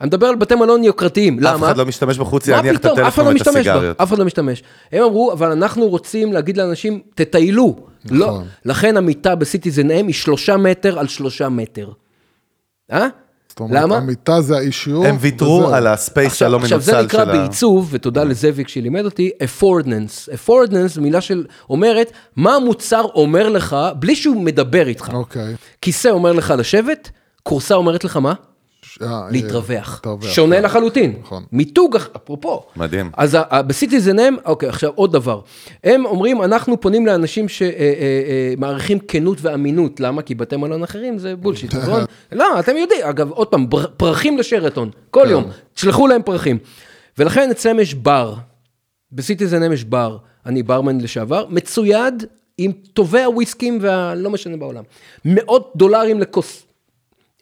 אני 0.00 0.06
מדבר 0.06 0.26
על 0.26 0.36
בתי 0.36 0.54
מלון 0.54 0.84
יוקרתיים, 0.84 1.38
למה? 1.40 1.56
אף 1.56 1.62
אחד 1.62 1.76
לא 1.76 1.86
משתמש 1.86 2.18
בחוץ, 2.18 2.48
מה 2.48 2.56
יניח 2.56 2.76
את 2.76 2.84
הטלפון 2.84 3.24
לא 3.24 3.30
ואת 3.30 3.46
הסיגריות. 3.46 4.00
אף 4.00 4.08
אחד 4.08 4.18
לא 4.18 4.24
משתמש. 4.24 4.62
הם 4.92 5.02
אמרו, 5.02 5.32
אבל 5.32 5.50
אנחנו 5.52 5.88
רוצים 5.88 6.32
להגיד 6.32 6.56
לאנשים, 6.56 7.00
תטיילו. 7.14 7.76
לא, 8.10 8.26
נכון. 8.26 8.44
לכן 8.64 8.96
המיטה 8.96 9.34
בסיטיזן 9.34 9.90
אם 9.90 10.06
היא 10.06 10.14
שלושה 10.14 10.56
מטר 10.56 10.98
על 10.98 11.08
שלושה 11.08 11.48
מטר. 11.48 11.90
אה? 12.92 13.06
זאת 13.48 13.60
אומרת, 13.60 13.82
למה? 13.82 13.96
המיטה 13.96 14.40
זה 14.40 14.56
האישיו. 14.56 15.04
הם 15.04 15.16
ויתרו. 15.20 15.68
על 15.74 15.86
הספייס 15.86 16.32
עכשיו, 16.32 16.48
הלא 16.48 16.56
עכשיו 16.56 16.80
זה 16.80 16.92
מנוצל 16.92 17.06
נקרא 17.06 17.24
של 17.24 17.30
ה... 17.30 17.32
בעיצוב, 17.32 17.88
ותודה 17.90 18.24
לזאביק 18.24 18.68
שלימד 18.68 19.04
אותי, 19.04 19.30
affordance. 19.42 20.28
affordance 20.32 20.86
זו 20.86 21.02
מילה 21.02 21.20
של, 21.20 21.44
אומרת, 21.70 22.12
מה 22.36 22.54
המוצר 22.54 23.04
אומר 23.14 23.48
לך, 23.48 23.76
בלי 23.98 24.16
שהוא 24.16 24.42
מדבר 24.42 24.88
איתך. 24.88 25.10
אוקיי. 25.12 25.54
כיסא 25.82 26.08
אומר 26.08 26.32
לך 26.32 26.54
לשבת, 26.58 27.10
כורסה 27.42 27.74
אומרת 27.74 28.04
לך 28.04 28.16
מה? 28.16 28.34
אה, 29.02 29.06
אה, 29.06 29.28
להתרווח. 29.30 30.02
שונה 30.22 30.56
כן. 30.56 30.62
לחלוטין. 30.62 31.14
נכון. 31.20 31.44
מיתוג, 31.52 31.96
אפרופו. 32.16 32.62
מדהים. 32.76 33.10
אז 33.16 33.38
בסיטיזן 33.66 34.18
הם, 34.18 34.36
אוקיי, 34.44 34.68
עכשיו 34.68 34.90
עוד 34.94 35.12
דבר. 35.12 35.40
הם 35.84 36.06
אומרים, 36.06 36.42
אנחנו 36.42 36.80
פונים 36.80 37.06
לאנשים 37.06 37.46
שמעריכים 37.48 38.98
כנות 38.98 39.38
ואמינות. 39.42 40.00
למה? 40.00 40.22
כי 40.22 40.34
בתי 40.34 40.56
מלון 40.56 40.82
אחרים 40.82 41.18
זה 41.18 41.36
בולשיט, 41.36 41.74
נכון? 41.82 42.02
לא, 42.32 42.60
אתם 42.60 42.76
יודעים. 42.76 43.00
אגב, 43.02 43.30
עוד 43.30 43.48
פעם, 43.48 43.66
פרחים 43.96 44.38
לשרתון. 44.38 44.90
כל 45.10 45.22
כן. 45.24 45.30
יום. 45.30 45.44
תשלחו 45.74 46.06
להם 46.06 46.22
פרחים. 46.22 46.58
ולכן 47.18 47.50
אצלם 47.50 47.80
יש 47.80 47.94
בר. 47.94 48.34
בסיטיזן 49.12 49.62
הם 49.62 49.72
יש 49.72 49.84
בר. 49.84 50.16
אני 50.46 50.62
ברמן 50.62 51.00
לשעבר. 51.00 51.46
מצויד 51.50 52.24
עם 52.58 52.72
טובי 52.92 53.22
הוויסקים 53.22 53.78
והלא 53.80 54.30
משנה 54.30 54.56
בעולם. 54.56 54.82
מאות 55.24 55.72
דולרים 55.76 56.20
לכוס. 56.20 56.62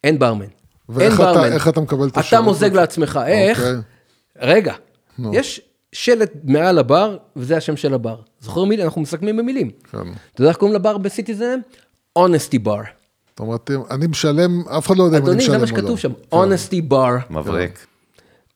אין 0.05 0.19
ברמן. 0.19 0.58
אין 0.89 0.97
ואיך 0.99 1.15
אתה- 1.15 1.25
ברמן. 1.33 1.53
איך 1.53 1.69
אתה 1.69 1.81
מקבל 1.81 2.07
את 2.07 2.13
אתה 2.13 2.21
השירות 2.21 2.45
מוזג 2.45 2.67
הזה? 2.71 2.77
לעצמך, 2.81 3.21
איך? 3.27 3.59
אוקיי. 3.59 3.75
רגע, 4.41 4.75
יש 5.33 5.61
שלט 5.93 6.31
מעל 6.45 6.79
הבר, 6.79 7.17
וזה 7.37 7.57
השם 7.57 7.77
של 7.77 7.95
הבר. 7.95 8.17
זוכר 8.41 8.65
מילים? 8.65 8.85
אנחנו 8.85 9.01
מסכמים 9.01 9.37
במילים. 9.37 9.71
כן. 9.93 9.99
אתה 10.35 10.41
יודע 10.41 10.49
איך 10.49 10.57
קוראים 10.57 10.75
לבר 10.77 10.99
בסיטיזן? 10.99 11.61
honesty 12.19 12.59
bar. 12.67 12.87
זאת 13.31 13.41
אומרת, 13.41 13.71
אני 13.91 14.07
משלם, 14.07 14.63
אף 14.69 14.87
אחד 14.87 14.97
לא 14.97 15.03
יודע 15.05 15.19
אם 15.19 15.23
אני 15.23 15.31
אדוני, 15.33 15.45
משלם 15.45 15.61
או 15.61 15.67
זה 15.67 15.73
לא. 15.73 15.79
מה 15.79 15.81
שכתוב 15.83 15.99
שם, 15.99 16.13
honesty 16.35 16.93
bar. 16.93 17.33
מבריק. 17.33 17.87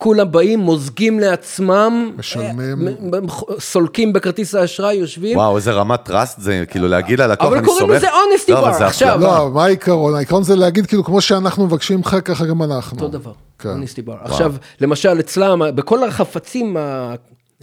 כולם 0.03 0.31
באים, 0.31 0.59
מוזגים 0.59 1.19
לעצמם, 1.19 2.11
משלמים. 2.17 2.87
סולקים 3.59 4.13
בכרטיס 4.13 4.55
האשראי, 4.55 4.95
יושבים. 4.95 5.37
וואו, 5.37 5.55
איזה 5.57 5.71
רמת 5.71 5.99
טראסט 6.03 6.39
זה, 6.41 6.63
כאילו 6.67 6.87
להגיד 6.87 7.21
ללקוח, 7.21 7.53
אני 7.53 7.65
קוראים 7.65 7.79
סומך. 7.87 7.95
לזה 7.95 8.07
לא, 8.49 8.59
אבל 8.59 8.71
bar. 8.71 8.77
זה 8.77 8.85
עכשיו, 8.85 9.09
הפלאה. 9.15 9.39
לא, 9.39 9.49
מה 9.51 9.65
העיקרון? 9.65 10.15
העיקרון 10.15 10.43
זה 10.43 10.55
להגיד, 10.55 10.85
כאילו, 10.85 11.03
כמו 11.03 11.21
שאנחנו 11.21 11.65
מבקשים 11.65 11.97
ממך, 11.97 12.17
ככה 12.25 12.45
גם 12.45 12.63
אנחנו. 12.63 12.97
אותו 12.97 13.07
דבר, 13.07 13.31
כן. 13.59 13.69
honesty 13.69 14.09
bar. 14.09 14.13
עכשיו, 14.23 14.53
למשל 14.81 15.19
אצלם, 15.19 15.61
בכל 15.75 16.03
החפצים, 16.03 16.77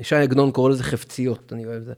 שי 0.03 0.15
עגנון 0.17 0.51
קורא 0.51 0.71
לזה 0.71 0.85
חפציות, 0.85 1.53
אני 1.53 1.67
אוהב 1.67 1.77
את 1.77 1.85
זה. 1.85 1.93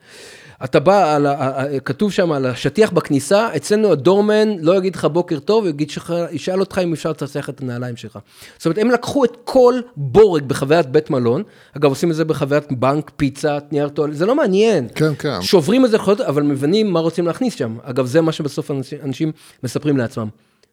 אתה 0.64 0.80
בא, 0.80 1.14
על 1.16 1.26
ה- 1.26 1.64
כתוב 1.84 2.12
שם 2.12 2.32
על 2.32 2.46
השטיח 2.46 2.90
בכניסה, 2.90 3.48
אצלנו 3.56 3.92
הדורמן 3.92 4.48
לא 4.60 4.76
יגיד 4.76 4.96
לך 4.96 5.04
בוקר 5.04 5.38
טוב, 5.38 5.66
יגיד 5.66 5.90
שלך, 5.90 6.14
ישאל 6.30 6.60
אותך 6.60 6.80
אם 6.84 6.92
אפשר 6.92 7.10
לצחצח 7.10 7.48
את 7.48 7.60
הנעליים 7.60 7.96
שלך. 7.96 8.18
זאת 8.56 8.66
אומרת, 8.66 8.78
הם 8.78 8.90
לקחו 8.90 9.24
את 9.24 9.36
כל 9.44 9.74
בורג 9.96 10.42
בחוויית 10.44 10.86
בית 10.86 11.10
מלון, 11.10 11.42
אגב, 11.76 11.90
עושים 11.90 12.10
את 12.10 12.16
זה 12.16 12.24
בחוויית 12.24 12.72
בנק, 12.72 13.10
פיצה, 13.16 13.58
נייר 13.72 13.88
טואלט, 13.88 14.14
זה 14.14 14.26
לא 14.26 14.34
מעניין. 14.34 14.88
כן, 14.94 15.14
כן. 15.18 15.42
שוברים 15.42 15.84
את 15.84 15.90
זה, 15.90 15.96
אבל 16.26 16.42
מבינים 16.42 16.90
מה 16.92 17.00
רוצים 17.00 17.26
להכניס 17.26 17.54
שם. 17.54 17.76
אגב, 17.82 18.06
זה 18.06 18.20
מה 18.20 18.32
שבסוף 18.32 18.70
אנשים, 18.70 18.98
אנשים 19.04 19.32
מספרים 19.62 19.96
לעצמם. 19.96 20.28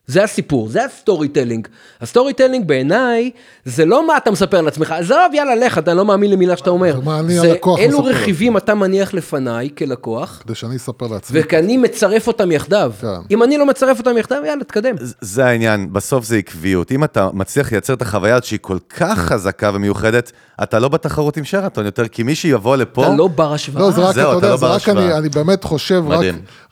זה 0.09 0.23
הסיפור, 0.23 0.69
זה 0.69 0.85
ה 0.85 1.27
storytelling. 1.27 1.67
ה 2.01 2.33
storytelling 2.33 2.67
בעיניי, 2.67 3.31
זה 3.65 3.85
לא 3.85 4.07
מה 4.07 4.17
אתה 4.17 4.31
מספר 4.31 4.61
לעצמך, 4.61 4.91
עזוב, 4.91 5.33
יאללה, 5.33 5.55
לך, 5.55 5.77
אתה 5.77 5.93
לא 5.93 6.05
מאמין 6.05 6.31
למילה 6.31 6.57
שאתה 6.57 6.69
אומר. 6.69 6.99
זה 7.27 7.41
הלקוח 7.41 7.79
אילו 7.79 7.99
מספר. 7.99 8.11
רכיבים 8.11 8.57
אתה 8.57 8.75
מניח 8.75 9.13
לפניי 9.13 9.69
כלקוח, 9.77 10.41
כדי 10.43 10.55
שאני 10.55 10.75
אספר 10.75 11.07
לעצמי. 11.07 11.39
וכי 11.39 11.57
אני 11.57 11.77
מצרף 11.77 12.27
אותם 12.27 12.51
יחדיו. 12.51 12.91
כן. 13.01 13.07
אם 13.31 13.43
אני 13.43 13.57
לא 13.57 13.65
מצרף 13.65 13.99
אותם 13.99 14.17
יחדיו, 14.17 14.37
יאללה, 14.45 14.63
תקדם. 14.63 14.95
זה 15.21 15.45
העניין, 15.45 15.93
בסוף 15.93 16.25
זה 16.25 16.37
עקביות. 16.37 16.91
אם 16.91 17.03
אתה 17.03 17.29
מצליח 17.33 17.71
לייצר 17.71 17.93
את 17.93 18.01
החוויה 18.01 18.41
שהיא 18.41 18.59
כל 18.61 18.77
כך 18.97 19.19
חזקה 19.19 19.71
ומיוחדת, 19.73 20.31
אתה 20.63 20.79
לא 20.79 20.87
בתחרות 20.87 21.37
עם 21.37 21.43
שרתון 21.43 21.85
יותר, 21.85 22.07
כי 22.07 22.23
מי 22.23 22.35
שיבוא 22.35 22.75
לפה... 22.77 23.03
אתה 23.07 23.15
לא 23.15 23.27
בר 23.27 23.53
השוואה. 23.53 23.83
לא, 23.83 23.91
זה 23.91 24.01
רק, 24.01 24.15
זהו, 24.15 24.31
אתה 24.31 24.37
אתה 24.37 24.47
יודע, 24.47 24.49
לא 24.49 24.57
זה 24.57 24.65
רק. 24.65 24.89
אני, 24.89 25.13
אני 25.13 25.29
באמת 25.29 25.63
חושב, 25.63 26.03
רק. 26.07 26.25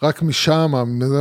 רק 0.03 0.21
משם, 0.21 0.73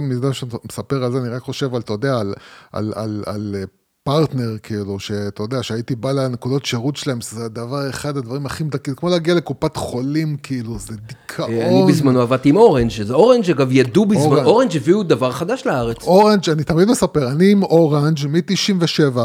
מזה 0.02 0.32
שאתה 0.32 0.56
מספר 0.70 1.04
על 1.04 1.12
זה, 1.12 1.18
אני 1.18 1.28
רק 1.28 1.42
חושב 1.42 1.74
על, 1.74 1.80
אתה 1.80 1.92
יודע, 1.92 2.05
על, 2.08 2.34
על, 2.72 2.92
על, 2.96 3.22
על 3.26 3.54
אה, 3.58 3.64
פרטנר, 4.06 4.56
כאילו, 4.62 4.98
שאתה 4.98 5.42
יודע, 5.42 5.62
שהייתי 5.62 5.94
בא 5.96 6.12
לנקודות 6.12 6.64
שירות 6.64 6.96
שלהם, 6.96 7.20
שזה 7.20 7.44
הדבר, 7.44 7.90
אחד 7.90 8.16
הדברים 8.16 8.46
הכי 8.46 8.64
מדכאים, 8.64 8.96
כמו 8.96 9.08
להגיע 9.08 9.34
לקופת 9.34 9.76
חולים, 9.76 10.36
כאילו, 10.42 10.78
זה 10.78 10.94
דיכאון. 11.06 11.50
אני 11.50 11.84
בזמנו 11.88 12.20
עבדתי 12.20 12.48
עם 12.48 12.56
אורנג', 12.56 12.88
שזה 12.88 13.14
אורנג' 13.14 13.50
אגב 13.50 13.72
ידעו 13.72 14.06
אורנג'. 14.14 14.44
אורנג' 14.44 14.76
הביאו 14.76 15.02
דבר 15.02 15.32
חדש 15.32 15.66
לארץ. 15.66 16.02
אורנג', 16.02 16.50
אני 16.50 16.64
תמיד 16.64 16.88
מספר, 16.88 17.30
אני 17.30 17.52
עם 17.52 17.62
אורנג' 17.62 18.26
מ-97, 18.26 19.18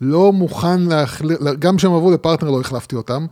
לא 0.00 0.32
מוכן 0.32 0.80
להחליף, 0.80 1.38
גם 1.58 1.76
כשהם 1.76 1.92
עברו 1.92 2.12
לפרטנר 2.12 2.50
לא 2.50 2.60
החלפתי 2.60 2.96
אותם. 2.96 3.26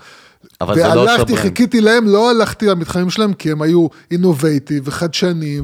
אבל 0.61 0.74
זה 0.74 0.81
לא 0.83 1.01
והלכתי, 1.01 1.20
אותו 1.20 1.35
brand. 1.35 1.43
חיכיתי 1.43 1.81
להם, 1.81 2.09
לא 2.09 2.31
הלכתי 2.31 2.66
למתחרים 2.66 3.11
שלהם, 3.11 3.33
כי 3.33 3.53
הם 3.53 3.62
היו 3.62 3.87
innovative 4.10 4.82
וחדשניים, 4.87 5.62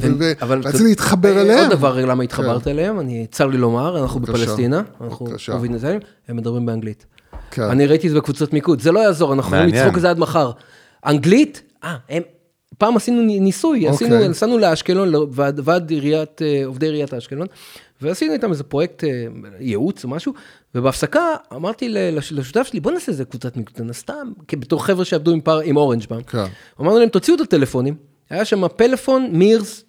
ורציתי 0.48 0.84
להתחבר 0.84 1.40
אליהם. 1.40 1.58
עוד 1.58 1.70
דבר, 1.70 2.06
למה 2.06 2.22
התחברת 2.22 2.68
אליהם, 2.68 3.00
אני, 3.00 3.26
צר 3.30 3.46
לי 3.46 3.58
לומר, 3.58 4.02
אנחנו. 4.02 4.20
בפלסטינה, 4.20 4.82
אנחנו 5.00 5.26
לזה, 5.74 5.98
הם 6.28 6.36
מדברים 6.36 6.66
באנגלית. 6.66 7.06
כן. 7.50 7.62
אני 7.62 7.86
ראיתי 7.86 8.06
את 8.06 8.12
זה 8.12 8.18
בקבוצות 8.18 8.52
מיקוד, 8.52 8.80
זה 8.80 8.92
לא 8.92 9.00
יעזור, 9.00 9.32
אנחנו 9.32 9.56
יכולים. 9.56 9.74
לצחוק 9.74 9.94
על 9.94 10.00
זה 10.00 10.10
עד 10.10 10.18
מחר. 10.18 10.50
אנגלית, 11.06 11.62
אה, 11.84 11.96
הם, 12.08 12.22
פעם 12.78 12.96
עשינו 12.96 13.22
ניסוי, 13.22 13.88
עשינו, 13.88 14.14
אוקיי. 14.14 14.28
נסענו 14.28 14.58
לאשקלון, 14.58 15.14
ועד 15.30 15.60
ועד 15.64 15.90
עיריית, 15.90 16.42
אה, 16.42 16.62
עובדי 16.66 16.86
עיריית 16.86 17.14
אשקלון, 17.14 17.46
ועשינו 18.02 18.32
איתם 18.32 18.50
איזה 18.50 18.64
פרויקט 18.64 19.04
אה, 19.04 19.26
ייעוץ 19.60 20.04
או 20.04 20.08
משהו, 20.08 20.32
ובהפסקה 20.74 21.34
אמרתי 21.54 21.88
לשותף 22.30 22.66
שלי, 22.70 22.80
בוא 22.80 22.92
נעשה 22.92 23.12
איזה 23.12 23.24
קבוצת 23.24 23.56
מיקוד, 23.56 23.92
סתם, 23.92 24.32
בתור 24.52 24.84
חבר'ה 24.84 25.04
שעבדו 25.04 25.30
עם, 25.30 25.40
פר, 25.40 25.60
עם 25.60 25.76
אורנג' 25.76 26.04
פעם. 26.04 26.22
כן. 26.22 26.44
אמרנו 26.80 26.98
להם, 26.98 27.08
תוציאו 27.08 27.36
את 27.36 27.40
הטלפונים, 27.40 27.94
היה 28.30 28.44
שם 28.44 28.68
פלאפון, 28.68 29.28
מירס, 29.32 29.84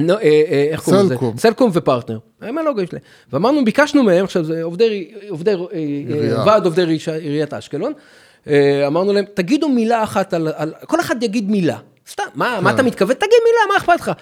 נו, 0.00 0.14
אה, 0.14 0.18
אה, 0.22 0.68
איך 0.70 0.80
קוראים 0.80 1.04
לזה? 1.04 1.14
סלקום. 1.14 1.36
סלקום 1.38 1.70
ופרטנר, 1.72 2.18
הם 2.40 2.58
הלוגו 2.58 2.82
שלהם. 2.90 3.02
ואמרנו, 3.32 3.64
ביקשנו 3.64 4.02
מהם, 4.02 4.24
עכשיו 4.24 4.44
זה 4.44 4.62
עובדי, 4.62 5.10
עובדי, 5.28 5.50
אה, 5.50 5.78
עירייה. 5.78 6.44
ועד 6.46 6.64
עובדי 6.64 6.98
עיריית 7.20 7.54
אשקלון, 7.54 7.92
אמרנו 8.86 9.12
להם, 9.12 9.24
תגידו 9.34 9.68
מילה 9.68 10.02
אחת 10.02 10.34
על, 10.34 10.48
על 10.56 10.72
כל 10.86 11.00
אחד 11.00 11.22
יגיד 11.22 11.50
מילה. 11.50 11.78
סתם, 12.10 12.22
מה, 12.34 12.60
מה 12.60 12.70
אתה 12.70 12.82
מתכוון? 12.82 13.14
תגיד 13.14 13.38
מילה, 13.44 13.72
מה 13.72 13.76
אכפת 13.76 14.00
לך? 14.00 14.12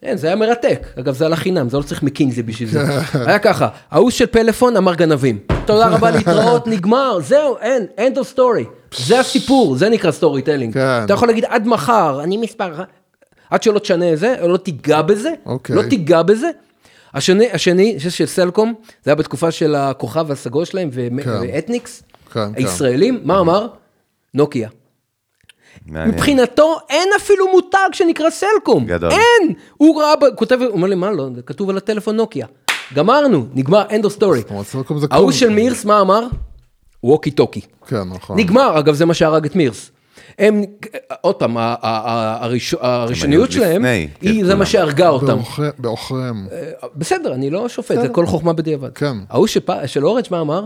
כן, 0.00 0.16
זה 0.16 0.26
היה 0.26 0.36
מרתק. 0.36 0.86
אגב, 1.00 1.14
זה 1.14 1.26
על 1.26 1.32
החינם, 1.32 1.68
זה 1.68 1.76
לא 1.76 1.82
צריך 1.82 2.02
מקינזי 2.02 2.42
בשביל 2.42 2.68
זה. 2.68 2.80
היה 3.26 3.38
ככה, 3.38 3.68
ההוא 3.90 4.10
של 4.10 4.26
פלאפון 4.26 4.76
אמר 4.76 4.94
גנבים. 4.94 5.38
תודה 5.64 5.88
רבה 5.88 6.10
להתראות, 6.16 6.66
נגמר, 6.66 7.18
זהו, 7.20 7.56
אין, 7.60 7.86
end 7.96 8.16
of 8.16 8.36
story. 8.36 8.96
זה 8.96 9.20
הסיפור, 9.20 9.76
זה 9.76 9.88
נקרא 9.88 10.10
storytelling. 10.10 10.74
כן. 10.74 11.04
אתה 11.04 11.12
יכול 11.12 11.28
להגיד 11.28 11.44
עד 11.44 11.66
מחר, 11.66 12.20
אני 12.22 12.36
מספר, 12.36 12.74
אחת." 12.74 12.86
עד 13.50 13.62
שלא 13.62 13.78
תשנה 13.78 14.12
את 14.12 14.18
זה, 14.18 14.36
לא 14.42 14.56
תיגע 14.56 15.02
בזה, 15.02 15.30
אוקיי. 15.46 15.76
לא 15.76 15.82
תיגע 15.82 16.22
בזה. 16.22 16.50
השני, 17.14 17.50
השני, 17.52 18.00
של 18.00 18.26
סלקום, 18.26 18.74
זה 19.04 19.10
היה 19.10 19.14
בתקופה 19.14 19.50
של 19.50 19.74
הכוכב 19.74 20.30
הסגול 20.30 20.64
שלהם, 20.64 20.90
כן. 21.24 21.38
ואתניקס, 21.42 22.02
כן, 22.32 22.40
כן. 22.40 22.52
הישראלים, 22.56 23.20
מה 23.24 23.40
אמר? 23.40 23.66
נוקיה. 24.34 24.68
מעניין. 25.86 26.14
מבחינתו 26.14 26.78
אין 26.90 27.08
אפילו 27.16 27.50
מותג 27.52 27.88
שנקרא 27.92 28.30
סלקום. 28.30 28.86
גדול. 28.86 29.10
אין! 29.10 29.52
הוא 29.76 30.02
ראה, 30.02 30.14
כותב, 30.36 30.58
הוא 30.60 30.68
אומר 30.72 30.88
לי, 30.88 30.94
מה 30.94 31.10
לא, 31.10 31.28
זה 31.34 31.42
כתוב 31.42 31.70
על 31.70 31.76
הטלפון 31.76 32.16
נוקיה. 32.16 32.46
גמרנו, 32.94 33.46
נגמר, 33.54 33.84
end 33.88 34.04
of 34.04 34.18
story. 34.20 34.52
ההוא. 35.10 35.32
של 35.32 35.48
מירס, 35.48 35.84
מה 35.84 36.00
אמר? 36.00 36.26
ווקי 37.04 37.30
טוקי. 37.30 37.60
כן, 37.86 38.02
נכון. 38.14 38.38
נגמר, 38.38 38.78
אגב, 38.78 38.94
זה 38.94 39.04
מה 39.04 39.14
שהרג 39.14 39.44
את 39.44 39.56
מירס. 39.56 39.90
הם, 40.38 40.62
עוד 41.20 41.34
פעם, 41.34 41.56
הראשוניות 41.58 43.52
שלהם, 43.52 43.76
לפני, 43.76 44.08
כן, 44.20 44.26
היא, 44.28 44.44
זה. 44.46 44.54
מה 44.54 44.66
שהרגה 44.66 45.08
אותם. 45.08 45.26
בעוכרי- 45.26 45.68
בעוכריהם. 45.78 46.46
בסדר, 46.96 47.34
אני 47.34 47.50
לא 47.50 47.68
שופט, 47.68 48.00
זה 48.00 48.08
כל 48.08 48.26
חוכמה 48.26 48.52
בדיעבד. 48.52 48.90
כן. 48.94 49.16
ההוא 49.30 49.46
של 49.86 50.04
אורנג' 50.06 50.24
מה 50.30 50.40
אמר? 50.40 50.64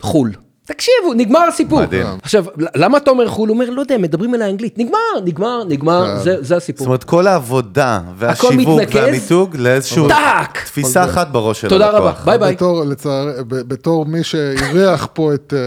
חו"ל. 0.00 0.32
תקשיבו, 0.72 1.14
נגמר 1.16 1.40
הסיפור. 1.48 1.80
מדהים. 1.82 2.06
עכשיו, 2.22 2.44
למה 2.74 2.98
אתה 2.98 3.10
אומר 3.10 3.28
חו"ל? 3.28 3.48
הוא 3.48 3.54
אומר, 3.54 3.70
לא 3.70 3.80
יודע, 3.80 3.98
מדברים 3.98 4.34
אליי 4.34 4.50
אנגלית. 4.50 4.78
נגמר, 4.78 4.98
נגמר, 5.24 5.64
נגמר, 5.68 6.06
כן. 6.06 6.22
זה- 6.22 6.36
זה 6.36 6.42
זאת 6.42 6.56
הסיפור. 6.56 6.86
אומרת, 6.86 7.04
כל 7.04 7.26
העבודה 7.26 8.00
והשיווק. 8.16 8.68
והמיתוג 8.94 9.56
לאיזשהו... 9.56 10.08
טאק! 10.08 10.58
תפיסה 10.64 11.04
אחת 11.04 11.28
בראש 11.28 11.60
של 11.60 11.68
תודה 11.68 11.88
הלקוח. 11.88 12.20
רבה, 12.20 12.24
ביי 12.24 12.38
ביי. 12.38 12.54
בתור, 12.54 12.84
לצער, 12.84 13.28
בתור 13.48 14.06
מי 14.06 14.22
שאירח 14.22 15.08
פה 15.12 15.34
את, 15.34 15.54
אה, 15.56 15.58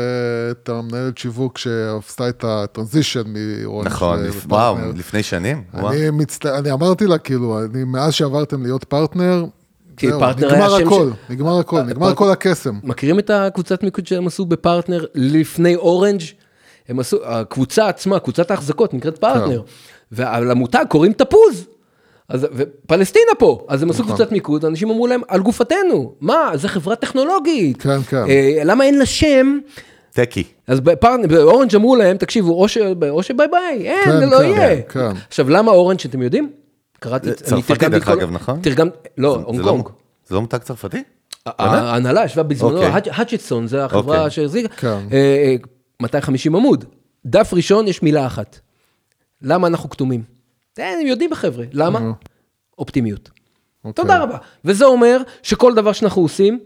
את 0.52 0.70
המנהלת 0.70 1.18
שיווק 1.18 1.58
שעשתה 1.58 2.30
את 2.30 2.44
ה 2.48 2.55
transition 2.55 3.22
מאורנג' 3.26 3.88
נכון, 3.88 4.20
וואו. 4.48 4.76
לפני 4.96 5.24
שנים? 5.24 5.64
אני, 5.74 6.10
מצט... 6.10 6.46
אני 6.46 6.72
אמרתי 6.72 7.08
לה, 7.08 7.18
כאילו, 7.18 7.60
אני, 7.74 7.84
מאז 7.84 8.14
שעברתם 8.14 8.64
להיות 8.64 8.84
פרטנר, 8.84 9.46
כי 9.98 10.08
זהו, 10.10 10.20
פרטנר 10.20 10.48
היה 10.54 10.56
נגמר 10.64 10.76
השם 10.76 10.88
הכל, 10.88 11.10
של- 11.28 11.34
נגמר 11.34 11.60
הכל, 11.60 11.78
אה, 11.78 11.84
נגמר 11.84 12.08
פרט- 12.08 12.18
כל 12.18 12.32
הקסם. 12.32 12.80
מכירים 12.84 13.20
את 13.20 13.30
הקבוצת 13.30 13.84
מיקוד 13.84 14.08
שהם 14.08 14.28
עשו 14.28 14.46
בפרטנר 14.46 15.06
לפני 15.16 15.76
אורנג'? 15.76 16.22
הם 16.90 17.00
עשו, 17.00 17.18
הקבוצה 17.26 17.88
עצמה, 17.88 18.20
קבוצת 18.20 18.52
ההחזקות 18.52 18.94
נקראת 18.94 19.18
פרטנר. 19.18 19.62
ולמותג 20.12 20.86
קוראים 20.90 21.14
תפוז. 21.14 21.66
אז, 22.30 22.48
ופלסטינה 22.56 23.32
פה, 23.40 23.66
אז 23.70 23.84
הם 23.84 23.90
עשו 23.90 24.04
קבוצת 24.04 24.32
מיקוד, 24.32 24.66
אנשים 24.66 24.90
אמרו 24.90 25.08
להם, 25.08 25.22
על 25.28 25.42
גופתנו, 25.42 26.14
מה, 26.22 26.52
זה 26.56 26.68
חברה 26.68 26.96
טכנולוגית. 26.96 27.82
כן, 27.82 28.02
כן. 28.02 28.24
אה, 28.30 28.62
למה 28.66 28.84
אין 28.84 29.00
לה 29.00 29.06
שם? 29.06 29.58
טקי. 30.14 30.44
אז 30.68 30.80
בפרטנר, 30.80 31.28
באורנג' 31.28 31.76
אמרו 31.76 31.96
להם, 31.96 32.18
תקשיבו, 32.18 32.62
או, 32.62 32.68
ש, 32.68 32.78
או 33.10 33.24
שביי 33.24 33.48
ביי, 33.48 33.88
אין, 33.90 34.04
כן, 34.06 34.20
זה 34.20 34.26
לא 34.26 34.38
כן, 34.38 34.44
יהיה. 34.44 34.82
כן. 34.82 35.12
עכשיו, 35.28 35.50
למה 35.50 35.72
אורנג' 35.72 36.00
אתם 36.10 36.22
יודעים? 36.22 36.50
קראתי, 37.04 37.34
צרפתי 37.34 37.90
דרך 37.90 38.08
אגב, 38.10 38.32
נכון? 38.32 38.62
תרגם, 38.62 38.88
לא, 39.18 39.36
הונג 39.46 39.60
לא- 39.60 39.66
קונג. 39.72 39.90
זה 40.28 40.36
לא 40.36 40.42
מותג 40.42 40.58
צרפתי? 40.58 41.04
ההנהלה 41.46 42.26
ישבה 42.26 42.44
בזמנו, 42.44 42.78
אוקיי. 42.78 42.92
האצ'- 42.94 43.10
האצ'טסון, 43.20 43.68
זה 43.68 43.86
החברה 43.86 44.18
אוקיי. 44.18 44.32
שהחזיקה, 44.32 44.68
כן. 44.76 44.88
אה, 44.88 45.18
אה, 45.18 45.56
250 46.02 46.56
עמוד. 46.56 46.86
דף 47.26 47.50
ראשון 47.54 47.88
יש 47.88 48.04
מילה 48.04 48.26
אחת. 48.26 48.60
למה 49.42 49.68
אנחנו 49.68 49.90
כתומים? 49.90 50.24
אה, 50.80 50.94
הם 51.02 51.08
יודעים 51.08 51.34
החבר'ה, 51.34 51.66
למה? 51.74 52.12
אופטימיות. 52.78 53.30
אוקיי. 53.86 54.04
תודה 54.04 54.24
רבה. 54.24 54.38
וזה 54.66 54.86
אומר 54.86 55.22
שכל 55.44 55.74
דבר 55.76 55.92
שאנחנו 55.94 56.22
עושים, 56.22 56.60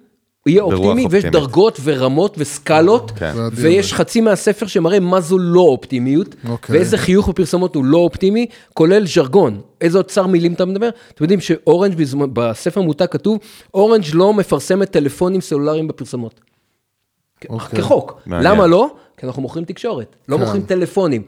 יהיה 0.47 0.61
אופטימי, 0.63 0.87
ויש 0.93 1.05
אופטימית. 1.05 1.25
דרגות 1.33 1.79
ורמות 1.83 2.35
וסקלות, 2.37 3.11
כן. 3.11 3.33
ויש 3.53 3.93
חצי 3.93 4.21
מהספר 4.21 4.67
שמראה 4.67 4.99
מה 4.99 5.21
זו 5.21 5.37
לא 5.39 5.61
אופטימיות, 5.61 6.35
אוקיי. 6.49 6.75
ואיזה 6.75 6.97
חיוך 6.97 7.29
בפרסומות 7.29 7.75
הוא 7.75 7.85
לא 7.85 7.97
אופטימי, 7.97 8.45
כולל 8.73 9.07
ז'רגון. 9.07 9.61
איזה 9.81 9.97
אוצר 9.97 10.27
מילים 10.27 10.53
אתה 10.53 10.65
מדבר? 10.65 10.89
אתם 11.13 11.23
יודעים 11.23 11.39
שאורנג' 11.39 11.95
בזמן- 11.95 12.29
בספר 12.33 12.81
מותג 12.81 13.05
כתוב, 13.11 13.39
אורנג' 13.73 14.03
לא 14.13 14.33
מפרסמת 14.33 14.91
טלפונים 14.91 15.41
סלולריים 15.41 15.87
בפרסומות. 15.87 16.39
אוקיי. 17.49 17.79
כחוק. 17.79 18.21
מעניין. 18.25 18.51
למה 18.51 18.67
לא? 18.67 18.89
כי 19.17 19.25
אנחנו 19.25 19.41
מוכרים 19.41 19.65
תקשורת, 19.65 20.15
לא 20.29 20.37
כן. 20.37 20.43
מוכרים 20.43 20.61
טלפונים. 20.61 21.21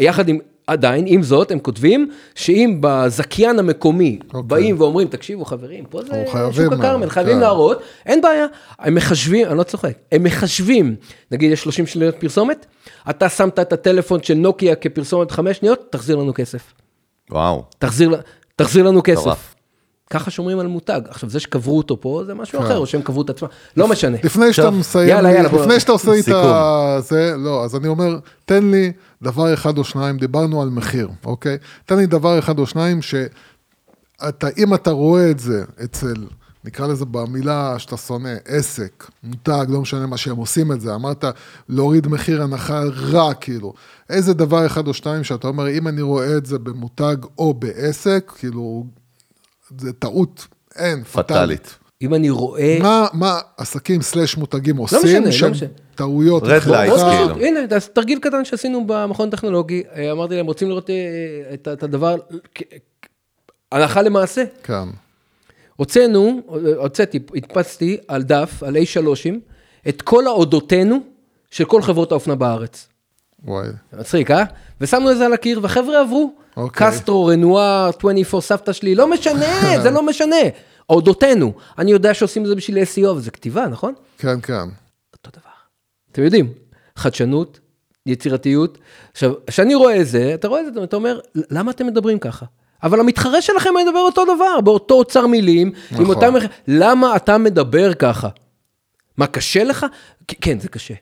יחד 0.00 0.28
עם, 0.28 0.38
עדיין, 0.66 1.04
עם 1.08 1.22
זאת, 1.22 1.50
הם 1.50 1.58
כותבים 1.58 2.10
שאם 2.34 2.78
בזכיין 2.80 3.58
המקומי 3.58 4.18
אוקיי. 4.26 4.42
באים 4.42 4.80
ואומרים, 4.80 5.08
תקשיבו 5.08 5.44
חברים, 5.44 5.84
פה 5.84 6.02
זה 6.02 6.24
שוק 6.52 6.72
הכרמל, 6.72 7.10
חייבים 7.10 7.34
כן. 7.34 7.40
להראות, 7.40 7.82
אין 8.06 8.20
בעיה. 8.20 8.46
הם 8.78 8.94
מחשבים, 8.94 9.46
אני 9.46 9.58
לא 9.58 9.62
צוחק, 9.62 9.92
הם 10.12 10.22
מחשבים, 10.22 10.96
נגיד 11.30 11.52
יש 11.52 11.62
30 11.62 11.86
שניות 11.86 12.14
פרסומת, 12.14 12.66
אתה 13.10 13.28
שמת 13.28 13.58
את 13.58 13.72
הטלפון 13.72 14.22
של 14.22 14.34
נוקיה 14.34 14.74
כפרסומת 14.74 15.30
5 15.30 15.56
שניות, 15.56 15.86
תחזיר 15.90 16.16
לנו 16.16 16.34
כסף. 16.34 16.72
וואו. 17.30 17.64
תחזיר, 17.78 18.16
תחזיר 18.56 18.84
לנו 18.84 19.00
כסף. 19.04 19.55
ככה 20.10 20.30
שומרים 20.30 20.58
על 20.58 20.66
מותג. 20.66 21.00
עכשיו, 21.08 21.30
זה 21.30 21.40
שקברו 21.40 21.76
אותו 21.76 22.00
פה, 22.00 22.22
זה 22.26 22.34
משהו 22.34 22.58
כן. 22.58 22.64
אחר, 22.64 22.78
או 22.78 22.86
שהם 22.86 23.02
קברו 23.02 23.22
את 23.22 23.30
עצמם, 23.30 23.48
לא 23.76 23.88
משנה. 23.88 24.16
לפני 24.24 24.52
שאתה 24.52 24.70
מסיים, 24.70 25.08
יאללה, 25.08 25.32
יאללה, 25.32 25.48
בוא- 25.48 25.60
לפני 25.62 25.80
שאתה 25.80 25.92
עושה 25.92 26.10
את. 26.18 26.24
זה, 27.04 27.34
לא, 27.38 27.64
אז 27.64 27.76
אני 27.76 27.88
אומר, 27.88 28.18
תן 28.44 28.70
לי 28.70 28.92
דבר 29.22 29.54
אחד 29.54 29.78
או 29.78 29.84
שניים, 29.84 30.18
דיברנו 30.18 30.62
על 30.62 30.68
מחיר, 30.68 31.08
אוקיי? 31.24 31.56
תן 31.86 31.96
לי 31.96 32.06
דבר 32.06 32.38
אחד 32.38 32.58
או 32.58 32.66
שניים 32.66 33.00
שאתה, 33.02 34.48
אם 34.58 34.74
אתה 34.74 34.90
רואה 34.90 35.30
את 35.30 35.38
זה 35.38 35.64
אצל, 35.84 36.14
נקרא 36.64 36.86
לזה 36.86 37.04
במילה 37.04 37.78
שאתה 37.78 37.96
שונא, 37.96 38.34
עסק, 38.44 39.10
מותג, 39.24 39.64
לא 39.68 39.80
משנה 39.80 40.06
מה 40.06 40.16
שהם 40.16 40.36
עושים 40.36 40.72
את 40.72 40.80
זה, 40.80 40.94
אמרת 40.94 41.24
להוריד 41.68 42.08
מחיר 42.08 42.42
הנחה 42.42 42.82
רע, 43.12 43.34
כאילו. 43.34 43.72
איזה 44.10 44.34
דבר 44.34 44.66
אחד 44.66 44.88
או 44.88 44.94
שניים 44.94 45.24
שאתה 45.24 45.48
אומר, 45.48 45.68
אם 45.70 45.88
אני 45.88 46.02
רואה 46.02 46.36
את 46.36 46.46
זה 46.46 46.58
במותג 46.58 47.16
או 47.38 47.54
בעסק, 47.54 48.32
כאילו, 48.38 48.86
זה 49.78 49.92
טעות, 49.92 50.46
אין, 50.76 51.04
פטאלית. 51.04 51.78
אם 52.02 52.14
אני 52.14 52.30
רואה... 52.30 52.78
מה, 52.82 53.06
מה 53.12 53.40
עסקים 53.56 54.02
סלאש 54.02 54.36
מותגים 54.36 54.76
לא 54.76 54.84
משנה, 54.84 54.98
עושים, 54.98 55.24
לא 55.24 55.30
שהם 55.30 55.50
משנה. 55.50 55.68
טעויות. 55.94 56.42
Red 56.42 56.46
החלטה? 56.46 56.84
lights, 56.84 56.88
מאוד 56.88 57.14
כאילו. 57.16 57.46
הנה, 57.46 57.76
אז 57.76 57.88
תרגיל 57.88 58.18
קטן 58.18 58.44
שעשינו 58.44 58.86
במכון 58.86 59.28
הטכנולוגי, 59.28 59.82
אה, 59.94 60.12
אמרתי 60.12 60.34
להם, 60.36 60.46
רוצים 60.46 60.68
לראות 60.68 60.90
אה, 60.90 60.94
את, 61.54 61.68
את 61.72 61.82
הדבר, 61.82 62.16
הלכה 63.72 64.02
למעשה. 64.02 64.44
כן, 64.62 64.88
הוצאנו, 65.76 66.40
הוצאתי, 66.76 67.18
הדפסתי 67.34 67.96
על 68.08 68.22
דף, 68.22 68.62
על 68.62 68.76
A3, 68.76 69.26
את 69.88 70.02
כל 70.02 70.26
האודותינו 70.26 71.00
של 71.50 71.64
כל 71.64 71.82
חברות 71.82 72.12
האופנה 72.12 72.34
בארץ. 72.34 72.88
וואי. 73.44 73.68
מצחיק, 73.92 74.30
אה? 74.30 74.44
ושמנו 74.80 75.10
את 75.10 75.16
זה 75.16 75.26
על 75.26 75.32
הקיר, 75.32 75.60
והחבר'ה 75.62 76.00
עברו. 76.00 76.34
אוקיי. 76.56 76.86
קסטרו, 76.86 77.26
רנואר, 77.26 77.90
24, 77.98 78.40
סבתא 78.42 78.72
שלי, 78.72 78.94
לא 78.94 79.10
משנה, 79.10 79.62
זה 79.82 79.90
לא 79.90 80.02
משנה. 80.02 80.36
אודותינו. 80.90 81.52
אני 81.78 81.90
יודע 81.90 82.14
שעושים 82.14 82.42
את 82.42 82.48
זה 82.48 82.54
בשביל 82.54 82.78
SEO, 82.82 83.08
וזה 83.08 83.30
כתיבה, 83.30 83.66
נכון? 83.66 83.94
כן, 84.18 84.40
כן. 84.40 84.68
אותו 85.12 85.30
דבר. 85.40 85.50
אתם 86.12 86.22
יודעים, 86.22 86.52
חדשנות, 86.96 87.60
יצירתיות. 88.06 88.78
עכשיו, 89.12 89.32
כשאני 89.46 89.74
רואה 89.74 90.00
את 90.00 90.06
זה, 90.06 90.34
אתה 90.34 90.48
רואה 90.48 90.60
את 90.60 90.74
זה, 90.74 90.84
אתה 90.84 90.96
אומר, 90.96 91.20
למה 91.34 91.70
אתם 91.70 91.86
מדברים 91.86 92.18
ככה? 92.18 92.46
אבל 92.82 93.00
המתחרה 93.00 93.42
שלכם 93.42 93.70
מדבר 93.86 94.00
אותו 94.00 94.24
דבר, 94.24 94.60
באותו 94.60 94.94
אוצר 94.94 95.26
מילים, 95.26 95.72
עם 95.90 96.02
נכון. 96.02 96.06
אותם... 96.06 96.34
למה 96.68 97.16
אתה 97.16 97.38
מדבר 97.38 97.94
ככה? 97.94 98.28
מה, 99.16 99.26
קשה 99.26 99.64
לך? 99.64 99.86
כן, 100.28 100.58
זה 100.60 100.68
קשה. 100.68 100.94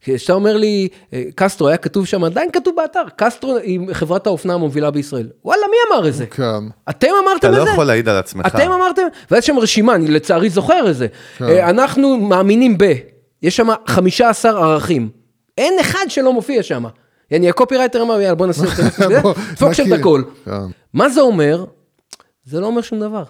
כשאתה 0.00 0.32
אומר 0.32 0.56
לי, 0.56 0.88
אה, 1.12 1.22
קסטרו, 1.34 1.68
היה 1.68 1.76
כתוב 1.76 2.06
שם, 2.06 2.24
עדיין 2.24 2.50
כתוב 2.52 2.74
באתר, 2.76 3.02
קסטרו 3.16 3.56
היא 3.56 3.80
חברת 3.92 4.26
האופנה 4.26 4.54
המובילה 4.54 4.90
בישראל. 4.90 5.28
וואלה, 5.44 5.62
מי 5.70 5.76
אמר 5.96 6.08
את 6.08 6.14
זה? 6.14 6.26
כן. 6.26 6.64
אתם 6.90 7.08
אמרתם 7.22 7.38
אתה 7.38 7.48
את 7.48 7.54
זה? 7.54 7.64
לא 7.64 7.70
יכול 7.70 7.84
להעיד 7.84 8.08
על 8.08 8.16
עצמך. 8.16 8.46
אתם 8.46 8.70
אמרתם, 8.72 9.02
ויש 9.30 9.46
שם 9.46 9.58
רשימה, 9.58 9.94
אני 9.94 10.08
לצערי 10.08 10.50
זוכר 10.50 10.90
את 10.90 10.96
זה. 10.96 11.06
כן. 11.38 11.44
אה, 11.44 11.70
אנחנו 11.70 12.16
מאמינים 12.16 12.78
ב... 12.78 12.84
יש 13.42 13.56
שם 13.56 13.68
15 13.86 14.50
ערכים. 14.50 15.08
אין 15.58 15.74
אחד 15.80 16.04
שלא 16.08 16.32
מופיע 16.32 16.62
שם. 16.62 16.84
יעני, 17.30 17.48
הקופירייטר 17.48 18.02
אמר, 18.02 18.20
יאללה, 18.20 18.34
בוא 18.34 18.46
נעשה 18.46 18.64
את 18.64 18.92
זה, 18.92 19.20
דפוק 19.52 19.72
שם 19.72 19.94
את. 19.94 19.98
הכל. 19.98 20.22
מה 20.94 21.08
זה 21.08 21.20
אומר? 21.20 21.64
זה 22.44 22.60
לא 22.60 22.66
אומר 22.66 22.80
שום 22.80 23.00
דבר. 23.00 23.22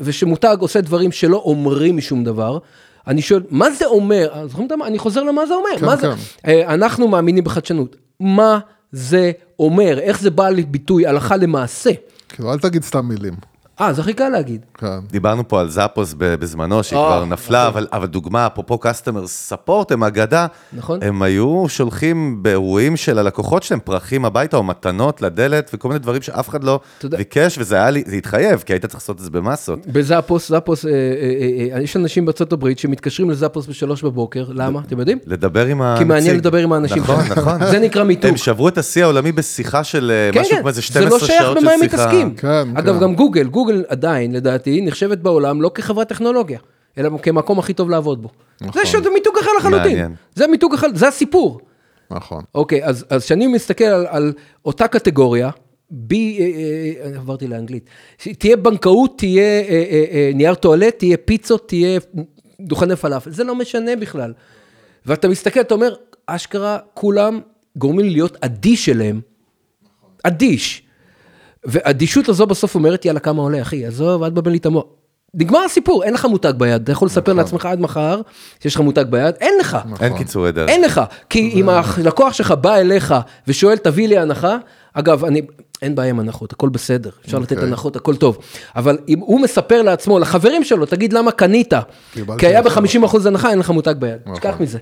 ושמותג 0.00 0.56
עושה 0.60 0.80
דברים 0.80 1.12
שלא 1.12 1.42
אומרים 1.44 1.96
משום 1.96 2.24
דבר, 2.24 2.58
אני 3.06 3.22
שואל, 3.22 3.42
מה 3.50 3.70
זה 3.70 3.86
אומר? 3.86 4.44
אני 4.86 4.98
חוזר 4.98 5.22
למה 5.22 5.46
זה 5.46 5.54
אומר. 5.54 5.78
כן, 5.78 5.86
מה? 5.86 5.96
כן. 5.96 6.10
אה, 6.46 6.74
אנחנו 6.74 7.08
מאמינים 7.08 7.44
בחדשנות. 7.44 7.96
מה 8.20 8.58
זה 8.92 9.32
אומר? 9.58 9.98
איך 9.98 10.20
זה 10.20 10.30
בא 10.30 10.48
לביטוי 10.48 11.06
הלכה 11.06 11.36
למעשה? 11.36 11.90
כאילו, 12.28 12.52
אל 12.52 12.58
תגיד 12.58 12.84
סתם 12.84 13.08
מילים. 13.08 13.34
אה, 13.80 13.92
זה 13.92 14.00
הכי 14.02 14.12
קל 14.12 14.28
להגיד. 14.28 14.60
כן. 14.78 14.86
דיברנו 15.10 15.48
פה 15.48 15.60
על 15.60 15.68
זאפוס 15.68 16.14
בזמנו, 16.18 16.82
שהיא 16.82 16.98
אה, 16.98 17.04
כבר 17.06 17.24
נפלה, 17.24 17.66
אבל, 17.68 17.86
אבל 17.92 18.06
דוגמה, 18.06 18.46
אפרופו 18.46 18.78
קסטומר 18.78 19.26
ספורט, 19.26 19.92
הם 19.92 20.04
אגדה. 20.04 20.46
נכון. 20.72 20.98
הם 21.02 21.22
היו 21.22 21.64
שולחים 21.68 22.42
באירועים 22.42 22.96
של 22.96 23.18
הלקוחות 23.18 23.62
שלהם 23.62 23.80
פרחים 23.80 24.24
הביתה, 24.24 24.56
או 24.56 24.62
מתנות 24.62 25.22
לדלת, 25.22 25.70
וכל 25.74 25.88
מיני 25.88 25.98
דברים 25.98 26.22
שאף 26.22 26.48
אחד 26.48 26.64
לא 26.64 26.80
יודע- 27.04 27.18
ביקש, 27.18 27.58
וזה 27.58 27.76
היה 27.76 27.90
לי, 27.90 28.02
זה 28.06 28.16
התחייב, 28.16 28.62
כי 28.66 28.72
היית 28.72 28.82
צריך 28.86 28.94
לעשות 28.94 29.16
את 29.16 29.22
זה 29.22 29.30
במסות. 29.30 29.86
בזאפוס, 29.86 30.48
זאפוס, 30.48 30.86
אה, 30.86 30.90
אה, 30.90 31.76
אה, 31.76 31.82
יש 31.82 31.96
אנשים 31.96 32.24
בארצות 32.26 32.52
הברית 32.52 32.78
שמתקשרים 32.78 33.30
לזאפוס 33.30 33.66
בשלוש 33.66 34.02
בבוקר, 34.04 34.44
למה? 34.54 34.80
אתם 34.86 34.98
יודעים? 34.98 35.18
לדבר 35.26 35.66
עם 35.66 35.82
הנציג. 35.82 35.98
כי 35.98 36.08
מעניין 36.08 36.36
לדבר 36.36 36.58
עם 36.58 36.72
האנשים. 36.72 37.02
נכון. 37.02 37.24
נכון. 37.36 37.66
זה 37.70 37.78
נקרא 37.78 38.04
מיתוג. 38.04 38.30
הם 38.30 38.36
שברו 38.36 38.68
את 38.68 38.78
השיא 38.78 39.04
העולמי 39.04 39.32
בשיחה 39.32 39.84
של 39.84 40.12
אה, 40.14 40.32
כן, 40.32 40.40
משהו 40.40 40.52
כן, 40.54 40.60
כמו 40.60 40.68
איזה 40.68 40.80
זה 40.80 40.82
12 40.86 41.10
לא 41.10 41.18
שעות 41.18 41.30
של 41.30 41.36
שיחה. 41.36 41.60
במה 41.60 41.72
הם 41.72 41.80
מתעסקים. 41.82 42.34
כן, 42.34 42.68
אגב. 42.76 43.00
גם 43.00 43.14
גוגל, 43.14 43.46
גוגל 43.46 43.65
עדיין, 43.88 44.32
לדעתי, 44.32 44.80
נחשבת 44.80 45.18
בעולם 45.18 45.62
לא 45.62 45.70
כחברת 45.74 46.08
טכנולוגיה, 46.08 46.58
אלא 46.98 47.10
כמקום 47.22 47.58
הכי 47.58 47.74
טוב 47.74 47.90
לעבוד 47.90 48.22
בו. 48.22 48.28
נכון. 48.60 48.82
זה 48.82 48.90
שזה 48.90 49.10
מיתוג 49.10 49.34
אחר 49.40 49.50
לחלוטין. 49.58 49.92
מעניין. 49.92 50.14
זה 50.34 50.46
מיתוג 50.46 50.74
אחר, 50.74 50.86
זה 50.94 51.08
הסיפור. 51.08 51.60
נכון. 52.10 52.44
אוקיי, 52.54 52.84
אז 52.84 53.04
כשאני 53.18 53.46
מסתכל 53.46 53.84
על, 53.84 54.06
על 54.08 54.32
אותה 54.64 54.88
קטגוריה, 54.88 55.50
בי, 55.90 56.38
אה, 56.40 56.44
אה, 57.10 57.16
עברתי 57.16 57.46
לאנגלית, 57.46 57.84
תהיה 58.38 58.56
בנקאות, 58.56 59.18
תהיה 59.18 59.42
אה, 59.42 59.68
אה, 59.68 60.04
אה, 60.10 60.30
נייר 60.34 60.54
טואלט, 60.54 60.98
תהיה 60.98 61.16
פיצות, 61.16 61.68
תהיה 61.68 62.00
דוכני 62.60 62.96
פלאפל, 62.96 63.30
זה 63.30 63.44
לא 63.44 63.54
משנה 63.54 63.96
בכלל. 63.96 64.32
ואתה 65.06 65.28
מסתכל, 65.28 65.60
אתה 65.60 65.74
אומר, 65.74 65.94
אשכרה, 66.26 66.78
כולם 66.94 67.40
גורמים 67.76 68.06
להיות 68.06 68.36
אדיש 68.40 68.88
אליהם. 68.88 69.20
אדיש. 70.22 70.85
והאדישות 71.66 72.28
הזו 72.28 72.46
בסוף 72.46 72.74
אומרת, 72.74 73.04
יאללה, 73.04 73.20
כמה 73.20 73.42
עולה, 73.42 73.62
אחי, 73.62 73.86
עזוב, 73.86 74.22
אל 74.22 74.30
תבלבל 74.30 74.50
לי 74.50 74.58
את 74.58 74.66
המוח. 74.66 74.84
נגמר 75.34 75.58
הסיפור, 75.58 76.04
אין 76.04 76.14
לך 76.14 76.24
מותג 76.24 76.52
ביד, 76.56 76.82
אתה 76.82 76.92
יכול 76.92 77.06
לספר 77.06 77.32
לעצמך 77.32 77.66
עד 77.66 77.80
מחר 77.80 78.20
שיש 78.62 78.74
לך 78.74 78.80
מותג 78.80 79.04
ביד, 79.10 79.34
אין 79.40 79.54
לך. 79.60 79.76
אין 80.00 80.16
קיצורי 80.18 80.52
דרך. 80.52 80.68
אין 80.70 80.82
לך, 80.82 81.00
כי 81.30 81.50
אם 81.54 81.68
הלקוח 81.68 82.32
שלך 82.32 82.50
בא 82.52 82.74
אליך 82.76 83.14
ושואל, 83.48 83.76
תביא 83.76 84.08
לי 84.08 84.18
הנחה, 84.18 84.56
אגב, 84.92 85.24
אני, 85.24 85.42
אין 85.82 85.94
בעיה 85.94 86.10
עם 86.10 86.20
הנחות, 86.20 86.52
הכל 86.52 86.68
בסדר, 86.68 87.10
אפשר 87.26 87.38
לתת 87.38 87.52
אוקיי. 87.52 87.68
הנחות, 87.68 87.96
הכל 87.96 88.16
טוב. 88.16 88.38
אבל 88.76 88.98
אם 89.08 89.18
הוא 89.18 89.40
מספר 89.40 89.82
לעצמו, 89.82 90.18
לחברים 90.18 90.64
שלו, 90.64 90.86
תגיד 90.86 91.12
למה 91.12 91.30
קנית, 91.32 91.72
כי 92.38 92.46
היה 92.46 92.58
הנחה. 92.58 92.80
ב-50% 92.80 93.26
הנחה, 93.26 93.50
אין 93.50 93.58
לך 93.58 93.70
מותג 93.70 93.94
ביד. 93.98 94.18
תשכח 94.34 94.54
מזה. 94.60 94.78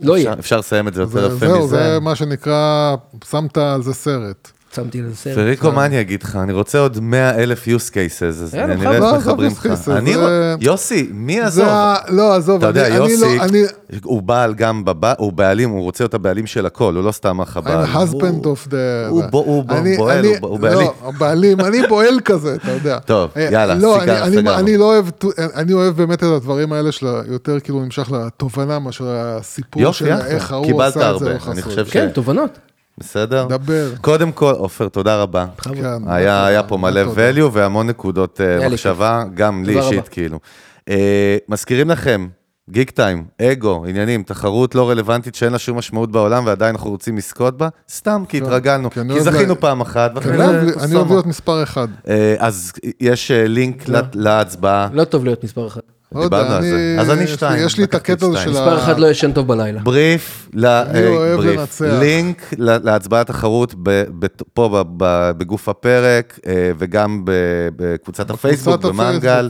לא 0.00 0.18
יהיה. 0.18 0.32
אפשר- 0.38 0.58
לסיים 0.58 0.88
את 0.88 0.94
זה 0.94 1.02
יותר 1.02 1.28
זה- 1.28 1.36
יפה 1.36 1.46
זהו, 1.46 1.58
מזה. 1.64 1.68
זה 1.76 1.98
מה 2.00 2.14
שנקרא, 2.14 2.94
שמת 3.30 3.58
על 3.58 3.82
זה 3.82 3.94
סרט. 3.94 4.50
שמתי 4.74 5.02
לזה 5.02 5.16
סרט. 5.16 5.34
פריקו, 5.34 5.72
מה 5.72 5.86
אני 5.86 6.00
אגיד 6.00 6.22
לך? 6.22 6.36
אני 6.42 6.52
רוצה 6.52 6.78
עוד 6.78 7.00
100 7.00 7.34
אלף 7.34 7.64
use 7.68 7.90
cases, 7.90 8.24
אז 8.24 8.54
נראה 8.54 8.72
איך 8.72 8.80
בכבוד. 8.80 9.16
מחברים 9.18 9.50
לא, 9.50 9.56
לך. 9.58 9.66
עזוב, 9.66 9.94
אני 9.96 10.14
זה- 10.14 10.20
רואה- 10.20 10.54
יוסי, 10.60 11.08
מי 11.12 11.40
עזוב? 11.40 11.66
לא, 12.08 12.34
עזוב, 12.34 12.56
אתה 12.56 12.66
יודע, 12.66 12.86
אני- 12.86 12.96
אני 12.96 13.10
יוסי, 13.10 13.38
לא, 13.38 13.44
אני... 13.44 13.62
הוא 14.04 14.22
בעל 14.22 14.54
גם, 14.54 14.82
הוא 15.18 15.32
בעלים, 15.32 15.70
הוא 15.70 15.82
רוצה 15.82 16.04
להיות 16.04 16.14
הבעלים 16.14 16.46
של 16.46 16.66
הכל, 16.66 16.94
הוא 16.94 17.04
לא 17.04 17.12
סתם 17.12 17.40
אח 17.40 17.56
I'm 17.56 17.58
הבעל. 17.58 17.84
husband 17.84 18.44
of 18.44 18.70
the... 18.70 18.74
הוא 19.08 19.22
בו- 19.30 19.38
הוא 19.38 19.64
בו- 19.64 19.74
אני- 19.74 19.96
בועל, 19.96 20.18
אני- 20.18 20.34
הוא- 20.40 20.58
בעלים. 20.58 20.78
לא, 21.02 21.10
בעלים, 21.18 21.60
אני 21.60 21.78
בועל 21.88 22.20
כזה, 22.24 22.54
אתה 22.54 22.70
יודע. 22.70 22.98
טוב, 22.98 23.30
אה, 23.36 23.48
יאללה, 23.52 23.74
לא, 23.74 24.02
אני- 24.02 24.20
אני- 24.20 24.36
סגרנו. 24.36 24.58
אני 24.58 24.76
לא 24.76 24.84
אוהב, 24.84 25.04
אני 25.54 25.72
אוהב 25.72 25.96
באמת 25.96 26.18
את 26.18 26.32
הדברים 26.36 26.72
האלה 26.72 26.92
של 26.92 27.06
יותר 27.28 27.60
כאילו 27.60 27.80
נמשך 27.84 28.10
לתובנה 28.12 28.78
מאשר 28.78 29.04
הסיפור 29.08 29.82
יופי, 29.82 29.98
של. 29.98 30.12
איך 30.12 30.52
ההוא 30.52 30.66
קיבלת 30.66 30.88
עשה 30.96 30.98
את 30.98 31.02
זה. 31.02 31.06
הרבה, 31.06 31.26
ואיך 31.26 31.48
אני 31.48 31.60
עשו 31.60 31.68
חושב 31.68 31.80
את 31.80 31.86
זה. 31.86 31.92
כן, 31.92 32.08
תובנות. 32.08 32.58
בסדר? 33.00 33.46
דבר. 33.50 33.88
קודם 34.00 34.32
כל, 34.32 34.52
עופר, 34.58 34.88
תודה 34.88 35.22
רבה. 35.22 35.46
כן, 35.62 35.74
היה 36.06 36.46
היה 36.46 36.62
פה 36.62 36.76
מלא 36.76 37.04
תודה. 37.04 37.30
value 37.30 37.48
והמון 37.52 37.86
נקודות 37.86 38.40
אה, 38.40 38.68
מחשבה, 38.68 39.24
גם 39.34 39.64
לי 39.64 39.78
אישית, 39.78 39.98
רבה. 39.98 40.08
כאילו. 40.08 40.38
אה, 40.88 41.36
מזכירים 41.48 41.90
לכם, 41.90 42.28
גיק 42.70 42.90
טיים, 42.90 43.24
אגו, 43.42 43.84
עניינים, 43.88 44.22
תחרות 44.22 44.74
לא 44.74 44.90
רלוונטית 44.90 45.34
שאין 45.34 45.52
לה 45.52 45.58
שום 45.58 45.78
משמעות 45.78 46.12
בעולם 46.12 46.46
ועדיין 46.46 46.74
אנחנו 46.74 46.90
רוצים 46.90 47.16
לזכות 47.16 47.56
בה, 47.58 47.68
סתם 47.90 48.22
כי 48.28 48.38
התרגלנו, 48.38 48.90
כי 48.90 49.00
אני 49.00 49.08
כי 49.14 49.20
אוהב 49.20 49.34
זכינו 49.34 49.60
פעם 49.60 49.80
אחת, 49.80 50.26
אני 50.26 50.36
אוהב- 50.44 50.78
אני 50.78 50.94
אוהב. 50.96 51.08
להיות 51.08 51.26
מספר 51.26 51.62
אחד. 51.62 51.88
אה, 52.08 52.34
אז 52.38 52.72
יש 53.00 53.30
לינק 53.34 53.88
לה- 53.88 54.00
להצבעה, 54.14 54.88
לא 54.92 55.04
טוב 55.04 55.24
להיות 55.24 55.44
מספר 55.44 55.66
אחד. 55.66 55.80
לא 56.14 56.20
יודע, 56.20 56.38
דיברנו 56.38 56.54
על 56.56 56.62
זה. 56.62 56.96
אז 57.00 57.10
אני 57.10 57.26
שתיים, 57.26 57.66
יש 57.66 57.78
לי 57.78 57.84
את 57.84 57.94
הקטע 57.94 58.26
הזה. 58.26 58.38
של 58.38 58.50
מספר 58.50 58.74
ה... 58.74 58.78
אחד 58.78 58.98
לא 58.98 59.06
ישן 59.10 59.32
טוב 59.32 59.46
בלילה. 59.46 59.80
בריף, 59.80 60.48
ל- 60.54 60.66
אני 60.66 60.98
אה, 61.02 61.08
אוהב 61.08 61.36
בריף. 61.40 61.60
לנצח. 61.60 61.84
לינק 62.00 62.42
להצבעת 62.58 63.26
תחרות 63.26 63.74
ב- 63.82 64.04
ב- 64.18 64.26
פה 64.54 64.68
ב- 64.68 65.04
ב- 65.04 65.30
בגוף 65.38 65.68
הפרק, 65.68 66.38
אה, 66.46 66.52
וגם 66.78 67.22
ב- 67.24 67.30
בקבוצת 67.76 68.30
הפייסבוק, 68.30 68.74
הפייסבוק, 68.74 69.00
במנגל. 69.00 69.48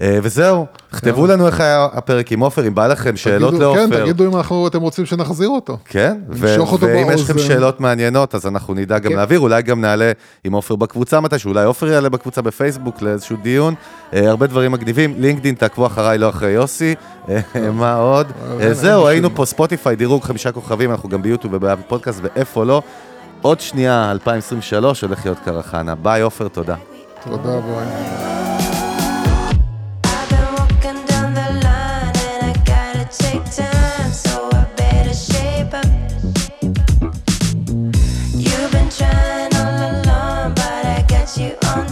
כן. 0.00 0.04
אה, 0.06 0.18
וזהו, 0.22 0.66
תכתבו 0.90 1.26
לנו 1.26 1.46
איך 1.46 1.60
היה 1.60 1.88
הפרק 1.92 2.32
עם 2.32 2.40
עופר, 2.40 2.66
אם 2.66 2.74
בא 2.74 2.86
לכם 2.86 3.16
שאלות 3.16 3.54
כן, 3.54 3.60
לעופר. 3.60 4.00
תגידו 4.02 4.26
אם 4.26 4.36
אנחנו- 4.36 4.66
אתם 4.66 4.80
רוצים 4.80 5.06
שנחזיר 5.06 5.48
אותו. 5.48 5.78
כן, 5.84 6.16
ואם 6.28 7.10
יש 7.14 7.30
לכם. 7.30 7.38
שאלות 7.38 7.80
מעניינות, 7.80 8.34
אז 8.34 8.46
אנחנו 8.46 8.74
נדע 8.74 8.98
גם 8.98 9.10
כן. 9.10 9.16
להעביר, 9.16 9.40
אולי 9.40 9.62
גם 9.62 9.80
נעלה 9.80 10.12
עם 10.44 10.52
עופר 10.52 10.76
בקבוצה 10.76 11.20
מתישהו, 11.20 11.48
אולי 11.50 11.64
עופר 11.64 11.86
יעלה 11.86 12.08
בקבוצה 12.08 12.42
בפייסבוק 12.42 13.02
לאיזשהו 13.02 13.36
דיון, 13.42 13.74
אה, 14.14 14.28
הרבה 14.30 14.46
דברים 14.46 14.72
מגניבים, 14.72 15.14
לינקדין, 15.18 15.54
תעקבו 15.54 15.86
אחריי, 15.86 16.18
לא 16.18 16.28
אחרי 16.28 16.50
יוסי, 16.50 16.94
אה, 17.28 17.40
מה 17.72 17.94
עוד? 17.94 18.26
זהו, 18.72 19.06
היינו 19.06 19.34
פה, 19.34 19.44
ספוטיפיי, 19.44 19.96
דירוג 19.96 20.22
חמישה 20.22 20.52
כוכבים, 20.52 20.90
אנחנו 20.90 21.08
גם 21.08 21.22
ביוטיוב 21.22 21.54
ובאפל 21.54 21.82
פודקאסט, 21.88 22.20
ואיפה 22.22 22.64
לא. 22.64 22.82
עוד 23.42 23.60
שנייה, 23.60 24.10
2023, 24.10 25.00
הולך 25.04 25.24
להיות 25.26 25.38
קרחנה. 25.44 25.94
ביי, 25.94 26.22
עופר, 26.22 26.48
תודה. 26.48 26.74
תודה, 27.24 27.60
בואי. 27.60 28.59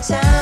time. 0.08 0.37